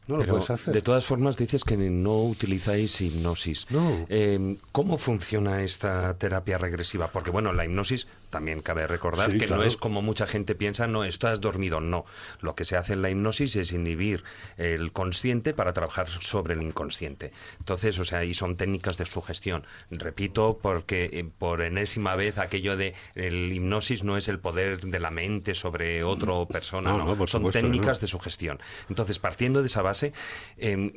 no 0.07 0.17
lo 0.17 0.25
puedes 0.25 0.49
hacer. 0.49 0.73
De 0.73 0.81
todas 0.81 1.05
formas, 1.05 1.35
dices 1.35 1.63
que 1.63 1.77
no 1.77 2.23
utilizáis 2.23 3.01
hipnosis. 3.01 3.67
No. 3.71 4.05
Eh, 4.09 4.57
¿Cómo 4.71 4.97
funciona 4.97 5.63
esta 5.63 6.15
terapia 6.17 6.57
regresiva? 6.57 7.11
Porque, 7.11 7.31
bueno, 7.31 7.53
la 7.53 7.65
hipnosis 7.65 8.07
también 8.35 8.61
cabe 8.61 8.85
recordar 8.85 9.31
Sí, 9.31 9.37
que 9.37 9.47
claro. 9.47 9.61
no 9.61 9.67
es 9.67 9.77
como 9.77 10.01
mucha 10.01 10.27
gente 10.27 10.55
piensa, 10.55 10.87
no, 10.87 11.05
estás 11.05 11.39
dormido. 11.39 11.79
No. 11.79 12.03
Lo 12.41 12.53
que 12.53 12.65
se 12.65 12.75
hace 12.75 12.91
en 12.91 13.01
la 13.01 13.09
hipnosis 13.09 13.55
es 13.55 13.71
inhibir 13.71 14.25
el 14.57 14.91
consciente 14.91 15.53
para 15.53 15.71
trabajar 15.71 16.09
sobre 16.09 16.53
el 16.53 16.61
inconsciente. 16.61 17.31
Entonces, 17.59 17.97
o 17.97 18.03
sea, 18.03 18.25
y 18.25 18.33
son 18.33 18.57
técnicas 18.57 18.97
de 18.97 19.05
sugestión. 19.05 19.63
Repito, 19.89 20.59
porque 20.61 21.05
eh, 21.13 21.25
por 21.39 21.61
enésima 21.61 22.17
vez 22.17 22.37
aquello 22.37 22.75
de 22.75 22.93
el 23.15 23.53
hipnosis 23.53 24.03
no 24.03 24.17
es 24.17 24.27
el 24.27 24.39
poder 24.39 24.81
de 24.81 24.99
la 24.99 25.11
mente 25.11 25.55
sobre 25.55 26.03
otra 26.03 26.45
persona, 26.45 26.89
No, 26.91 26.97
no, 26.97 27.15
son 27.15 27.27
supuesto 27.27 27.51
técnicas 27.61 27.99
no. 27.99 28.01
de 28.01 28.07
sugestión. 28.07 28.59
Entonces, 28.89 29.17
partiendo 29.17 29.61
de 29.61 29.67
esa 29.67 29.81
base, 29.81 30.11
em, 30.57 30.91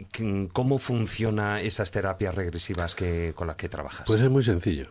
¿cómo 0.52 0.81
funciona 0.81 1.60
esas 1.60 1.93
terapias 1.93 2.35
regresivas 2.35 2.97
que, 2.97 3.32
con 3.36 3.47
las 3.47 3.55
que 3.55 3.69
trabajas? 3.69 4.06
Pues 4.09 4.20
es 4.20 4.28
muy 4.28 4.43
sencillo. 4.43 4.89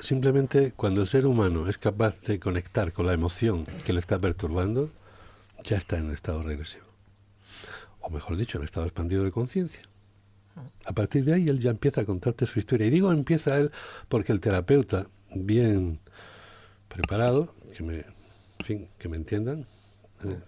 Simplemente 0.00 0.72
cuando 0.72 1.02
el 1.02 1.06
ser 1.06 1.26
humano 1.26 1.68
es 1.68 1.78
capaz 1.78 2.20
de 2.22 2.40
conectar 2.40 2.92
con 2.92 3.06
la 3.06 3.12
emoción 3.12 3.66
que 3.86 3.92
le 3.92 4.00
está 4.00 4.18
perturbando, 4.18 4.90
ya 5.62 5.76
está 5.76 5.96
en 5.96 6.10
estado 6.10 6.42
regresivo. 6.42 6.84
O 8.00 8.10
mejor 8.10 8.36
dicho, 8.36 8.58
en 8.58 8.64
estado 8.64 8.86
expandido 8.86 9.24
de 9.24 9.30
conciencia. 9.30 9.82
A 10.84 10.92
partir 10.92 11.24
de 11.24 11.34
ahí 11.34 11.48
él 11.48 11.58
ya 11.58 11.70
empieza 11.70 12.02
a 12.02 12.04
contarte 12.04 12.46
su 12.46 12.58
historia. 12.58 12.86
Y 12.86 12.90
digo 12.90 13.10
empieza 13.12 13.56
él 13.56 13.70
porque 14.08 14.32
el 14.32 14.40
terapeuta, 14.40 15.06
bien 15.34 16.00
preparado, 16.88 17.54
que 17.76 17.82
me, 17.82 18.04
fin, 18.64 18.88
que 18.98 19.08
me 19.08 19.16
entiendan, 19.16 19.66
eh, 20.24 20.38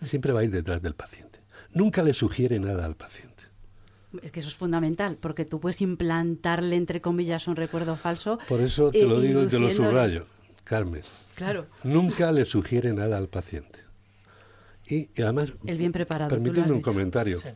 siempre 0.00 0.32
va 0.32 0.40
a 0.40 0.44
ir 0.44 0.50
detrás 0.50 0.82
del 0.82 0.94
paciente. 0.94 1.40
Nunca 1.72 2.02
le 2.02 2.14
sugiere 2.14 2.58
nada 2.58 2.84
al 2.84 2.96
paciente. 2.96 3.33
Es 4.22 4.32
que 4.32 4.40
eso 4.40 4.48
es 4.48 4.54
fundamental, 4.54 5.18
porque 5.20 5.44
tú 5.44 5.60
puedes 5.60 5.80
implantarle, 5.80 6.76
entre 6.76 7.00
comillas, 7.00 7.46
un 7.48 7.56
recuerdo 7.56 7.96
falso. 7.96 8.38
Por 8.48 8.60
eso 8.60 8.90
te 8.90 9.02
eh, 9.02 9.08
lo 9.08 9.20
digo 9.20 9.42
y 9.44 9.46
te 9.46 9.58
lo 9.58 9.70
subrayo, 9.70 10.26
Carmen. 10.64 11.02
Claro. 11.34 11.66
Nunca 11.82 12.30
le 12.32 12.44
sugiere 12.44 12.92
nada 12.92 13.16
al 13.16 13.28
paciente. 13.28 13.80
Y, 14.86 15.08
y 15.14 15.22
además, 15.22 15.52
El 15.66 15.78
bien 15.78 15.92
preparado, 15.92 16.28
permíteme 16.30 16.68
un 16.70 16.78
dicho. 16.78 16.82
comentario. 16.90 17.38
Sí. 17.38 17.48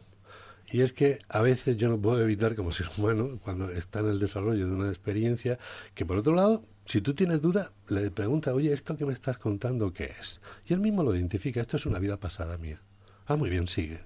Y 0.70 0.82
es 0.82 0.92
que 0.92 1.18
a 1.28 1.40
veces 1.40 1.76
yo 1.76 1.88
no 1.88 1.96
puedo 1.96 2.22
evitar, 2.22 2.54
como 2.54 2.72
ser 2.72 2.86
humano, 2.98 3.38
cuando 3.42 3.70
está 3.70 4.00
en 4.00 4.08
el 4.10 4.18
desarrollo 4.18 4.66
de 4.66 4.72
una 4.72 4.88
experiencia, 4.88 5.58
que 5.94 6.04
por 6.04 6.18
otro 6.18 6.34
lado, 6.34 6.64
si 6.84 7.00
tú 7.00 7.14
tienes 7.14 7.40
duda, 7.40 7.72
le 7.88 8.10
preguntas, 8.10 8.52
oye, 8.52 8.72
¿esto 8.72 8.96
que 8.96 9.06
me 9.06 9.12
estás 9.12 9.38
contando 9.38 9.92
qué 9.92 10.12
es? 10.20 10.40
Y 10.66 10.74
él 10.74 10.80
mismo 10.80 11.02
lo 11.02 11.14
identifica, 11.14 11.60
esto 11.60 11.76
es 11.76 11.86
una 11.86 11.98
vida 11.98 12.18
pasada 12.18 12.58
mía. 12.58 12.80
Ah, 13.26 13.36
muy 13.36 13.48
bien, 13.50 13.66
sigue. 13.68 14.00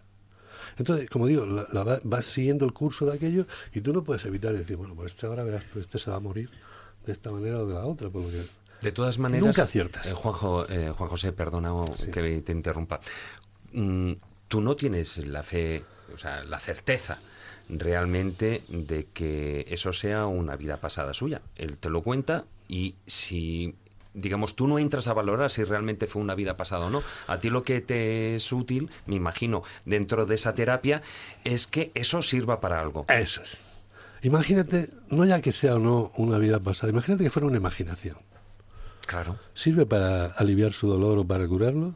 Entonces, 0.79 1.09
como 1.11 1.27
digo, 1.27 1.45
la, 1.47 1.67
la 1.73 1.85
va- 1.85 2.01
vas 2.05 2.25
siguiendo 2.27 2.65
el 2.65 2.73
curso 2.73 3.07
de 3.07 3.15
aquello 3.17 3.47
y 3.75 3.81
tú 3.81 3.93
no 3.93 4.03
puedes 4.05 4.25
evitar 4.25 4.53
decir, 4.57 4.77
bueno, 4.77 4.95
pues 4.95 5.13
este 5.13 5.27
ahora 5.27 5.43
verás, 5.45 5.65
pues 5.73 5.87
este 5.87 5.99
se 5.99 6.11
va 6.11 6.17
a 6.17 6.21
morir 6.21 6.51
de 7.07 7.13
esta 7.13 7.31
manera 7.31 7.59
o 7.59 7.67
de 7.67 7.75
la 7.75 7.85
otra. 7.87 8.09
Por 8.11 8.23
lo 8.23 8.31
que 8.31 8.45
De 8.81 8.93
todas 8.93 9.19
maneras, 9.19 9.47
Nunca 9.47 9.63
aciertas. 9.63 10.07
eh, 10.09 10.13
Juanjo, 10.15 10.67
eh, 10.69 10.93
Juan 10.97 11.09
José, 11.11 11.33
perdona 11.33 11.73
que 12.13 12.41
te 12.43 12.53
interrumpa. 12.53 13.01
Mm, 13.73 14.13
tú 14.49 14.61
no 14.61 14.77
tienes 14.77 15.27
la 15.27 15.43
fe, 15.43 15.85
o 16.15 16.19
sea, 16.19 16.45
la 16.45 16.61
certeza 16.61 17.19
realmente 17.69 18.63
de 18.69 19.07
que 19.13 19.65
eso 19.69 19.93
sea 19.93 20.27
una 20.27 20.57
vida 20.57 20.79
pasada 20.81 21.15
suya. 21.15 21.43
Él 21.57 21.79
te 21.79 21.89
lo 21.91 22.03
cuenta 22.03 22.45
y 22.69 22.95
si 23.07 23.75
digamos, 24.15 24.57
tú 24.57 24.67
no 24.67 24.79
entras 24.79 25.09
a 25.09 25.15
valorar 25.15 25.51
si 25.51 25.65
realmente 25.65 26.07
fue 26.07 26.23
una 26.23 26.35
vida 26.35 26.57
pasada 26.57 26.87
o 26.87 26.91
no. 26.91 27.03
A 27.27 27.39
ti 27.39 27.51
lo 27.51 27.63
que 27.63 27.81
te 27.81 28.37
es 28.37 28.53
útil, 28.53 28.91
me 29.07 29.17
imagino, 29.17 29.63
dentro 29.85 30.27
de 30.27 30.35
esa 30.35 30.55
terapia, 30.55 31.03
es 31.45 31.67
que 31.67 31.91
eso 31.95 32.23
sirva 32.23 32.61
para 32.61 32.81
algo. 32.81 33.07
Eso 33.09 33.43
es. 33.43 33.65
Imagínate, 34.23 34.91
no 35.09 35.25
ya 35.25 35.41
que 35.41 35.53
sea 35.53 35.77
o 35.77 35.79
no 35.79 36.13
una 36.17 36.39
vida 36.39 36.61
pasada, 36.61 36.93
imagínate 36.93 37.25
que 37.25 37.31
fuera 37.31 37.47
una 37.47 37.57
imaginación. 37.57 38.17
Claro. 39.07 39.37
¿Sirve 39.55 39.85
para 39.85 40.27
aliviar 40.27 40.73
su 40.73 40.89
dolor 40.89 41.19
o 41.19 41.25
para 41.25 41.47
curarlo? 41.49 41.95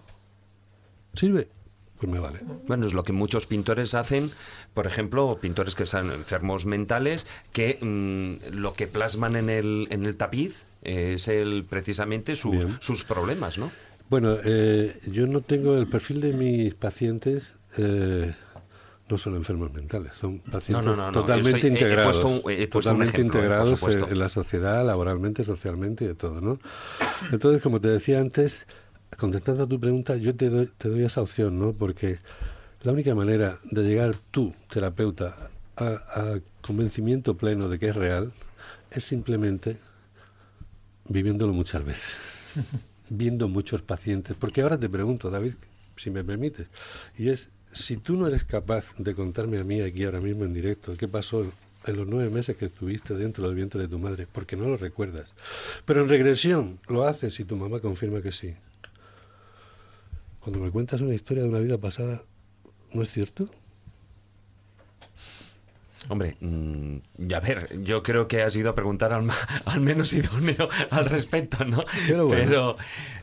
¿Sirve? 1.14 1.48
Pues 1.98 2.12
me 2.12 2.18
vale. 2.18 2.40
Bueno, 2.66 2.86
es 2.86 2.92
lo 2.92 3.04
que 3.04 3.12
muchos 3.12 3.46
pintores 3.46 3.94
hacen, 3.94 4.30
por 4.74 4.86
ejemplo, 4.86 5.38
pintores 5.40 5.74
que 5.74 5.84
están 5.84 6.10
enfermos 6.10 6.66
mentales, 6.66 7.26
que 7.52 7.78
mm, 7.80 8.54
lo 8.54 8.74
que 8.74 8.86
plasman 8.86 9.36
en 9.36 9.48
el, 9.48 9.86
en 9.90 10.04
el 10.04 10.16
tapiz 10.16 10.66
es 10.86 11.28
el, 11.28 11.64
precisamente 11.68 12.36
sus, 12.36 12.64
sus 12.80 13.04
problemas, 13.04 13.58
¿no? 13.58 13.70
Bueno, 14.08 14.36
eh, 14.44 15.00
yo 15.10 15.26
no 15.26 15.40
tengo 15.40 15.76
el 15.76 15.88
perfil 15.88 16.20
de 16.20 16.32
mis 16.32 16.74
pacientes, 16.74 17.54
eh, 17.76 18.32
no 19.08 19.18
son 19.18 19.34
enfermos 19.36 19.72
mentales, 19.72 20.14
son 20.14 20.38
pacientes 20.38 20.86
no, 20.86 20.96
no, 20.96 21.06
no, 21.06 21.12
totalmente 21.12 21.58
estoy- 21.58 21.70
he- 21.70 21.72
he 21.72 21.76
integrados, 21.76 22.20
puesto 22.20 22.28
un- 22.28 22.52
he 22.52 22.68
puesto 22.68 22.90
un 22.90 22.96
totalmente 22.98 23.16
ejemplo, 23.20 23.38
integrados 23.40 23.70
en 24.12 24.18
la 24.18 24.28
sociedad, 24.28 24.86
laboralmente, 24.86 25.44
socialmente 25.44 26.04
y 26.04 26.08
de 26.08 26.14
todo, 26.14 26.40
¿no? 26.40 26.58
Entonces, 27.32 27.60
como 27.62 27.80
te 27.80 27.88
decía 27.88 28.20
antes, 28.20 28.66
contestando 29.16 29.64
a 29.64 29.66
tu 29.66 29.78
pregunta, 29.80 30.16
yo 30.16 30.34
te 30.36 30.50
doy, 30.50 30.70
te 30.78 30.88
doy 30.88 31.04
esa 31.04 31.20
opción, 31.20 31.58
¿no? 31.58 31.72
Porque 31.72 32.18
la 32.82 32.92
única 32.92 33.14
manera 33.14 33.58
de 33.70 33.82
llegar 33.84 34.14
tú, 34.30 34.54
terapeuta, 34.70 35.36
a, 35.76 35.84
a 35.84 36.40
convencimiento 36.62 37.36
pleno 37.36 37.68
de 37.68 37.78
que 37.78 37.88
es 37.88 37.96
real, 37.96 38.32
es 38.90 39.04
simplemente 39.04 39.78
viviéndolo 41.08 41.52
muchas 41.52 41.84
veces, 41.84 42.14
viendo 43.10 43.48
muchos 43.48 43.82
pacientes. 43.82 44.36
Porque 44.38 44.62
ahora 44.62 44.78
te 44.78 44.88
pregunto, 44.88 45.30
David, 45.30 45.54
si 45.96 46.10
me 46.10 46.24
permites, 46.24 46.68
y 47.18 47.28
es, 47.28 47.48
si 47.72 47.96
tú 47.96 48.16
no 48.16 48.26
eres 48.26 48.44
capaz 48.44 48.94
de 48.98 49.14
contarme 49.14 49.58
a 49.58 49.64
mí 49.64 49.80
aquí 49.80 50.04
ahora 50.04 50.20
mismo 50.20 50.44
en 50.44 50.54
directo 50.54 50.94
qué 50.96 51.08
pasó 51.08 51.50
en 51.86 51.96
los 51.96 52.06
nueve 52.06 52.30
meses 52.30 52.56
que 52.56 52.66
estuviste 52.66 53.14
dentro 53.14 53.46
del 53.46 53.54
vientre 53.54 53.80
de 53.80 53.88
tu 53.88 53.98
madre, 53.98 54.26
porque 54.30 54.56
no 54.56 54.68
lo 54.68 54.76
recuerdas. 54.76 55.32
Pero 55.84 56.02
en 56.02 56.08
regresión 56.08 56.80
lo 56.88 57.06
haces 57.06 57.38
y 57.38 57.44
tu 57.44 57.56
mamá 57.56 57.78
confirma 57.78 58.20
que 58.20 58.32
sí. 58.32 58.54
Cuando 60.40 60.60
me 60.60 60.70
cuentas 60.70 61.00
una 61.00 61.14
historia 61.14 61.42
de 61.42 61.48
una 61.48 61.58
vida 61.58 61.78
pasada, 61.78 62.22
¿no 62.92 63.02
es 63.02 63.10
cierto? 63.10 63.50
Hombre, 66.08 66.36
mm, 66.40 66.96
a 67.34 67.40
ver, 67.40 67.82
yo 67.82 68.02
creo 68.02 68.28
que 68.28 68.42
has 68.42 68.54
ido 68.56 68.70
a 68.70 68.74
preguntar 68.74 69.12
al, 69.12 69.28
al 69.66 69.80
menos 69.80 70.12
idóneo 70.12 70.68
al 70.90 71.06
respecto, 71.06 71.64
¿no? 71.64 71.80
Pero 72.06 72.26
bueno. 72.26 72.76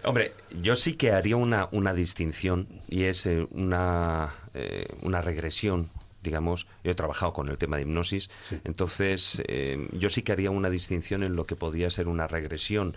hombre, 0.03 0.33
yo 0.61 0.75
sí 0.75 0.95
que 0.95 1.11
haría 1.11 1.35
una, 1.35 1.67
una 1.71 1.93
distinción 1.93 2.67
y 2.89 3.03
es 3.03 3.25
eh, 3.25 3.47
una, 3.51 4.35
eh, 4.53 4.87
una 5.01 5.21
regresión. 5.21 5.89
Digamos, 6.21 6.67
yo 6.85 6.91
he 6.91 6.95
trabajado 6.95 7.33
con 7.33 7.49
el 7.49 7.57
tema 7.57 7.75
de 7.75 7.81
hipnosis, 7.81 8.29
entonces 8.63 9.41
eh, 9.45 9.89
yo 9.91 10.09
sí 10.09 10.21
que 10.21 10.31
haría 10.31 10.51
una 10.51 10.69
distinción 10.69 11.21
en 11.21 11.35
lo 11.35 11.43
que 11.43 11.57
podría 11.57 11.89
ser 11.89 12.07
una 12.07 12.27
regresión 12.27 12.95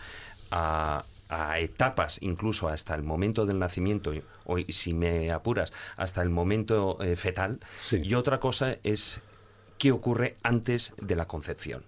a, 0.53 1.05
a 1.29 1.59
etapas, 1.59 2.19
incluso 2.23 2.69
hasta 2.69 2.95
el 2.95 3.03
momento 3.03 3.47
del 3.47 3.59
nacimiento, 3.59 4.13
o 4.45 4.59
si 4.69 4.95
me 4.95 5.33
apuras, 5.33 5.73
hasta 5.97 6.23
el 6.23 6.31
momento 6.31 6.99
eh, 7.01 7.17
fetal, 7.17 7.59
y 7.91 8.15
otra 8.15 8.39
cosa 8.39 8.77
es 8.83 9.21
qué 9.79 9.93
ocurre 9.93 10.37
antes 10.43 10.95
de 11.01 11.17
la 11.17 11.27
concepción. 11.27 11.85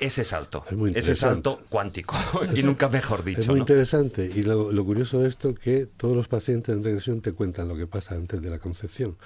Ese 0.00 0.24
salto, 0.24 0.64
muy 0.72 0.92
ese 0.94 1.14
salto 1.14 1.60
cuántico, 1.68 2.16
y 2.54 2.62
nunca 2.62 2.88
mejor 2.88 3.20
es 3.20 3.24
dicho. 3.26 3.50
muy 3.50 3.60
¿no? 3.60 3.62
interesante 3.62 4.28
y 4.34 4.42
lo, 4.42 4.72
lo 4.72 4.84
curioso 4.84 5.20
de 5.20 5.28
esto 5.28 5.54
que 5.54 5.86
todos 5.86 6.16
los 6.16 6.26
pacientes 6.26 6.74
en 6.74 6.82
regresión 6.82 7.20
te 7.20 7.32
cuentan 7.32 7.68
lo 7.68 7.76
que 7.76 7.86
pasa 7.86 8.14
antes 8.14 8.40
de 8.40 8.48
la 8.48 8.58
concepción. 8.58 9.16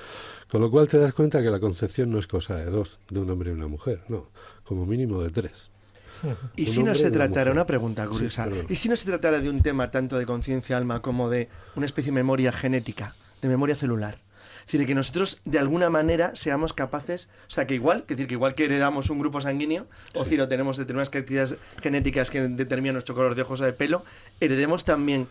Con 0.50 0.60
lo 0.60 0.70
cual 0.70 0.88
te 0.88 0.98
das 0.98 1.14
cuenta 1.14 1.42
que 1.42 1.50
la 1.50 1.60
concepción 1.60 2.10
no 2.10 2.18
es 2.18 2.26
cosa 2.26 2.56
de 2.56 2.66
dos, 2.66 2.98
de 3.08 3.20
un 3.20 3.30
hombre 3.30 3.50
y 3.50 3.54
una 3.54 3.68
mujer, 3.68 4.00
no, 4.08 4.28
como 4.64 4.84
mínimo 4.84 5.22
de 5.22 5.30
tres. 5.30 5.70
¿Y 6.56 6.62
Un 6.62 6.68
si 6.68 6.82
no 6.82 6.94
se 6.94 7.10
tratara, 7.10 7.52
una 7.52 7.66
pregunta 7.66 8.06
curiosa. 8.08 8.48
¿y 8.68 8.76
si 8.76 8.88
no 8.88 8.96
se 8.96 9.06
tratara 9.06 9.38
de 9.40 9.48
un 9.48 9.62
tema 9.62 9.90
tanto 9.90 10.18
de 10.18 10.26
conciencia 10.26 10.76
alma 10.76 11.00
como 11.00 11.30
de 11.30 11.48
una 11.76 11.86
especie 11.86 12.10
de 12.10 12.16
memoria 12.16 12.52
genética, 12.52 13.14
de 13.40 13.48
memoria 13.48 13.76
celular? 13.76 14.18
Es 14.66 14.72
decir, 14.72 14.86
que 14.86 14.94
nosotros 14.94 15.40
de 15.44 15.58
alguna 15.58 15.90
manera 15.90 16.34
seamos 16.34 16.72
capaces, 16.72 17.30
o 17.46 17.50
sea, 17.50 17.66
que 17.66 17.74
igual, 17.74 18.04
que 18.04 18.14
decir, 18.14 18.28
que 18.28 18.34
igual 18.34 18.54
que 18.54 18.64
heredamos 18.64 19.10
un 19.10 19.18
grupo 19.18 19.40
sanguíneo, 19.40 19.86
o 20.14 20.24
decir, 20.24 20.40
o 20.40 20.48
tenemos 20.48 20.76
determinadas 20.76 21.10
características 21.10 21.58
genéticas 21.82 22.30
que 22.30 22.40
determinan 22.40 22.94
nuestro 22.94 23.14
color 23.14 23.34
de 23.34 23.42
ojos 23.42 23.60
o 23.60 23.64
de 23.64 23.72
pelo, 23.72 24.04
heredemos 24.40 24.84
también 24.84 25.28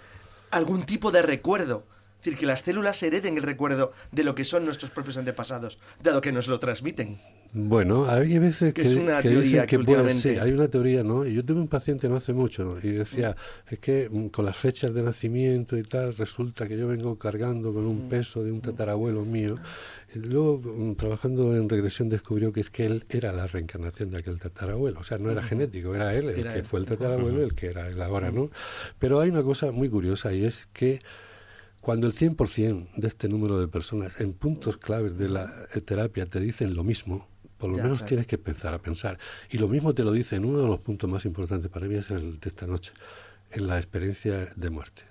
algún 0.52 0.86
tipo 0.86 1.12
de 1.12 1.22
recuerdo. 1.22 1.84
Es 2.20 2.26
decir, 2.26 2.40
que 2.40 2.46
las 2.46 2.62
células 2.62 3.02
hereden 3.04 3.38
el 3.38 3.44
recuerdo 3.44 3.92
de 4.12 4.24
lo 4.24 4.36
que 4.36 4.46
son 4.46 4.66
nuestros 4.66 4.92
propios 4.92 5.18
antepasados, 5.18 5.78
dado 6.02 6.22
que 6.22 6.32
nos 6.32 6.48
lo 6.48 6.60
transmiten. 6.60 7.20
Bueno, 7.56 8.10
hay 8.10 8.40
veces 8.40 8.74
Que 8.74 8.82
que, 8.82 8.88
es 8.88 8.96
una 8.96 9.22
que 9.22 9.30
teoría 9.30 9.42
dicen 9.44 9.62
que 9.68 9.78
que 9.78 9.84
puede 9.84 10.14
sí, 10.16 10.30
hay 10.30 10.52
una 10.52 10.68
teoría, 10.70 11.04
¿no? 11.04 11.24
Y 11.24 11.36
yo 11.36 11.46
tuve 11.46 11.62
un 11.62 11.68
paciente 11.68 12.10
no 12.10 12.16
hace 12.16 12.34
mucho 12.34 12.64
¿no? 12.66 12.78
y 12.82 12.92
decía, 12.94 13.36
es 13.70 13.78
que 13.78 14.10
mm, 14.10 14.30
con 14.30 14.46
las 14.46 14.58
fechas 14.58 14.92
de 14.94 15.04
nacimiento 15.04 15.78
y 15.78 15.84
tal, 15.84 16.16
resulta 16.16 16.68
que 16.68 16.76
yo 16.76 16.88
vengo 16.88 17.20
cargando 17.20 17.72
con 17.72 17.86
un 17.86 18.10
peso 18.10 18.44
de 18.44 18.52
un 18.52 18.60
tatarabuelo 18.60 19.24
mío. 19.24 19.60
Y 20.16 20.20
luego, 20.20 20.62
mm, 20.64 20.96
trabajando 20.96 21.56
en 21.56 21.70
regresión, 21.70 22.10
descubrió 22.10 22.52
que 22.52 22.62
es 22.62 22.72
que 22.72 22.88
él 22.88 23.06
era 23.08 23.32
la 23.32 23.46
reencarnación 23.46 24.10
de 24.10 24.18
aquel 24.18 24.40
tatarabuelo. 24.40 25.00
O 25.00 25.04
sea, 25.04 25.20
no 25.20 25.30
era 25.30 25.44
genético, 25.44 25.94
era 25.94 26.16
él 26.16 26.30
el 26.30 26.40
Era 26.40 26.54
que 26.54 26.60
él. 26.60 26.66
fue 26.66 26.80
el 26.80 26.88
tatarabuelo, 26.88 27.44
el 27.44 27.54
que 27.54 27.68
era 27.68 27.88
él 27.88 28.02
ahora, 28.02 28.32
¿no? 28.32 28.50
Pero 28.98 29.20
hay 29.20 29.30
una 29.30 29.44
cosa 29.44 29.72
muy 29.72 29.90
curiosa 29.90 30.34
y 30.34 30.44
es 30.44 30.68
que 30.74 31.02
cuando 31.82 32.08
el 32.08 32.14
100% 32.14 32.90
de 32.96 33.08
este 33.08 33.30
número 33.30 33.60
de 33.60 33.68
personas 33.68 34.20
en 34.22 34.34
puntos 34.34 34.78
claves 34.78 35.18
de 35.18 35.30
la 35.30 35.68
eh, 35.74 35.82
terapia 35.82 36.26
te 36.26 36.40
dicen 36.40 36.76
lo 36.76 36.84
mismo, 36.84 37.28
por 37.64 37.72
lo 37.72 37.78
Ya, 37.78 37.84
menos 37.84 38.00
claro. 38.00 38.10
tienes 38.10 38.28
que 38.28 38.38
pensar 38.38 38.74
a 38.74 38.78
pensar. 38.78 39.18
Y 39.50 39.58
lo 39.58 39.70
mismo 39.70 39.94
te 39.96 40.04
lo 40.04 40.12
dice 40.12 40.36
en 40.36 40.44
uno 40.44 40.60
de 40.60 40.68
los 40.68 40.82
puntos 40.82 41.10
más 41.10 41.24
importantes 41.24 41.72
para 41.72 41.88
mí 41.88 41.96
es 41.96 42.12
el 42.12 42.38
de 42.42 42.50
esta 42.50 42.68
noche, 42.68 42.92
en 43.52 43.68
la 43.68 43.78
experiencia 43.78 44.52
de 44.54 44.70
muerte. 44.70 45.04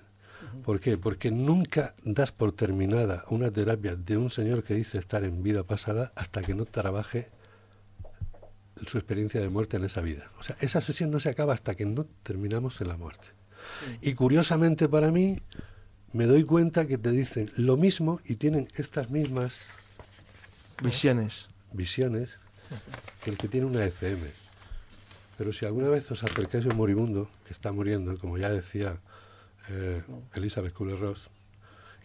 ¿Por 0.62 0.78
qué? 0.78 0.98
Porque 0.98 1.30
nunca 1.30 1.94
das 2.04 2.30
por 2.30 2.52
terminada 2.52 3.24
una 3.30 3.50
terapia 3.50 3.96
de 3.96 4.18
un 4.18 4.28
señor 4.28 4.64
que 4.64 4.74
dice 4.74 4.98
estar 4.98 5.24
en 5.24 5.42
vida 5.42 5.64
pasada 5.64 6.12
hasta 6.14 6.42
que 6.42 6.54
no 6.54 6.66
trabaje 6.66 7.30
su 8.86 8.98
experiencia 8.98 9.40
de 9.40 9.48
muerte 9.48 9.78
en 9.78 9.84
esa 9.84 10.02
vida. 10.02 10.30
O 10.38 10.42
sea, 10.42 10.54
esa 10.60 10.82
sesión 10.82 11.10
no 11.10 11.20
se 11.20 11.30
acaba 11.30 11.54
hasta 11.54 11.74
que 11.74 11.86
no 11.86 12.04
terminamos 12.22 12.82
en 12.82 12.88
la 12.88 12.98
muerte. 12.98 13.28
Y 14.02 14.12
curiosamente 14.12 14.90
para 14.90 15.10
mí, 15.10 15.40
me 16.12 16.26
doy 16.26 16.44
cuenta 16.44 16.86
que 16.86 16.98
te 16.98 17.12
dicen 17.12 17.50
lo 17.56 17.78
mismo 17.78 18.20
y 18.26 18.36
tienen 18.36 18.68
estas 18.76 19.08
mismas 19.08 19.68
Visiones. 20.82 21.48
visiones 21.72 22.41
que 23.22 23.30
el 23.30 23.38
que 23.38 23.48
tiene 23.48 23.66
una 23.66 23.84
ECM. 23.84 24.26
Pero 25.38 25.52
si 25.52 25.64
alguna 25.64 25.88
vez 25.88 26.10
os 26.10 26.22
acercáis 26.22 26.66
a 26.66 26.68
un 26.68 26.76
moribundo 26.76 27.28
que 27.46 27.52
está 27.52 27.72
muriendo, 27.72 28.18
como 28.18 28.38
ya 28.38 28.50
decía 28.50 28.98
eh, 29.70 30.02
Elizabeth 30.34 30.72
Kubler-Ross, 30.72 31.30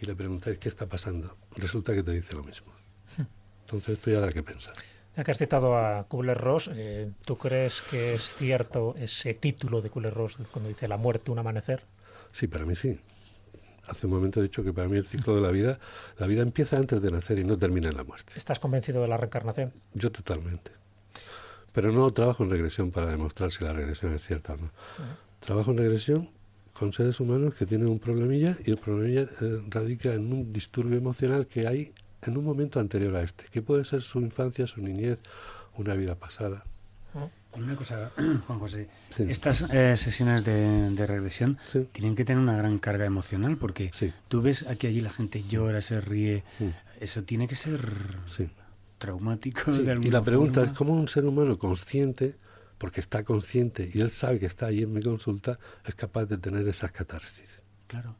y 0.01 0.05
le 0.05 0.15
preguntáis 0.15 0.57
qué 0.59 0.69
está 0.69 0.85
pasando, 0.85 1.35
resulta 1.55 1.93
que 1.93 2.03
te 2.03 2.11
dice 2.11 2.35
lo 2.35 2.43
mismo. 2.43 2.71
Entonces 3.65 3.97
esto 3.97 4.11
ya 4.11 4.19
da 4.19 4.31
que 4.31 4.43
pensar. 4.43 4.73
Ya 5.15 5.23
que 5.23 5.31
has 5.31 5.37
citado 5.37 5.75
a 5.75 6.03
Kubler-Ross, 6.07 6.69
eh, 6.73 7.11
¿tú 7.25 7.37
crees 7.37 7.81
que 7.81 8.13
es 8.13 8.35
cierto 8.35 8.93
ese 8.95 9.33
título 9.33 9.81
de 9.81 9.89
Kubler-Ross 9.89 10.37
cuando 10.51 10.69
dice 10.69 10.87
la 10.87 10.97
muerte, 10.97 11.31
un 11.31 11.39
amanecer? 11.39 11.83
Sí, 12.31 12.47
para 12.47 12.65
mí 12.65 12.75
sí. 12.75 12.99
Hace 13.87 14.07
un 14.07 14.13
momento 14.13 14.39
he 14.39 14.43
dicho 14.43 14.63
que 14.63 14.73
para 14.73 14.87
mí 14.87 14.97
el 14.97 15.05
ciclo 15.05 15.35
de 15.35 15.41
la 15.41 15.51
vida, 15.51 15.79
la 16.17 16.27
vida 16.27 16.41
empieza 16.41 16.77
antes 16.77 17.01
de 17.01 17.11
nacer 17.11 17.39
y 17.39 17.43
no 17.43 17.57
termina 17.57 17.89
en 17.89 17.97
la 17.97 18.03
muerte. 18.03 18.33
¿Estás 18.35 18.59
convencido 18.59 19.01
de 19.01 19.07
la 19.07 19.17
reencarnación? 19.17 19.73
Yo 19.93 20.11
totalmente. 20.11 20.71
Pero 21.73 21.91
no 21.91 22.11
trabajo 22.11 22.43
en 22.43 22.49
regresión 22.49 22.91
para 22.91 23.07
demostrar 23.07 23.51
si 23.51 23.63
la 23.63 23.73
regresión 23.73 24.13
es 24.13 24.25
cierta 24.25 24.53
o 24.53 24.57
no. 24.57 24.71
Trabajo 25.39 25.71
en 25.71 25.77
regresión 25.77 26.29
con 26.73 26.93
seres 26.93 27.19
humanos 27.19 27.55
que 27.55 27.65
tienen 27.65 27.87
un 27.87 27.99
problemilla 27.99 28.55
y 28.65 28.71
el 28.71 28.77
problemilla 28.77 29.21
eh, 29.21 29.63
radica 29.69 30.13
en 30.13 30.31
un 30.31 30.53
disturbio 30.53 30.97
emocional 30.97 31.47
que 31.47 31.67
hay 31.67 31.93
en 32.21 32.37
un 32.37 32.43
momento 32.43 32.79
anterior 32.79 33.15
a 33.15 33.23
este, 33.23 33.45
que 33.51 33.61
puede 33.61 33.83
ser 33.83 34.01
su 34.01 34.19
infancia, 34.19 34.67
su 34.67 34.81
niñez, 34.81 35.19
una 35.75 35.93
vida 35.93 36.15
pasada. 36.15 36.65
Una 37.57 37.75
cosa, 37.75 38.11
Juan 38.47 38.59
José, 38.59 38.87
Sí. 39.09 39.23
estas 39.29 39.61
eh, 39.73 39.95
sesiones 39.97 40.43
de, 40.45 40.91
de 40.91 41.07
regresión 41.07 41.57
tienen 41.91 42.15
que 42.15 42.23
tener 42.25 42.41
una 42.41 42.55
gran 42.57 42.77
carga 42.77 43.05
emocional 43.05 43.57
porque 43.57 43.91
tú 44.27 44.41
ves 44.41 44.65
aquí 44.67 44.87
allí 44.87 45.01
la 45.01 45.09
gente 45.11 45.43
llora, 45.43 45.81
se 45.81 45.99
ríe, 46.01 46.43
eso 46.99 47.23
tiene 47.23 47.47
que 47.47 47.55
ser 47.55 47.79
traumático 48.97 49.71
Sí, 49.71 49.79
de 49.79 49.83
y 49.85 49.89
alguna 49.89 50.11
la 50.11 50.21
pregunta 50.23 50.59
forma. 50.61 50.71
es 50.71 50.77
cómo 50.77 50.93
un 50.93 51.07
ser 51.07 51.25
humano 51.25 51.57
consciente, 51.57 52.35
porque 52.77 52.99
está 52.99 53.23
consciente 53.23 53.89
y 53.93 54.01
él 54.01 54.11
sabe 54.11 54.39
que 54.39 54.45
está 54.45 54.67
ahí 54.67 54.83
en 54.83 54.93
mi 54.93 55.01
consulta, 55.01 55.57
es 55.85 55.95
capaz 55.95 56.25
de 56.25 56.37
tener 56.37 56.67
esas 56.67 56.91
catarsis. 56.91 57.63
Claro. 57.87 58.15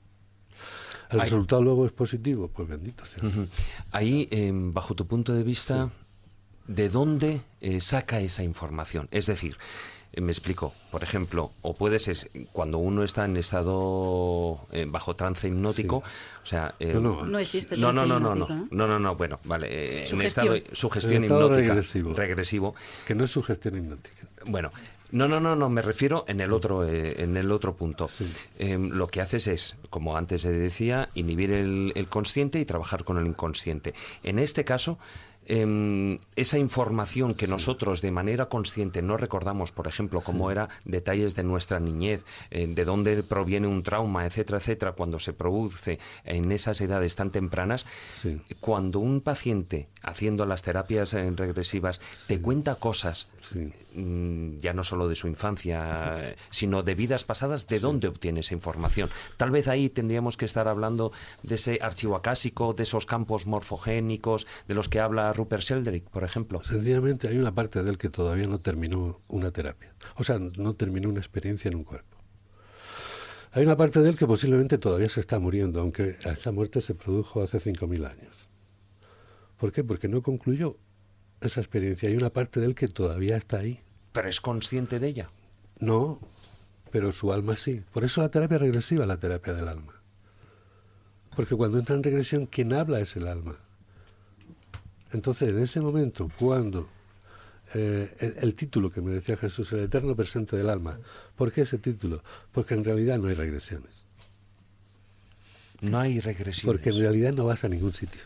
¿El 1.10 1.22
resultado 1.22 1.62
luego 1.62 1.86
es 1.86 1.92
positivo? 1.92 2.50
Pues 2.50 2.68
bendito 2.68 3.06
sea. 3.06 3.22
Ahí, 3.92 4.28
eh, 4.32 4.52
bajo 4.54 4.94
tu 4.96 5.06
punto 5.08 5.34
de 5.34 5.44
vista, 5.44 5.90
¿de 6.68 6.90
dónde 6.90 7.42
eh, 7.62 7.82
saca 7.82 8.20
esa 8.20 8.44
información? 8.44 9.08
Es 9.12 9.26
decir, 9.26 9.58
eh, 10.14 10.22
me 10.22 10.32
explico, 10.32 10.74
por 10.92 11.04
ejemplo, 11.04 11.52
o 11.62 11.74
puedes, 11.76 12.08
es, 12.08 12.30
cuando 12.52 12.78
uno 12.78 13.04
está 13.04 13.26
en 13.26 13.38
estado 13.38 14.60
eh, 14.72 14.86
bajo 14.88 15.16
trance 15.16 15.48
hipnótico, 15.48 15.98
o 15.98 16.46
sea... 16.46 16.76
eh, 16.80 16.94
No, 16.94 17.00
no. 17.02 17.26
No 17.26 17.40
existe 17.40 17.78
No, 17.78 17.92
no, 17.94 18.06
no, 18.06 18.20
no, 18.20 18.36
no, 18.36 18.46
hipnótico, 18.46 18.76
no, 18.76 18.88
no, 18.88 19.00
no, 19.00 19.16
bueno, 19.16 19.40
vale, 19.44 19.68
eh, 19.70 20.04
en 20.04 20.10
Sugestión. 20.10 20.56
estado 20.56 20.76
sugestión 20.76 21.24
hipnótica, 21.24 21.56
regresivo. 21.70 22.14
regresivo. 22.14 22.76
Que 23.06 23.16
no 23.16 23.24
es 23.26 23.32
sugestión 23.32 23.78
hipnótica. 23.78 24.28
Bueno, 24.46 24.72
no, 25.12 25.28
no, 25.28 25.40
no, 25.40 25.56
no, 25.56 25.70
me 25.70 25.82
refiero 25.82 26.26
en 26.28 26.42
el 26.42 26.52
otro, 26.54 26.86
eh, 26.88 27.22
en 27.24 27.38
el 27.38 27.52
otro 27.52 27.76
punto. 27.76 28.10
Em, 28.58 28.90
lo 28.90 29.08
que 29.08 29.22
haces 29.22 29.48
es, 29.48 29.76
como 29.90 30.18
antes 30.18 30.42
se 30.42 30.52
decía, 30.52 31.10
inhibir 31.16 31.52
el, 31.52 31.92
el 31.96 32.08
consciente 32.08 32.60
y 32.60 32.66
trabajar 32.66 33.04
con 33.04 33.18
el 33.18 33.26
inconsciente. 33.28 33.94
En 34.24 34.38
este 34.40 34.66
caso, 34.66 34.98
em, 35.48 36.20
esa 36.36 36.58
información 36.58 37.34
que 37.34 37.48
nosotros 37.48 38.02
de 38.02 38.12
manera 38.12 38.48
consciente 38.48 39.02
no 39.02 39.18
recordamos, 39.18 39.72
por 39.72 39.88
ejemplo, 39.88 40.22
como 40.22 40.52
era 40.52 40.70
detalles 40.86 41.36
de 41.36 41.44
nuestra 41.44 41.80
niñez, 41.80 42.24
eh, 42.52 42.68
de 42.68 42.86
dónde 42.86 43.24
proviene 43.24 43.68
un 43.68 43.84
trauma, 43.84 44.26
etcétera, 44.26 44.60
etcétera, 44.60 44.92
cuando 44.92 45.20
se 45.20 45.34
produce 45.34 46.00
en 46.24 46.52
esas 46.52 46.80
edades 46.82 47.16
tan 47.16 47.32
tempranas, 47.32 47.86
cuando 48.60 49.00
un 49.00 49.22
paciente 49.22 49.88
haciendo 50.04 50.46
las 50.46 50.64
terapias 50.64 51.14
eh, 51.14 51.32
regresivas 51.36 52.02
te 52.28 52.42
cuenta 52.42 52.76
cosas 52.76 53.30
mm, 53.94 54.58
ya 54.60 54.74
no 54.74 54.84
solo 54.84 55.08
de 55.08 55.16
su 55.16 55.28
infancia, 55.28 56.20
eh, 56.22 56.36
sino 56.50 56.84
de 56.84 56.96
vidas 56.96 57.24
pasadas, 57.24 57.68
¿de 57.68 57.80
dónde 57.80 58.08
obtiene 58.08 58.42
esa 58.42 58.54
información? 58.54 59.10
Tal 59.38 59.52
vez 59.52 59.68
ahí 59.68 59.90
tendríamos 59.90 60.38
que 60.38 60.46
estar 60.46 60.68
hablando 60.68 61.12
de 61.44 61.56
ese 61.56 61.80
archivo 61.82 62.16
acásico, 62.16 62.74
de 62.74 62.84
esos 62.84 63.06
campos 63.06 63.48
morfogénicos, 63.48 64.48
de 64.68 64.76
los 64.76 64.90
que 64.90 65.00
habla 65.00 65.34
Rupert 65.38 65.64
Sheldrake, 65.64 66.10
por 66.10 66.24
ejemplo. 66.24 66.64
Sencillamente 66.64 67.28
hay 67.28 67.38
una 67.38 67.54
parte 67.54 67.84
de 67.84 67.90
él 67.90 67.98
que 67.98 68.10
todavía 68.10 68.48
no 68.48 68.60
terminó 68.60 69.22
una 69.28 69.52
terapia. 69.52 69.94
O 70.16 70.24
sea, 70.24 70.40
no 70.40 70.74
terminó 70.76 71.10
una 71.10 71.20
experiencia 71.20 71.70
en 71.70 71.76
un 71.76 71.84
cuerpo. 71.84 72.18
Hay 73.52 73.64
una 73.64 73.78
parte 73.78 74.02
de 74.02 74.10
él 74.10 74.18
que 74.18 74.28
posiblemente 74.28 74.78
todavía 74.78 75.10
se 75.10 75.20
está 75.20 75.40
muriendo, 75.40 75.80
aunque 75.80 76.18
esa 76.26 76.52
muerte 76.52 76.82
se 76.82 76.96
produjo 76.96 77.42
hace 77.42 77.60
5.000 77.60 78.10
años. 78.10 78.50
¿Por 79.58 79.72
qué? 79.72 79.84
Porque 79.84 80.08
no 80.08 80.22
concluyó 80.22 80.78
esa 81.42 81.62
experiencia. 81.62 82.10
Hay 82.10 82.16
una 82.16 82.30
parte 82.30 82.60
de 82.60 82.68
él 82.68 82.76
que 82.76 82.88
todavía 82.88 83.38
está 83.38 83.60
ahí. 83.60 83.80
¿Pero 84.12 84.30
es 84.30 84.42
consciente 84.42 85.00
de 85.00 85.08
ella? 85.08 85.30
No, 85.80 86.20
pero 86.92 87.12
su 87.12 87.32
alma 87.32 87.56
sí. 87.56 87.84
Por 87.94 88.04
eso 88.04 88.22
la 88.22 88.30
terapia 88.30 88.58
regresiva 88.58 89.04
es 89.04 89.08
la 89.08 89.18
terapia 89.18 89.54
del 89.54 89.68
alma. 89.68 89.94
Porque 91.36 91.56
cuando 91.56 91.78
entra 91.78 91.96
en 91.96 92.04
regresión, 92.04 92.48
quien 92.48 92.74
habla 92.74 93.00
es 93.00 93.16
el 93.16 93.28
alma. 93.28 93.60
Entonces, 95.12 95.50
en 95.50 95.60
ese 95.60 95.80
momento, 95.82 96.30
cuando 96.38 96.88
eh, 97.74 98.14
el, 98.20 98.36
el 98.42 98.56
título 98.56 98.90
que 98.90 99.02
me 99.02 99.12
decía 99.12 99.38
Jesús, 99.38 99.72
el 99.74 99.80
eterno 99.82 100.16
presente 100.16 100.56
del 100.58 100.70
alma, 100.70 101.00
¿por 101.36 101.52
qué 101.52 101.62
ese 101.62 101.78
título? 101.78 102.24
Porque 102.52 102.74
en 102.74 102.84
realidad 102.84 103.18
no 103.18 103.28
hay 103.28 103.34
regresiones. 103.36 104.06
No 105.82 106.00
hay 106.00 106.20
regresiones. 106.20 106.66
Porque 106.66 106.90
en 106.90 107.00
realidad 107.00 107.34
no 107.34 107.46
vas 107.46 107.64
a 107.64 107.70
ningún 107.70 107.94
sitio. 107.94 108.22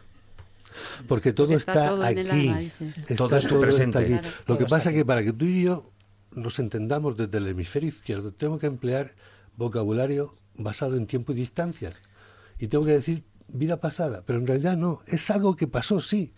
Porque 1.08 1.34
todo 1.34 1.48
Porque 1.48 1.58
está 1.60 1.72
está, 1.74 1.88
todo 1.90 2.06
en 2.08 2.18
el 2.18 2.32
aquí. 2.32 2.48
alma. 2.48 2.62
Está 2.62 3.16
Todo 3.16 3.36
es 3.36 3.44
tu 3.44 3.50
todo 3.50 3.62
presente. 3.62 4.00
está 4.00 4.16
aquí. 4.16 4.20
Claro, 4.22 4.36
Lo 4.48 4.58
que 4.58 4.66
pasa 4.66 4.90
es 4.90 4.96
que 4.96 5.06
para 5.06 5.24
que 5.24 5.34
tú 5.34 5.46
y 5.46 5.64
yo 5.64 5.92
nos 6.32 6.60
entendamos 6.60 7.18
desde 7.18 7.38
el 7.40 7.48
hemisferio 7.48 7.90
izquierdo, 7.90 8.32
tengo 8.32 8.58
que 8.58 8.68
emplear 8.68 9.12
vocabulario 9.58 10.34
basado 10.56 10.96
en 10.96 11.08
tiempo 11.08 11.34
y 11.34 11.36
distancia. 11.36 11.92
Y 12.58 12.68
tengo 12.68 12.86
que 12.86 12.94
decir 12.94 13.24
vida 13.50 13.82
pasada, 13.82 14.24
pero 14.26 14.40
en 14.40 14.48
realidad 14.48 14.78
no. 14.78 15.02
Es 15.08 15.30
algo 15.30 15.58
que 15.58 15.68
pasó, 15.68 16.00
sí, 16.00 16.32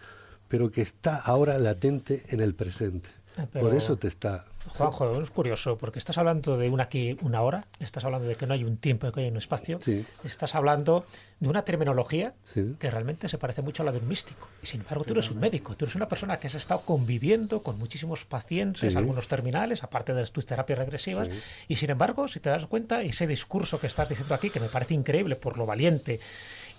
pero 0.47 0.71
que 0.71 0.81
está 0.81 1.15
ahora 1.17 1.57
latente 1.57 2.23
en 2.29 2.39
el 2.41 2.53
presente. 2.55 3.09
Eh, 3.37 3.47
pero- 3.51 3.65
Por 3.65 3.75
eso 3.75 3.97
te 3.97 4.07
está... 4.07 4.45
Juanjo, 4.65 5.21
es 5.21 5.29
curioso, 5.29 5.77
porque 5.77 5.99
estás 5.99 6.17
hablando 6.17 6.55
de 6.55 6.69
una 6.69 6.83
aquí, 6.83 7.17
una 7.21 7.41
hora, 7.41 7.65
estás 7.81 8.05
hablando 8.05 8.27
de 8.29 8.35
que 8.35 8.47
no 8.47 8.53
hay 8.53 8.63
un 8.63 8.77
tiempo, 8.77 9.11
que 9.11 9.19
hay 9.21 9.27
un 9.27 9.35
espacio, 9.35 9.77
Sí. 9.81 10.05
estás 10.23 10.55
hablando 10.55 11.05
de 11.41 11.49
una 11.49 11.65
terminología 11.65 12.33
Sí. 12.45 12.77
que 12.79 12.89
realmente 12.89 13.27
se 13.27 13.37
parece 13.37 13.61
mucho 13.61 13.83
a 13.83 13.87
la 13.87 13.91
de 13.91 13.97
un 13.99 14.07
místico. 14.07 14.47
Y 14.61 14.67
sin 14.67 14.79
embargo, 14.81 15.03
tú 15.03 15.11
eres 15.13 15.29
un 15.31 15.39
médico, 15.41 15.75
tú 15.75 15.83
eres 15.83 15.95
una 15.95 16.07
persona 16.07 16.37
que 16.39 16.47
has 16.47 16.55
estado 16.55 16.81
conviviendo 16.85 17.61
con 17.61 17.77
muchísimos 17.77 18.23
pacientes, 18.23 18.93
Sí. 18.93 18.97
algunos 18.97 19.27
terminales, 19.27 19.83
aparte 19.83 20.13
de 20.13 20.25
tus 20.27 20.45
terapias 20.45 20.79
regresivas, 20.79 21.27
Sí. 21.27 21.33
y 21.67 21.75
sin 21.75 21.89
embargo, 21.89 22.29
si 22.29 22.39
te 22.39 22.49
das 22.49 22.65
cuenta, 22.67 23.01
ese 23.01 23.27
discurso 23.27 23.81
que 23.81 23.87
estás 23.87 24.07
diciendo 24.07 24.33
aquí, 24.33 24.49
que 24.49 24.61
me 24.61 24.69
parece 24.69 24.93
increíble 24.93 25.35
por 25.35 25.57
lo 25.57 25.65
valiente 25.65 26.21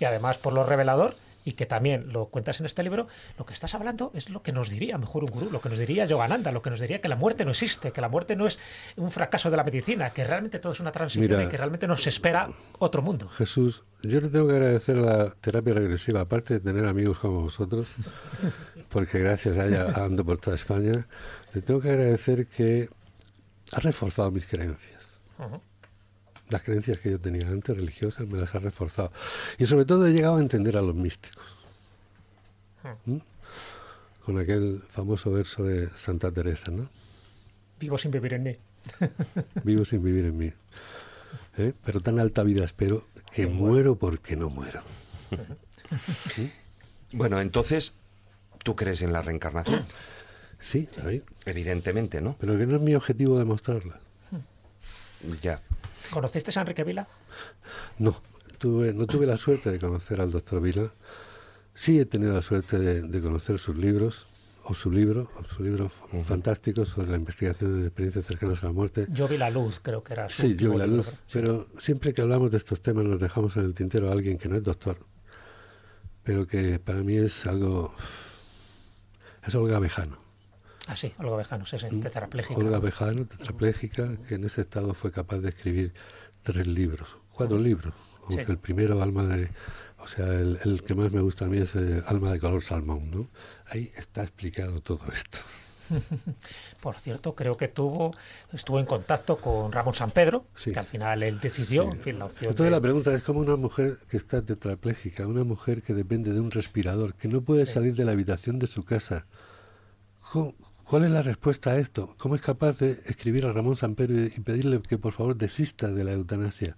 y 0.01 0.07
además 0.07 0.39
por 0.39 0.55
lo 0.55 0.65
revelador, 0.65 1.15
y 1.45 1.53
que 1.53 1.67
también 1.67 2.13
lo 2.13 2.27
cuentas 2.27 2.61
en 2.61 2.67
este 2.67 2.83
libro, 2.83 3.07
lo 3.39 3.45
que 3.45 3.55
estás 3.55 3.75
hablando 3.75 4.11
es 4.15 4.31
lo 4.31 4.43
que 4.43 4.53
nos 4.53 4.71
diría 4.71 4.99
mejor 4.99 5.25
un 5.25 5.31
gurú, 5.31 5.51
lo 5.51 5.61
que 5.61 5.69
nos 5.69 5.79
diría 5.79 6.07
Yogananda, 6.07 6.53
lo 6.53 6.63
que 6.63 6.71
nos 6.71 6.81
diría 6.81 7.01
que 7.01 7.09
la 7.09 7.17
muerte 7.17 7.45
no 7.45 7.51
existe, 7.51 7.93
que 7.93 8.01
la 8.01 8.09
muerte 8.09 8.37
no 8.37 8.47
es 8.47 8.59
un 8.97 9.11
fracaso 9.11 9.51
de 9.51 9.57
la 9.57 9.65
medicina, 9.65 10.11
que 10.11 10.25
realmente 10.25 10.59
todo 10.59 10.73
es 10.73 10.81
una 10.81 10.93
transición 10.93 11.39
Mira. 11.39 11.45
y 11.45 11.49
que 11.49 11.57
realmente 11.57 11.87
nos 11.87 12.07
espera 12.07 12.49
otro 12.79 13.03
mundo. 13.03 13.29
Jesús, 13.29 13.85
yo 14.03 14.21
le 14.21 14.29
tengo 14.29 14.49
que 14.49 14.55
agradecer 14.55 14.97
la 14.97 15.31
terapia 15.35 15.75
regresiva, 15.75 16.23
aparte 16.23 16.55
de 16.55 16.61
tener 16.61 16.87
amigos 16.87 17.19
como 17.19 17.43
vosotros, 17.43 17.89
porque 18.89 19.19
gracias 19.19 19.57
a 19.59 19.67
ella 19.67 19.93
ando 19.95 20.25
por 20.25 20.39
toda 20.39 20.57
España, 20.57 21.07
le 21.53 21.63
tengo 21.63 21.81
que 21.81 21.91
agradecer 21.91 22.47
que 22.47 22.89
ha 23.73 23.81
reforzado 23.81 24.31
mis 24.31 24.47
creencias. 24.47 25.21
Las 26.55 26.63
creencias 26.63 27.01
que 27.01 27.11
yo 27.11 27.19
tenía 27.19 27.49
antes 27.49 27.77
religiosas 27.77 28.29
me 28.29 28.39
las 28.39 28.55
ha 28.55 28.61
reforzado. 28.61 29.11
Y 29.59 29.67
sobre 29.67 29.87
todo 29.87 30.07
he 30.07 30.13
llegado 30.13 30.37
a 30.37 30.41
entender 30.41 30.77
a 30.77 30.83
los 30.83 30.95
místicos. 30.95 31.43
¿Mm? 33.07 33.17
Con 34.25 34.39
aquel 34.39 34.81
famoso 34.89 35.33
verso 35.33 35.65
de 35.65 35.89
Santa 35.97 36.31
Teresa, 36.31 36.71
¿no? 36.71 36.89
Vivo 37.81 37.99
sin 37.99 38.13
vivir 38.13 38.35
en 38.35 38.45
mí. 38.45 38.57
Vivo 39.65 39.85
sin 39.85 40.05
vivir 40.05 40.27
en 40.27 40.39
mí. 40.39 40.53
¿Eh? 41.59 41.73
Pero 41.85 42.01
tan 42.01 42.21
alta 42.21 42.45
vida 42.45 42.65
espero 42.65 43.05
que 43.33 43.49
muero 43.49 43.97
porque 43.97 44.37
no 44.37 44.49
muero. 44.49 44.83
Bueno, 47.13 47.41
entonces, 47.41 47.95
¿tú 48.63 48.75
crees 48.77 49.03
en 49.03 49.13
la 49.13 49.23
reencarnación? 49.23 49.87
Sí, 50.61 50.89
David. 50.97 51.23
Evidentemente, 51.47 52.21
¿no? 52.21 52.37
Pero 52.39 52.57
que 52.57 52.65
no 52.65 52.77
es 52.77 52.83
mi 52.83 52.95
objetivo 52.95 53.39
demostrarla. 53.39 53.99
Ya. 55.43 55.61
¿Conociste 56.11 56.57
a 56.57 56.63
Enrique 56.63 56.85
Vila? 56.85 57.07
No, 57.99 58.21
tuve, 58.59 58.93
no 58.93 59.07
tuve 59.07 59.27
la 59.27 59.37
suerte 59.37 59.71
de 59.71 59.79
conocer 59.79 60.21
al 60.21 60.31
doctor 60.31 60.61
Vila. 60.61 60.93
Sí 61.75 61.99
he 61.99 62.07
tenido 62.07 62.35
la 62.35 62.43
suerte 62.43 62.79
de, 62.79 63.03
de 63.03 63.21
conocer 63.21 63.59
sus 63.59 63.77
libros, 63.77 64.27
o 64.67 64.73
su 64.75 64.91
libro, 64.91 65.31
o 65.39 65.45
su 65.45 65.63
libro 65.63 65.91
fantástico 66.23 66.85
sobre 66.87 67.11
la 67.11 67.17
investigación 67.17 67.81
de 67.81 67.87
experiencias 67.87 68.25
cercanas 68.25 68.63
a 68.63 68.69
la 68.69 68.73
muerte. 68.73 69.07
Yo 69.11 69.29
vi 69.29 69.37
la 69.37 69.51
luz, 69.51 69.81
creo 69.83 70.03
que 70.03 70.15
era 70.15 70.29
su 70.29 70.43
Sí, 70.43 70.57
yo 70.57 70.71
vi 70.71 70.79
la 70.79 70.87
libro, 70.87 71.03
luz, 71.03 71.13
pero 71.33 71.69
siempre 71.79 72.15
que 72.15 72.23
hablamos 72.23 72.51
de 72.51 72.57
estos 72.57 72.81
temas 72.81 73.05
nos 73.05 73.21
dejamos 73.21 73.57
en 73.57 73.65
el 73.65 73.75
tintero 73.75 74.09
a 74.09 74.13
alguien 74.13 74.39
que 74.39 74.49
no 74.49 74.57
es 74.57 74.63
doctor, 74.63 74.99
pero 76.23 76.47
que 76.47 76.79
para 76.79 77.03
mí 77.03 77.17
es 77.17 77.45
algo... 77.45 77.95
es 79.45 79.55
Olga 79.55 79.79
Bejano. 79.79 80.24
Ah, 80.87 80.97
sí, 80.97 81.13
Olga 81.19 81.37
Bejano, 81.37 81.65
sí, 81.67 81.79
sí, 81.79 81.87
tetrapléjica. 82.01 82.59
Olga 82.61 82.79
Bejano, 82.79 83.25
tetrapléjica, 83.27 84.17
que 84.29 84.35
en 84.35 84.45
ese 84.45 84.61
estado 84.63 84.93
fue 84.95 85.11
capaz 85.11 85.39
de 85.39 85.49
escribir 85.49 85.95
tres 86.43 86.67
libros, 86.67 87.17
cuatro 87.33 87.59
libros, 87.59 87.95
aunque 88.27 88.45
Sí. 88.45 88.51
el 88.51 88.59
primero, 88.59 89.03
Alma 89.03 89.25
de... 89.25 89.49
O 89.99 90.07
sea, 90.07 90.27
el, 90.27 90.59
el 90.65 90.83
que 90.83 90.95
más 90.95 91.11
me 91.13 91.23
gusta 91.23 91.47
a 91.47 91.49
mí 91.49 91.57
es 91.57 91.75
eh, 91.75 92.03
Alma 92.07 92.31
de 92.33 92.39
color 92.39 92.63
salmón, 92.63 93.11
¿no? 93.11 93.29
Ahí 93.71 93.91
está 93.97 94.23
explicado 94.23 94.81
todo 94.81 95.01
esto. 95.11 95.39
Por 96.83 96.99
cierto, 96.99 97.35
creo 97.35 97.57
que 97.57 97.69
tuvo, 97.69 98.15
estuvo 98.53 98.79
en 98.79 98.85
contacto 98.87 99.39
con 99.39 99.73
Ramón 99.73 99.95
San 99.95 100.11
Pedro, 100.11 100.45
Sí. 100.55 100.73
que 100.73 100.79
al 100.79 100.85
final 100.85 101.23
él 101.23 101.41
decidió, 101.41 101.85
en 101.85 101.99
fin, 102.01 102.19
la 102.19 102.27
opción 102.27 102.51
Entonces 102.51 102.67
de- 102.67 102.71
la 102.77 102.81
pregunta 102.83 103.15
es 103.15 103.23
como 103.23 103.41
una 103.41 103.57
mujer 103.57 103.99
que 104.09 104.19
está 104.19 104.43
tetrapléjica, 104.45 105.27
una 105.27 105.45
mujer 105.45 105.83
que 105.83 105.95
depende 105.95 106.33
de 106.35 106.41
un 106.41 106.51
respirador, 106.51 107.15
que 107.15 107.29
no 107.29 107.41
puede 107.41 107.65
salir 107.65 107.95
de 107.95 108.05
la 108.05 108.13
habitación 108.13 108.59
de 108.59 108.67
su 108.67 108.85
casa. 108.85 109.25
¿Cómo- 110.33 110.55
¿Cuál 110.85 111.05
es 111.05 111.11
la 111.11 111.23
respuesta 111.23 111.71
a 111.71 111.79
esto? 111.79 112.15
¿Cómo 112.19 112.35
es 112.35 112.43
capaz 112.43 112.79
de 112.79 113.03
escribir 113.07 113.47
a 113.47 113.53
Ramón 113.53 113.75
Pedro 113.95 114.27
y 114.27 114.41
pedirle 114.41 114.83
que 114.83 114.99
por 114.99 115.13
favor 115.13 115.35
desista 115.35 115.91
de 115.91 116.05
la 116.05 116.13
eutanasia? 116.13 116.77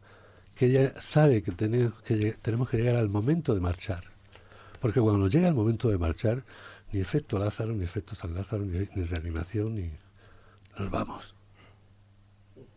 Que 0.54 0.66
ella 0.66 1.00
sabe 1.00 1.42
que 1.42 1.50
tenemos 1.50 2.00
que, 2.02 2.32
tenemos 2.40 2.70
que 2.70 2.76
llegar 2.76 2.96
al 2.96 3.08
momento 3.08 3.54
de 3.54 3.60
marchar. 3.60 4.04
Porque 4.80 5.00
cuando 5.00 5.28
llega 5.28 5.48
el 5.48 5.54
momento 5.54 5.88
de 5.88 5.98
marchar, 5.98 6.44
ni 6.92 7.00
efecto 7.00 7.38
Lázaro, 7.38 7.72
ni 7.74 7.84
efecto 7.84 8.14
San 8.14 8.34
Lázaro, 8.34 8.64
ni, 8.64 8.88
ni 8.94 9.04
reanimación, 9.04 9.74
ni... 9.74 9.90
Nos 10.78 10.90
vamos. 10.90 11.34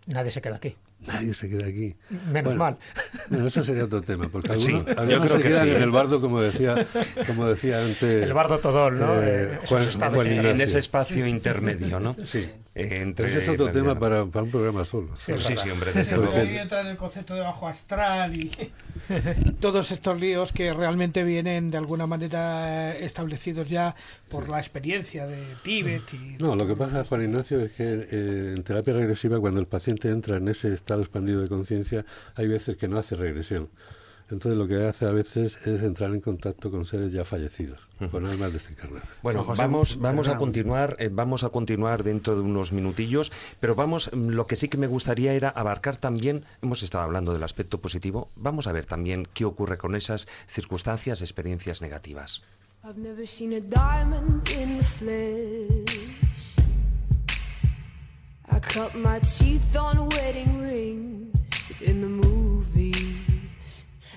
nadie 0.07 0.31
se 0.31 0.41
queda 0.41 0.55
aquí. 0.55 0.75
Nadie 1.07 1.33
se 1.33 1.49
queda 1.49 1.65
aquí. 1.65 1.95
Menos 2.09 2.43
Bueno, 2.55 2.59
mal. 2.59 2.77
Bueno, 3.29 3.47
eso 3.47 3.63
sería 3.63 3.85
otro 3.85 4.01
tema, 4.01 4.27
porque 4.29 4.49
Sí, 4.59 4.73
algunos, 4.75 4.85
yo 4.95 5.01
algunos 5.01 5.19
creo 5.27 5.37
se 5.37 5.43
que 5.43 5.49
quedan 5.49 5.65
sí, 5.65 5.71
en 5.75 5.81
el 5.81 5.91
bardo, 5.91 6.21
como 6.21 6.41
decía, 6.41 6.87
como 7.25 7.47
decía 7.47 7.79
antes. 7.81 8.03
El 8.23 8.33
bardo 8.33 8.59
Todol, 8.59 8.99
¿no? 8.99 9.21
eh, 9.21 9.59
Juan, 9.65 9.83
en- 10.27 10.61
ese 10.61 10.79
espacio 10.79 11.25
intermedio, 11.25 11.99
¿no? 11.99 12.15
Sí. 12.23 12.49
Eh, 12.79 13.01
entre 13.01 13.27
Ese 13.27 13.39
es 13.39 13.49
otro 13.49 13.71
tema 13.71 13.99
para, 13.99 14.25
para 14.25 14.43
un 14.43 14.51
programa 14.51 14.85
solo. 14.85 15.09
Sí, 15.17 15.33
Sí, 15.39 15.55
sí, 15.57 15.69
hombre, 15.69 15.91
desde 15.91 16.15
luego. 16.15 16.33
Ahí 16.33 16.57
entra 16.57 16.79
en 16.81 16.87
el 16.87 16.97
concepto 16.97 17.33
de 17.33 17.41
bajo 17.41 17.67
astral 17.67 18.35
y 18.35 18.51
todos 19.59 19.91
estos 19.91 20.19
líos 20.19 20.53
que 20.53 20.71
realmente 20.71 21.23
vienen 21.23 21.71
de 21.71 21.77
alguna 21.77 22.07
manera 22.07 22.95
establecidos 22.97 23.67
ya 23.67 23.95
por 24.29 24.47
la 24.47 24.59
experiencia 24.59 25.27
de 25.27 25.43
Tíbet 25.61 26.13
y 26.13 26.37
No, 26.39 26.55
lo 26.55 26.65
que 26.65 26.75
pasa, 26.75 27.03
Juan 27.03 27.23
Ignacio, 27.23 27.59
es 27.61 27.71
que 27.73 27.83
eh, 27.83 28.53
en 28.55 28.63
terapia 28.63 28.93
regresiva, 28.93 29.39
cuando 29.39 29.59
el 29.59 29.67
paciente 29.67 30.09
entra 30.09 30.37
en 30.37 30.47
ese 30.47 30.73
estado 30.73 31.01
expandido 31.01 31.41
de 31.41 31.49
conciencia, 31.49 32.05
hay 32.35 32.47
veces 32.47 32.77
que 32.77 32.87
no 32.87 32.97
hace 32.97 33.15
regresión. 33.15 33.69
Entonces 34.31 34.57
lo 34.57 34.67
que 34.67 34.85
hace 34.85 35.05
a 35.05 35.11
veces 35.11 35.57
es 35.65 35.81
entrar 35.81 36.11
en 36.11 36.21
contacto 36.21 36.69
con 36.69 36.85
seres 36.85 37.11
ya 37.11 37.25
fallecidos, 37.25 37.79
con 38.11 38.27
almas 38.27 38.53
desencarnadas. 38.53 39.09
Bueno, 39.23 39.43
José, 39.43 39.63
vamos, 39.63 39.99
vamos 39.99 40.27
a 40.27 40.37
continuar, 40.37 40.95
eh, 40.99 41.09
vamos 41.11 41.43
a 41.43 41.49
continuar 41.49 42.03
dentro 42.03 42.35
de 42.35 42.41
unos 42.41 42.71
minutillos, 42.71 43.31
pero 43.59 43.73
vamos, 43.73 44.11
mm, 44.13 44.29
lo 44.29 44.45
que 44.45 44.55
sí 44.55 44.69
que 44.69 44.77
me 44.77 44.85
gustaría 44.85 45.33
era 45.33 45.49
abarcar 45.49 45.97
también, 45.97 46.43
hemos 46.61 46.83
estado 46.83 47.03
hablando 47.03 47.33
del 47.33 47.41
aspecto 47.41 47.79
positivo, 47.79 48.29
vamos 48.35 48.67
a 48.67 48.71
ver 48.71 48.85
también 48.85 49.27
qué 49.33 49.45
ocurre 49.45 49.79
con 49.79 49.95
esas 49.95 50.27
circunstancias, 50.47 51.21
experiencias 51.21 51.81
negativas. 51.81 52.43
I've 52.83 52.97
never 52.97 53.27
seen 53.27 53.53
a 53.53 53.59
diamond 53.59 54.47
in 54.49 54.77
the 54.77 54.83
flesh. 54.83 55.99
I 58.49 58.59
cut 58.59 58.95
my 58.95 59.19
teeth 59.19 59.75
on 59.75 60.07
wedding 60.09 60.61
rings 60.61 61.71
in 61.81 62.01
the 62.01 62.07
movies. 62.07 63.18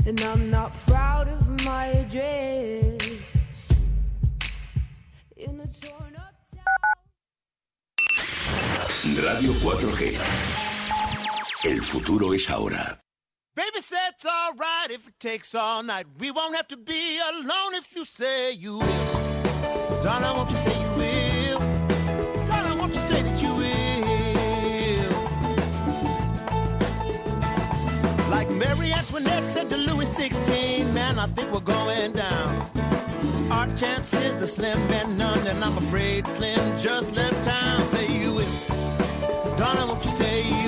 And 0.05 0.21
I'm 0.21 0.51
not 0.51 0.75
proud 0.87 1.29
of 1.29 1.65
my 1.65 1.87
address. 1.87 2.99
In 5.37 5.61
a 5.61 5.67
torn 5.67 6.17
up 6.17 6.33
Radio 9.05 9.53
4G. 9.53 10.19
El 11.65 11.81
futuro 11.83 12.33
es 12.33 12.49
ahora. 12.49 12.99
Baby 13.55 13.81
said 13.81 14.13
it's 14.15 14.25
alright 14.25 14.91
if 14.91 15.07
it 15.07 15.15
takes 15.21 15.55
all 15.55 15.83
night. 15.83 16.07
We 16.19 16.31
won't 16.31 16.57
have 16.57 16.69
to 16.69 16.77
be 16.77 17.19
alone 17.19 17.75
if 17.75 17.95
you 17.95 18.05
say 18.05 18.53
you 18.53 18.79
will. 18.79 20.01
Darling, 20.03 20.37
won't 20.37 20.51
you 20.51 20.57
say 20.57 20.81
you 20.81 20.91
will? 20.97 21.59
Darling, 22.47 22.79
won't 22.79 22.95
you 22.95 23.01
say 23.01 23.23
that 23.23 23.43
you 23.43 23.55
will? 23.55 23.63
Like 28.31 28.49
Mary 28.51 28.93
Antoinette 28.93 29.49
said 29.49 29.69
to 29.71 29.82
Louis 30.23 30.31
XVI, 30.31 30.95
man, 30.95 31.19
I 31.19 31.27
think 31.27 31.51
we're 31.51 31.59
going 31.59 32.13
down. 32.13 32.71
our 33.51 33.67
chances 33.77 34.41
are 34.41 34.47
slim 34.47 34.79
and 34.93 35.19
none, 35.19 35.45
and 35.49 35.65
I'm 35.65 35.77
afraid 35.77 36.29
Slim 36.29 36.79
just 36.79 37.17
left 37.17 37.43
town. 37.43 37.85
Say 37.85 38.07
you 38.07 38.35
will, 38.35 39.57
Donna, 39.57 39.85
won't 39.85 40.05
you 40.05 40.11
say 40.13 40.62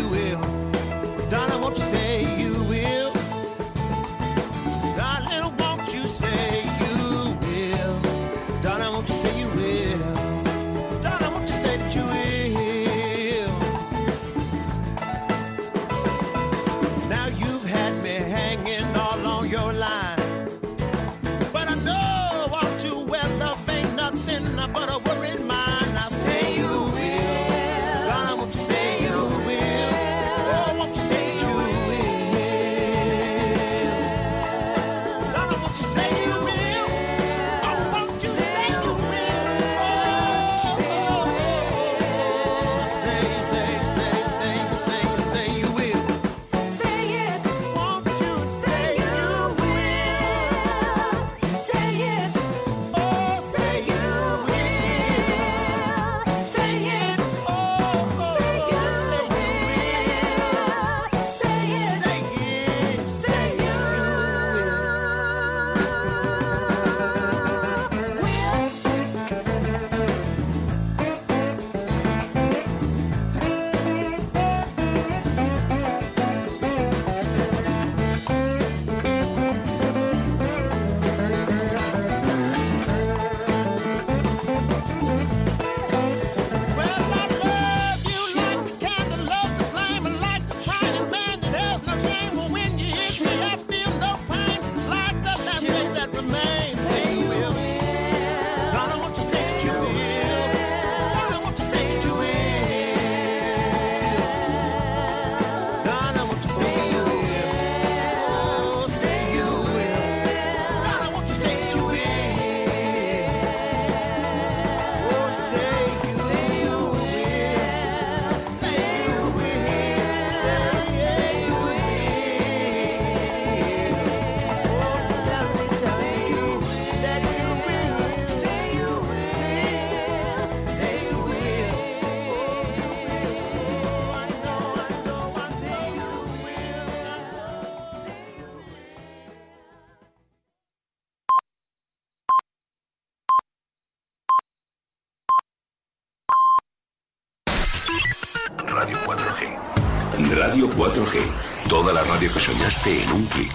Radio 148.75 148.99
4G. 149.07 150.35
Radio 150.35 150.69
4G. 150.71 151.69
Toda 151.69 151.93
la 151.93 152.03
radio 152.03 152.29
que 152.33 152.41
soñaste 152.41 153.05
en 153.05 153.13
un 153.13 153.25
clic. 153.27 153.53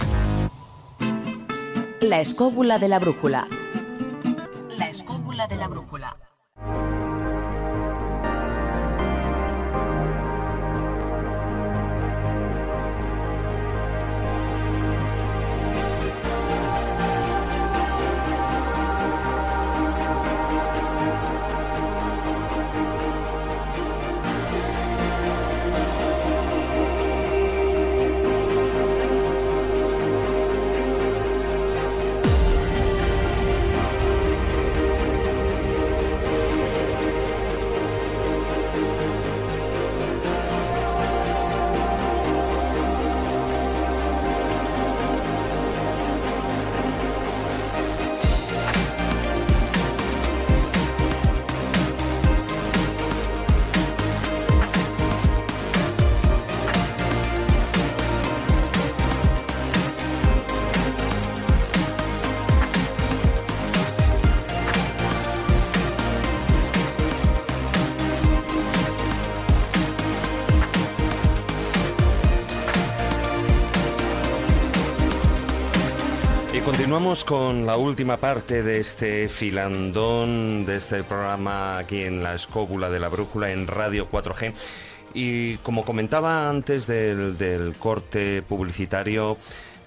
La 2.00 2.22
escóbula 2.22 2.78
de 2.78 2.88
la 2.88 2.98
brújula. 2.98 3.46
La 4.78 4.88
escóbula 4.88 5.46
de 5.46 5.56
la 5.56 5.68
brújula. 5.68 6.16
Continuamos 77.00 77.24
con 77.24 77.64
la 77.64 77.78
última 77.78 78.18
parte 78.18 78.62
de 78.62 78.78
este 78.78 79.30
filandón, 79.30 80.66
de 80.66 80.76
este 80.76 81.02
programa 81.02 81.78
aquí 81.78 82.02
en 82.02 82.22
la 82.22 82.34
escóbula 82.34 82.90
de 82.90 83.00
la 83.00 83.08
brújula 83.08 83.50
en 83.50 83.66
Radio 83.66 84.06
4G. 84.10 84.52
Y 85.14 85.56
como 85.58 85.86
comentaba 85.86 86.50
antes 86.50 86.86
del, 86.86 87.38
del 87.38 87.74
corte 87.76 88.42
publicitario, 88.42 89.38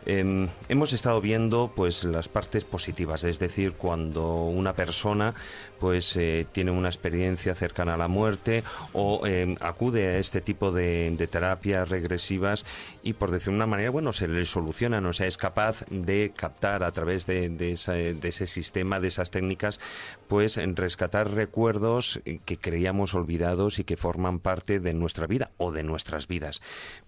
em, 0.05 0.49
hemos 0.69 0.93
estado 0.93 1.21
viendo 1.21 1.71
pues 1.75 2.03
las 2.03 2.27
partes 2.27 2.65
positivas, 2.65 3.23
es 3.23 3.39
decir, 3.39 3.73
cuando 3.73 4.45
una 4.45 4.73
persona 4.73 5.33
pues 5.79 6.15
eh, 6.15 6.45
tiene 6.51 6.71
una 6.71 6.89
experiencia 6.89 7.55
cercana 7.55 7.95
a 7.95 7.97
la 7.97 8.07
muerte 8.07 8.63
o 8.93 9.25
em, 9.27 9.55
acude 9.59 10.07
a 10.07 10.17
este 10.17 10.41
tipo 10.41 10.71
de, 10.71 11.13
terapias 11.29 11.89
regresivas 11.89 12.65
y 13.01 13.13
por 13.13 13.31
decir 13.31 13.53
una 13.53 13.67
manera, 13.67 13.89
bueno, 13.89 14.13
se 14.13 14.27
le 14.27 14.45
solucionan, 14.45 15.05
o 15.05 15.13
sea, 15.13 15.27
es 15.27 15.37
capaz 15.37 15.85
de 15.89 16.33
captar 16.35 16.83
a 16.83 16.91
través 16.91 17.25
de, 17.25 17.49
de 17.49 17.71
ese 17.71 18.47
sistema, 18.47 18.99
de 18.99 19.07
esas 19.07 19.31
técnicas, 19.31 19.79
pues 20.27 20.57
en 20.57 20.75
rescatar 20.75 21.31
recuerdos 21.31 22.21
que 22.45 22.57
creíamos 22.57 23.13
olvidados 23.13 23.79
y 23.79 23.83
que 23.83 23.97
forman 23.97 24.39
parte 24.39 24.79
de 24.79 24.93
nuestra 24.93 25.27
vida 25.27 25.51
o 25.57 25.71
de 25.71 25.83
nuestras 25.83 26.27
vidas. 26.27 26.61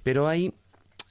Pero 0.03 0.27
hay 0.27 0.53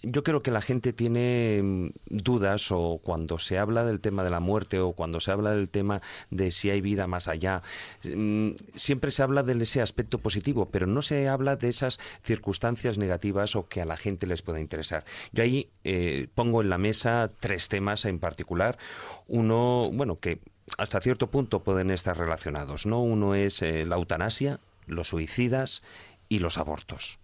yo 0.06 0.22
creo 0.22 0.42
que 0.42 0.50
la 0.50 0.60
gente 0.60 0.92
tiene 0.92 1.60
mm, 1.62 1.88
dudas 2.06 2.70
o 2.70 3.00
cuando 3.02 3.38
se 3.38 3.58
habla 3.58 3.84
del 3.84 4.00
tema 4.00 4.24
de 4.24 4.30
la 4.30 4.40
muerte 4.40 4.78
o 4.80 4.92
cuando 4.92 5.20
se 5.20 5.30
habla 5.30 5.50
del 5.52 5.68
tema 5.68 6.02
de 6.30 6.50
si 6.50 6.70
hay 6.70 6.80
vida 6.80 7.06
más 7.06 7.28
allá, 7.28 7.62
mm, 8.04 8.50
siempre 8.74 9.10
se 9.10 9.22
habla 9.22 9.42
de 9.42 9.62
ese 9.62 9.80
aspecto 9.80 10.18
positivo, 10.18 10.68
pero 10.70 10.86
no 10.86 11.02
se 11.02 11.28
habla 11.28 11.56
de 11.56 11.68
esas 11.68 12.00
circunstancias 12.22 12.98
negativas 12.98 13.56
o 13.56 13.68
que 13.68 13.80
a 13.80 13.86
la 13.86 13.96
gente 13.96 14.26
les 14.26 14.42
pueda 14.42 14.60
interesar. 14.60 15.04
Yo 15.32 15.42
ahí 15.42 15.70
eh, 15.84 16.28
pongo 16.34 16.60
en 16.60 16.70
la 16.70 16.78
mesa 16.78 17.30
tres 17.40 17.68
temas 17.68 18.04
en 18.04 18.18
particular. 18.18 18.78
Uno, 19.26 19.90
bueno, 19.92 20.18
que 20.18 20.40
hasta 20.78 21.00
cierto 21.00 21.30
punto 21.30 21.62
pueden 21.62 21.90
estar 21.90 22.16
relacionados, 22.16 22.86
¿no? 22.86 23.02
Uno 23.02 23.34
es 23.34 23.62
eh, 23.62 23.84
la 23.84 23.96
eutanasia, 23.96 24.60
los 24.86 25.08
suicidas 25.08 25.82
y 26.28 26.38
los 26.38 26.58
abortos. 26.58 27.18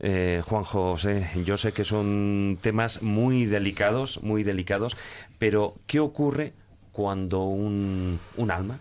Eh, 0.00 0.42
Juan 0.46 0.62
José, 0.62 1.28
yo 1.44 1.58
sé 1.58 1.72
que 1.72 1.84
son 1.84 2.58
temas 2.60 3.02
muy 3.02 3.46
delicados, 3.46 4.22
muy 4.22 4.44
delicados, 4.44 4.96
pero 5.38 5.74
¿qué 5.86 5.98
ocurre 5.98 6.52
cuando 6.92 7.44
un, 7.44 8.18
un 8.36 8.50
alma 8.50 8.80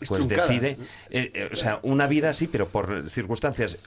Es 0.00 0.08
pues 0.08 0.26
decide, 0.26 0.76
eh, 1.10 1.30
eh, 1.34 1.48
o 1.52 1.56
sea, 1.56 1.78
una 1.82 2.06
vida 2.06 2.32
sí, 2.32 2.48
pero 2.48 2.68
por 2.68 3.10
circunstancias. 3.10 3.78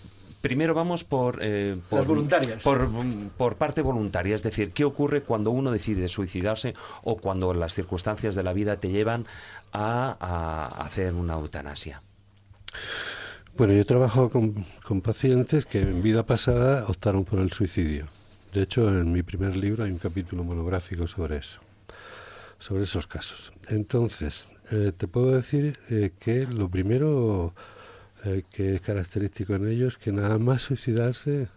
Primero 0.41 0.73
vamos 0.73 1.03
por, 1.03 1.39
eh, 1.41 1.77
por 1.89 2.06
voluntarias. 2.06 2.64
Por, 2.64 2.89
por 3.38 3.56
parte 3.56 3.81
voluntaria, 3.81 4.35
es 4.35 4.44
decir, 4.44 4.72
¿qué 4.72 4.85
ocurre 4.85 5.22
cuando 5.22 5.52
uno 5.52 5.72
decide 5.72 6.07
suicidarse 6.07 6.76
o 7.03 7.18
cuando 7.18 7.53
las 7.53 7.73
circunstancias 7.73 8.35
de 8.35 8.44
la 8.44 8.53
vida 8.53 8.80
te 8.80 8.89
llevan 8.89 9.26
a, 9.73 10.15
a 10.19 10.85
hacer 10.85 11.14
una 11.14 11.34
eutanasia? 11.34 12.02
Bueno, 13.57 13.73
yo 13.73 13.88
trabajo 13.88 14.29
con, 14.29 14.53
con 14.84 15.01
pacientes 15.01 15.65
que 15.65 15.81
en 15.81 16.03
vida 16.03 16.23
pasada 16.23 16.85
optaron 16.88 17.25
por 17.25 17.39
el 17.39 17.51
suicidio. 17.51 18.05
De 18.53 18.61
hecho, 18.61 18.88
en 18.88 19.11
mi 19.11 19.23
primer 19.23 19.57
libro 19.57 19.84
hay 19.84 19.89
un 19.89 19.97
capítulo 19.97 20.43
monográfico 20.43 21.07
sobre 21.07 21.38
eso, 21.38 21.59
sobre 22.59 22.84
esos 22.84 23.07
casos. 23.07 23.51
Entonces, 23.69 24.47
eh, 24.69 24.91
te 24.95 25.07
puedo 25.07 25.31
decir 25.31 25.75
eh, 25.89 26.11
que 26.19 26.45
lo 26.45 26.69
primero 26.69 27.55
eh, 28.25 28.43
que 28.51 28.75
es 28.75 28.81
característico 28.81 29.55
en 29.55 29.67
ellos 29.67 29.93
es 29.93 30.03
que 30.03 30.11
nada 30.11 30.38
más 30.38 30.61
suicidarse 30.61 31.47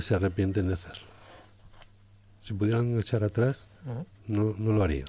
se 0.00 0.14
arrepienten 0.14 0.68
de 0.68 0.74
hacerlo. 0.74 1.08
Si 2.42 2.54
pudieran 2.54 2.96
echar 3.00 3.24
atrás, 3.24 3.68
no, 4.28 4.54
no 4.56 4.72
lo 4.72 4.84
harían. 4.84 5.08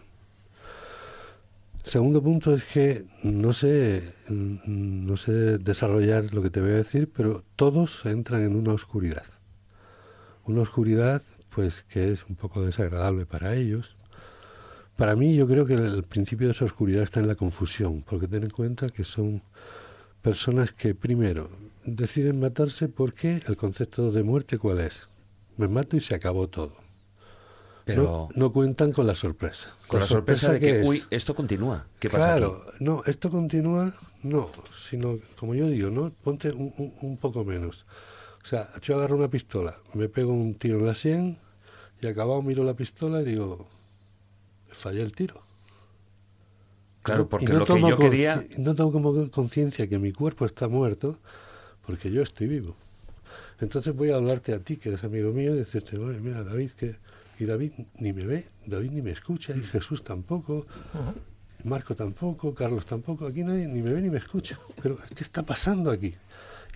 Segundo 1.83 2.23
punto 2.23 2.53
es 2.53 2.63
que 2.63 3.05
no 3.23 3.51
sé, 3.51 4.13
mm, 4.29 5.05
no 5.05 5.17
sé 5.17 5.57
desarrollar 5.57 6.33
lo 6.33 6.41
que 6.41 6.49
te 6.49 6.61
voy 6.61 6.71
a 6.71 6.75
decir, 6.75 7.11
pero 7.13 7.43
todos 7.57 8.05
entran 8.05 8.41
en 8.41 8.55
una 8.55 8.71
oscuridad. 8.71 9.25
Una 10.45 10.61
oscuridad, 10.61 11.21
pues, 11.49 11.83
que 11.89 12.13
es 12.13 12.25
un 12.25 12.37
poco 12.37 12.63
desagradable 12.65 13.25
para 13.25 13.55
ellos. 13.55 13.97
Para 14.95 15.17
mí, 15.17 15.35
yo 15.35 15.45
creo 15.45 15.65
que 15.65 15.73
el 15.73 16.03
principio 16.03 16.47
de 16.47 16.53
esa 16.53 16.65
oscuridad 16.65 17.03
está 17.03 17.19
en 17.19 17.27
la 17.27 17.35
confusión, 17.35 18.03
porque 18.03 18.29
ten 18.29 18.43
en 18.43 18.49
cuenta 18.49 18.87
que 18.87 19.03
son 19.03 19.43
personas 20.21 20.71
que, 20.71 20.95
primero, 20.95 21.49
deciden 21.85 22.39
matarse 22.39 22.87
porque 22.87 23.41
el 23.45 23.57
concepto 23.57 24.09
de 24.11 24.23
muerte, 24.23 24.57
¿cuál 24.57 24.79
es? 24.79 25.09
Me 25.57 25.67
mato 25.67 25.97
y 25.97 25.99
se 25.99 26.15
acabó 26.15 26.47
todo. 26.47 26.77
Pero- 27.85 28.03
no, 28.03 28.29
no 28.35 28.53
cuentan 28.53 28.91
con 28.93 29.05
la 29.07 29.15
sorpresa. 29.15 29.73
Con 29.87 29.99
la 29.99 30.05
sorpresa 30.05 30.53
de 30.53 30.59
¿qué 30.59 30.65
que, 30.81 30.83
uy, 30.83 31.03
esto 31.09 31.35
continúa. 31.35 31.85
¿Qué 31.99 32.09
pasa 32.09 32.37
claro, 32.37 32.63
aquí? 32.69 32.77
no, 32.83 33.03
esto 33.05 33.29
continúa, 33.29 33.93
no, 34.23 34.49
sino, 34.73 35.19
como 35.37 35.53
yo 35.53 35.67
digo, 35.67 35.89
¿no? 35.89 36.11
Ponte 36.23 36.51
un, 36.51 36.73
un- 36.77 36.93
un 37.01 37.17
poco 37.17 37.43
menos. 37.43 37.85
O 38.41 38.45
sea, 38.45 38.69
yo 38.81 38.95
agarro 38.95 39.17
una 39.17 39.29
pistola, 39.29 39.77
me 39.93 40.07
pego 40.09 40.31
un 40.33 40.55
tiro 40.55 40.79
en 40.79 40.85
la 40.85 40.95
sien 40.95 41.37
y 42.01 42.07
acabado 42.07 42.41
miro 42.41 42.63
la 42.63 42.73
pistola 42.73 43.21
y 43.21 43.25
digo, 43.25 43.67
fallé 44.69 45.01
el 45.01 45.13
tiro. 45.13 45.41
Claro, 47.03 47.27
porque 47.27 47.45
no 47.47 47.59
lo 47.59 47.65
que 47.65 47.81
yo 47.81 47.97
quería... 47.97 48.41
No 48.57 48.75
tengo 48.75 48.91
como 48.93 49.29
conciencia 49.29 49.87
que 49.89 49.99
mi 49.99 50.13
cuerpo 50.13 50.45
está 50.45 50.69
muerto 50.69 51.19
porque 51.85 52.11
yo 52.11 52.21
estoy 52.21 52.47
vivo. 52.47 52.75
Entonces 53.59 53.93
voy 53.93 54.11
a 54.11 54.15
hablarte 54.15 54.53
a 54.53 54.59
ti, 54.59 54.77
que 54.77 54.89
eres 54.89 55.03
amigo 55.03 55.31
mío, 55.33 55.53
y 55.53 55.57
decirte, 55.57 55.97
"Oye, 55.97 56.19
mira, 56.19 56.43
David, 56.43 56.71
que... 56.71 56.95
Y 57.43 57.45
David 57.45 57.71
ni 57.99 58.13
me 58.13 58.25
ve, 58.25 58.45
David 58.65 58.91
ni 58.91 59.01
me 59.01 59.11
escucha, 59.11 59.53
y 59.53 59.61
Jesús 59.63 60.01
tampoco, 60.01 60.65
Marco 61.65 61.93
tampoco, 61.93 62.55
Carlos 62.55 62.85
tampoco, 62.85 63.27
aquí 63.27 63.43
nadie 63.43 63.67
ni 63.67 63.81
me 63.81 63.91
ve 63.91 64.01
ni 64.01 64.09
me 64.09 64.17
escucha. 64.17 64.57
Pero, 64.81 64.97
¿qué 65.13 65.21
está 65.23 65.43
pasando 65.43 65.91
aquí? 65.91 66.13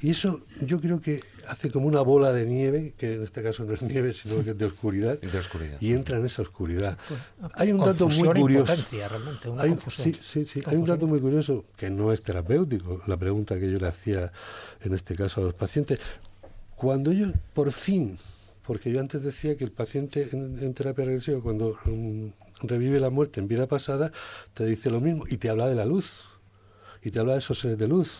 Y 0.01 0.09
eso 0.09 0.41
yo 0.61 0.81
creo 0.81 0.99
que 1.01 1.21
hace 1.47 1.71
como 1.71 1.87
una 1.87 2.01
bola 2.01 2.33
de 2.33 2.45
nieve, 2.45 2.93
que 2.97 3.13
en 3.15 3.23
este 3.23 3.41
caso 3.41 3.63
no 3.63 3.73
es 3.75 3.81
nieve, 3.81 4.13
sino 4.13 4.43
que 4.43 4.49
es 4.51 4.57
de 4.57 4.65
oscuridad, 4.65 5.17
De 5.21 5.37
oscuridad. 5.39 5.77
y 5.79 5.93
entra 5.93 6.17
en 6.19 6.25
esa 6.25 6.41
oscuridad. 6.41 6.97
Pues, 7.07 7.51
Hay 7.55 7.71
un 7.71 7.77
dato 7.79 8.09
muy 8.09 8.27
e 8.27 8.41
curioso. 8.41 8.73
impotencia, 8.73 9.07
realmente, 9.07 9.49
una 9.49 9.61
Hay- 9.63 9.77
sí, 9.89 10.13
sí, 10.21 10.45
sí. 10.45 10.61
Hay 10.65 10.75
un 10.75 10.83
dato 10.85 11.07
muy 11.07 11.21
curioso 11.21 11.63
que 11.77 11.89
no 11.89 12.11
es 12.11 12.21
terapéutico, 12.21 13.01
la 13.07 13.15
pregunta 13.15 13.57
que 13.57 13.71
yo 13.71 13.79
le 13.79 13.87
hacía 13.87 14.33
en 14.83 14.93
este 14.93 15.15
caso 15.15 15.39
a 15.39 15.45
los 15.45 15.53
pacientes. 15.53 15.99
Cuando 16.75 17.09
ellos 17.11 17.31
por 17.53 17.71
fin, 17.71 18.19
porque 18.67 18.91
yo 18.91 18.99
antes 18.99 19.23
decía 19.23 19.55
que 19.55 19.63
el 19.63 19.71
paciente 19.71 20.27
en, 20.33 20.59
en 20.61 20.73
terapia 20.73 21.05
regresiva, 21.05 21.41
cuando 21.41 21.79
mm, 21.85 22.27
revive 22.63 22.99
la 22.99 23.09
muerte 23.09 23.39
en 23.39 23.47
vida 23.47 23.65
pasada, 23.65 24.11
te 24.53 24.65
dice 24.65 24.89
lo 24.89 24.99
mismo 24.99 25.23
y 25.25 25.37
te 25.37 25.49
habla 25.49 25.67
de 25.67 25.75
la 25.75 25.85
luz, 25.85 26.25
y 27.01 27.11
te 27.11 27.19
habla 27.21 27.33
de 27.33 27.39
esos 27.39 27.59
seres 27.59 27.77
de 27.77 27.87
luz. 27.87 28.19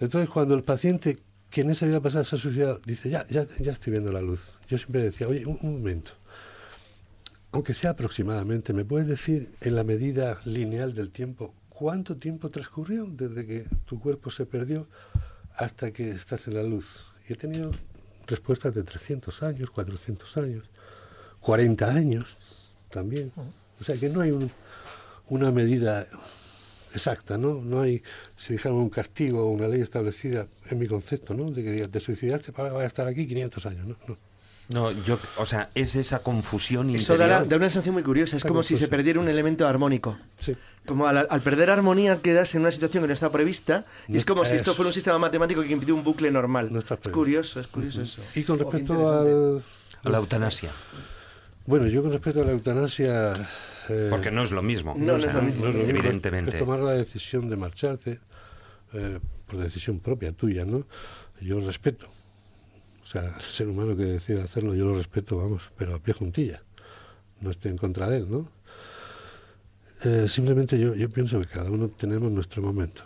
Entonces, 0.00 0.28
cuando 0.28 0.56
el 0.56 0.64
paciente 0.64 1.20
que 1.50 1.60
en 1.60 1.70
esa 1.70 1.86
vida 1.86 2.00
pasada 2.00 2.24
se 2.24 2.34
ha 2.34 2.38
suicidado 2.38 2.80
dice, 2.84 3.08
ya, 3.08 3.24
ya, 3.28 3.46
ya 3.60 3.72
estoy 3.72 3.92
viendo 3.92 4.10
la 4.10 4.20
luz, 4.20 4.54
yo 4.68 4.76
siempre 4.76 5.04
decía, 5.04 5.28
oye, 5.28 5.46
un, 5.46 5.56
un 5.62 5.74
momento, 5.74 6.10
aunque 7.52 7.74
sea 7.74 7.90
aproximadamente, 7.90 8.72
¿me 8.72 8.84
puedes 8.84 9.06
decir 9.06 9.54
en 9.60 9.76
la 9.76 9.84
medida 9.84 10.40
lineal 10.44 10.94
del 10.94 11.12
tiempo 11.12 11.54
cuánto 11.68 12.16
tiempo 12.16 12.50
transcurrió 12.50 13.06
desde 13.06 13.46
que 13.46 13.66
tu 13.84 14.00
cuerpo 14.00 14.32
se 14.32 14.46
perdió 14.46 14.88
hasta 15.54 15.92
que 15.92 16.10
estás 16.10 16.48
en 16.48 16.54
la 16.54 16.64
luz? 16.64 17.06
Y 17.28 17.34
he 17.34 17.36
tenido 17.36 17.70
respuestas 18.26 18.74
de 18.74 18.82
300 18.82 19.42
años, 19.42 19.70
400 19.70 20.36
años, 20.36 20.64
40 21.40 21.88
años 21.88 22.36
también. 22.90 23.32
O 23.80 23.84
sea 23.84 23.96
que 23.96 24.08
no 24.08 24.20
hay 24.20 24.30
un- 24.30 24.50
una 25.28 25.50
medida 25.52 26.06
exacta, 26.94 27.36
¿no? 27.36 27.54
No 27.62 27.82
hay, 27.82 28.02
si 28.36 28.54
dijéramos 28.54 28.82
un 28.84 28.90
castigo 28.90 29.42
o 29.44 29.50
una 29.50 29.68
ley 29.68 29.80
establecida, 29.82 30.46
en 30.70 30.78
mi 30.78 30.86
concepto, 30.86 31.34
¿no? 31.34 31.50
De 31.50 31.62
que 31.62 31.88
te 31.88 32.00
suicidaste, 32.00 32.52
para 32.52 32.72
vas 32.72 32.84
a 32.84 32.86
estar 32.86 33.06
aquí 33.06 33.26
500 33.26 33.66
años, 33.66 33.86
¿no? 33.86 33.96
no. 34.08 34.16
No, 34.74 34.90
yo, 34.90 35.18
o 35.36 35.46
sea, 35.46 35.70
es 35.76 35.94
esa 35.94 36.20
confusión 36.20 36.90
Eso 36.90 37.12
interior. 37.14 37.18
da, 37.28 37.40
la- 37.40 37.46
da 37.46 37.56
una 37.56 37.70
sensación 37.70 37.94
muy 37.94 38.02
curiosa. 38.02 38.36
Es 38.36 38.44
como 38.44 38.62
si 38.64 38.76
se 38.76 38.88
perdiera 38.88 39.20
un 39.20 39.28
elemento 39.28 39.66
armónico. 39.68 40.18
Sí. 40.40 40.56
Como 40.86 41.06
al, 41.06 41.26
al 41.30 41.40
perder 41.42 41.70
armonía 41.70 42.20
quedas 42.20 42.54
en 42.56 42.62
una 42.62 42.72
situación 42.72 43.04
que 43.04 43.08
no 43.08 43.14
está 43.14 43.30
prevista. 43.30 43.84
Y 44.08 44.12
No 44.12 44.18
es 44.18 44.24
como 44.24 44.44
si 44.44 44.56
esto 44.56 44.74
fuera 44.74 44.88
un 44.88 44.92
sistema 44.92 45.18
matemático 45.18 45.62
que 45.62 45.70
impide 45.72 45.92
un 45.92 46.02
bucle 46.02 46.30
normal. 46.32 46.72
No 46.72 46.80
está 46.80 46.94
es 46.94 47.08
curioso, 47.10 47.60
es 47.60 47.68
curioso 47.68 48.02
eso. 48.02 48.22
Y 48.34 48.42
con 48.42 48.56
Oh, 48.60 48.64
respecto 48.70 49.08
al... 49.08 49.62
A 50.04 50.08
la 50.08 50.18
eutanasia. 50.18 50.70
Bueno, 51.66 51.86
yo 51.86 52.02
con 52.02 52.12
respecto 52.12 52.42
a 52.42 52.44
la 52.44 52.52
eutanasia... 52.52 53.32
eh, 53.88 54.08
Porque 54.10 54.30
no 54.32 54.42
es 54.44 54.50
lo 54.50 54.62
mismo. 54.62 54.94
No, 54.98 55.04
no 55.06 55.14
o 55.14 55.20
sea, 55.20 55.30
es 55.30 55.34
lo 55.36 55.42
mismo. 55.42 55.62
no 55.64 55.68
es 55.70 55.74
lo 55.76 55.82
mismo, 55.84 55.98
Evidentemente. 56.00 56.50
Es 56.56 56.58
tomar 56.58 56.80
la 56.80 56.92
decisión 56.92 57.48
de 57.48 57.56
marcharte 57.56 58.20
eh, 58.94 59.18
por 59.46 59.60
decisión 59.60 60.00
propia 60.00 60.32
tuya, 60.32 60.64
¿no? 60.64 60.86
Yo 61.40 61.60
lo 61.60 61.66
respeto. 61.66 62.06
O 63.06 63.08
sea, 63.08 63.22
el 63.36 63.40
ser 63.40 63.68
humano 63.68 63.96
que 63.96 64.02
decide 64.02 64.42
hacerlo, 64.42 64.74
yo 64.74 64.86
lo 64.86 64.96
respeto, 64.96 65.36
vamos, 65.36 65.70
pero 65.78 65.94
a 65.94 66.00
pie 66.00 66.12
juntilla. 66.12 66.60
No 67.40 67.52
estoy 67.52 67.70
en 67.70 67.78
contra 67.78 68.10
de 68.10 68.16
él, 68.16 68.26
¿no? 68.28 68.50
Eh, 70.02 70.26
simplemente 70.28 70.76
yo, 70.76 70.92
yo 70.96 71.08
pienso 71.08 71.38
que 71.38 71.46
cada 71.46 71.70
uno 71.70 71.88
tenemos 71.88 72.32
nuestro 72.32 72.62
momento. 72.62 73.02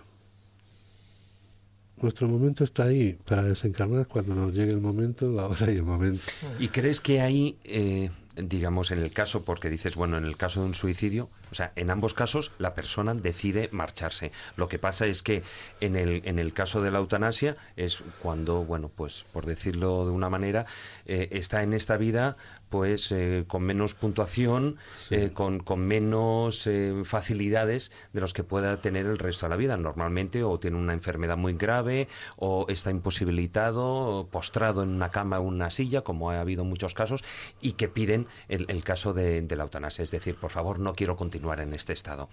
Nuestro 2.01 2.29
momento 2.29 2.65
está 2.65 2.85
ahí 2.85 3.19
para 3.27 3.43
desencarnar 3.43 4.07
cuando 4.07 4.35
nos 4.35 4.55
llegue 4.55 4.73
el 4.73 4.81
momento, 4.81 5.31
la 5.31 5.47
hora 5.47 5.71
y 5.71 5.77
el 5.77 5.83
momento. 5.83 6.23
¿Y 6.59 6.69
crees 6.69 7.03
que 7.03 7.21
ahí, 7.21 7.59
eh, 7.65 8.09
digamos, 8.37 8.93
en 8.93 9.01
el 9.01 9.13
caso, 9.13 9.45
porque 9.45 9.69
dices, 9.69 9.97
bueno, 9.97 10.17
en 10.17 10.25
el 10.25 10.39
caso 10.39 10.63
de 10.63 10.67
un 10.69 10.75
suicidio, 10.75 11.29
o 11.51 11.55
sea, 11.55 11.73
en 11.77 11.91
ambos 11.91 12.15
casos 12.15 12.53
la 12.59 12.75
persona 12.75 13.15
decide 13.15 13.69
marcharse. 13.73 14.33
Lo 14.57 14.69
que 14.69 14.79
pasa 14.79 15.07
es 15.07 15.23
que 15.23 15.43
en 15.81 15.97
el, 15.97 16.23
en 16.25 16.39
el 16.39 16.53
caso 16.53 16.83
de 16.83 16.91
la 16.91 16.99
eutanasia 16.99 17.57
es 17.77 18.01
cuando, 18.23 18.65
bueno, 18.65 18.91
pues 18.95 19.25
por 19.33 19.47
decirlo 19.47 20.05
de 20.05 20.13
una 20.13 20.31
manera, 20.31 20.67
eh, 21.07 21.29
está 21.33 21.63
en 21.63 21.73
esta 21.73 21.97
vida 21.97 22.37
pues 22.71 23.13
eh, 23.13 23.45
con 23.47 23.65
menos 23.65 23.95
puntuación, 23.95 24.77
eh, 25.11 25.31
con, 25.35 25.59
con 25.59 25.81
menos 25.81 26.67
eh, 26.67 27.03
facilidades 27.05 27.93
de 28.13 28.21
los 28.21 28.33
que 28.33 28.45
pueda 28.45 28.81
tener 28.81 29.07
el 29.07 29.19
resto 29.19 29.47
de 29.47 29.51
la 29.51 29.57
vida. 29.57 29.77
Normalmente 29.77 30.43
o 30.45 30.59
tiene 30.59 30.79
una 30.79 30.93
enfermedad 30.95 31.37
muy 31.37 31.55
grave 31.55 32.09
o 32.37 32.67
está 32.69 32.91
imposibilitado, 32.91 33.85
o 33.85 34.27
postrado 34.29 34.83
en 34.83 34.91
una 34.91 35.11
cama 35.11 35.41
o 35.41 35.43
una 35.43 35.71
silla, 35.71 36.03
como 36.03 36.31
ha 36.31 36.41
habido 36.41 36.65
muchos 36.65 36.95
casos, 36.95 37.23
y 37.61 37.73
que 37.73 37.89
piden 37.89 38.27
el, 38.49 38.65
el 38.69 38.85
caso 38.85 39.13
de, 39.13 39.43
de 39.43 39.57
la 39.57 39.65
eutanasia. 39.65 40.03
Es 40.03 40.13
decir, 40.13 40.37
por 40.37 40.51
favor, 40.51 40.79
no 40.79 40.95
quiero 40.95 41.17
continuar 41.17 41.61
en 41.61 41.75
este 41.75 41.93
estado. 41.93 42.29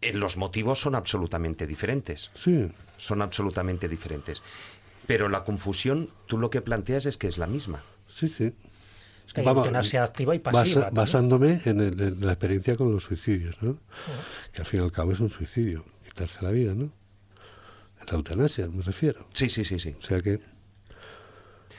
Eh, 0.00 0.12
los 0.12 0.36
motivos 0.36 0.80
son 0.80 0.94
absolutamente 0.94 1.66
diferentes. 1.66 2.30
Sí, 2.34 2.68
Son 2.98 3.22
absolutamente 3.22 3.88
diferentes. 3.88 4.42
Pero 5.06 5.28
la 5.28 5.44
confusión, 5.44 6.08
tú 6.26 6.36
lo 6.36 6.50
que 6.50 6.60
planteas 6.62 7.06
es 7.06 7.16
que 7.16 7.28
es 7.28 7.38
la 7.38 7.46
misma. 7.46 7.82
sí, 8.08 8.28
sí. 8.28 8.52
Es 9.26 9.32
que 9.32 9.40
hay 9.40 9.46
Vamos, 9.46 9.66
eutanasia 9.66 10.04
activa 10.04 10.34
y 10.34 10.38
pasiva. 10.38 10.88
basándome 10.90 11.60
en, 11.64 11.80
el- 11.80 12.00
en 12.00 12.24
la 12.26 12.32
experiencia 12.32 12.76
con 12.76 12.92
los 12.92 13.02
suicidios, 13.02 13.56
¿no? 13.60 13.76
Que 14.52 14.62
al 14.62 14.66
fin 14.66 14.80
y 14.80 14.82
al 14.84 14.92
cabo 14.92 15.12
es 15.12 15.20
un 15.20 15.30
suicidio, 15.30 15.84
quitarse 16.04 16.42
la 16.42 16.50
vida, 16.50 16.74
¿no? 16.74 16.90
La 18.06 18.12
eutanasia, 18.16 18.68
me 18.68 18.82
refiero. 18.82 19.26
Sí, 19.30 19.48
sí, 19.50 19.64
sí, 19.64 19.80
sí. 19.80 19.96
O 19.98 20.02
sea 20.02 20.22
que, 20.22 20.38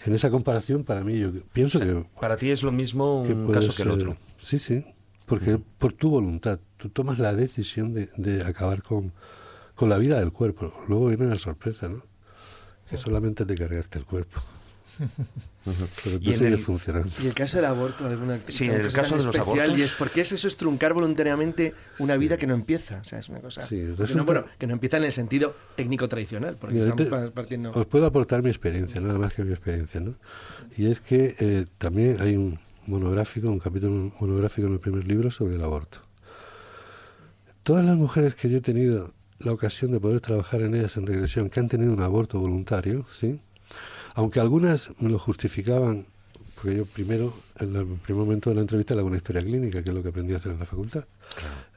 en 0.06 0.14
esa 0.14 0.30
comparación, 0.30 0.84
para 0.84 1.04
mí, 1.04 1.18
yo 1.20 1.32
pienso 1.54 1.80
que, 1.80 2.06
Para 2.20 2.36
ti 2.38 2.50
es 2.52 2.64
lo 2.64 2.72
mismo 2.74 3.24
que 3.26 3.34
un 3.34 3.46
puede 3.46 3.60
caso 3.60 3.74
que 3.74 3.84
el 3.84 3.90
ser- 3.90 3.98
otro. 3.98 4.18
Sí, 4.38 4.60
sí. 4.60 4.86
porque 5.26 5.58
por 5.78 5.94
tu 5.94 6.10
voluntad, 6.10 6.60
tú 6.78 6.90
tomas 6.90 7.20
la 7.20 7.34
decisión 7.34 7.94
de, 7.94 8.10
de 8.18 8.44
acabar 8.44 8.82
con, 8.84 9.14
con 9.76 9.88
la 9.90 9.98
vida 9.98 10.20
del 10.20 10.32
cuerpo. 10.34 10.74
Luego 10.90 11.08
viene 11.08 11.28
la 11.28 11.40
sorpresa, 11.40 11.88
¿no? 11.88 12.04
Que 12.90 12.98
solamente 12.98 13.46
te 13.46 13.56
cargaste 13.56 13.98
el 14.00 14.06
cuerpo. 14.06 14.42
Pero 16.04 16.20
tú 16.20 16.24
Y 16.26 16.30
en 16.32 16.38
sigues 16.38 16.54
el- 16.54 16.60
funcionando. 16.60 17.10
Y 17.22 17.28
el 17.28 17.34
caso 17.34 17.58
del 17.58 17.66
aborto, 17.66 18.06
alguna 18.08 18.40
Sí, 18.48 18.66
en 18.66 18.72
el 18.82 18.92
caso 18.94 19.18
de 19.18 19.24
los 19.26 19.36
abortos- 19.38 19.78
Y 19.78 19.82
es 19.82 19.94
porque 19.94 20.22
es 20.22 20.32
eso 20.32 20.48
es 20.48 20.56
truncar 20.58 20.94
voluntariamente 20.94 21.74
una 22.00 22.16
vida 22.18 22.38
que 22.38 22.48
no 22.48 22.54
empieza. 22.54 23.00
O 23.02 23.04
sea, 23.04 23.20
es 23.20 23.28
una 23.30 23.40
cosa. 23.40 23.64
Sí, 23.68 23.76
que 23.76 23.84
no, 23.88 23.96
resulta- 23.98 24.24
bueno, 24.24 24.46
que 24.58 24.68
no 24.68 24.74
empieza 24.74 24.98
en 24.98 25.04
el 25.04 25.12
sentido 25.12 25.56
técnico 25.76 26.08
tradicional, 26.08 26.56
porque 26.60 26.76
Mira, 26.76 26.90
estamos 26.90 27.06
te- 27.06 27.10
pa- 27.28 27.32
partiendo. 27.34 27.72
Os 27.74 27.86
puedo 27.86 28.06
aportar 28.06 28.42
mi 28.44 28.50
experiencia, 28.50 29.02
nada 29.02 29.20
más 29.20 29.34
que 29.34 29.44
mi 29.44 29.52
experiencia, 29.52 30.00
¿no? 30.00 30.16
Y 30.78 30.90
es 30.90 31.02
que 31.02 31.36
eh, 31.40 31.66
también 31.78 32.18
hay 32.22 32.38
un 32.38 32.60
monográfico, 32.86 33.50
un 33.50 33.60
capítulo 33.60 34.14
monográfico 34.22 34.68
en 34.68 34.74
el 34.74 34.80
primer 34.80 35.06
libro 35.06 35.30
sobre 35.32 35.56
el 35.56 35.64
aborto. 35.64 36.00
Todas 37.64 37.86
las 37.86 37.98
mujeres 37.98 38.36
que 38.36 38.50
yo 38.50 38.60
he 38.60 38.62
tenido 38.62 39.14
la 39.40 39.52
ocasión 39.52 39.92
de 39.92 40.00
poder 40.00 40.22
trabajar 40.22 40.62
en 40.62 40.74
ellas 40.74 40.96
en 40.98 41.06
regresión, 41.06 41.50
que 41.50 41.60
han 41.60 41.68
tenido 41.68 41.92
un 41.92 42.02
aborto 42.02 42.40
voluntario, 42.40 43.06
¿sí? 43.12 43.40
Aunque 44.18 44.40
algunas 44.40 44.90
me 45.00 45.12
lo 45.12 45.20
justificaban, 45.20 46.08
porque 46.56 46.76
yo 46.76 46.88
primero, 46.88 47.36
en 47.60 47.76
el 47.76 47.86
primer 47.86 48.26
momento 48.26 48.50
de 48.50 48.56
la 48.56 48.62
entrevista, 48.62 48.96
le 48.96 49.02
hago 49.02 49.10
una 49.10 49.18
historia 49.18 49.44
clínica, 49.44 49.84
que 49.84 49.92
es 49.92 49.96
lo 49.96 50.02
que 50.02 50.10
aprendí 50.10 50.34
a 50.34 50.38
hacer 50.38 50.54
en 50.54 50.58
la 50.58 50.66
facultad. 50.66 51.06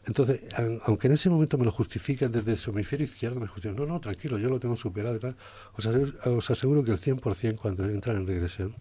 Entonces, 0.06 0.44
aunque 0.86 1.08
en 1.08 1.12
ese 1.12 1.28
momento 1.28 1.58
me 1.58 1.66
lo 1.66 1.70
justifican 1.70 2.32
desde 2.32 2.56
su 2.56 2.70
hemisferio 2.70 3.04
izquierdo, 3.04 3.40
me 3.40 3.46
justifican, 3.46 3.76
no, 3.76 3.84
no, 3.84 4.00
tranquilo, 4.00 4.38
yo 4.38 4.48
lo 4.48 4.58
tengo 4.58 4.78
superado 4.78 5.16
y 5.16 5.18
tal. 5.18 5.36
Os 5.76 5.84
aseguro, 5.84 6.38
os 6.38 6.50
aseguro 6.50 6.82
que 6.82 6.92
el 6.92 6.98
100% 6.98 7.56
cuando 7.56 7.84
entran 7.84 8.16
en 8.16 8.26
regresión 8.26 8.74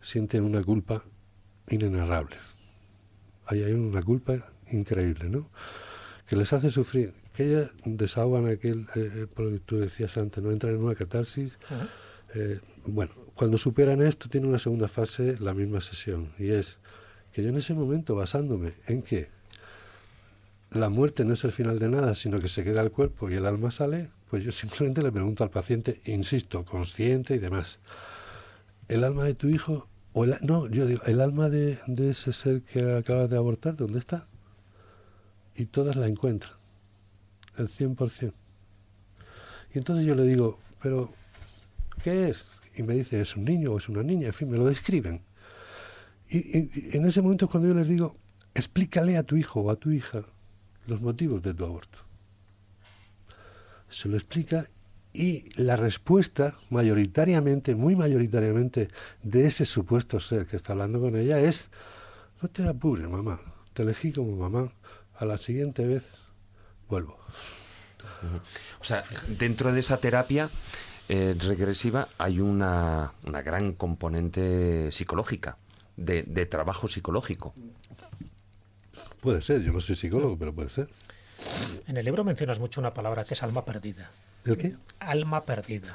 sienten 0.00 0.42
una 0.42 0.62
culpa 0.62 1.02
inenarrable. 1.68 2.36
Ahí 3.44 3.62
hay 3.62 3.72
una 3.72 4.02
culpa 4.02 4.36
increíble, 4.70 5.28
¿no? 5.28 5.50
Que 6.26 6.36
les 6.36 6.50
hace 6.54 6.70
sufrir, 6.70 7.12
que 7.36 7.44
ellas 7.44 7.72
desahogan 7.84 8.46
aquel, 8.46 8.86
eh, 8.94 9.12
eh, 9.14 9.26
por 9.26 9.44
lo 9.44 9.50
que 9.50 9.58
tú 9.58 9.76
decías 9.76 10.16
antes, 10.16 10.42
no 10.42 10.50
entran 10.50 10.72
en 10.72 10.82
una 10.82 10.94
catarsis. 10.94 11.58
Eh, 12.34 12.60
bueno, 12.86 13.12
cuando 13.34 13.58
superan 13.58 14.02
esto, 14.02 14.28
tiene 14.28 14.46
una 14.46 14.58
segunda 14.58 14.88
fase 14.88 15.38
la 15.40 15.54
misma 15.54 15.80
sesión, 15.80 16.32
y 16.38 16.50
es 16.50 16.78
que 17.32 17.42
yo 17.42 17.48
en 17.48 17.56
ese 17.56 17.74
momento, 17.74 18.14
basándome 18.14 18.72
en 18.86 19.02
que 19.02 19.28
la 20.70 20.88
muerte 20.88 21.24
no 21.24 21.34
es 21.34 21.44
el 21.44 21.52
final 21.52 21.78
de 21.78 21.88
nada, 21.88 22.14
sino 22.14 22.40
que 22.40 22.48
se 22.48 22.64
queda 22.64 22.80
el 22.80 22.90
cuerpo 22.90 23.30
y 23.30 23.34
el 23.34 23.46
alma 23.46 23.70
sale, 23.70 24.10
pues 24.28 24.44
yo 24.44 24.50
simplemente 24.52 25.02
le 25.02 25.12
pregunto 25.12 25.44
al 25.44 25.50
paciente, 25.50 26.00
insisto, 26.04 26.64
consciente 26.64 27.36
y 27.36 27.38
demás, 27.38 27.78
¿el 28.88 29.04
alma 29.04 29.24
de 29.24 29.34
tu 29.34 29.48
hijo? 29.48 29.88
O 30.12 30.24
el, 30.24 30.36
no, 30.42 30.68
yo 30.68 30.86
digo, 30.86 31.02
¿el 31.06 31.20
alma 31.20 31.48
de, 31.48 31.78
de 31.86 32.10
ese 32.10 32.32
ser 32.32 32.62
que 32.62 32.94
acabas 32.94 33.30
de 33.30 33.36
abortar, 33.36 33.76
dónde 33.76 33.98
está? 34.00 34.26
Y 35.54 35.66
todas 35.66 35.94
la 35.94 36.08
encuentran, 36.08 36.52
el 37.56 37.68
100%. 37.68 38.32
Y 39.74 39.78
entonces 39.78 40.04
yo 40.04 40.14
le 40.14 40.24
digo, 40.24 40.58
pero, 40.82 41.12
¿qué 42.02 42.30
es? 42.30 42.46
Y 42.76 42.82
me 42.82 42.94
dice, 42.94 43.20
es 43.20 43.36
un 43.36 43.44
niño 43.44 43.72
o 43.72 43.78
es 43.78 43.88
una 43.88 44.02
niña, 44.02 44.28
en 44.28 44.32
fin, 44.32 44.50
me 44.50 44.56
lo 44.56 44.66
describen. 44.66 45.22
Y, 46.28 46.96
en 46.96 47.04
ese 47.06 47.22
momento 47.22 47.44
es 47.44 47.50
cuando 47.50 47.68
yo 47.68 47.74
les 47.74 47.88
digo, 47.88 48.16
explícale 48.54 49.16
a 49.16 49.22
tu 49.22 49.36
hijo 49.36 49.60
o 49.60 49.70
a 49.70 49.76
tu 49.76 49.90
hija 49.90 50.24
los 50.86 51.00
motivos 51.00 51.42
de 51.42 51.54
tu 51.54 51.64
aborto. 51.64 51.98
Se 53.88 54.08
lo 54.08 54.16
explica 54.16 54.68
y 55.12 55.48
la 55.54 55.76
respuesta 55.76 56.56
mayoritariamente, 56.70 57.76
muy 57.76 57.94
mayoritariamente, 57.94 58.88
de 59.22 59.46
ese 59.46 59.64
supuesto 59.64 60.18
ser 60.18 60.46
que 60.46 60.56
está 60.56 60.72
hablando 60.72 61.00
con 61.00 61.14
ella 61.14 61.38
es, 61.38 61.70
no 62.42 62.48
te 62.48 62.66
apures, 62.66 63.08
mamá, 63.08 63.40
te 63.72 63.82
elegí 63.82 64.12
como 64.12 64.34
mamá, 64.36 64.72
a 65.16 65.24
la 65.24 65.38
siguiente 65.38 65.86
vez 65.86 66.16
vuelvo. 66.88 67.16
O 68.80 68.84
sea, 68.84 69.04
dentro 69.38 69.72
de 69.72 69.80
esa 69.80 69.98
terapia 69.98 70.50
eh, 71.08 71.34
regresiva 71.38 72.08
hay 72.18 72.40
una, 72.40 73.12
una 73.24 73.42
gran 73.42 73.72
componente 73.72 74.90
psicológica, 74.92 75.56
de, 75.96 76.22
de 76.22 76.46
trabajo 76.46 76.88
psicológico. 76.88 77.54
Puede 79.20 79.40
ser, 79.40 79.62
yo 79.62 79.72
no 79.72 79.80
soy 79.80 79.96
psicólogo, 79.96 80.38
pero 80.38 80.54
puede 80.54 80.68
ser. 80.68 80.88
En 81.86 81.96
el 81.96 82.04
libro 82.04 82.24
mencionas 82.24 82.58
mucho 82.58 82.80
una 82.80 82.94
palabra 82.94 83.24
que 83.24 83.34
es 83.34 83.42
alma 83.42 83.64
perdida. 83.64 84.10
¿El 84.44 84.56
qué? 84.56 84.74
Alma 85.00 85.44
perdida. 85.44 85.94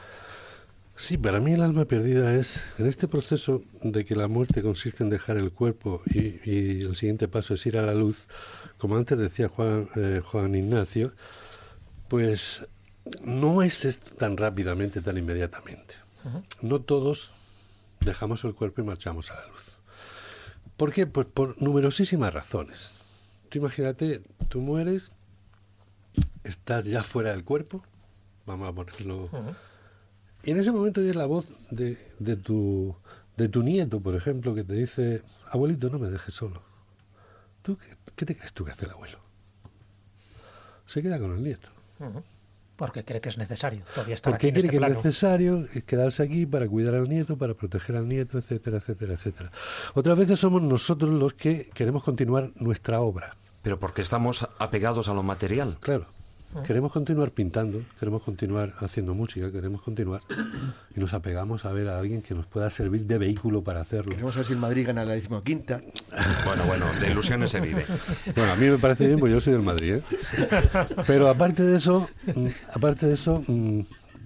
Sí, 0.95 1.17
para 1.17 1.39
mí 1.39 1.53
el 1.53 1.61
alma 1.61 1.85
perdida 1.85 2.35
es, 2.35 2.59
en 2.77 2.85
este 2.85 3.07
proceso 3.07 3.61
de 3.81 4.03
que 4.03 4.17
la 4.17 4.27
muerte 4.27 4.61
consiste 4.61 5.01
en 5.01 5.09
dejar 5.09 5.37
el 5.37 5.51
cuerpo 5.51 6.01
y, 6.05 6.41
y 6.43 6.81
el 6.81 6.95
siguiente 6.95 7.29
paso 7.29 7.53
es 7.53 7.65
ir 7.65 7.77
a 7.77 7.83
la 7.83 7.93
luz, 7.93 8.27
como 8.77 8.97
antes 8.97 9.17
decía 9.17 9.47
Juan, 9.47 9.87
eh, 9.95 10.21
Juan 10.23 10.55
Ignacio, 10.55 11.13
pues 12.09 12.65
no 13.23 13.61
es 13.61 13.85
esto 13.85 14.15
tan 14.15 14.37
rápidamente, 14.37 15.01
tan 15.01 15.17
inmediatamente. 15.17 15.95
No 16.61 16.81
todos 16.81 17.33
dejamos 18.01 18.43
el 18.43 18.53
cuerpo 18.53 18.81
y 18.81 18.85
marchamos 18.85 19.31
a 19.31 19.35
la 19.35 19.47
luz. 19.47 19.79
¿Por 20.77 20.93
qué? 20.93 21.07
Pues 21.07 21.27
por 21.27 21.61
numerosísimas 21.61 22.33
razones. 22.33 22.91
Tú 23.49 23.57
imagínate, 23.57 24.21
tú 24.47 24.61
mueres, 24.61 25.11
estás 26.43 26.85
ya 26.85 27.03
fuera 27.03 27.31
del 27.31 27.43
cuerpo, 27.43 27.83
vamos 28.45 28.69
a 28.69 28.73
ponerlo... 28.73 29.29
Y 30.43 30.51
en 30.51 30.57
ese 30.57 30.71
momento 30.71 31.01
oyes 31.01 31.17
la 31.17 31.25
voz 31.25 31.47
de, 31.69 31.97
de, 32.19 32.37
tu, 32.37 32.95
de 33.35 33.49
tu 33.49 33.61
nieto, 33.61 33.99
por 33.99 34.15
ejemplo, 34.15 34.55
que 34.55 34.63
te 34.63 34.73
dice, 34.73 35.21
abuelito, 35.51 35.89
no 35.89 35.99
me 35.99 36.09
dejes 36.09 36.33
solo. 36.33 36.61
¿Tú 37.61 37.77
qué, 37.77 37.97
qué 38.15 38.25
te 38.25 38.37
crees 38.37 38.53
tú 38.53 38.63
que 38.63 38.71
hace 38.71 38.85
el 38.85 38.91
abuelo? 38.91 39.19
Se 40.85 41.01
queda 41.01 41.19
con 41.19 41.33
el 41.33 41.43
nieto. 41.43 41.67
Porque 42.79 43.03
cree 43.03 43.19
que 43.21 43.29
es 43.29 43.37
necesario 43.37 43.81
todavía 43.93 44.15
estar 44.15 44.31
Porque 44.31 44.47
aquí 44.47 44.47
en 44.47 44.53
quiere 44.53 44.67
este 44.67 44.71
que 44.71 44.77
plano. 44.79 44.97
es 44.97 45.05
necesario 45.05 45.67
quedarse 45.85 46.23
aquí 46.23 46.45
para 46.45 46.67
cuidar 46.67 46.95
al 46.95 47.07
nieto, 47.09 47.37
para 47.37 47.53
proteger 47.53 47.97
al 47.97 48.07
nieto, 48.07 48.37
etcétera, 48.39 48.77
etcétera, 48.77 49.13
etcétera. 49.13 49.51
Otras 49.93 50.17
veces 50.17 50.39
somos 50.39 50.61
nosotros 50.61 51.11
los 51.11 51.33
que 51.33 51.69
queremos 51.73 52.01
continuar 52.03 52.51
nuestra 52.55 53.01
obra. 53.01 53.35
Pero 53.61 53.77
porque 53.77 54.01
estamos 54.01 54.47
apegados 54.57 55.09
a 55.09 55.13
lo 55.13 55.21
material. 55.21 55.77
Claro. 55.81 56.07
Queremos 56.65 56.91
continuar 56.91 57.31
pintando, 57.31 57.83
queremos 57.99 58.23
continuar 58.23 58.73
haciendo 58.79 59.13
música, 59.13 59.51
queremos 59.51 59.83
continuar 59.83 60.21
y 60.95 60.99
nos 60.99 61.13
apegamos 61.13 61.63
a 61.65 61.71
ver 61.71 61.87
a 61.89 61.99
alguien 61.99 62.23
que 62.23 62.33
nos 62.33 62.47
pueda 62.47 62.69
servir 62.71 63.05
de 63.05 63.19
vehículo 63.19 63.63
para 63.63 63.81
hacerlo. 63.81 64.11
Queremos 64.11 64.35
ver 64.35 64.45
si 64.45 64.53
el 64.53 64.59
Madrid 64.59 64.87
gana 64.87 65.05
la 65.05 65.13
decimoquinta. 65.13 65.81
Bueno, 66.45 66.65
bueno, 66.65 66.85
de 66.99 67.11
ilusiones 67.11 67.51
se 67.51 67.59
vive. 67.59 67.85
Bueno, 68.35 68.51
a 68.51 68.55
mí 68.55 68.65
me 68.65 68.77
parece 68.79 69.05
bien, 69.07 69.19
porque 69.19 69.33
yo 69.33 69.39
soy 69.39 69.53
del 69.53 69.61
Madrid, 69.61 69.95
¿eh? 69.95 70.03
Pero 71.05 71.29
aparte 71.29 71.63
de 71.63 71.77
eso, 71.77 72.09
mm, 72.35 72.47
aparte 72.73 73.05
de 73.05 73.13
eso, 73.13 73.43
mm, 73.47 73.81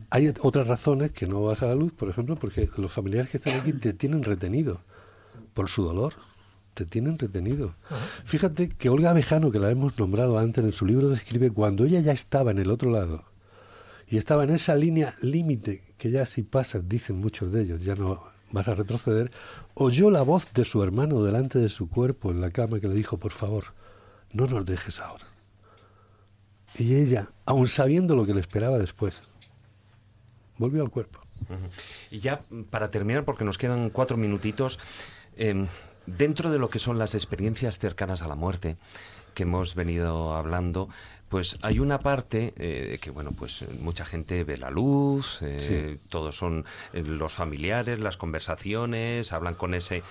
hay 0.09 0.33
otras 0.41 0.67
razones 0.67 1.11
que 1.11 1.27
no 1.27 1.43
vas 1.43 1.61
a 1.61 1.67
la 1.67 1.75
luz, 1.75 1.91
por 1.91 2.09
ejemplo, 2.09 2.37
porque 2.37 2.69
los 2.77 2.91
familiares 2.91 3.31
que 3.31 3.37
están 3.37 3.59
aquí 3.59 3.73
te 3.73 3.93
tienen 3.93 4.23
retenido 4.23 4.79
por 5.53 5.69
su 5.69 5.83
dolor. 5.83 6.13
Te 6.73 6.85
tienen 6.85 7.19
retenido. 7.19 7.75
Fíjate 8.25 8.69
que 8.69 8.89
Olga 8.89 9.11
Abejano, 9.11 9.51
que 9.51 9.59
la 9.59 9.69
hemos 9.69 9.97
nombrado 9.99 10.39
antes 10.39 10.63
en 10.63 10.71
su 10.71 10.85
libro, 10.85 11.09
describe 11.09 11.51
cuando 11.51 11.85
ella 11.85 11.99
ya 11.99 12.11
estaba 12.11 12.51
en 12.51 12.57
el 12.57 12.71
otro 12.71 12.89
lado 12.91 13.25
y 14.07 14.17
estaba 14.17 14.43
en 14.43 14.51
esa 14.51 14.75
línea 14.75 15.15
límite 15.21 15.83
que 15.97 16.11
ya 16.11 16.25
si 16.25 16.43
pasas, 16.43 16.87
dicen 16.89 17.17
muchos 17.17 17.51
de 17.51 17.63
ellos, 17.63 17.83
ya 17.83 17.95
no 17.95 18.23
vas 18.51 18.67
a 18.67 18.75
retroceder, 18.75 19.31
oyó 19.73 20.09
la 20.11 20.21
voz 20.21 20.53
de 20.53 20.65
su 20.65 20.83
hermano 20.83 21.23
delante 21.23 21.59
de 21.59 21.69
su 21.69 21.89
cuerpo 21.89 22.31
en 22.31 22.41
la 22.41 22.51
cama 22.51 22.79
que 22.79 22.87
le 22.87 22.93
dijo, 22.93 23.17
por 23.17 23.31
favor, 23.31 23.73
no 24.31 24.45
nos 24.47 24.65
dejes 24.65 24.99
ahora. 24.99 25.25
Y 26.77 26.95
ella, 26.95 27.29
aun 27.45 27.67
sabiendo 27.67 28.15
lo 28.15 28.25
que 28.25 28.33
le 28.33 28.41
esperaba 28.41 28.77
después, 28.77 29.21
volvió 30.57 30.83
al 30.83 30.89
cuerpo. 30.89 31.19
Y 32.11 32.19
ya 32.19 32.45
mm, 32.49 32.63
para 32.63 32.91
terminar, 32.91 33.25
porque 33.25 33.43
nos 33.43 33.57
quedan 33.57 33.89
cuatro 33.89 34.17
minutitos, 34.17 34.79
eh, 35.35 35.65
dentro 36.05 36.51
de 36.51 36.59
lo 36.59 36.69
que 36.69 36.79
son 36.79 36.97
las 36.97 37.15
experiencias 37.15 37.79
cercanas 37.79 38.21
a 38.21 38.27
la 38.27 38.35
muerte 38.35 38.77
que 39.33 39.43
hemos 39.43 39.75
venido 39.75 40.35
hablando, 40.35 40.89
pues 41.29 41.57
hay 41.63 41.79
una 41.79 41.99
parte 41.99 42.53
eh, 42.57 42.99
que, 43.01 43.09
bueno, 43.09 43.31
pues 43.31 43.63
eh, 43.63 43.67
mucha 43.79 44.05
gente 44.05 44.43
ve 44.43 44.57
la 44.57 44.69
luz, 44.69 45.39
eh, 45.41 45.97
todos 46.09 46.37
son 46.37 46.65
los 46.93 47.33
familiares, 47.33 47.99
las 47.99 48.17
conversaciones, 48.17 49.33
hablan 49.33 49.55
con 49.55 49.73
ese, 49.73 50.03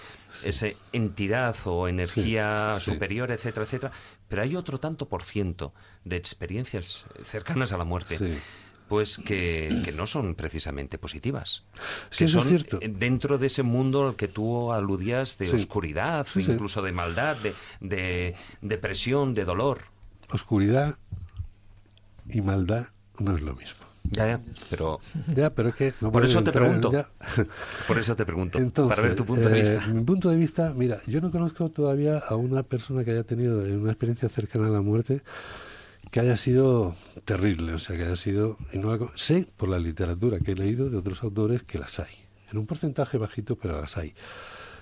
ese 0.45 0.77
entidad 0.93 1.55
o 1.67 1.87
energía 1.87 2.77
sí. 2.81 2.91
superior, 2.91 3.31
etcétera, 3.31 3.65
etcétera. 3.65 3.93
Pero 4.27 4.43
hay 4.43 4.57
otro 4.57 4.81
tanto 4.81 5.07
por 5.09 5.23
ciento 5.23 5.73
de 6.05 6.17
experiencias 6.17 7.07
cercanas 7.25 7.73
a 7.73 7.79
la 7.79 7.85
muerte 7.85 8.19
Sí. 8.19 8.39
Pues 8.89 9.19
que, 9.19 9.81
que 9.85 9.93
no 9.93 10.07
son 10.07 10.35
precisamente 10.35 10.99
positivas. 10.99 11.65
Sí, 12.11 12.19
que 12.19 12.25
eso 12.25 12.39
es 12.41 12.45
son 12.45 12.49
cierto. 12.49 12.79
dentro 12.83 13.39
de 13.39 13.47
ese 13.47 13.63
mundo 13.63 14.09
al 14.09 14.17
que 14.17 14.29
tú 14.29 14.73
aludías 14.73 15.39
de 15.39 15.47
Sí. 15.47 15.57
oscuridad, 15.57 16.27
Sí, 16.33 16.41
incluso 16.49 16.83
de 16.83 16.93
maldad, 16.93 17.37
de, 17.39 17.55
de 17.81 18.35
depresión, 18.61 19.35
de 19.35 19.45
dolor. 19.45 19.83
Oscuridad 20.31 20.97
y 22.29 22.41
maldad 22.41 22.87
no 23.19 23.37
es 23.37 23.43
lo 23.43 23.55
mismo. 23.55 23.87
Ya, 24.11 24.27
ya, 24.27 24.41
pero... 24.69 24.99
Ya, 25.35 25.51
pero 25.51 25.69
es 25.71 25.75
que... 25.77 25.95
no 26.01 26.11
Por 26.11 26.25
eso 26.25 26.43
te 26.43 26.51
entrar 26.51 26.67
en- 26.67 26.81
pregunto. 26.81 26.93
ya. 26.93 27.45
Por 27.87 27.99
eso 27.99 28.17
te 28.17 28.27
pregunto. 28.27 28.59
Para 28.89 29.01
ver 29.01 29.15
tu 29.15 29.25
punto 29.25 29.49
de 29.49 29.57
eh, 29.57 29.61
vista. 29.63 29.87
Mi 29.87 30.05
punto 30.05 30.29
de 30.29 30.37
vista, 30.37 30.75
mira, 30.75 31.01
yo 31.07 31.21
no 31.21 31.31
conozco 31.31 31.71
todavía 31.71 32.19
a 32.19 32.35
una 32.35 32.63
persona 32.65 33.05
que 33.05 33.13
haya 33.13 33.23
tenido 33.23 33.61
una 33.61 33.93
experiencia 33.93 34.29
cercana 34.29 34.67
a 34.67 34.71
la 34.71 34.81
muerte 34.83 35.23
que 36.13 36.21
haya 36.21 36.37
sido 36.37 36.95
terrible, 37.25 37.73
o 37.73 37.79
sea, 37.79 37.97
que 37.97 38.05
haya 38.05 38.17
sido... 38.17 38.59
no 38.75 39.11
sé 39.17 39.49
por 39.57 39.71
la 39.71 39.79
literatura 39.79 40.41
que 40.41 40.53
he 40.53 40.55
leído 40.55 40.91
de 40.91 40.99
otros 40.99 41.23
autores 41.23 41.63
que 41.63 41.79
las 41.79 41.99
hay, 42.01 42.13
en 42.51 42.59
un 42.59 42.67
porcentaje 42.67 43.17
bajito, 43.17 43.57
pero 43.57 43.81
las 43.81 43.97
hay. 43.97 44.15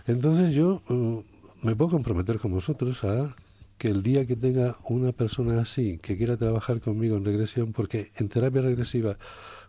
Entonces 0.09 0.51
yo 0.51 0.83
eh, 0.91 1.25
me 1.63 1.77
puedo 1.77 1.93
comprometer 1.93 2.41
con 2.41 2.51
vosotros 2.51 3.05
a 3.05 3.37
que 3.79 3.87
el 3.87 4.03
día 4.03 4.27
que 4.27 4.35
tenga 4.35 4.77
una 4.89 5.13
persona 5.13 5.63
así 5.63 5.99
que 5.99 6.17
quiera 6.19 6.37
trabajar 6.37 6.81
conmigo 6.81 7.17
en 7.17 7.25
regresión, 7.25 7.73
porque 7.73 8.11
en 8.17 8.29
terapia 8.29 8.63
regresiva, 8.63 9.17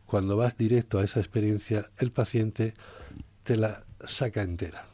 cuando 0.08 0.36
vas 0.38 0.58
directo 0.58 0.98
a 0.98 1.04
esa 1.04 1.20
experiencia, 1.20 1.92
el 2.00 2.12
paciente 2.12 2.74
te 3.44 3.56
la 3.56 3.86
saca 4.04 4.42
entera. 4.42 4.88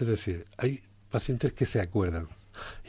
Es 0.00 0.08
decir, 0.08 0.46
hay 0.56 0.80
pacientes 1.10 1.52
que 1.52 1.66
se 1.66 1.82
acuerdan 1.82 2.28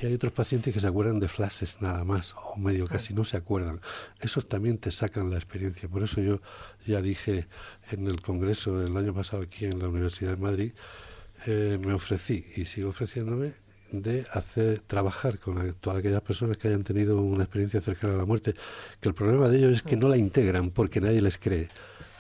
y 0.02 0.06
hay 0.06 0.14
otros 0.14 0.34
pacientes 0.34 0.74
que 0.74 0.80
se 0.80 0.88
acuerdan 0.88 1.20
de 1.20 1.28
flashes 1.28 1.78
nada 1.82 2.04
más 2.04 2.36
o 2.36 2.58
medio 2.58 2.88
casi 2.88 3.14
no 3.14 3.24
se 3.24 3.38
acuerdan. 3.38 3.82
Esos 4.20 4.48
también 4.48 4.78
te 4.78 4.92
sacan 4.92 5.30
la 5.30 5.36
experiencia. 5.38 5.88
Por 5.90 6.04
eso 6.04 6.22
yo 6.22 6.42
ya 6.86 7.02
dije 7.02 7.48
en 7.92 8.08
el 8.08 8.22
congreso 8.22 8.80
del 8.80 8.96
año 8.98 9.14
pasado 9.14 9.44
aquí 9.44 9.66
en 9.66 9.80
la 9.80 9.88
Universidad 9.88 10.32
de 10.32 10.38
Madrid, 10.38 10.72
eh, 11.46 11.80
me 11.84 11.94
ofrecí 11.94 12.46
y 12.56 12.66
sigo 12.66 12.90
ofreciéndome 12.90 13.54
de 13.92 14.26
hacer 14.34 14.82
trabajar 14.82 15.40
con 15.40 15.56
la- 15.58 15.74
todas 15.74 16.00
aquellas 16.00 16.22
personas 16.22 16.58
que 16.58 16.68
hayan 16.68 16.84
tenido 16.84 17.22
una 17.22 17.44
experiencia 17.46 17.82
cercana 17.82 18.14
a 18.14 18.18
la 18.18 18.26
muerte, 18.26 18.54
que 19.00 19.10
el 19.10 19.16
problema 19.16 19.48
de 19.48 19.58
ellos 19.58 19.72
es 19.78 19.84
que 19.84 19.96
no 19.98 20.08
la 20.10 20.18
integran 20.18 20.70
porque 20.70 21.02
nadie 21.02 21.22
les 21.22 21.38
cree, 21.40 21.70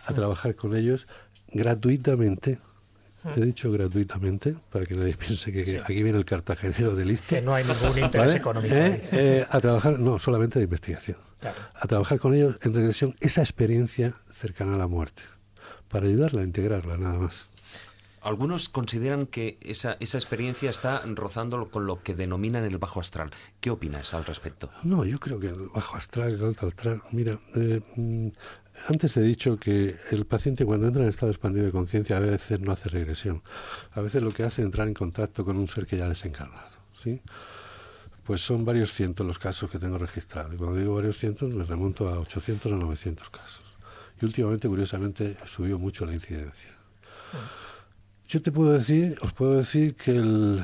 a 0.07 0.13
trabajar 0.13 0.55
con 0.55 0.75
ellos 0.75 1.05
gratuitamente. 1.51 2.59
He 3.35 3.41
dicho 3.41 3.71
gratuitamente, 3.71 4.55
para 4.71 4.85
que 4.85 4.95
nadie 4.95 5.13
piense 5.17 5.51
que, 5.51 5.63
que 5.63 5.77
aquí 5.79 6.03
viene 6.03 6.17
el 6.17 6.25
cartagenero 6.25 6.95
de 6.95 7.05
listo. 7.05 7.27
Que 7.27 7.41
no 7.41 7.53
hay 7.53 7.65
ningún 7.65 7.99
interés 7.99 8.35
económico 8.35 8.73
Eh, 8.73 9.03
eh, 9.11 9.45
a 9.49 9.59
trabajar, 9.59 9.99
no, 9.99 10.19
solamente 10.19 10.59
de 10.59 10.65
investigación. 10.65 11.17
Claro. 11.39 11.57
A 11.73 11.87
trabajar 11.87 12.19
con 12.19 12.33
ellos 12.33 12.55
en 12.61 12.73
regresión 12.73 13.15
esa 13.19 13.41
experiencia 13.41 14.13
cercana 14.31 14.75
a 14.75 14.77
la 14.77 14.87
muerte, 14.87 15.23
para 15.87 16.07
ayudarla 16.07 16.41
a 16.41 16.43
integrarla 16.45 16.97
nada 16.97 17.17
más. 17.19 17.49
Algunos 18.21 18.67
consideran 18.67 19.27
que 19.27 19.57
esa, 19.61 19.95
esa 20.01 20.17
experiencia 20.17 20.69
está 20.69 21.01
rozando 21.05 21.69
con 21.69 21.85
lo 21.85 22.03
que 22.03 22.15
denominan 22.15 22.65
el 22.65 22.77
bajo 22.77 22.99
astral. 22.99 23.31
¿Qué 23.61 23.69
opinas 23.69 24.13
al 24.13 24.25
respecto? 24.25 24.69
No, 24.83 25.05
yo 25.05 25.19
creo 25.19 25.39
que 25.39 25.47
el 25.47 25.69
bajo 25.73 25.95
astral, 25.95 26.33
el 26.33 26.43
alto 26.43 26.67
astral. 26.67 27.01
Mira, 27.11 27.39
eh, 27.55 27.81
mm, 27.95 28.27
antes 28.87 29.15
he 29.17 29.21
dicho 29.21 29.57
que 29.57 29.95
el 30.11 30.25
paciente 30.25 30.65
cuando 30.65 30.87
entra 30.87 31.03
en 31.03 31.09
estado 31.09 31.31
expandido 31.31 31.65
de 31.65 31.71
conciencia 31.71 32.17
a 32.17 32.19
veces 32.19 32.59
no 32.59 32.71
hace 32.71 32.89
regresión. 32.89 33.41
A 33.91 34.01
veces 34.01 34.23
lo 34.23 34.31
que 34.31 34.43
hace 34.43 34.61
es 34.61 34.65
entrar 34.65 34.87
en 34.87 34.93
contacto 34.93 35.45
con 35.45 35.57
un 35.57 35.67
ser 35.67 35.85
que 35.85 35.97
ya 35.97 36.05
ha 36.05 36.09
desencarnado. 36.09 36.69
¿sí? 37.01 37.21
Pues 38.23 38.41
son 38.41 38.65
varios 38.65 38.93
cientos 38.93 39.25
los 39.25 39.39
casos 39.39 39.69
que 39.69 39.79
tengo 39.79 39.97
registrados. 39.97 40.53
Y 40.53 40.57
cuando 40.57 40.77
digo 40.77 40.95
varios 40.95 41.17
cientos 41.17 41.53
me 41.53 41.63
remonto 41.63 42.09
a 42.09 42.19
800 42.19 42.71
o 42.71 42.75
900 42.75 43.29
casos. 43.29 43.63
Y 44.21 44.25
últimamente, 44.25 44.67
curiosamente, 44.67 45.37
subió 45.45 45.79
mucho 45.79 46.05
la 46.05 46.13
incidencia. 46.13 46.69
Yo 48.27 48.41
te 48.41 48.51
puedo 48.51 48.73
decir, 48.73 49.17
os 49.21 49.33
puedo 49.33 49.55
decir 49.55 49.95
que 49.95 50.11
el, 50.11 50.63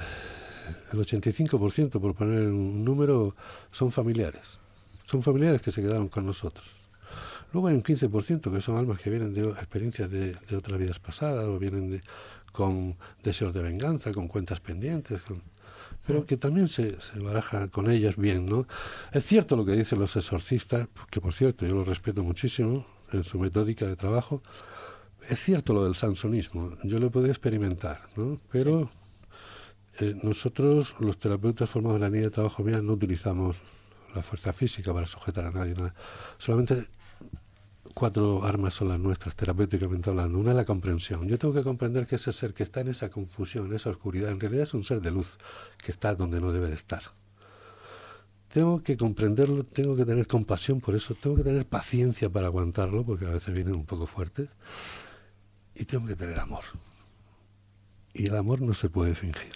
el 0.91 0.99
85%, 0.99 1.99
por 1.99 2.13
poner 2.13 2.47
un 2.47 2.83
número, 2.83 3.35
son 3.71 3.91
familiares. 3.91 4.59
Son 5.05 5.23
familiares 5.23 5.61
que 5.61 5.71
se 5.71 5.81
quedaron 5.81 6.09
con 6.09 6.25
nosotros. 6.25 6.84
Luego 7.53 7.67
hay 7.69 7.75
un 7.75 7.83
15% 7.83 8.51
que 8.51 8.61
son 8.61 8.77
almas 8.77 8.99
que 8.99 9.09
vienen 9.09 9.33
de 9.33 9.49
experiencias 9.49 10.09
de, 10.09 10.33
de 10.33 10.55
otras 10.57 10.77
vidas 10.79 10.99
pasadas 10.99 11.45
o 11.45 11.57
vienen 11.57 11.89
de, 11.91 12.01
con 12.51 12.97
deseos 13.23 13.53
de 13.53 13.61
venganza, 13.61 14.11
con 14.13 14.27
cuentas 14.27 14.59
pendientes, 14.59 15.21
con- 15.21 15.41
pero 16.05 16.25
que 16.25 16.37
también 16.37 16.67
se, 16.67 16.99
se 17.01 17.19
baraja 17.19 17.67
con 17.69 17.89
ellas 17.89 18.15
bien, 18.15 18.45
¿no? 18.45 18.67
Es 19.11 19.25
cierto 19.25 19.55
lo 19.55 19.65
que 19.65 19.71
dicen 19.73 19.99
los 19.99 20.15
exorcistas, 20.15 20.87
que 21.09 21.19
por 21.21 21.33
cierto 21.33 21.65
yo 21.65 21.73
lo 21.75 21.83
respeto 21.83 22.23
muchísimo 22.23 22.85
en 23.11 23.23
su 23.23 23.39
metódica 23.39 23.85
de 23.87 23.95
trabajo, 23.95 24.41
es 25.29 25.39
cierto 25.39 25.73
lo 25.73 25.83
del 25.85 25.95
sansonismo, 25.95 26.77
yo 26.83 26.99
lo 26.99 27.07
he 27.07 27.09
podido 27.09 27.31
experimentar, 27.31 28.01
¿no? 28.15 28.39
Pero 28.51 28.89
eh, 29.99 30.15
nosotros, 30.21 30.95
los 30.99 31.17
terapeutas 31.17 31.69
formados 31.69 31.95
en 31.97 32.01
la 32.01 32.09
línea 32.09 32.23
de 32.25 32.31
trabajo 32.31 32.63
mía, 32.63 32.81
no 32.81 32.93
utilizamos 32.93 33.55
la 34.13 34.21
fuerza 34.21 34.53
física 34.53 34.93
para 34.93 35.07
sujetar 35.07 35.45
a 35.45 35.51
nadie, 35.51 35.73
nada. 35.73 35.93
Solamente 36.37 36.87
cuatro 37.95 38.43
armas 38.43 38.73
son 38.73 38.89
las 38.89 38.99
nuestras, 38.99 39.35
terapéuticamente 39.35 40.09
hablando. 40.09 40.37
Una 40.37 40.51
es 40.51 40.57
la 40.57 40.65
comprensión. 40.65 41.27
Yo 41.27 41.39
tengo 41.39 41.53
que 41.53 41.63
comprender 41.63 42.05
que 42.05 42.17
ese 42.17 42.33
ser 42.33 42.53
que 42.53 42.61
está 42.61 42.81
en 42.81 42.89
esa 42.89 43.09
confusión, 43.09 43.67
en 43.67 43.73
esa 43.73 43.89
oscuridad, 43.89 44.29
en 44.31 44.39
realidad 44.39 44.63
es 44.63 44.73
un 44.73 44.83
ser 44.83 45.01
de 45.01 45.11
luz 45.11 45.37
que 45.81 45.91
está 45.91 46.13
donde 46.13 46.41
no 46.41 46.51
debe 46.51 46.67
de 46.67 46.75
estar. 46.75 47.01
Tengo 48.49 48.83
que 48.83 48.97
comprenderlo, 48.97 49.63
tengo 49.63 49.95
que 49.95 50.05
tener 50.05 50.27
compasión 50.27 50.81
por 50.81 50.93
eso, 50.93 51.15
tengo 51.15 51.37
que 51.37 51.43
tener 51.43 51.65
paciencia 51.65 52.29
para 52.29 52.47
aguantarlo, 52.47 53.03
porque 53.05 53.25
a 53.25 53.31
veces 53.31 53.53
vienen 53.53 53.75
un 53.75 53.85
poco 53.85 54.07
fuertes, 54.07 54.49
y 55.73 55.85
tengo 55.85 56.05
que 56.05 56.15
tener 56.15 56.39
amor. 56.39 56.63
Y 58.13 58.27
el 58.27 58.35
amor 58.35 58.61
no 58.61 58.73
se 58.73 58.89
puede 58.89 59.15
fingir. 59.15 59.53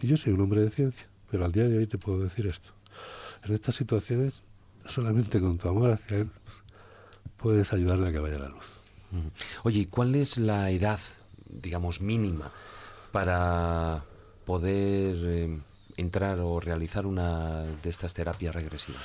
Yo 0.00 0.16
soy 0.16 0.32
un 0.32 0.40
hombre 0.40 0.62
de 0.62 0.70
ciencia, 0.70 1.06
pero 1.30 1.44
al 1.44 1.52
día 1.52 1.68
de 1.68 1.78
hoy 1.78 1.86
te 1.86 1.98
puedo 1.98 2.22
decir 2.22 2.46
esto. 2.46 2.70
En 3.44 3.54
estas 3.54 3.76
situaciones, 3.76 4.44
solamente 4.86 5.40
con 5.40 5.58
tu 5.58 5.68
amor 5.68 5.90
hacia 5.90 6.18
él, 6.18 6.30
puedes 7.38 7.72
ayudarle 7.72 8.08
a 8.08 8.12
que 8.12 8.18
vaya 8.18 8.36
a 8.36 8.40
la 8.40 8.48
luz. 8.48 8.66
Oye, 9.64 9.80
¿y 9.80 9.86
cuál 9.86 10.14
es 10.14 10.36
la 10.38 10.70
edad, 10.70 11.00
digamos, 11.48 12.00
mínima 12.02 12.50
para 13.12 14.04
poder 14.44 15.16
eh, 15.24 15.58
entrar 15.96 16.40
o 16.40 16.60
realizar 16.60 17.06
una 17.06 17.62
de 17.62 17.88
estas 17.90 18.12
terapias 18.12 18.54
regresivas? 18.54 19.02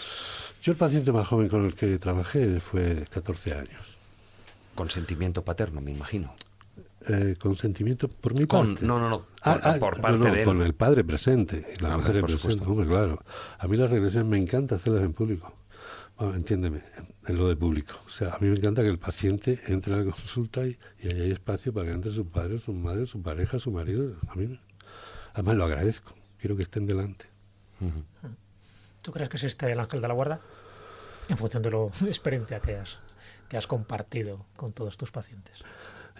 Yo 0.61 0.71
el 0.73 0.77
paciente 0.77 1.11
más 1.11 1.27
joven 1.27 1.47
con 1.49 1.65
el 1.65 1.73
que 1.75 1.97
trabajé 1.99 2.59
fue 2.59 3.05
14 3.09 3.53
años. 3.53 3.95
Consentimiento 4.75 5.43
paterno, 5.43 5.81
me 5.81 5.91
imagino. 5.91 6.33
Eh, 7.07 7.35
consentimiento 7.37 8.07
por 8.07 8.33
mi 8.33 8.45
Con- 8.47 8.73
parte. 8.75 8.85
no, 8.85 8.97
no, 8.97 9.09
no, 9.09 9.25
Ah, 9.41 9.59
ah, 9.61 9.75
por 9.77 9.99
parte 9.99 10.17
no, 10.19 10.31
de 10.33 10.39
él. 10.39 10.45
Con 10.45 10.61
el 10.61 10.73
padre 10.73 11.03
presente 11.03 11.73
y 11.77 11.81
la 11.81 11.95
Ah, 11.95 11.97
por 11.97 12.13
presente, 12.25 12.65
hombre, 12.65 12.87
claro. 12.87 13.21
A 13.59 13.67
mí 13.67 13.75
las 13.75 13.91
regresiones 13.91 14.29
me 14.29 14.37
encanta 14.37 14.75
hacerlas 14.75 15.03
en 15.03 15.11
público. 15.13 15.53
Bueno, 16.17 16.35
entiéndeme, 16.35 16.81
en 17.27 17.37
lo 17.37 17.49
de 17.49 17.55
público. 17.55 17.95
O 18.05 18.09
sea, 18.09 18.35
a 18.35 18.39
mí 18.39 18.47
me 18.47 18.55
encanta 18.55 18.81
que 18.81 18.89
el 18.89 18.99
paciente 18.99 19.59
entre 19.67 19.93
a 19.93 19.97
la 19.97 20.03
consulta 20.03 20.65
y, 20.65 20.77
y 21.01 21.09
ahí 21.09 21.21
hay 21.21 21.31
espacio 21.31 21.73
para 21.73 21.87
que 21.87 21.93
entre 21.93 22.11
su 22.11 22.27
padre, 22.27 22.59
su 22.59 22.73
madre, 22.73 23.07
su 23.07 23.21
pareja, 23.21 23.59
su 23.59 23.71
marido. 23.71 24.15
A 24.27 24.35
mí, 24.35 24.59
además 25.33 25.55
lo 25.55 25.65
agradezco. 25.65 26.13
Quiero 26.39 26.55
que 26.55 26.63
estén 26.63 26.85
delante. 26.85 27.25
¿Tú 29.01 29.11
crees 29.11 29.29
que 29.29 29.37
existe 29.37 29.71
el 29.71 29.79
ángel 29.79 30.01
de 30.01 30.07
la 30.07 30.13
guarda? 30.13 30.39
En 31.29 31.37
función 31.37 31.63
de 31.63 31.71
la 31.71 31.87
experiencia 32.07 32.59
que 32.59 32.77
has, 32.77 32.99
que 33.49 33.57
has 33.57 33.67
compartido 33.67 34.45
con 34.55 34.73
todos 34.73 34.97
tus 34.97 35.11
pacientes. 35.11 35.63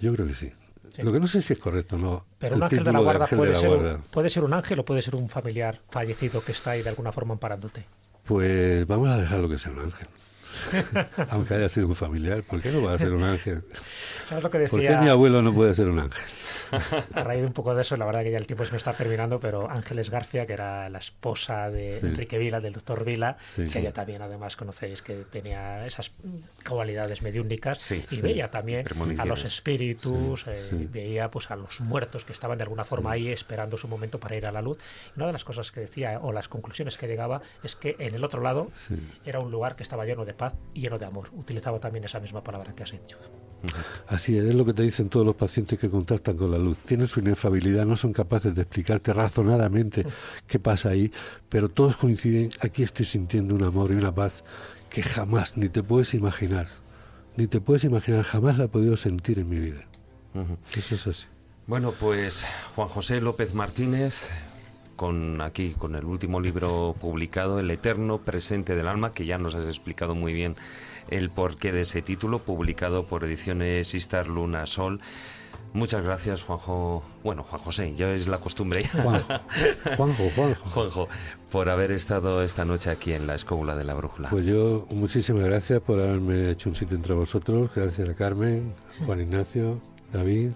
Yo 0.02 0.14
creo 0.14 0.28
que 0.28 0.34
sí. 0.34 0.52
Sí. 0.92 1.02
Lo 1.02 1.12
que 1.12 1.20
no 1.20 1.28
sé 1.28 1.42
si 1.42 1.54
es 1.54 1.60
correcto 1.60 1.96
o 1.96 2.00
no. 2.00 2.26
Pero 2.40 2.56
un 2.56 2.64
ángel 2.64 2.84
de 2.84 2.92
la 2.92 3.00
guarda, 3.00 3.28
puede, 3.28 3.48
de 3.48 3.54
la 3.54 3.60
ser 3.60 3.70
guarda. 3.70 3.96
Un, 3.96 4.02
puede 4.04 4.30
ser 4.30 4.44
un 4.44 4.54
ángel 4.54 4.80
o 4.80 4.86
puede 4.86 5.02
ser 5.02 5.16
un 5.16 5.30
familiar 5.30 5.82
fallecido 5.90 6.44
que 6.44 6.52
está 6.52 6.72
ahí 6.72 6.84
de 6.84 6.90
alguna 6.90 7.12
forma 7.12 7.34
amparándote. 7.34 7.86
Pues 8.26 8.88
vamos 8.88 9.10
a 9.10 9.18
dejarlo 9.18 9.50
que 9.50 9.60
sea 9.60 9.72
un 9.72 9.80
ángel. 9.80 10.08
Aunque 11.30 11.56
haya 11.56 11.70
sido 11.70 11.88
un 11.88 11.96
familiar, 11.96 12.44
¿por 12.44 12.62
qué 12.62 12.72
no 12.72 12.84
va 12.84 12.94
a 12.94 12.98
ser 12.98 13.14
un 13.14 13.24
ángel? 13.24 13.64
¿Sabes 14.28 14.44
lo 14.44 14.50
que 14.50 14.60
¿Por 14.60 14.80
qué 14.80 14.96
mi 14.98 15.10
abuelo 15.10 15.42
no 15.42 15.54
puede 15.54 15.74
ser 15.74 15.90
un 15.90 16.00
ángel? 16.00 16.24
A 17.14 17.24
raíz 17.24 17.42
de 17.42 17.48
un 17.48 17.54
poco 17.54 17.74
de 17.76 17.82
eso, 17.82 17.98
la 17.98 18.06
verdad 18.06 18.24
que 18.24 18.32
ya 18.32 18.38
el 18.38 18.48
tiempo 18.48 18.66
se 18.66 18.72
me 18.72 18.78
está 18.78 18.94
terminando, 18.94 19.40
pero 19.40 19.70
Ángeles 19.70 20.10
García, 20.10 20.46
que 20.46 20.54
era 20.54 20.90
la 20.90 21.00
esposa 21.00 21.70
de 21.70 21.94
Sí. 21.94 22.06
Enrique 22.08 22.38
Vila, 22.38 22.60
del 22.62 22.74
doctor 22.74 23.04
Vila, 23.04 23.38
Sí. 23.42 23.64
que 23.64 23.70
Sí. 23.70 23.80
ella 23.80 23.94
también 23.94 24.22
además 24.22 24.56
conocéis 24.56 25.02
que 25.02 25.16
tenía 25.30 25.86
esas 25.86 26.12
cualidades 26.68 27.22
mediúnicas 27.22 27.92
y 27.92 28.22
veía 28.22 28.50
también 28.52 28.86
a 29.20 29.26
los 29.26 29.46
espíritus, 29.46 30.48
eh, 30.48 30.88
veía 30.92 31.30
pues 31.30 31.52
a 31.52 31.56
los 31.56 31.82
muertos 31.82 32.26
que 32.26 32.32
estaban 32.34 32.58
de 32.58 32.64
alguna 32.64 32.84
forma 32.84 33.12
ahí 33.12 33.30
esperando 33.30 33.78
su 33.78 33.88
momento 33.88 34.20
para 34.20 34.36
ir 34.36 34.46
a 34.46 34.52
la 34.52 34.62
luz. 34.62 34.78
Una 35.16 35.28
de 35.28 35.34
las 35.34 35.44
cosas 35.44 35.72
que 35.72 35.82
decía 35.82 36.20
o 36.22 36.32
las 36.32 36.48
conclusiones 36.48 36.98
que 36.98 37.08
llegaba 37.08 37.42
es 37.64 37.76
que 37.76 37.96
en 38.00 38.16
el 38.16 38.24
otro 38.24 38.42
lado 38.42 38.72
era 39.26 39.40
un 39.40 39.52
lugar 39.52 39.76
que 39.76 39.84
estaba 39.84 40.06
lleno 40.06 40.26
de 40.26 40.34
paz 40.34 40.54
y 40.74 40.82
lleno 40.82 40.98
de 41.00 41.06
amor. 41.06 41.30
Utilizaba 41.34 41.80
también 41.80 42.04
esa 42.06 42.20
misma 42.20 42.44
palabra 42.44 42.74
que 42.76 42.84
has 42.84 42.94
Así 44.08 44.38
es, 44.38 44.44
es 44.44 44.56
lo 44.56 44.66
que 44.66 44.74
te 44.74 44.84
dicen 44.84 45.10
todos 45.10 45.26
los 45.26 45.36
pacientes 45.36 45.80
que 45.80 45.90
contactan 45.90 46.38
con 46.38 46.52
la 46.52 46.58
luz. 46.58 46.78
Tienen 46.80 47.08
su 47.08 47.20
inefabilidad, 47.20 47.86
no 47.86 47.96
son 47.96 48.14
capaces 48.14 48.54
de 48.56 48.62
explicarte 48.62 49.14
razonadamente 49.14 50.06
qué 50.48 50.60
pasa 50.60 50.90
ahí, 50.90 51.12
pero 51.50 51.70
todos 51.70 51.96
coinciden, 51.98 52.52
aquí 52.62 52.84
estoy 52.84 53.06
sintiendo 53.06 53.56
un 53.56 53.64
amor 53.64 53.92
y 53.92 53.96
una 53.96 54.14
paz 54.14 54.44
que 54.90 55.02
jamás 55.02 55.58
ni 55.58 55.70
te 55.70 55.82
puedes 55.84 56.14
imaginar. 56.14 56.68
Ni 57.36 57.48
te 57.48 57.62
puedes 57.62 57.84
imaginar, 57.84 58.24
jamás 58.24 58.58
la 58.58 58.66
he 58.66 58.68
podido 58.68 58.96
sentir 58.96 59.40
en 59.40 59.50
mi 59.50 59.60
vida. 59.60 59.88
Eso 60.76 60.96
es 60.96 61.08
así. 61.08 61.26
Bueno, 61.66 61.94
pues 61.98 62.46
Juan 62.76 62.90
José 62.90 63.22
López 63.22 63.54
Martínez, 63.54 64.30
con 64.96 65.42
aquí, 65.42 65.74
con 65.74 65.96
el 65.96 66.06
último 66.06 66.42
libro 66.42 66.96
publicado, 67.00 67.60
El 67.60 67.72
Eterno 67.72 68.20
Presente 68.20 68.76
del 68.76 68.88
Alma, 68.88 69.14
que 69.14 69.26
ya 69.26 69.38
nos 69.38 69.56
has 69.56 69.66
explicado 69.66 70.14
muy 70.14 70.34
bien 70.34 70.56
el 71.18 71.30
porqué 71.30 71.72
de 71.72 71.82
ese 71.82 72.02
título, 72.02 72.40
publicado 72.40 73.06
por 73.06 73.24
Ediciones 73.24 73.94
Istar 73.94 74.28
Luna 74.28 74.66
Sol. 74.66 75.00
Muchas 75.74 76.04
gracias, 76.04 76.44
Juanjo. 76.44 77.04
Bueno, 77.24 77.44
Juan 77.44 77.62
José, 77.62 77.96
ya 77.96 78.12
es 78.12 78.28
la 78.28 78.38
costumbre. 78.38 78.88
Juan- 78.90 79.24
Juanjo, 79.98 80.30
Juanjo. 80.36 80.66
Juanjo, 80.70 81.08
por 81.52 81.70
haber 81.70 81.92
estado 81.92 82.44
esta 82.44 82.64
noche 82.64 82.92
aquí 82.92 83.14
en 83.14 83.26
la 83.26 83.34
Escóbula 83.36 83.76
de 83.76 83.84
la 83.84 83.96
Brújula. 83.96 84.30
Pues 84.30 84.46
yo, 84.46 84.86
muchísimas 84.92 85.44
gracias 85.46 85.82
por 85.82 86.00
haberme 86.00 86.52
hecho 86.52 86.70
un 86.70 86.76
sitio 86.76 86.96
entre 86.96 87.14
vosotros. 87.16 87.72
Gracias 87.76 88.08
a 88.08 88.14
Carmen, 88.14 88.74
Juan 89.06 89.22
Ignacio, 89.22 89.82
David, 90.12 90.54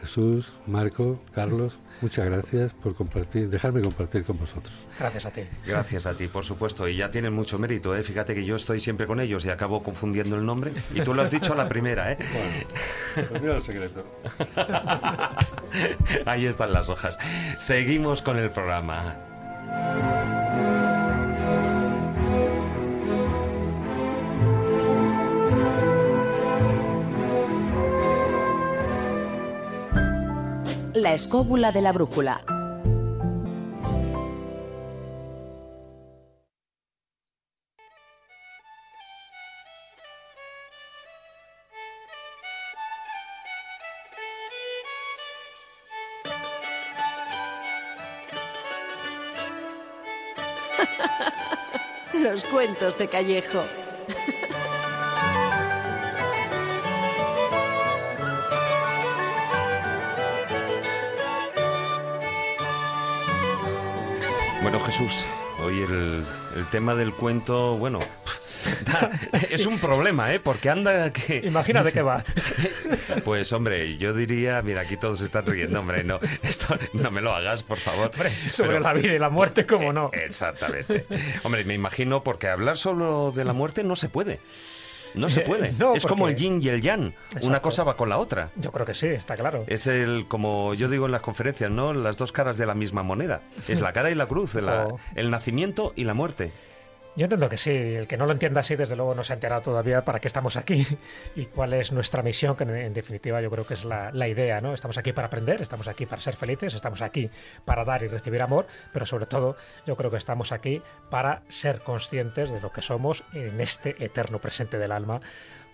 Jesús, 0.00 0.52
Marco, 0.66 1.20
Carlos. 1.32 1.78
Muchas 2.02 2.26
gracias 2.26 2.72
por 2.74 2.96
compartir, 2.96 3.48
dejarme 3.48 3.80
compartir 3.80 4.24
con 4.24 4.36
vosotros. 4.36 4.74
Gracias 4.98 5.24
a 5.24 5.30
ti. 5.30 5.42
Gracias 5.64 6.06
a 6.06 6.14
ti, 6.14 6.26
por 6.26 6.44
supuesto. 6.44 6.88
Y 6.88 6.96
ya 6.96 7.10
tienen 7.10 7.32
mucho 7.32 7.60
mérito, 7.60 7.94
¿eh? 7.94 8.02
Fíjate 8.02 8.34
que 8.34 8.44
yo 8.44 8.56
estoy 8.56 8.80
siempre 8.80 9.06
con 9.06 9.20
ellos 9.20 9.44
y 9.44 9.50
acabo 9.50 9.84
confundiendo 9.84 10.34
el 10.34 10.44
nombre. 10.44 10.72
Y 10.92 11.02
tú 11.02 11.14
lo 11.14 11.22
has 11.22 11.30
dicho 11.30 11.52
a 11.52 11.56
la 11.56 11.68
primera, 11.68 12.10
¿eh? 12.10 12.18
Pues 13.14 13.40
mira 13.40 13.54
el 13.54 13.62
secreto. 13.62 14.04
Ahí 16.26 16.46
están 16.46 16.72
las 16.72 16.88
hojas. 16.88 17.16
Seguimos 17.58 18.20
con 18.20 18.36
el 18.36 18.50
programa. 18.50 19.16
La 30.94 31.14
escóbula 31.14 31.72
de 31.72 31.80
la 31.80 31.92
brújula. 31.92 32.42
Los 52.12 52.44
cuentos 52.44 52.98
de 52.98 53.08
Callejo. 53.08 53.62
Bueno, 64.72 64.86
Jesús, 64.86 65.26
hoy 65.62 65.82
el, 65.82 66.24
el 66.56 66.64
tema 66.70 66.94
del 66.94 67.12
cuento, 67.12 67.76
bueno, 67.76 67.98
es 69.50 69.66
un 69.66 69.78
problema, 69.78 70.32
¿eh? 70.32 70.40
Porque 70.40 70.70
anda 70.70 71.12
que... 71.12 71.36
Imagina 71.44 71.82
de 71.82 71.92
qué 71.92 72.00
va. 72.00 72.24
Pues 73.26 73.52
hombre, 73.52 73.98
yo 73.98 74.14
diría, 74.14 74.62
mira, 74.62 74.80
aquí 74.80 74.96
todos 74.96 75.20
están 75.20 75.44
riendo, 75.44 75.80
hombre, 75.80 76.04
no, 76.04 76.18
esto 76.42 76.74
no 76.94 77.10
me 77.10 77.20
lo 77.20 77.34
hagas, 77.34 77.62
por 77.62 77.76
favor. 77.76 78.10
Sobre 78.50 78.70
Pero- 78.70 78.80
la 78.80 78.94
vida 78.94 79.12
y 79.12 79.18
la 79.18 79.28
muerte, 79.28 79.66
cómo 79.66 79.92
no. 79.92 80.10
Exactamente. 80.14 81.04
Hombre, 81.42 81.64
me 81.66 81.74
imagino 81.74 82.22
porque 82.24 82.48
hablar 82.48 82.78
solo 82.78 83.30
de 83.36 83.44
la 83.44 83.52
muerte 83.52 83.84
no 83.84 83.94
se 83.94 84.08
puede. 84.08 84.40
No 85.14 85.28
se 85.28 85.42
puede. 85.42 85.72
no, 85.78 85.94
es 85.94 86.06
como 86.06 86.28
el 86.28 86.36
yin 86.36 86.60
y 86.62 86.68
el 86.68 86.80
yang. 86.82 87.12
Una 87.42 87.60
cosa 87.62 87.84
va 87.84 87.96
con 87.96 88.08
la 88.08 88.18
otra. 88.18 88.50
Yo 88.56 88.72
creo 88.72 88.86
que 88.86 88.94
sí, 88.94 89.06
está 89.08 89.36
claro. 89.36 89.64
Es 89.66 89.86
el, 89.86 90.26
como 90.28 90.74
yo 90.74 90.88
digo 90.88 91.06
en 91.06 91.12
las 91.12 91.22
conferencias, 91.22 91.70
¿no? 91.70 91.92
Las 91.94 92.16
dos 92.18 92.32
caras 92.32 92.56
de 92.56 92.66
la 92.66 92.74
misma 92.74 93.02
moneda. 93.02 93.42
Es 93.68 93.80
la 93.80 93.92
cara 93.92 94.10
y 94.10 94.14
la 94.14 94.26
cruz, 94.26 94.54
la- 94.54 94.88
el 95.14 95.30
nacimiento 95.30 95.92
y 95.96 96.04
la 96.04 96.14
muerte. 96.14 96.52
Yo 97.14 97.26
entiendo 97.26 97.50
que 97.50 97.58
sí, 97.58 97.70
el 97.70 98.06
que 98.06 98.16
no 98.16 98.24
lo 98.24 98.32
entienda 98.32 98.60
así, 98.60 98.74
desde 98.74 98.96
luego 98.96 99.14
no 99.14 99.22
se 99.22 99.34
ha 99.34 99.36
enterado 99.36 99.60
todavía 99.60 100.02
para 100.02 100.18
qué 100.18 100.28
estamos 100.28 100.56
aquí 100.56 100.86
y 101.36 101.44
cuál 101.44 101.74
es 101.74 101.92
nuestra 101.92 102.22
misión, 102.22 102.56
que 102.56 102.64
en, 102.64 102.94
definitiva 102.94 103.42
yo 103.42 103.50
creo 103.50 103.66
que 103.66 103.74
es 103.74 103.84
la, 103.84 104.10
la 104.12 104.28
idea, 104.28 104.62
¿no? 104.62 104.72
Estamos 104.72 104.96
aquí 104.96 105.12
para 105.12 105.26
aprender, 105.26 105.60
estamos 105.60 105.88
aquí 105.88 106.06
para 106.06 106.22
ser 106.22 106.36
felices, 106.36 106.72
estamos 106.72 107.02
aquí 107.02 107.30
para 107.66 107.84
dar 107.84 108.02
y 108.02 108.08
recibir 108.08 108.40
amor, 108.40 108.66
pero 108.94 109.04
sobre 109.04 109.26
todo 109.26 109.56
yo 109.84 109.94
creo 109.94 110.10
que 110.10 110.16
estamos 110.16 110.52
aquí 110.52 110.80
para 111.10 111.42
ser 111.50 111.82
conscientes 111.82 112.50
de 112.50 112.62
lo 112.62 112.72
que 112.72 112.80
somos 112.80 113.24
en 113.34 113.60
este 113.60 114.02
eterno 114.02 114.40
presente 114.40 114.78
del 114.78 114.92
alma 114.92 115.20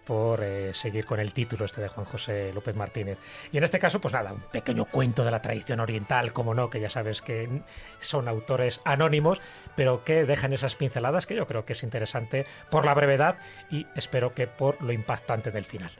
por 0.08 0.42
eh, 0.42 0.72
seguir 0.72 1.04
con 1.04 1.20
el 1.20 1.34
título 1.34 1.66
este 1.66 1.82
de 1.82 1.88
Juan 1.88 2.06
José 2.06 2.50
López 2.54 2.74
Martínez. 2.74 3.18
Y 3.52 3.58
en 3.58 3.64
este 3.64 3.78
caso, 3.78 4.00
pues 4.00 4.14
nada, 4.14 4.32
un 4.32 4.40
pequeño 4.40 4.86
cuento 4.86 5.22
de 5.22 5.30
la 5.30 5.42
tradición 5.42 5.80
oriental, 5.80 6.32
como 6.32 6.54
no, 6.54 6.70
que 6.70 6.80
ya 6.80 6.88
sabes 6.88 7.20
que 7.20 7.60
son 8.00 8.26
autores 8.26 8.80
anónimos, 8.86 9.42
pero 9.76 10.04
que 10.04 10.24
dejan 10.24 10.54
esas 10.54 10.76
pinceladas 10.76 11.26
que 11.26 11.34
yo 11.34 11.46
creo 11.46 11.66
que 11.66 11.74
es 11.74 11.82
interesante 11.82 12.46
por 12.70 12.86
la 12.86 12.94
brevedad 12.94 13.36
y 13.70 13.86
espero 13.96 14.32
que 14.32 14.46
por 14.46 14.80
lo 14.80 14.92
impactante 14.92 15.50
del 15.50 15.66
final. 15.66 15.90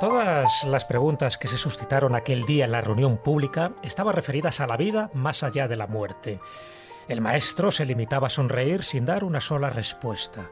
Todas 0.00 0.64
las 0.64 0.86
preguntas 0.86 1.36
que 1.36 1.46
se 1.46 1.58
suscitaron 1.58 2.14
aquel 2.14 2.46
día 2.46 2.64
en 2.64 2.72
la 2.72 2.80
reunión 2.80 3.18
pública 3.18 3.72
estaban 3.82 4.14
referidas 4.14 4.58
a 4.60 4.66
la 4.66 4.78
vida 4.78 5.10
más 5.12 5.42
allá 5.42 5.68
de 5.68 5.76
la 5.76 5.86
muerte. 5.86 6.40
El 7.06 7.20
maestro 7.20 7.70
se 7.70 7.84
limitaba 7.84 8.28
a 8.28 8.30
sonreír 8.30 8.82
sin 8.82 9.04
dar 9.04 9.24
una 9.24 9.42
sola 9.42 9.68
respuesta. 9.68 10.48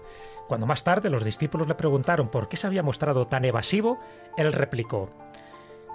Cuando 0.48 0.66
más 0.66 0.84
tarde 0.84 1.08
los 1.08 1.24
discípulos 1.24 1.66
le 1.66 1.76
preguntaron 1.76 2.28
por 2.28 2.50
qué 2.50 2.58
se 2.58 2.66
había 2.66 2.82
mostrado 2.82 3.26
tan 3.26 3.46
evasivo, 3.46 3.98
él 4.36 4.52
replicó, 4.52 5.08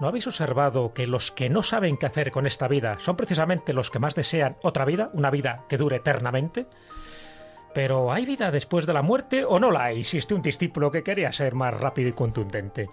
¿No 0.01 0.07
habéis 0.07 0.25
observado 0.25 0.91
que 0.91 1.05
los 1.05 1.31
que 1.31 1.47
no 1.51 1.61
saben 1.61 1.97
qué 1.97 2.07
hacer 2.07 2.31
con 2.31 2.47
esta 2.47 2.67
vida 2.67 2.97
son 2.97 3.15
precisamente 3.15 3.71
los 3.73 3.91
que 3.91 3.99
más 3.99 4.15
desean 4.15 4.57
otra 4.63 4.83
vida, 4.83 5.11
una 5.13 5.29
vida 5.29 5.65
que 5.69 5.77
dure 5.77 5.97
eternamente? 5.97 6.65
Pero 7.75 8.11
¿hay 8.11 8.25
vida 8.25 8.49
después 8.49 8.87
de 8.87 8.93
la 8.93 9.03
muerte 9.03 9.45
o 9.45 9.59
no 9.59 9.69
la 9.69 9.85
hay? 9.85 9.99
Insiste 9.99 10.33
un 10.33 10.41
discípulo 10.41 10.89
que 10.89 11.03
quería 11.03 11.31
ser 11.31 11.53
más 11.53 11.79
rápido 11.79 12.09
y 12.09 12.13
contundente. 12.13 12.89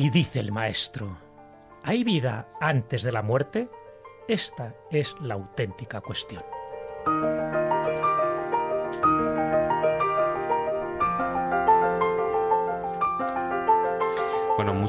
Y 0.00 0.08
dice 0.08 0.40
el 0.40 0.50
maestro, 0.50 1.18
¿hay 1.82 2.04
vida 2.04 2.48
antes 2.58 3.02
de 3.02 3.12
la 3.12 3.20
muerte? 3.20 3.68
Esta 4.26 4.74
es 4.90 5.14
la 5.20 5.34
auténtica 5.34 6.00
cuestión. 6.00 6.42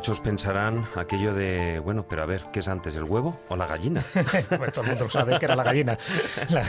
Muchos 0.01 0.19
pensarán 0.19 0.87
aquello 0.95 1.35
de, 1.35 1.77
bueno, 1.77 2.07
pero 2.09 2.23
a 2.23 2.25
ver, 2.25 2.41
¿qué 2.51 2.61
es 2.61 2.67
antes, 2.67 2.95
el 2.95 3.03
huevo 3.03 3.39
o 3.49 3.55
la 3.55 3.67
gallina? 3.67 4.03
Pues 4.57 4.71
todo 4.71 4.81
el 4.81 4.89
mundo 4.89 5.07
sabe 5.07 5.37
que 5.37 5.45
era 5.45 5.55
la 5.55 5.63
gallina. 5.63 5.95
La- 6.49 6.65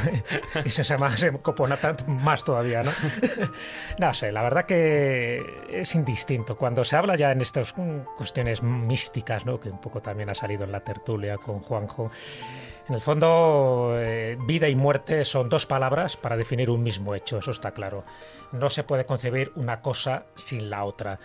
y 0.62 0.68
se 0.68 0.82
llama 0.82 1.08
se 1.16 1.32
copona 1.38 1.78
más 2.08 2.44
todavía, 2.44 2.82
¿no? 2.82 2.90
No 3.98 4.12
sé, 4.12 4.32
la 4.32 4.42
verdad 4.42 4.66
que 4.66 5.42
es 5.70 5.94
indistinto. 5.94 6.58
Cuando 6.58 6.84
se 6.84 6.94
habla 6.94 7.16
ya 7.16 7.32
en 7.32 7.40
estas 7.40 7.74
cuestiones 8.18 8.62
místicas, 8.62 9.46
¿no? 9.46 9.58
Que 9.58 9.70
un 9.70 9.80
poco 9.80 10.02
también 10.02 10.28
ha 10.28 10.34
salido 10.34 10.64
en 10.64 10.72
la 10.72 10.80
tertulia 10.80 11.38
con 11.38 11.60
Juanjo. 11.60 12.10
En 12.86 12.96
el 12.96 13.00
fondo, 13.00 13.94
eh, 13.96 14.36
vida 14.46 14.68
y 14.68 14.74
muerte 14.74 15.24
son 15.24 15.48
dos 15.48 15.64
palabras 15.64 16.18
para 16.18 16.36
definir 16.36 16.68
un 16.68 16.82
mismo 16.82 17.14
hecho, 17.14 17.38
eso 17.38 17.52
está 17.52 17.70
claro. 17.70 18.04
No 18.52 18.68
se 18.68 18.84
puede 18.84 19.06
concebir 19.06 19.52
una 19.54 19.80
cosa 19.80 20.24
sin 20.34 20.68
la 20.68 20.84
otra. 20.84 21.18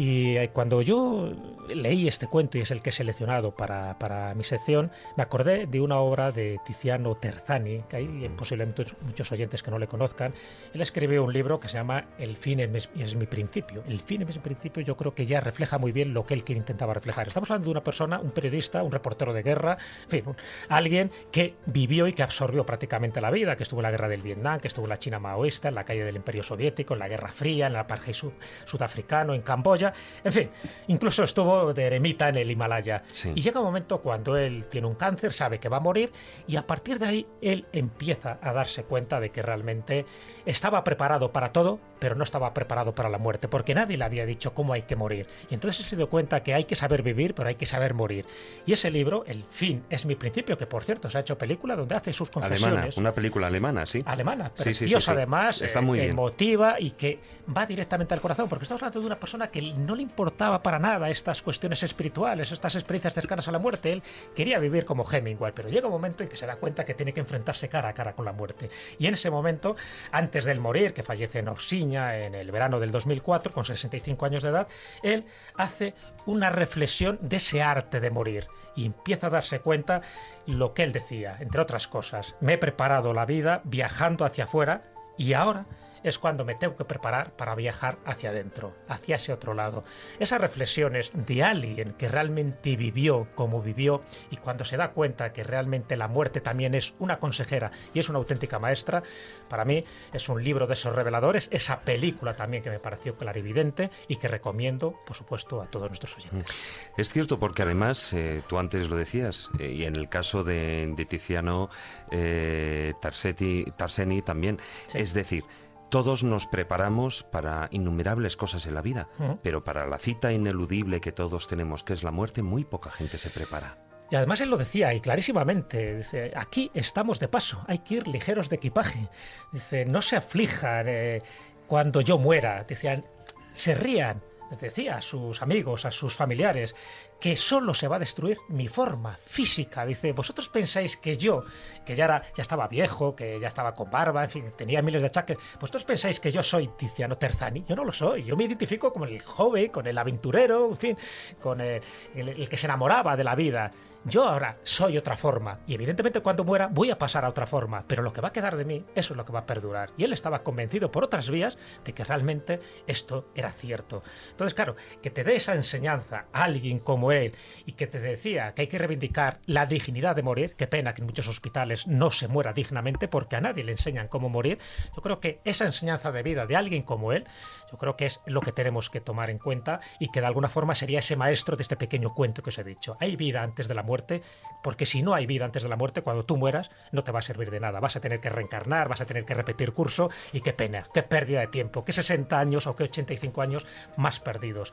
Y 0.00 0.38
eh, 0.38 0.48
cuando 0.50 0.80
yo 0.80 1.30
leí 1.68 2.08
este 2.08 2.26
cuento, 2.26 2.56
y 2.56 2.62
es 2.62 2.70
el 2.70 2.80
que 2.80 2.88
he 2.88 2.92
seleccionado 2.92 3.50
para, 3.54 3.98
para 3.98 4.34
mi 4.34 4.44
sección, 4.44 4.90
me 5.18 5.22
acordé 5.22 5.66
de 5.66 5.78
una 5.82 5.98
obra 5.98 6.32
de 6.32 6.58
Tiziano 6.64 7.14
Terzani, 7.16 7.82
que 7.86 7.96
hay 7.96 8.24
eh, 8.24 8.30
posiblemente 8.34 8.86
muchos 9.02 9.30
oyentes 9.30 9.62
que 9.62 9.70
no 9.70 9.78
le 9.78 9.86
conozcan. 9.86 10.32
Él 10.72 10.80
escribió 10.80 11.22
un 11.22 11.34
libro 11.34 11.60
que 11.60 11.68
se 11.68 11.74
llama 11.74 12.06
El 12.18 12.34
fin 12.36 12.60
es, 12.60 12.88
es 12.96 13.14
mi 13.14 13.26
principio. 13.26 13.84
El 13.86 14.00
fin 14.00 14.22
es 14.22 14.34
mi 14.34 14.40
principio 14.40 14.82
yo 14.82 14.96
creo 14.96 15.14
que 15.14 15.26
ya 15.26 15.38
refleja 15.40 15.76
muy 15.76 15.92
bien 15.92 16.14
lo 16.14 16.24
que 16.24 16.32
él 16.32 16.44
intentaba 16.48 16.94
reflejar. 16.94 17.28
Estamos 17.28 17.50
hablando 17.50 17.66
de 17.66 17.72
una 17.72 17.84
persona, 17.84 18.20
un 18.20 18.30
periodista, 18.30 18.82
un 18.82 18.92
reportero 18.92 19.34
de 19.34 19.42
guerra, 19.42 19.76
en 20.04 20.08
fin, 20.08 20.22
un- 20.28 20.36
alguien 20.70 21.10
que 21.30 21.56
vivió 21.66 22.06
y 22.06 22.14
que 22.14 22.22
absorbió 22.22 22.64
prácticamente 22.64 23.20
la 23.20 23.30
vida, 23.30 23.54
que 23.54 23.64
estuvo 23.64 23.80
en 23.80 23.84
la 23.84 23.90
guerra 23.90 24.08
del 24.08 24.22
Vietnam, 24.22 24.60
que 24.60 24.68
estuvo 24.68 24.86
en 24.86 24.90
la 24.90 24.98
China 24.98 25.18
maoísta, 25.18 25.68
en 25.68 25.74
la 25.74 25.84
calle 25.84 26.04
del 26.04 26.16
Imperio 26.16 26.42
Soviético, 26.42 26.94
en 26.94 27.00
la 27.00 27.08
Guerra 27.08 27.28
Fría, 27.28 27.66
en 27.66 27.72
el 27.74 27.78
apartheid 27.78 28.14
sud- 28.14 28.32
sudafricano, 28.64 29.34
en 29.34 29.42
Camboya, 29.42 29.89
India, 29.90 30.20
en 30.24 30.32
fin, 30.32 30.50
incluso 30.88 31.22
estuvo 31.22 31.72
de 31.72 31.84
eremita 31.84 32.28
en 32.28 32.36
el 32.36 32.50
Himalaya. 32.50 33.02
Sí. 33.10 33.32
Y 33.34 33.40
llega 33.40 33.60
un 33.60 33.66
momento 33.66 34.00
cuando 34.00 34.36
él 34.36 34.66
tiene 34.68 34.86
un 34.86 34.94
cáncer, 34.94 35.32
sabe 35.32 35.58
que 35.58 35.68
va 35.68 35.78
a 35.78 35.80
morir 35.80 36.12
y 36.46 36.56
a 36.56 36.66
partir 36.66 36.98
de 36.98 37.06
ahí 37.06 37.26
él 37.40 37.66
empieza 37.72 38.38
a 38.42 38.52
darse 38.52 38.84
cuenta 38.84 39.20
de 39.20 39.30
que 39.30 39.42
realmente 39.42 40.06
estaba 40.46 40.84
preparado 40.84 41.32
para 41.32 41.52
todo, 41.52 41.80
pero 42.00 42.16
no 42.16 42.24
estaba 42.24 42.52
preparado 42.52 42.94
para 42.94 43.08
la 43.08 43.18
muerte, 43.18 43.46
porque 43.46 43.74
nadie 43.74 43.96
le 43.96 44.04
había 44.04 44.26
dicho 44.26 44.52
cómo 44.54 44.72
hay 44.72 44.82
que 44.82 44.96
morir. 44.96 45.26
Y 45.50 45.54
entonces 45.54 45.86
se 45.86 45.94
dio 45.96 46.08
cuenta 46.08 46.42
que 46.42 46.54
hay 46.54 46.64
que 46.64 46.74
saber 46.74 47.02
vivir, 47.02 47.34
pero 47.34 47.48
hay 47.48 47.54
que 47.54 47.66
saber 47.66 47.94
morir. 47.94 48.24
Y 48.66 48.72
ese 48.72 48.90
libro, 48.90 49.24
El 49.26 49.44
fin 49.44 49.84
es 49.90 50.06
mi 50.06 50.16
principio, 50.16 50.56
que 50.58 50.66
por 50.66 50.82
cierto 50.82 51.08
se 51.10 51.18
ha 51.18 51.20
hecho 51.20 51.38
película 51.38 51.76
donde 51.76 51.94
hace 51.94 52.12
sus 52.12 52.30
confesiones 52.30 52.66
Alemana, 52.66 52.92
una 52.96 53.12
película 53.12 53.46
alemana, 53.46 53.86
sí. 53.86 54.02
alemana, 54.06 54.50
Sí, 54.54 54.64
sí, 54.64 54.74
sí, 54.74 54.78
preciosa 54.84 55.12
sí. 55.12 55.16
además, 55.16 55.62
Está 55.62 55.78
eh, 55.78 55.82
muy 55.82 55.98
bien. 55.98 56.10
emotiva 56.10 56.80
y 56.80 56.92
que 56.92 57.18
va 57.56 57.66
directamente 57.66 58.14
al 58.14 58.20
corazón, 58.20 58.48
porque 58.48 58.64
estamos 58.64 58.82
hablando 58.82 59.00
de 59.00 59.06
una 59.06 59.20
persona 59.20 59.48
que 59.50 59.60
no 59.60 59.94
le 59.94 60.02
importaba 60.02 60.62
para 60.62 60.78
nada 60.78 61.10
estas 61.10 61.42
cuestiones 61.42 61.82
espirituales, 61.82 62.50
estas 62.50 62.74
experiencias 62.74 63.14
cercanas 63.14 63.46
a 63.48 63.52
la 63.52 63.58
muerte. 63.58 63.92
Él 63.92 64.02
quería 64.34 64.58
vivir 64.58 64.84
como 64.84 65.06
Hemingway, 65.10 65.52
pero 65.54 65.68
llega 65.68 65.86
un 65.86 65.92
momento 65.92 66.22
en 66.22 66.28
que 66.28 66.36
se 66.36 66.46
da 66.46 66.56
cuenta 66.56 66.84
que 66.84 66.94
tiene 66.94 67.12
que 67.12 67.20
enfrentarse 67.20 67.68
cara 67.68 67.88
a 67.90 67.94
cara 67.94 68.14
con 68.14 68.24
la 68.24 68.32
muerte. 68.32 68.70
Y 68.98 69.06
en 69.06 69.14
ese 69.14 69.30
momento, 69.30 69.76
antes 70.12 70.44
del 70.44 70.60
morir, 70.60 70.92
que 70.94 71.02
fallece 71.02 71.40
en 71.40 71.48
En 71.94 72.34
el 72.34 72.50
verano 72.50 72.78
del 72.78 72.90
2004, 72.90 73.52
con 73.52 73.64
65 73.64 74.26
años 74.26 74.42
de 74.42 74.50
edad, 74.50 74.68
él 75.02 75.24
hace 75.56 75.94
una 76.26 76.50
reflexión 76.50 77.18
de 77.20 77.36
ese 77.36 77.62
arte 77.62 78.00
de 78.00 78.10
morir 78.10 78.46
y 78.76 78.86
empieza 78.86 79.26
a 79.26 79.30
darse 79.30 79.60
cuenta 79.60 80.02
lo 80.46 80.72
que 80.74 80.84
él 80.84 80.92
decía, 80.92 81.36
entre 81.40 81.60
otras 81.60 81.88
cosas. 81.88 82.36
Me 82.40 82.54
he 82.54 82.58
preparado 82.58 83.12
la 83.12 83.26
vida 83.26 83.60
viajando 83.64 84.24
hacia 84.24 84.44
afuera 84.44 84.84
y 85.16 85.32
ahora 85.32 85.66
es 86.02 86.18
cuando 86.18 86.44
me 86.44 86.54
tengo 86.54 86.76
que 86.76 86.84
preparar 86.84 87.32
para 87.32 87.54
viajar 87.54 87.98
hacia 88.04 88.30
adentro, 88.30 88.74
hacia 88.88 89.16
ese 89.16 89.32
otro 89.32 89.54
lado. 89.54 89.84
Esas 90.18 90.40
reflexiones 90.40 91.10
de 91.14 91.42
alguien 91.42 91.92
que 91.92 92.08
realmente 92.08 92.76
vivió 92.76 93.28
como 93.34 93.62
vivió 93.62 94.02
y 94.30 94.36
cuando 94.36 94.64
se 94.64 94.76
da 94.76 94.90
cuenta 94.90 95.32
que 95.32 95.44
realmente 95.44 95.96
la 95.96 96.08
muerte 96.08 96.40
también 96.40 96.74
es 96.74 96.94
una 96.98 97.18
consejera 97.18 97.70
y 97.94 97.98
es 97.98 98.08
una 98.08 98.18
auténtica 98.18 98.58
maestra, 98.58 99.02
para 99.48 99.64
mí 99.64 99.84
es 100.12 100.28
un 100.28 100.42
libro 100.42 100.66
de 100.66 100.74
esos 100.74 100.94
reveladores, 100.94 101.48
esa 101.50 101.80
película 101.80 102.34
también 102.34 102.62
que 102.62 102.70
me 102.70 102.78
pareció 102.78 103.16
clarividente 103.16 103.90
y 104.08 104.16
que 104.16 104.28
recomiendo, 104.28 105.00
por 105.06 105.16
supuesto, 105.16 105.60
a 105.60 105.66
todos 105.66 105.88
nuestros 105.88 106.16
oyentes. 106.16 106.54
Es 106.96 107.10
cierto, 107.10 107.38
porque 107.38 107.62
además, 107.62 108.12
eh, 108.12 108.42
tú 108.48 108.58
antes 108.58 108.88
lo 108.88 108.96
decías, 108.96 109.48
eh, 109.58 109.70
y 109.70 109.84
en 109.84 109.96
el 109.96 110.08
caso 110.08 110.44
de, 110.44 110.92
de 110.96 111.04
Tiziano 111.04 111.70
eh, 112.10 112.94
Tarsetti, 113.00 113.64
Tarseni 113.76 114.22
también, 114.22 114.58
es 114.94 115.14
decir, 115.14 115.44
todos 115.90 116.24
nos 116.24 116.46
preparamos 116.46 117.22
para 117.22 117.68
innumerables 117.70 118.36
cosas 118.36 118.66
en 118.66 118.74
la 118.74 118.82
vida, 118.82 119.08
Ujú. 119.18 119.38
pero 119.42 119.64
para 119.64 119.86
la 119.86 119.98
cita 119.98 120.32
ineludible 120.32 121.00
que 121.00 121.12
todos 121.12 121.46
tenemos, 121.48 121.84
que 121.84 121.92
es 121.92 122.02
la 122.02 122.10
muerte, 122.10 122.42
muy 122.42 122.64
poca 122.64 122.90
gente 122.90 123.18
se 123.18 123.30
prepara. 123.30 123.78
Y 124.10 124.16
además 124.16 124.40
él 124.40 124.50
lo 124.50 124.56
decía, 124.56 124.92
y 124.92 125.00
clarísimamente, 125.00 125.98
dice, 125.98 126.32
aquí 126.34 126.70
estamos 126.74 127.20
de 127.20 127.28
paso, 127.28 127.62
hay 127.68 127.78
que 127.78 127.96
ir 127.96 128.08
ligeros 128.08 128.48
de 128.48 128.56
equipaje. 128.56 129.08
Dice, 129.52 129.84
no 129.84 130.02
se 130.02 130.16
aflijan 130.16 130.86
eh, 130.88 131.22
cuando 131.66 132.00
yo 132.00 132.18
muera. 132.18 132.64
Decían, 132.64 133.04
se 133.52 133.76
rían, 133.76 134.20
les 134.50 134.60
decía 134.60 134.96
a 134.96 135.00
sus 135.00 135.42
amigos, 135.42 135.84
a 135.84 135.92
sus 135.92 136.14
familiares, 136.14 136.74
que 137.20 137.36
solo 137.36 137.74
se 137.74 137.86
va 137.86 137.96
a 137.96 137.98
destruir 137.98 138.38
mi 138.48 138.66
forma 138.66 139.18
física. 139.26 139.84
Dice, 139.84 140.12
vosotros 140.12 140.48
pensáis 140.48 140.96
que 140.96 141.16
yo, 141.18 141.44
que 141.84 141.94
ya, 141.94 142.04
era, 142.06 142.22
ya 142.34 142.40
estaba 142.42 142.66
viejo, 142.66 143.14
que 143.14 143.38
ya 143.38 143.48
estaba 143.48 143.74
con 143.74 143.90
barba, 143.90 144.24
en 144.24 144.30
fin, 144.30 144.52
tenía 144.56 144.80
miles 144.80 145.02
de 145.02 145.08
achaques, 145.08 145.36
vosotros 145.60 145.84
pensáis 145.84 146.18
que 146.18 146.32
yo 146.32 146.42
soy 146.42 146.68
Tiziano 146.78 147.18
Terzani. 147.18 147.64
Yo 147.68 147.76
no 147.76 147.84
lo 147.84 147.92
soy. 147.92 148.24
Yo 148.24 148.36
me 148.36 148.44
identifico 148.44 148.92
como 148.92 149.04
el 149.04 149.20
joven, 149.22 149.68
con 149.70 149.86
el 149.86 149.98
aventurero, 149.98 150.68
en 150.70 150.76
fin, 150.76 150.96
con 151.40 151.60
el, 151.60 151.82
el- 152.14 152.28
el 152.30 152.48
que 152.48 152.56
se 152.56 152.66
enamoraba 152.66 153.16
de 153.16 153.24
la 153.24 153.34
vida. 153.34 153.70
Yo 154.04 154.24
ahora 154.24 154.56
soy 154.62 154.96
otra 154.96 155.14
forma 155.14 155.60
y 155.66 155.74
evidentemente 155.74 156.20
cuando 156.20 156.42
muera 156.42 156.68
voy 156.68 156.90
a 156.90 156.98
pasar 156.98 157.26
a 157.26 157.28
otra 157.28 157.46
forma, 157.46 157.84
pero 157.86 158.02
lo 158.02 158.14
que 158.14 158.22
va 158.22 158.28
a 158.28 158.32
quedar 158.32 158.56
de 158.56 158.64
mí, 158.64 158.82
eso 158.94 159.12
es 159.12 159.16
lo 159.18 159.26
que 159.26 159.32
va 159.32 159.40
a 159.40 159.46
perdurar. 159.46 159.90
Y 159.98 160.04
él 160.04 160.14
estaba 160.14 160.42
convencido 160.42 160.90
por 160.90 161.04
otras 161.04 161.28
vías 161.28 161.58
de 161.84 161.92
que 161.92 162.02
realmente 162.02 162.60
esto 162.86 163.28
era 163.34 163.52
cierto. 163.52 164.02
Entonces, 164.30 164.54
claro, 164.54 164.74
que 165.02 165.10
te 165.10 165.22
dé 165.22 165.36
esa 165.36 165.54
enseñanza 165.54 166.24
a 166.32 166.44
alguien 166.44 166.78
como 166.78 167.12
él 167.12 167.36
y 167.66 167.72
que 167.72 167.86
te 167.86 168.00
decía 168.00 168.54
que 168.54 168.62
hay 168.62 168.68
que 168.68 168.78
reivindicar 168.78 169.38
la 169.44 169.66
dignidad 169.66 170.16
de 170.16 170.22
morir, 170.22 170.54
qué 170.56 170.66
pena 170.66 170.94
que 170.94 171.02
en 171.02 171.06
muchos 171.06 171.28
hospitales 171.28 171.86
no 171.86 172.10
se 172.10 172.26
muera 172.26 172.54
dignamente 172.54 173.06
porque 173.06 173.36
a 173.36 173.42
nadie 173.42 173.64
le 173.64 173.72
enseñan 173.72 174.08
cómo 174.08 174.30
morir, 174.30 174.58
yo 174.96 175.02
creo 175.02 175.20
que 175.20 175.42
esa 175.44 175.66
enseñanza 175.66 176.10
de 176.10 176.22
vida 176.22 176.46
de 176.46 176.56
alguien 176.56 176.84
como 176.84 177.12
él, 177.12 177.26
yo 177.70 177.78
creo 177.78 177.96
que 177.96 178.06
es 178.06 178.20
lo 178.26 178.40
que 178.40 178.52
tenemos 178.52 178.90
que 178.90 179.00
tomar 179.00 179.30
en 179.30 179.38
cuenta 179.38 179.80
y 179.98 180.10
que 180.10 180.20
de 180.20 180.26
alguna 180.26 180.48
forma 180.48 180.74
sería 180.74 181.00
ese 181.00 181.16
maestro 181.16 181.56
de 181.56 181.62
este 181.62 181.76
pequeño 181.76 182.14
cuento 182.14 182.42
que 182.42 182.50
os 182.50 182.58
he 182.58 182.64
dicho. 182.64 182.96
Hay 183.00 183.16
vida 183.16 183.42
antes 183.42 183.68
de 183.68 183.74
la 183.74 183.82
muerte, 183.82 184.22
porque 184.62 184.86
si 184.86 185.02
no 185.02 185.14
hay 185.14 185.26
vida 185.26 185.44
antes 185.44 185.62
de 185.62 185.68
la 185.68 185.76
muerte, 185.76 186.02
cuando 186.02 186.24
tú 186.24 186.36
mueras, 186.36 186.70
no 186.92 187.04
te 187.04 187.12
va 187.12 187.20
a 187.20 187.22
servir 187.22 187.50
de 187.50 187.60
nada. 187.60 187.80
Vas 187.80 187.96
a 187.96 188.00
tener 188.00 188.20
que 188.20 188.30
reencarnar, 188.30 188.88
vas 188.88 189.00
a 189.00 189.06
tener 189.06 189.24
que 189.24 189.34
repetir 189.34 189.72
curso 189.72 190.10
y 190.32 190.40
qué 190.40 190.52
pena, 190.52 190.84
qué 190.92 191.02
pérdida 191.02 191.40
de 191.40 191.48
tiempo, 191.48 191.84
qué 191.84 191.92
60 191.92 192.38
años 192.38 192.66
o 192.66 192.76
qué 192.76 192.84
85 192.84 193.42
años 193.42 193.66
más 193.96 194.20
perdidos. 194.20 194.72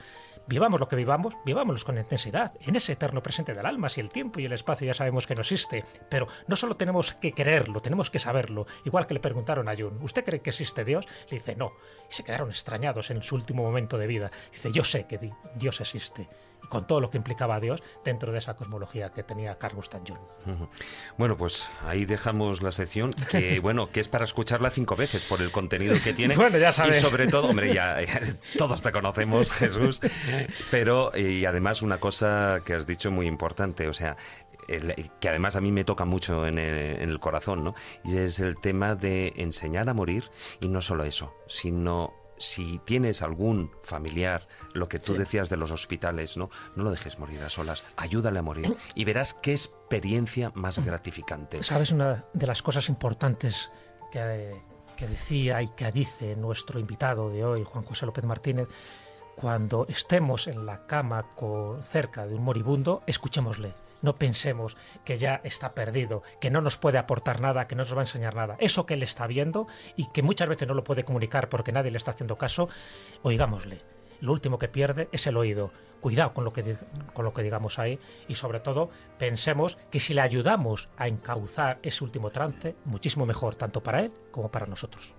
Vivamos 0.50 0.80
lo 0.80 0.88
que 0.88 0.96
vivamos, 0.96 1.36
vivámoslos 1.44 1.84
con 1.84 1.98
intensidad, 1.98 2.54
en 2.62 2.78
ese 2.78 2.94
eterno 2.94 3.22
presente 3.22 3.54
del 3.54 3.66
alma, 3.66 3.90
si 3.90 4.00
el 4.00 4.08
tiempo 4.08 4.40
y 4.40 4.46
el 4.46 4.54
espacio 4.54 4.88
ya 4.88 4.94
sabemos 4.94 5.28
que 5.28 5.36
no 5.36 5.42
existe. 5.42 5.84
Pero 6.10 6.28
no 6.48 6.56
solo 6.56 6.78
tenemos 6.78 7.14
que 7.14 7.34
creerlo, 7.34 7.82
tenemos 7.82 8.10
que 8.10 8.18
saberlo. 8.20 8.66
Igual 8.86 9.08
que 9.08 9.14
le 9.14 9.20
preguntaron 9.20 9.68
a 9.68 9.76
Jung, 9.76 10.02
¿usted 10.02 10.24
cree 10.24 10.40
que 10.40 10.52
existe 10.52 10.86
Dios? 10.86 11.06
Le 11.30 11.40
dice, 11.40 11.58
no. 11.58 11.74
Y 12.10 12.14
se 12.14 12.24
quedaron 12.24 12.50
extrañados 12.50 12.87
en 12.96 13.22
su 13.24 13.36
último 13.36 13.64
momento 13.64 13.98
de 13.98 14.08
vida. 14.08 14.32
Dice, 14.52 14.72
yo 14.72 14.84
sé 14.84 15.06
que 15.06 15.18
di- 15.18 15.34
Dios 15.56 15.80
existe. 15.82 16.28
Y 16.64 16.68
con 16.68 16.88
todo 16.88 17.00
lo 17.00 17.10
que 17.12 17.18
implicaba 17.18 17.56
a 17.56 17.60
Dios 17.60 17.84
dentro 18.04 18.32
de 18.32 18.40
esa 18.40 18.56
cosmología 18.56 19.10
que 19.10 19.22
tenía 19.22 19.56
Carl 19.60 19.76
Gustav 19.76 20.02
Jung. 20.08 20.18
Bueno, 21.18 21.38
pues 21.38 21.70
ahí 21.84 22.06
dejamos 22.06 22.64
la 22.64 22.72
sección 22.72 23.14
que, 23.30 23.60
bueno, 23.62 23.90
que 23.92 24.00
es 24.00 24.08
para 24.08 24.26
escucharla 24.26 24.72
cinco 24.72 24.96
veces 24.96 25.22
por 25.24 25.42
el 25.42 25.52
contenido 25.52 25.96
que 26.04 26.14
tiene. 26.14 26.36
Bueno, 26.38 26.58
ya 26.58 26.74
sabes. 26.74 27.00
Y 27.00 27.04
sobre 27.04 27.28
todo, 27.28 27.50
hombre, 27.50 27.74
ya, 27.74 28.02
ya 28.02 28.22
todos 28.58 28.82
te 28.82 28.92
conocemos, 28.92 29.52
Jesús. 29.54 30.02
Pero, 30.72 31.12
y 31.16 31.46
además 31.46 31.82
una 31.84 32.00
cosa 32.00 32.60
que 32.66 32.74
has 32.74 32.88
dicho 32.88 33.12
muy 33.12 33.28
importante, 33.28 33.88
o 33.88 33.94
sea, 33.94 34.18
el- 34.68 35.12
que 35.22 35.30
además 35.30 35.56
a 35.56 35.62
mí 35.62 35.72
me 35.72 35.84
toca 35.84 36.06
mucho 36.06 36.48
en 36.48 36.58
el, 36.58 37.02
en 37.02 37.10
el 37.10 37.20
corazón, 37.20 37.64
¿no? 37.64 37.76
Y 38.04 38.18
es 38.18 38.40
el 38.40 38.58
tema 38.60 38.96
de 38.96 39.32
enseñar 39.38 39.88
a 39.90 39.94
morir 39.94 40.30
y 40.60 40.68
no 40.70 40.82
solo 40.82 41.04
eso, 41.06 41.34
sino 41.48 42.14
si 42.38 42.80
tienes 42.86 43.22
algún 43.22 43.72
familiar, 43.84 44.48
lo 44.74 44.88
que 44.88 45.00
tú 45.00 45.14
Sí. 45.14 45.20
decías 45.20 45.50
de 45.50 45.58
los 45.58 45.72
hospitales, 45.72 46.38
¿no? 46.38 46.50
No 46.76 46.84
lo 46.84 46.92
dejes 46.92 47.18
morir 47.20 47.42
a 47.44 47.50
solas, 47.50 47.84
ayúdale 47.98 48.40
a 48.40 48.44
morir 48.44 48.76
y 48.96 49.06
verás 49.06 49.34
qué 49.34 49.52
experiencia 49.52 50.52
más 50.56 50.80
gratificante. 50.84 51.62
¿Sabes 51.64 51.92
una 51.92 52.26
de 52.34 52.48
las 52.48 52.62
cosas 52.62 52.90
importantes 52.90 53.72
que, 54.12 54.56
que 54.96 55.08
decía 55.08 55.62
y 55.62 55.68
que 55.70 55.92
dice 55.92 56.36
nuestro 56.36 56.80
invitado 56.80 57.30
de 57.30 57.44
hoy, 57.46 57.64
Juan 57.64 57.84
José 57.84 58.06
López 58.06 58.24
Martínez? 58.26 58.68
Cuando 59.36 59.86
estemos 59.88 60.48
en 60.48 60.66
la 60.66 60.88
cama 60.88 61.24
co- 61.36 61.80
cerca 61.84 62.26
de 62.26 62.36
un 62.36 62.44
moribundo, 62.44 63.04
escuchémosle. 63.06 63.74
No 64.02 64.16
pensemos 64.16 64.78
que 65.06 65.18
ya 65.18 65.42
está 65.44 65.74
perdido, 65.74 66.24
que 66.40 66.52
no 66.52 66.62
nos 66.62 66.78
puede 66.78 66.98
aportar 66.98 67.42
nada, 67.42 67.66
que 67.66 67.76
no 67.76 67.84
nos 67.84 67.94
va 67.94 68.00
a 68.00 68.04
enseñar 68.04 68.36
nada. 68.36 68.56
Eso 68.60 68.86
que 68.86 68.94
él 68.94 69.04
está 69.04 69.28
viendo 69.28 69.68
y 69.96 70.10
que 70.12 70.22
muchas 70.22 70.50
veces 70.50 70.68
no 70.68 70.74
lo 70.74 70.84
puede 70.84 71.04
comunicar 71.04 71.50
porque 71.50 71.72
nadie 71.72 71.92
le 71.92 71.98
está 71.98 72.12
haciendo 72.12 72.38
caso, 72.38 72.70
oigámosle. 73.24 73.82
Lo 74.20 74.32
último 74.32 74.58
que 74.58 74.68
pierde 74.68 75.10
es 75.12 75.28
el 75.28 75.38
oído. 75.38 75.72
Cuidado 76.00 76.34
con 76.34 76.44
lo 76.44 76.54
que, 76.54 76.78
con 77.14 77.26
lo 77.26 77.34
que 77.34 77.44
digamos 77.44 77.80
ahí 77.80 78.00
y 78.28 78.36
sobre 78.36 78.60
todo 78.60 78.90
pensemos 79.18 79.78
que 79.90 80.00
si 80.00 80.14
le 80.14 80.22
ayudamos 80.22 80.90
a 80.98 81.08
encauzar 81.08 81.80
ese 81.82 82.04
último 82.04 82.30
trance, 82.30 82.76
muchísimo 82.86 83.26
mejor, 83.26 83.56
tanto 83.56 83.82
para 83.82 84.02
él 84.02 84.12
como 84.32 84.52
para 84.52 84.68
nosotros. 84.68 85.14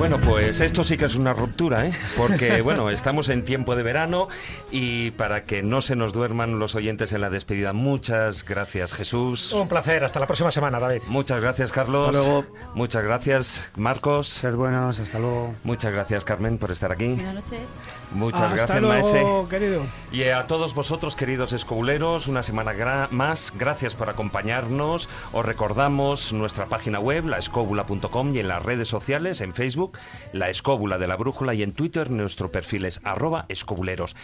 Bueno, 0.00 0.18
pues 0.18 0.62
esto 0.62 0.82
sí 0.82 0.96
que 0.96 1.04
es 1.04 1.16
una 1.16 1.34
ruptura, 1.34 1.86
¿eh? 1.86 1.92
Porque, 2.16 2.62
bueno, 2.62 2.88
estamos 2.88 3.28
en 3.28 3.44
tiempo 3.44 3.76
de 3.76 3.82
verano 3.82 4.28
y 4.70 5.10
para 5.10 5.44
que 5.44 5.62
no 5.62 5.82
se 5.82 5.94
nos 5.94 6.14
duerman 6.14 6.58
los 6.58 6.74
oyentes 6.74 7.12
en 7.12 7.20
la 7.20 7.28
despedida, 7.28 7.74
muchas 7.74 8.46
gracias, 8.46 8.94
Jesús. 8.94 9.52
Un 9.52 9.68
placer, 9.68 10.02
hasta 10.02 10.18
la 10.18 10.26
próxima 10.26 10.50
semana, 10.50 10.80
David. 10.80 11.02
Muchas 11.08 11.42
gracias, 11.42 11.70
Carlos. 11.70 12.08
Hasta 12.08 12.12
luego. 12.30 12.44
Muchas 12.74 13.04
gracias, 13.04 13.70
Marcos. 13.76 14.28
Sed 14.28 14.54
buenos, 14.54 14.98
hasta 15.00 15.18
luego. 15.18 15.54
Muchas 15.64 15.92
gracias, 15.92 16.24
Carmen, 16.24 16.56
por 16.56 16.70
estar 16.72 16.90
aquí. 16.92 17.08
Buenas 17.12 17.34
noches. 17.34 17.68
Muchas 18.12 18.40
Hasta 18.40 18.56
gracias, 18.56 18.80
luego, 18.80 19.42
Maese. 19.44 19.48
querido. 19.50 19.82
Y 20.12 20.22
a 20.30 20.46
todos 20.46 20.74
vosotros, 20.74 21.14
queridos 21.14 21.52
escobuleros, 21.52 22.26
una 22.26 22.42
semana 22.42 22.72
gra- 22.72 23.10
más, 23.10 23.52
gracias 23.58 23.94
por 23.94 24.08
acompañarnos. 24.08 25.10
Os 25.32 25.44
recordamos 25.44 26.32
nuestra 26.32 26.64
página 26.66 26.98
web, 27.00 27.26
laescobula.com 27.26 28.34
y 28.34 28.38
en 28.40 28.48
las 28.48 28.62
redes 28.62 28.88
sociales, 28.88 29.42
en 29.42 29.52
Facebook, 29.52 29.89
La 30.32 30.48
Escóbula 30.50 30.98
de 30.98 31.08
la 31.08 31.16
Brújula 31.16 31.54
y 31.54 31.62
en 31.62 31.72
Twitter 31.72 32.10
nuestro 32.10 32.50
perfil 32.50 32.84
es 32.84 33.00
arroba 33.04 33.46
escobuleros. 33.48 34.16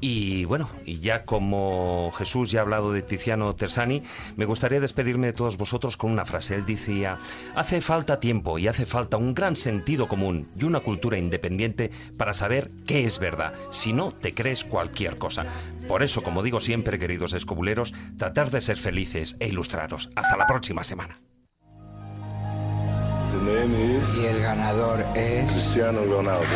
Y 0.00 0.44
bueno, 0.44 0.68
y 0.84 0.98
ya 0.98 1.24
como 1.24 2.12
Jesús 2.18 2.50
ya 2.50 2.60
ha 2.60 2.62
hablado 2.62 2.92
de 2.92 3.00
Tiziano 3.00 3.54
Tersani, 3.54 4.02
me 4.36 4.44
gustaría 4.44 4.80
despedirme 4.80 5.28
de 5.28 5.32
todos 5.32 5.56
vosotros 5.56 5.96
con 5.96 6.10
una 6.10 6.26
frase. 6.26 6.56
Él 6.56 6.66
decía, 6.66 7.18
hace 7.54 7.80
falta 7.80 8.20
tiempo 8.20 8.58
y 8.58 8.68
hace 8.68 8.84
falta 8.84 9.16
un 9.16 9.32
gran 9.32 9.56
sentido 9.56 10.06
común 10.06 10.46
y 10.58 10.64
una 10.64 10.80
cultura 10.80 11.16
independiente 11.16 11.90
para 12.18 12.34
saber 12.34 12.70
qué 12.86 13.04
es 13.04 13.18
verdad. 13.18 13.54
Si 13.70 13.92
no, 13.92 14.12
te 14.12 14.34
crees 14.34 14.64
cualquier 14.64 15.16
cosa. 15.16 15.46
Por 15.88 16.02
eso, 16.02 16.22
como 16.22 16.42
digo 16.42 16.60
siempre, 16.60 16.98
queridos 16.98 17.32
escobuleros, 17.32 17.94
tratar 18.18 18.50
de 18.50 18.60
ser 18.60 18.76
felices 18.76 19.36
e 19.40 19.48
ilustraros. 19.48 20.10
Hasta 20.16 20.36
la 20.36 20.46
próxima 20.46 20.84
semana. 20.84 21.18
Y 23.46 24.24
el 24.24 24.40
ganador 24.40 25.04
es. 25.14 25.52
Cristiano 25.52 26.00
Ronaldo. 26.08 26.46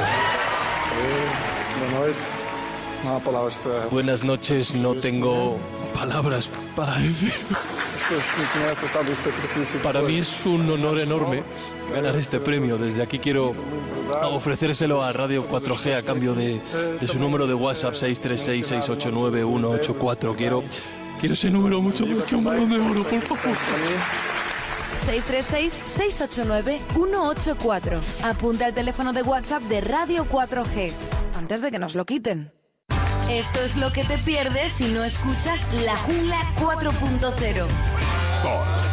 Buenas 3.90 4.24
noches, 4.24 4.74
no 4.74 4.94
tengo 4.94 5.55
palabras 5.94 6.51
para 6.74 6.97
decir. 6.98 7.35
Para 9.82 10.01
mí 10.01 10.20
es 10.20 10.32
un 10.47 10.70
honor 10.70 10.98
enorme 10.98 11.43
ganar 11.93 12.16
este 12.16 12.40
premio. 12.40 12.78
Desde 12.78 13.02
aquí 13.02 13.19
quiero 13.19 13.51
ofrecérselo 14.23 15.02
a 15.02 15.12
Radio 15.12 15.47
4G 15.47 15.94
a 15.94 16.02
cambio 16.02 16.32
de, 16.35 16.59
de 17.01 17.06
su 17.06 17.19
número 17.19 17.47
de 17.47 17.52
WhatsApp 17.55 17.93
636-689-184. 17.94 20.35
Quiero, 20.36 20.65
quiero 21.20 21.35
ese 21.35 21.51
número 21.51 21.82
mucho 21.82 22.06
más 22.06 22.24
que 22.24 22.35
un 22.35 22.44
balón 22.44 22.70
de 22.70 22.78
oro, 22.78 23.02
por 23.05 23.20
favor. 23.20 23.56
636-689-184. 25.06 28.01
Apunta 28.23 28.66
el 28.66 28.74
teléfono 28.74 29.12
de 29.12 29.23
WhatsApp 29.23 29.62
de 29.65 29.81
Radio 29.81 30.27
4G. 30.27 30.93
Antes 31.36 31.60
de 31.60 31.70
que 31.70 31.78
nos 31.78 31.94
lo 31.94 32.05
quiten. 32.05 32.52
Esto 33.31 33.60
es 33.60 33.77
lo 33.77 33.93
que 33.93 34.02
te 34.05 34.19
pierdes 34.19 34.73
si 34.73 34.89
no 34.89 35.05
escuchas 35.05 35.65
La 35.85 35.97
Jungla 35.97 36.40
4.0. 36.56 38.88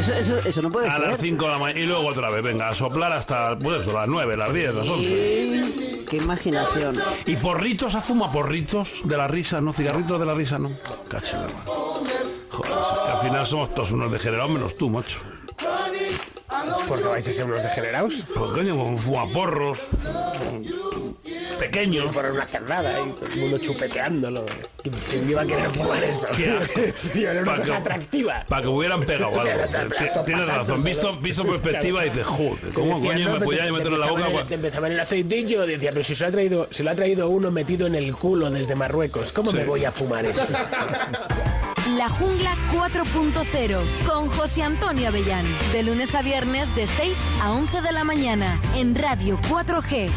Eso, 0.00 0.12
eso, 0.14 0.38
eso 0.48 0.62
no 0.62 0.70
puede 0.70 0.88
A 0.88 0.92
ser. 0.92 1.08
las 1.08 1.20
5 1.20 1.44
de 1.44 1.50
la 1.50 1.58
mañana 1.58 1.80
y 1.80 1.86
luego 1.86 2.06
otra 2.08 2.30
vez, 2.30 2.42
venga, 2.42 2.68
a 2.70 2.74
soplar 2.74 3.12
hasta 3.12 3.58
pues 3.58 3.82
eso, 3.82 3.92
las 3.92 4.08
9, 4.08 4.36
las 4.36 4.52
10, 4.52 4.74
las 4.74 4.88
11. 4.88 5.02
Y- 5.04 6.04
Qué 6.08 6.16
imaginación. 6.16 6.96
Y 7.26 7.36
porritos, 7.36 7.94
a 7.94 8.00
fuma 8.00 8.32
porritos 8.32 9.02
de 9.04 9.16
la 9.16 9.28
risa, 9.28 9.60
¿no? 9.60 9.72
Cigarritos 9.72 10.18
de 10.18 10.26
la 10.26 10.34
risa, 10.34 10.58
¿no? 10.58 10.72
Cachela, 11.08 11.46
Joder, 11.64 12.72
es 12.72 12.98
que 13.04 13.10
al 13.12 13.18
final 13.18 13.46
somos 13.46 13.72
todos 13.74 13.92
unos 13.92 14.10
degenerados 14.10 14.50
menos 14.50 14.74
tú, 14.74 14.90
macho. 14.90 15.20
¿Por 16.88 16.98
qué 17.00 17.08
vais 17.08 17.28
a 17.28 17.32
ser 17.32 17.44
unos 17.44 17.62
degenerados? 17.62 18.14
Pues 18.34 18.50
coño, 18.52 18.76
con 18.76 18.98
fumaporros, 18.98 19.78
pequeños. 21.58 22.12
Por 22.14 22.26
una 22.26 22.44
cernada 22.46 22.92
y 23.06 23.10
todo 23.12 23.26
el 23.26 23.36
mundo 23.36 23.58
chupeteándolo. 23.58 24.46
¿Quién 25.10 25.30
iba 25.30 25.42
a 25.42 25.46
querer 25.46 25.68
fumar 25.70 26.02
eso? 26.02 26.26
Qué 26.36 26.50
asco. 26.50 26.80
Sí, 26.94 27.24
era 27.24 27.42
una 27.42 27.56
cosa 27.56 27.64
que- 27.72 27.78
atractiva. 27.78 28.44
Para 28.48 28.62
que 28.62 28.68
hubieran 28.68 29.00
pegado 29.02 29.32
O 29.38 29.42
sea, 29.42 29.54
algo. 29.54 29.94
Tienes 30.24 30.46
pasando, 30.48 30.76
razón. 30.76 30.82
Visto, 31.22 31.44
perspectiva, 31.46 32.02
dices, 32.04 32.26
joder, 32.26 32.72
¿cómo 32.74 32.96
Decía, 32.96 33.12
coño 33.12 33.24
no, 33.26 33.32
me 33.38 33.40
podía 33.44 33.64
te 33.66 33.72
meterlo 33.72 33.94
en 33.96 34.00
la 34.00 34.06
boca? 34.10 34.20
empezaban 34.22 34.40
el- 34.42 34.48
Te 34.48 34.54
empezaban 34.54 34.92
el 34.92 35.00
aceitillo 35.00 35.64
y 35.64 35.68
decía, 35.68 35.90
pero 35.92 36.04
si 36.04 36.14
se 36.14 36.22
lo 36.24 36.28
ha 36.28 36.32
traído, 36.32 36.68
se 36.70 36.82
lo 36.82 36.90
ha 36.90 36.94
traído 36.94 37.28
uno 37.28 37.50
metido 37.50 37.86
en 37.86 37.94
el 37.94 38.14
culo 38.14 38.50
desde 38.50 38.74
Marruecos, 38.74 39.32
¿cómo 39.32 39.50
Sí. 39.50 39.58
me 39.58 39.64
voy 39.64 39.84
a 39.84 39.92
fumar 39.92 40.24
eso? 40.24 40.42
La 41.96 42.08
Jungla 42.08 42.56
4.0 42.72 43.80
con 44.06 44.28
José 44.28 44.62
Antonio 44.62 45.08
Avellán. 45.08 45.44
De 45.72 45.82
lunes 45.82 46.14
a 46.14 46.22
viernes 46.22 46.39
de 46.40 46.86
6 46.86 47.18
a 47.42 47.52
11 47.52 47.82
de 47.82 47.92
la 47.92 48.02
mañana 48.02 48.58
en 48.74 48.94
Radio 48.94 49.38
4G. 49.42 50.10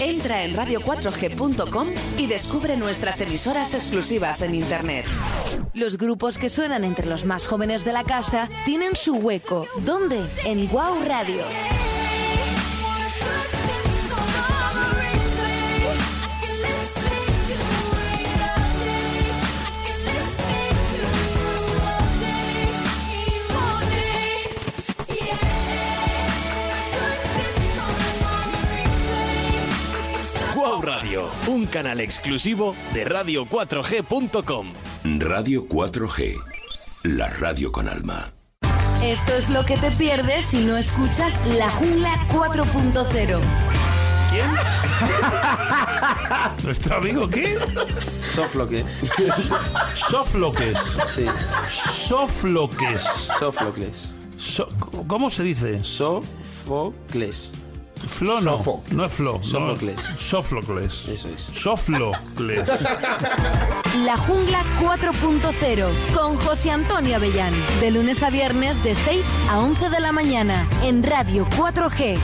Entra 0.00 0.44
en 0.44 0.54
radio4g.com 0.54 1.88
y 2.18 2.28
descubre 2.28 2.76
nuestras 2.76 3.20
emisoras 3.20 3.74
exclusivas 3.74 4.42
en 4.42 4.54
Internet. 4.54 5.06
Los 5.74 5.98
grupos 5.98 6.38
que 6.38 6.50
suenan 6.50 6.84
entre 6.84 7.06
los 7.06 7.24
más 7.24 7.48
jóvenes 7.48 7.84
de 7.84 7.92
la 7.92 8.04
casa 8.04 8.48
tienen 8.64 8.94
su 8.94 9.16
hueco. 9.16 9.66
¿Dónde? 9.84 10.24
En 10.44 10.68
Wow 10.68 11.02
Radio. 11.04 11.42
Wow 30.62 30.80
Radio, 30.80 31.28
un 31.48 31.66
canal 31.66 31.98
exclusivo 32.00 32.76
de 32.94 33.04
radio4g.com. 33.04 34.72
Radio 35.18 35.66
4G. 35.66 36.36
La 37.02 37.28
radio 37.30 37.72
con 37.72 37.88
alma. 37.88 38.32
Esto 39.02 39.32
es 39.32 39.50
lo 39.50 39.64
que 39.66 39.76
te 39.76 39.90
pierdes 39.90 40.46
si 40.46 40.64
no 40.64 40.76
escuchas 40.76 41.36
La 41.56 41.68
Jungla 41.68 42.14
4.0. 42.28 43.40
¿Quién? 44.30 44.46
¿Nuestro 46.64 46.96
amigo 46.98 47.28
qué? 47.28 47.58
Sófocles. 48.32 49.00
Sófocles. 49.96 50.78
Sí. 51.12 51.24
Sófocles. 52.08 53.02
Sófocles. 53.40 54.14
So- 54.38 54.68
¿Cómo 55.08 55.28
se 55.28 55.42
dice? 55.42 55.82
Sófocles. 55.82 57.50
Flo 58.06 58.40
no. 58.40 58.62
No 58.90 59.04
es 59.04 59.12
Flo. 59.12 59.38
no. 59.38 59.44
Sófocles. 59.44 60.00
Sófocles. 60.00 61.08
Eso 61.08 61.28
es. 61.28 61.42
Sófocles. 61.42 62.68
La 64.04 64.16
Jungla 64.16 64.64
4.0 64.80 65.88
con 66.14 66.36
José 66.36 66.70
Antonio 66.70 67.16
Avellán. 67.16 67.54
De 67.80 67.90
lunes 67.90 68.22
a 68.22 68.30
viernes 68.30 68.82
de 68.82 68.94
6 68.94 69.26
a 69.50 69.58
11 69.58 69.90
de 69.90 70.00
la 70.00 70.12
mañana 70.12 70.68
en 70.82 71.02
Radio 71.02 71.46
4G. 71.56 72.18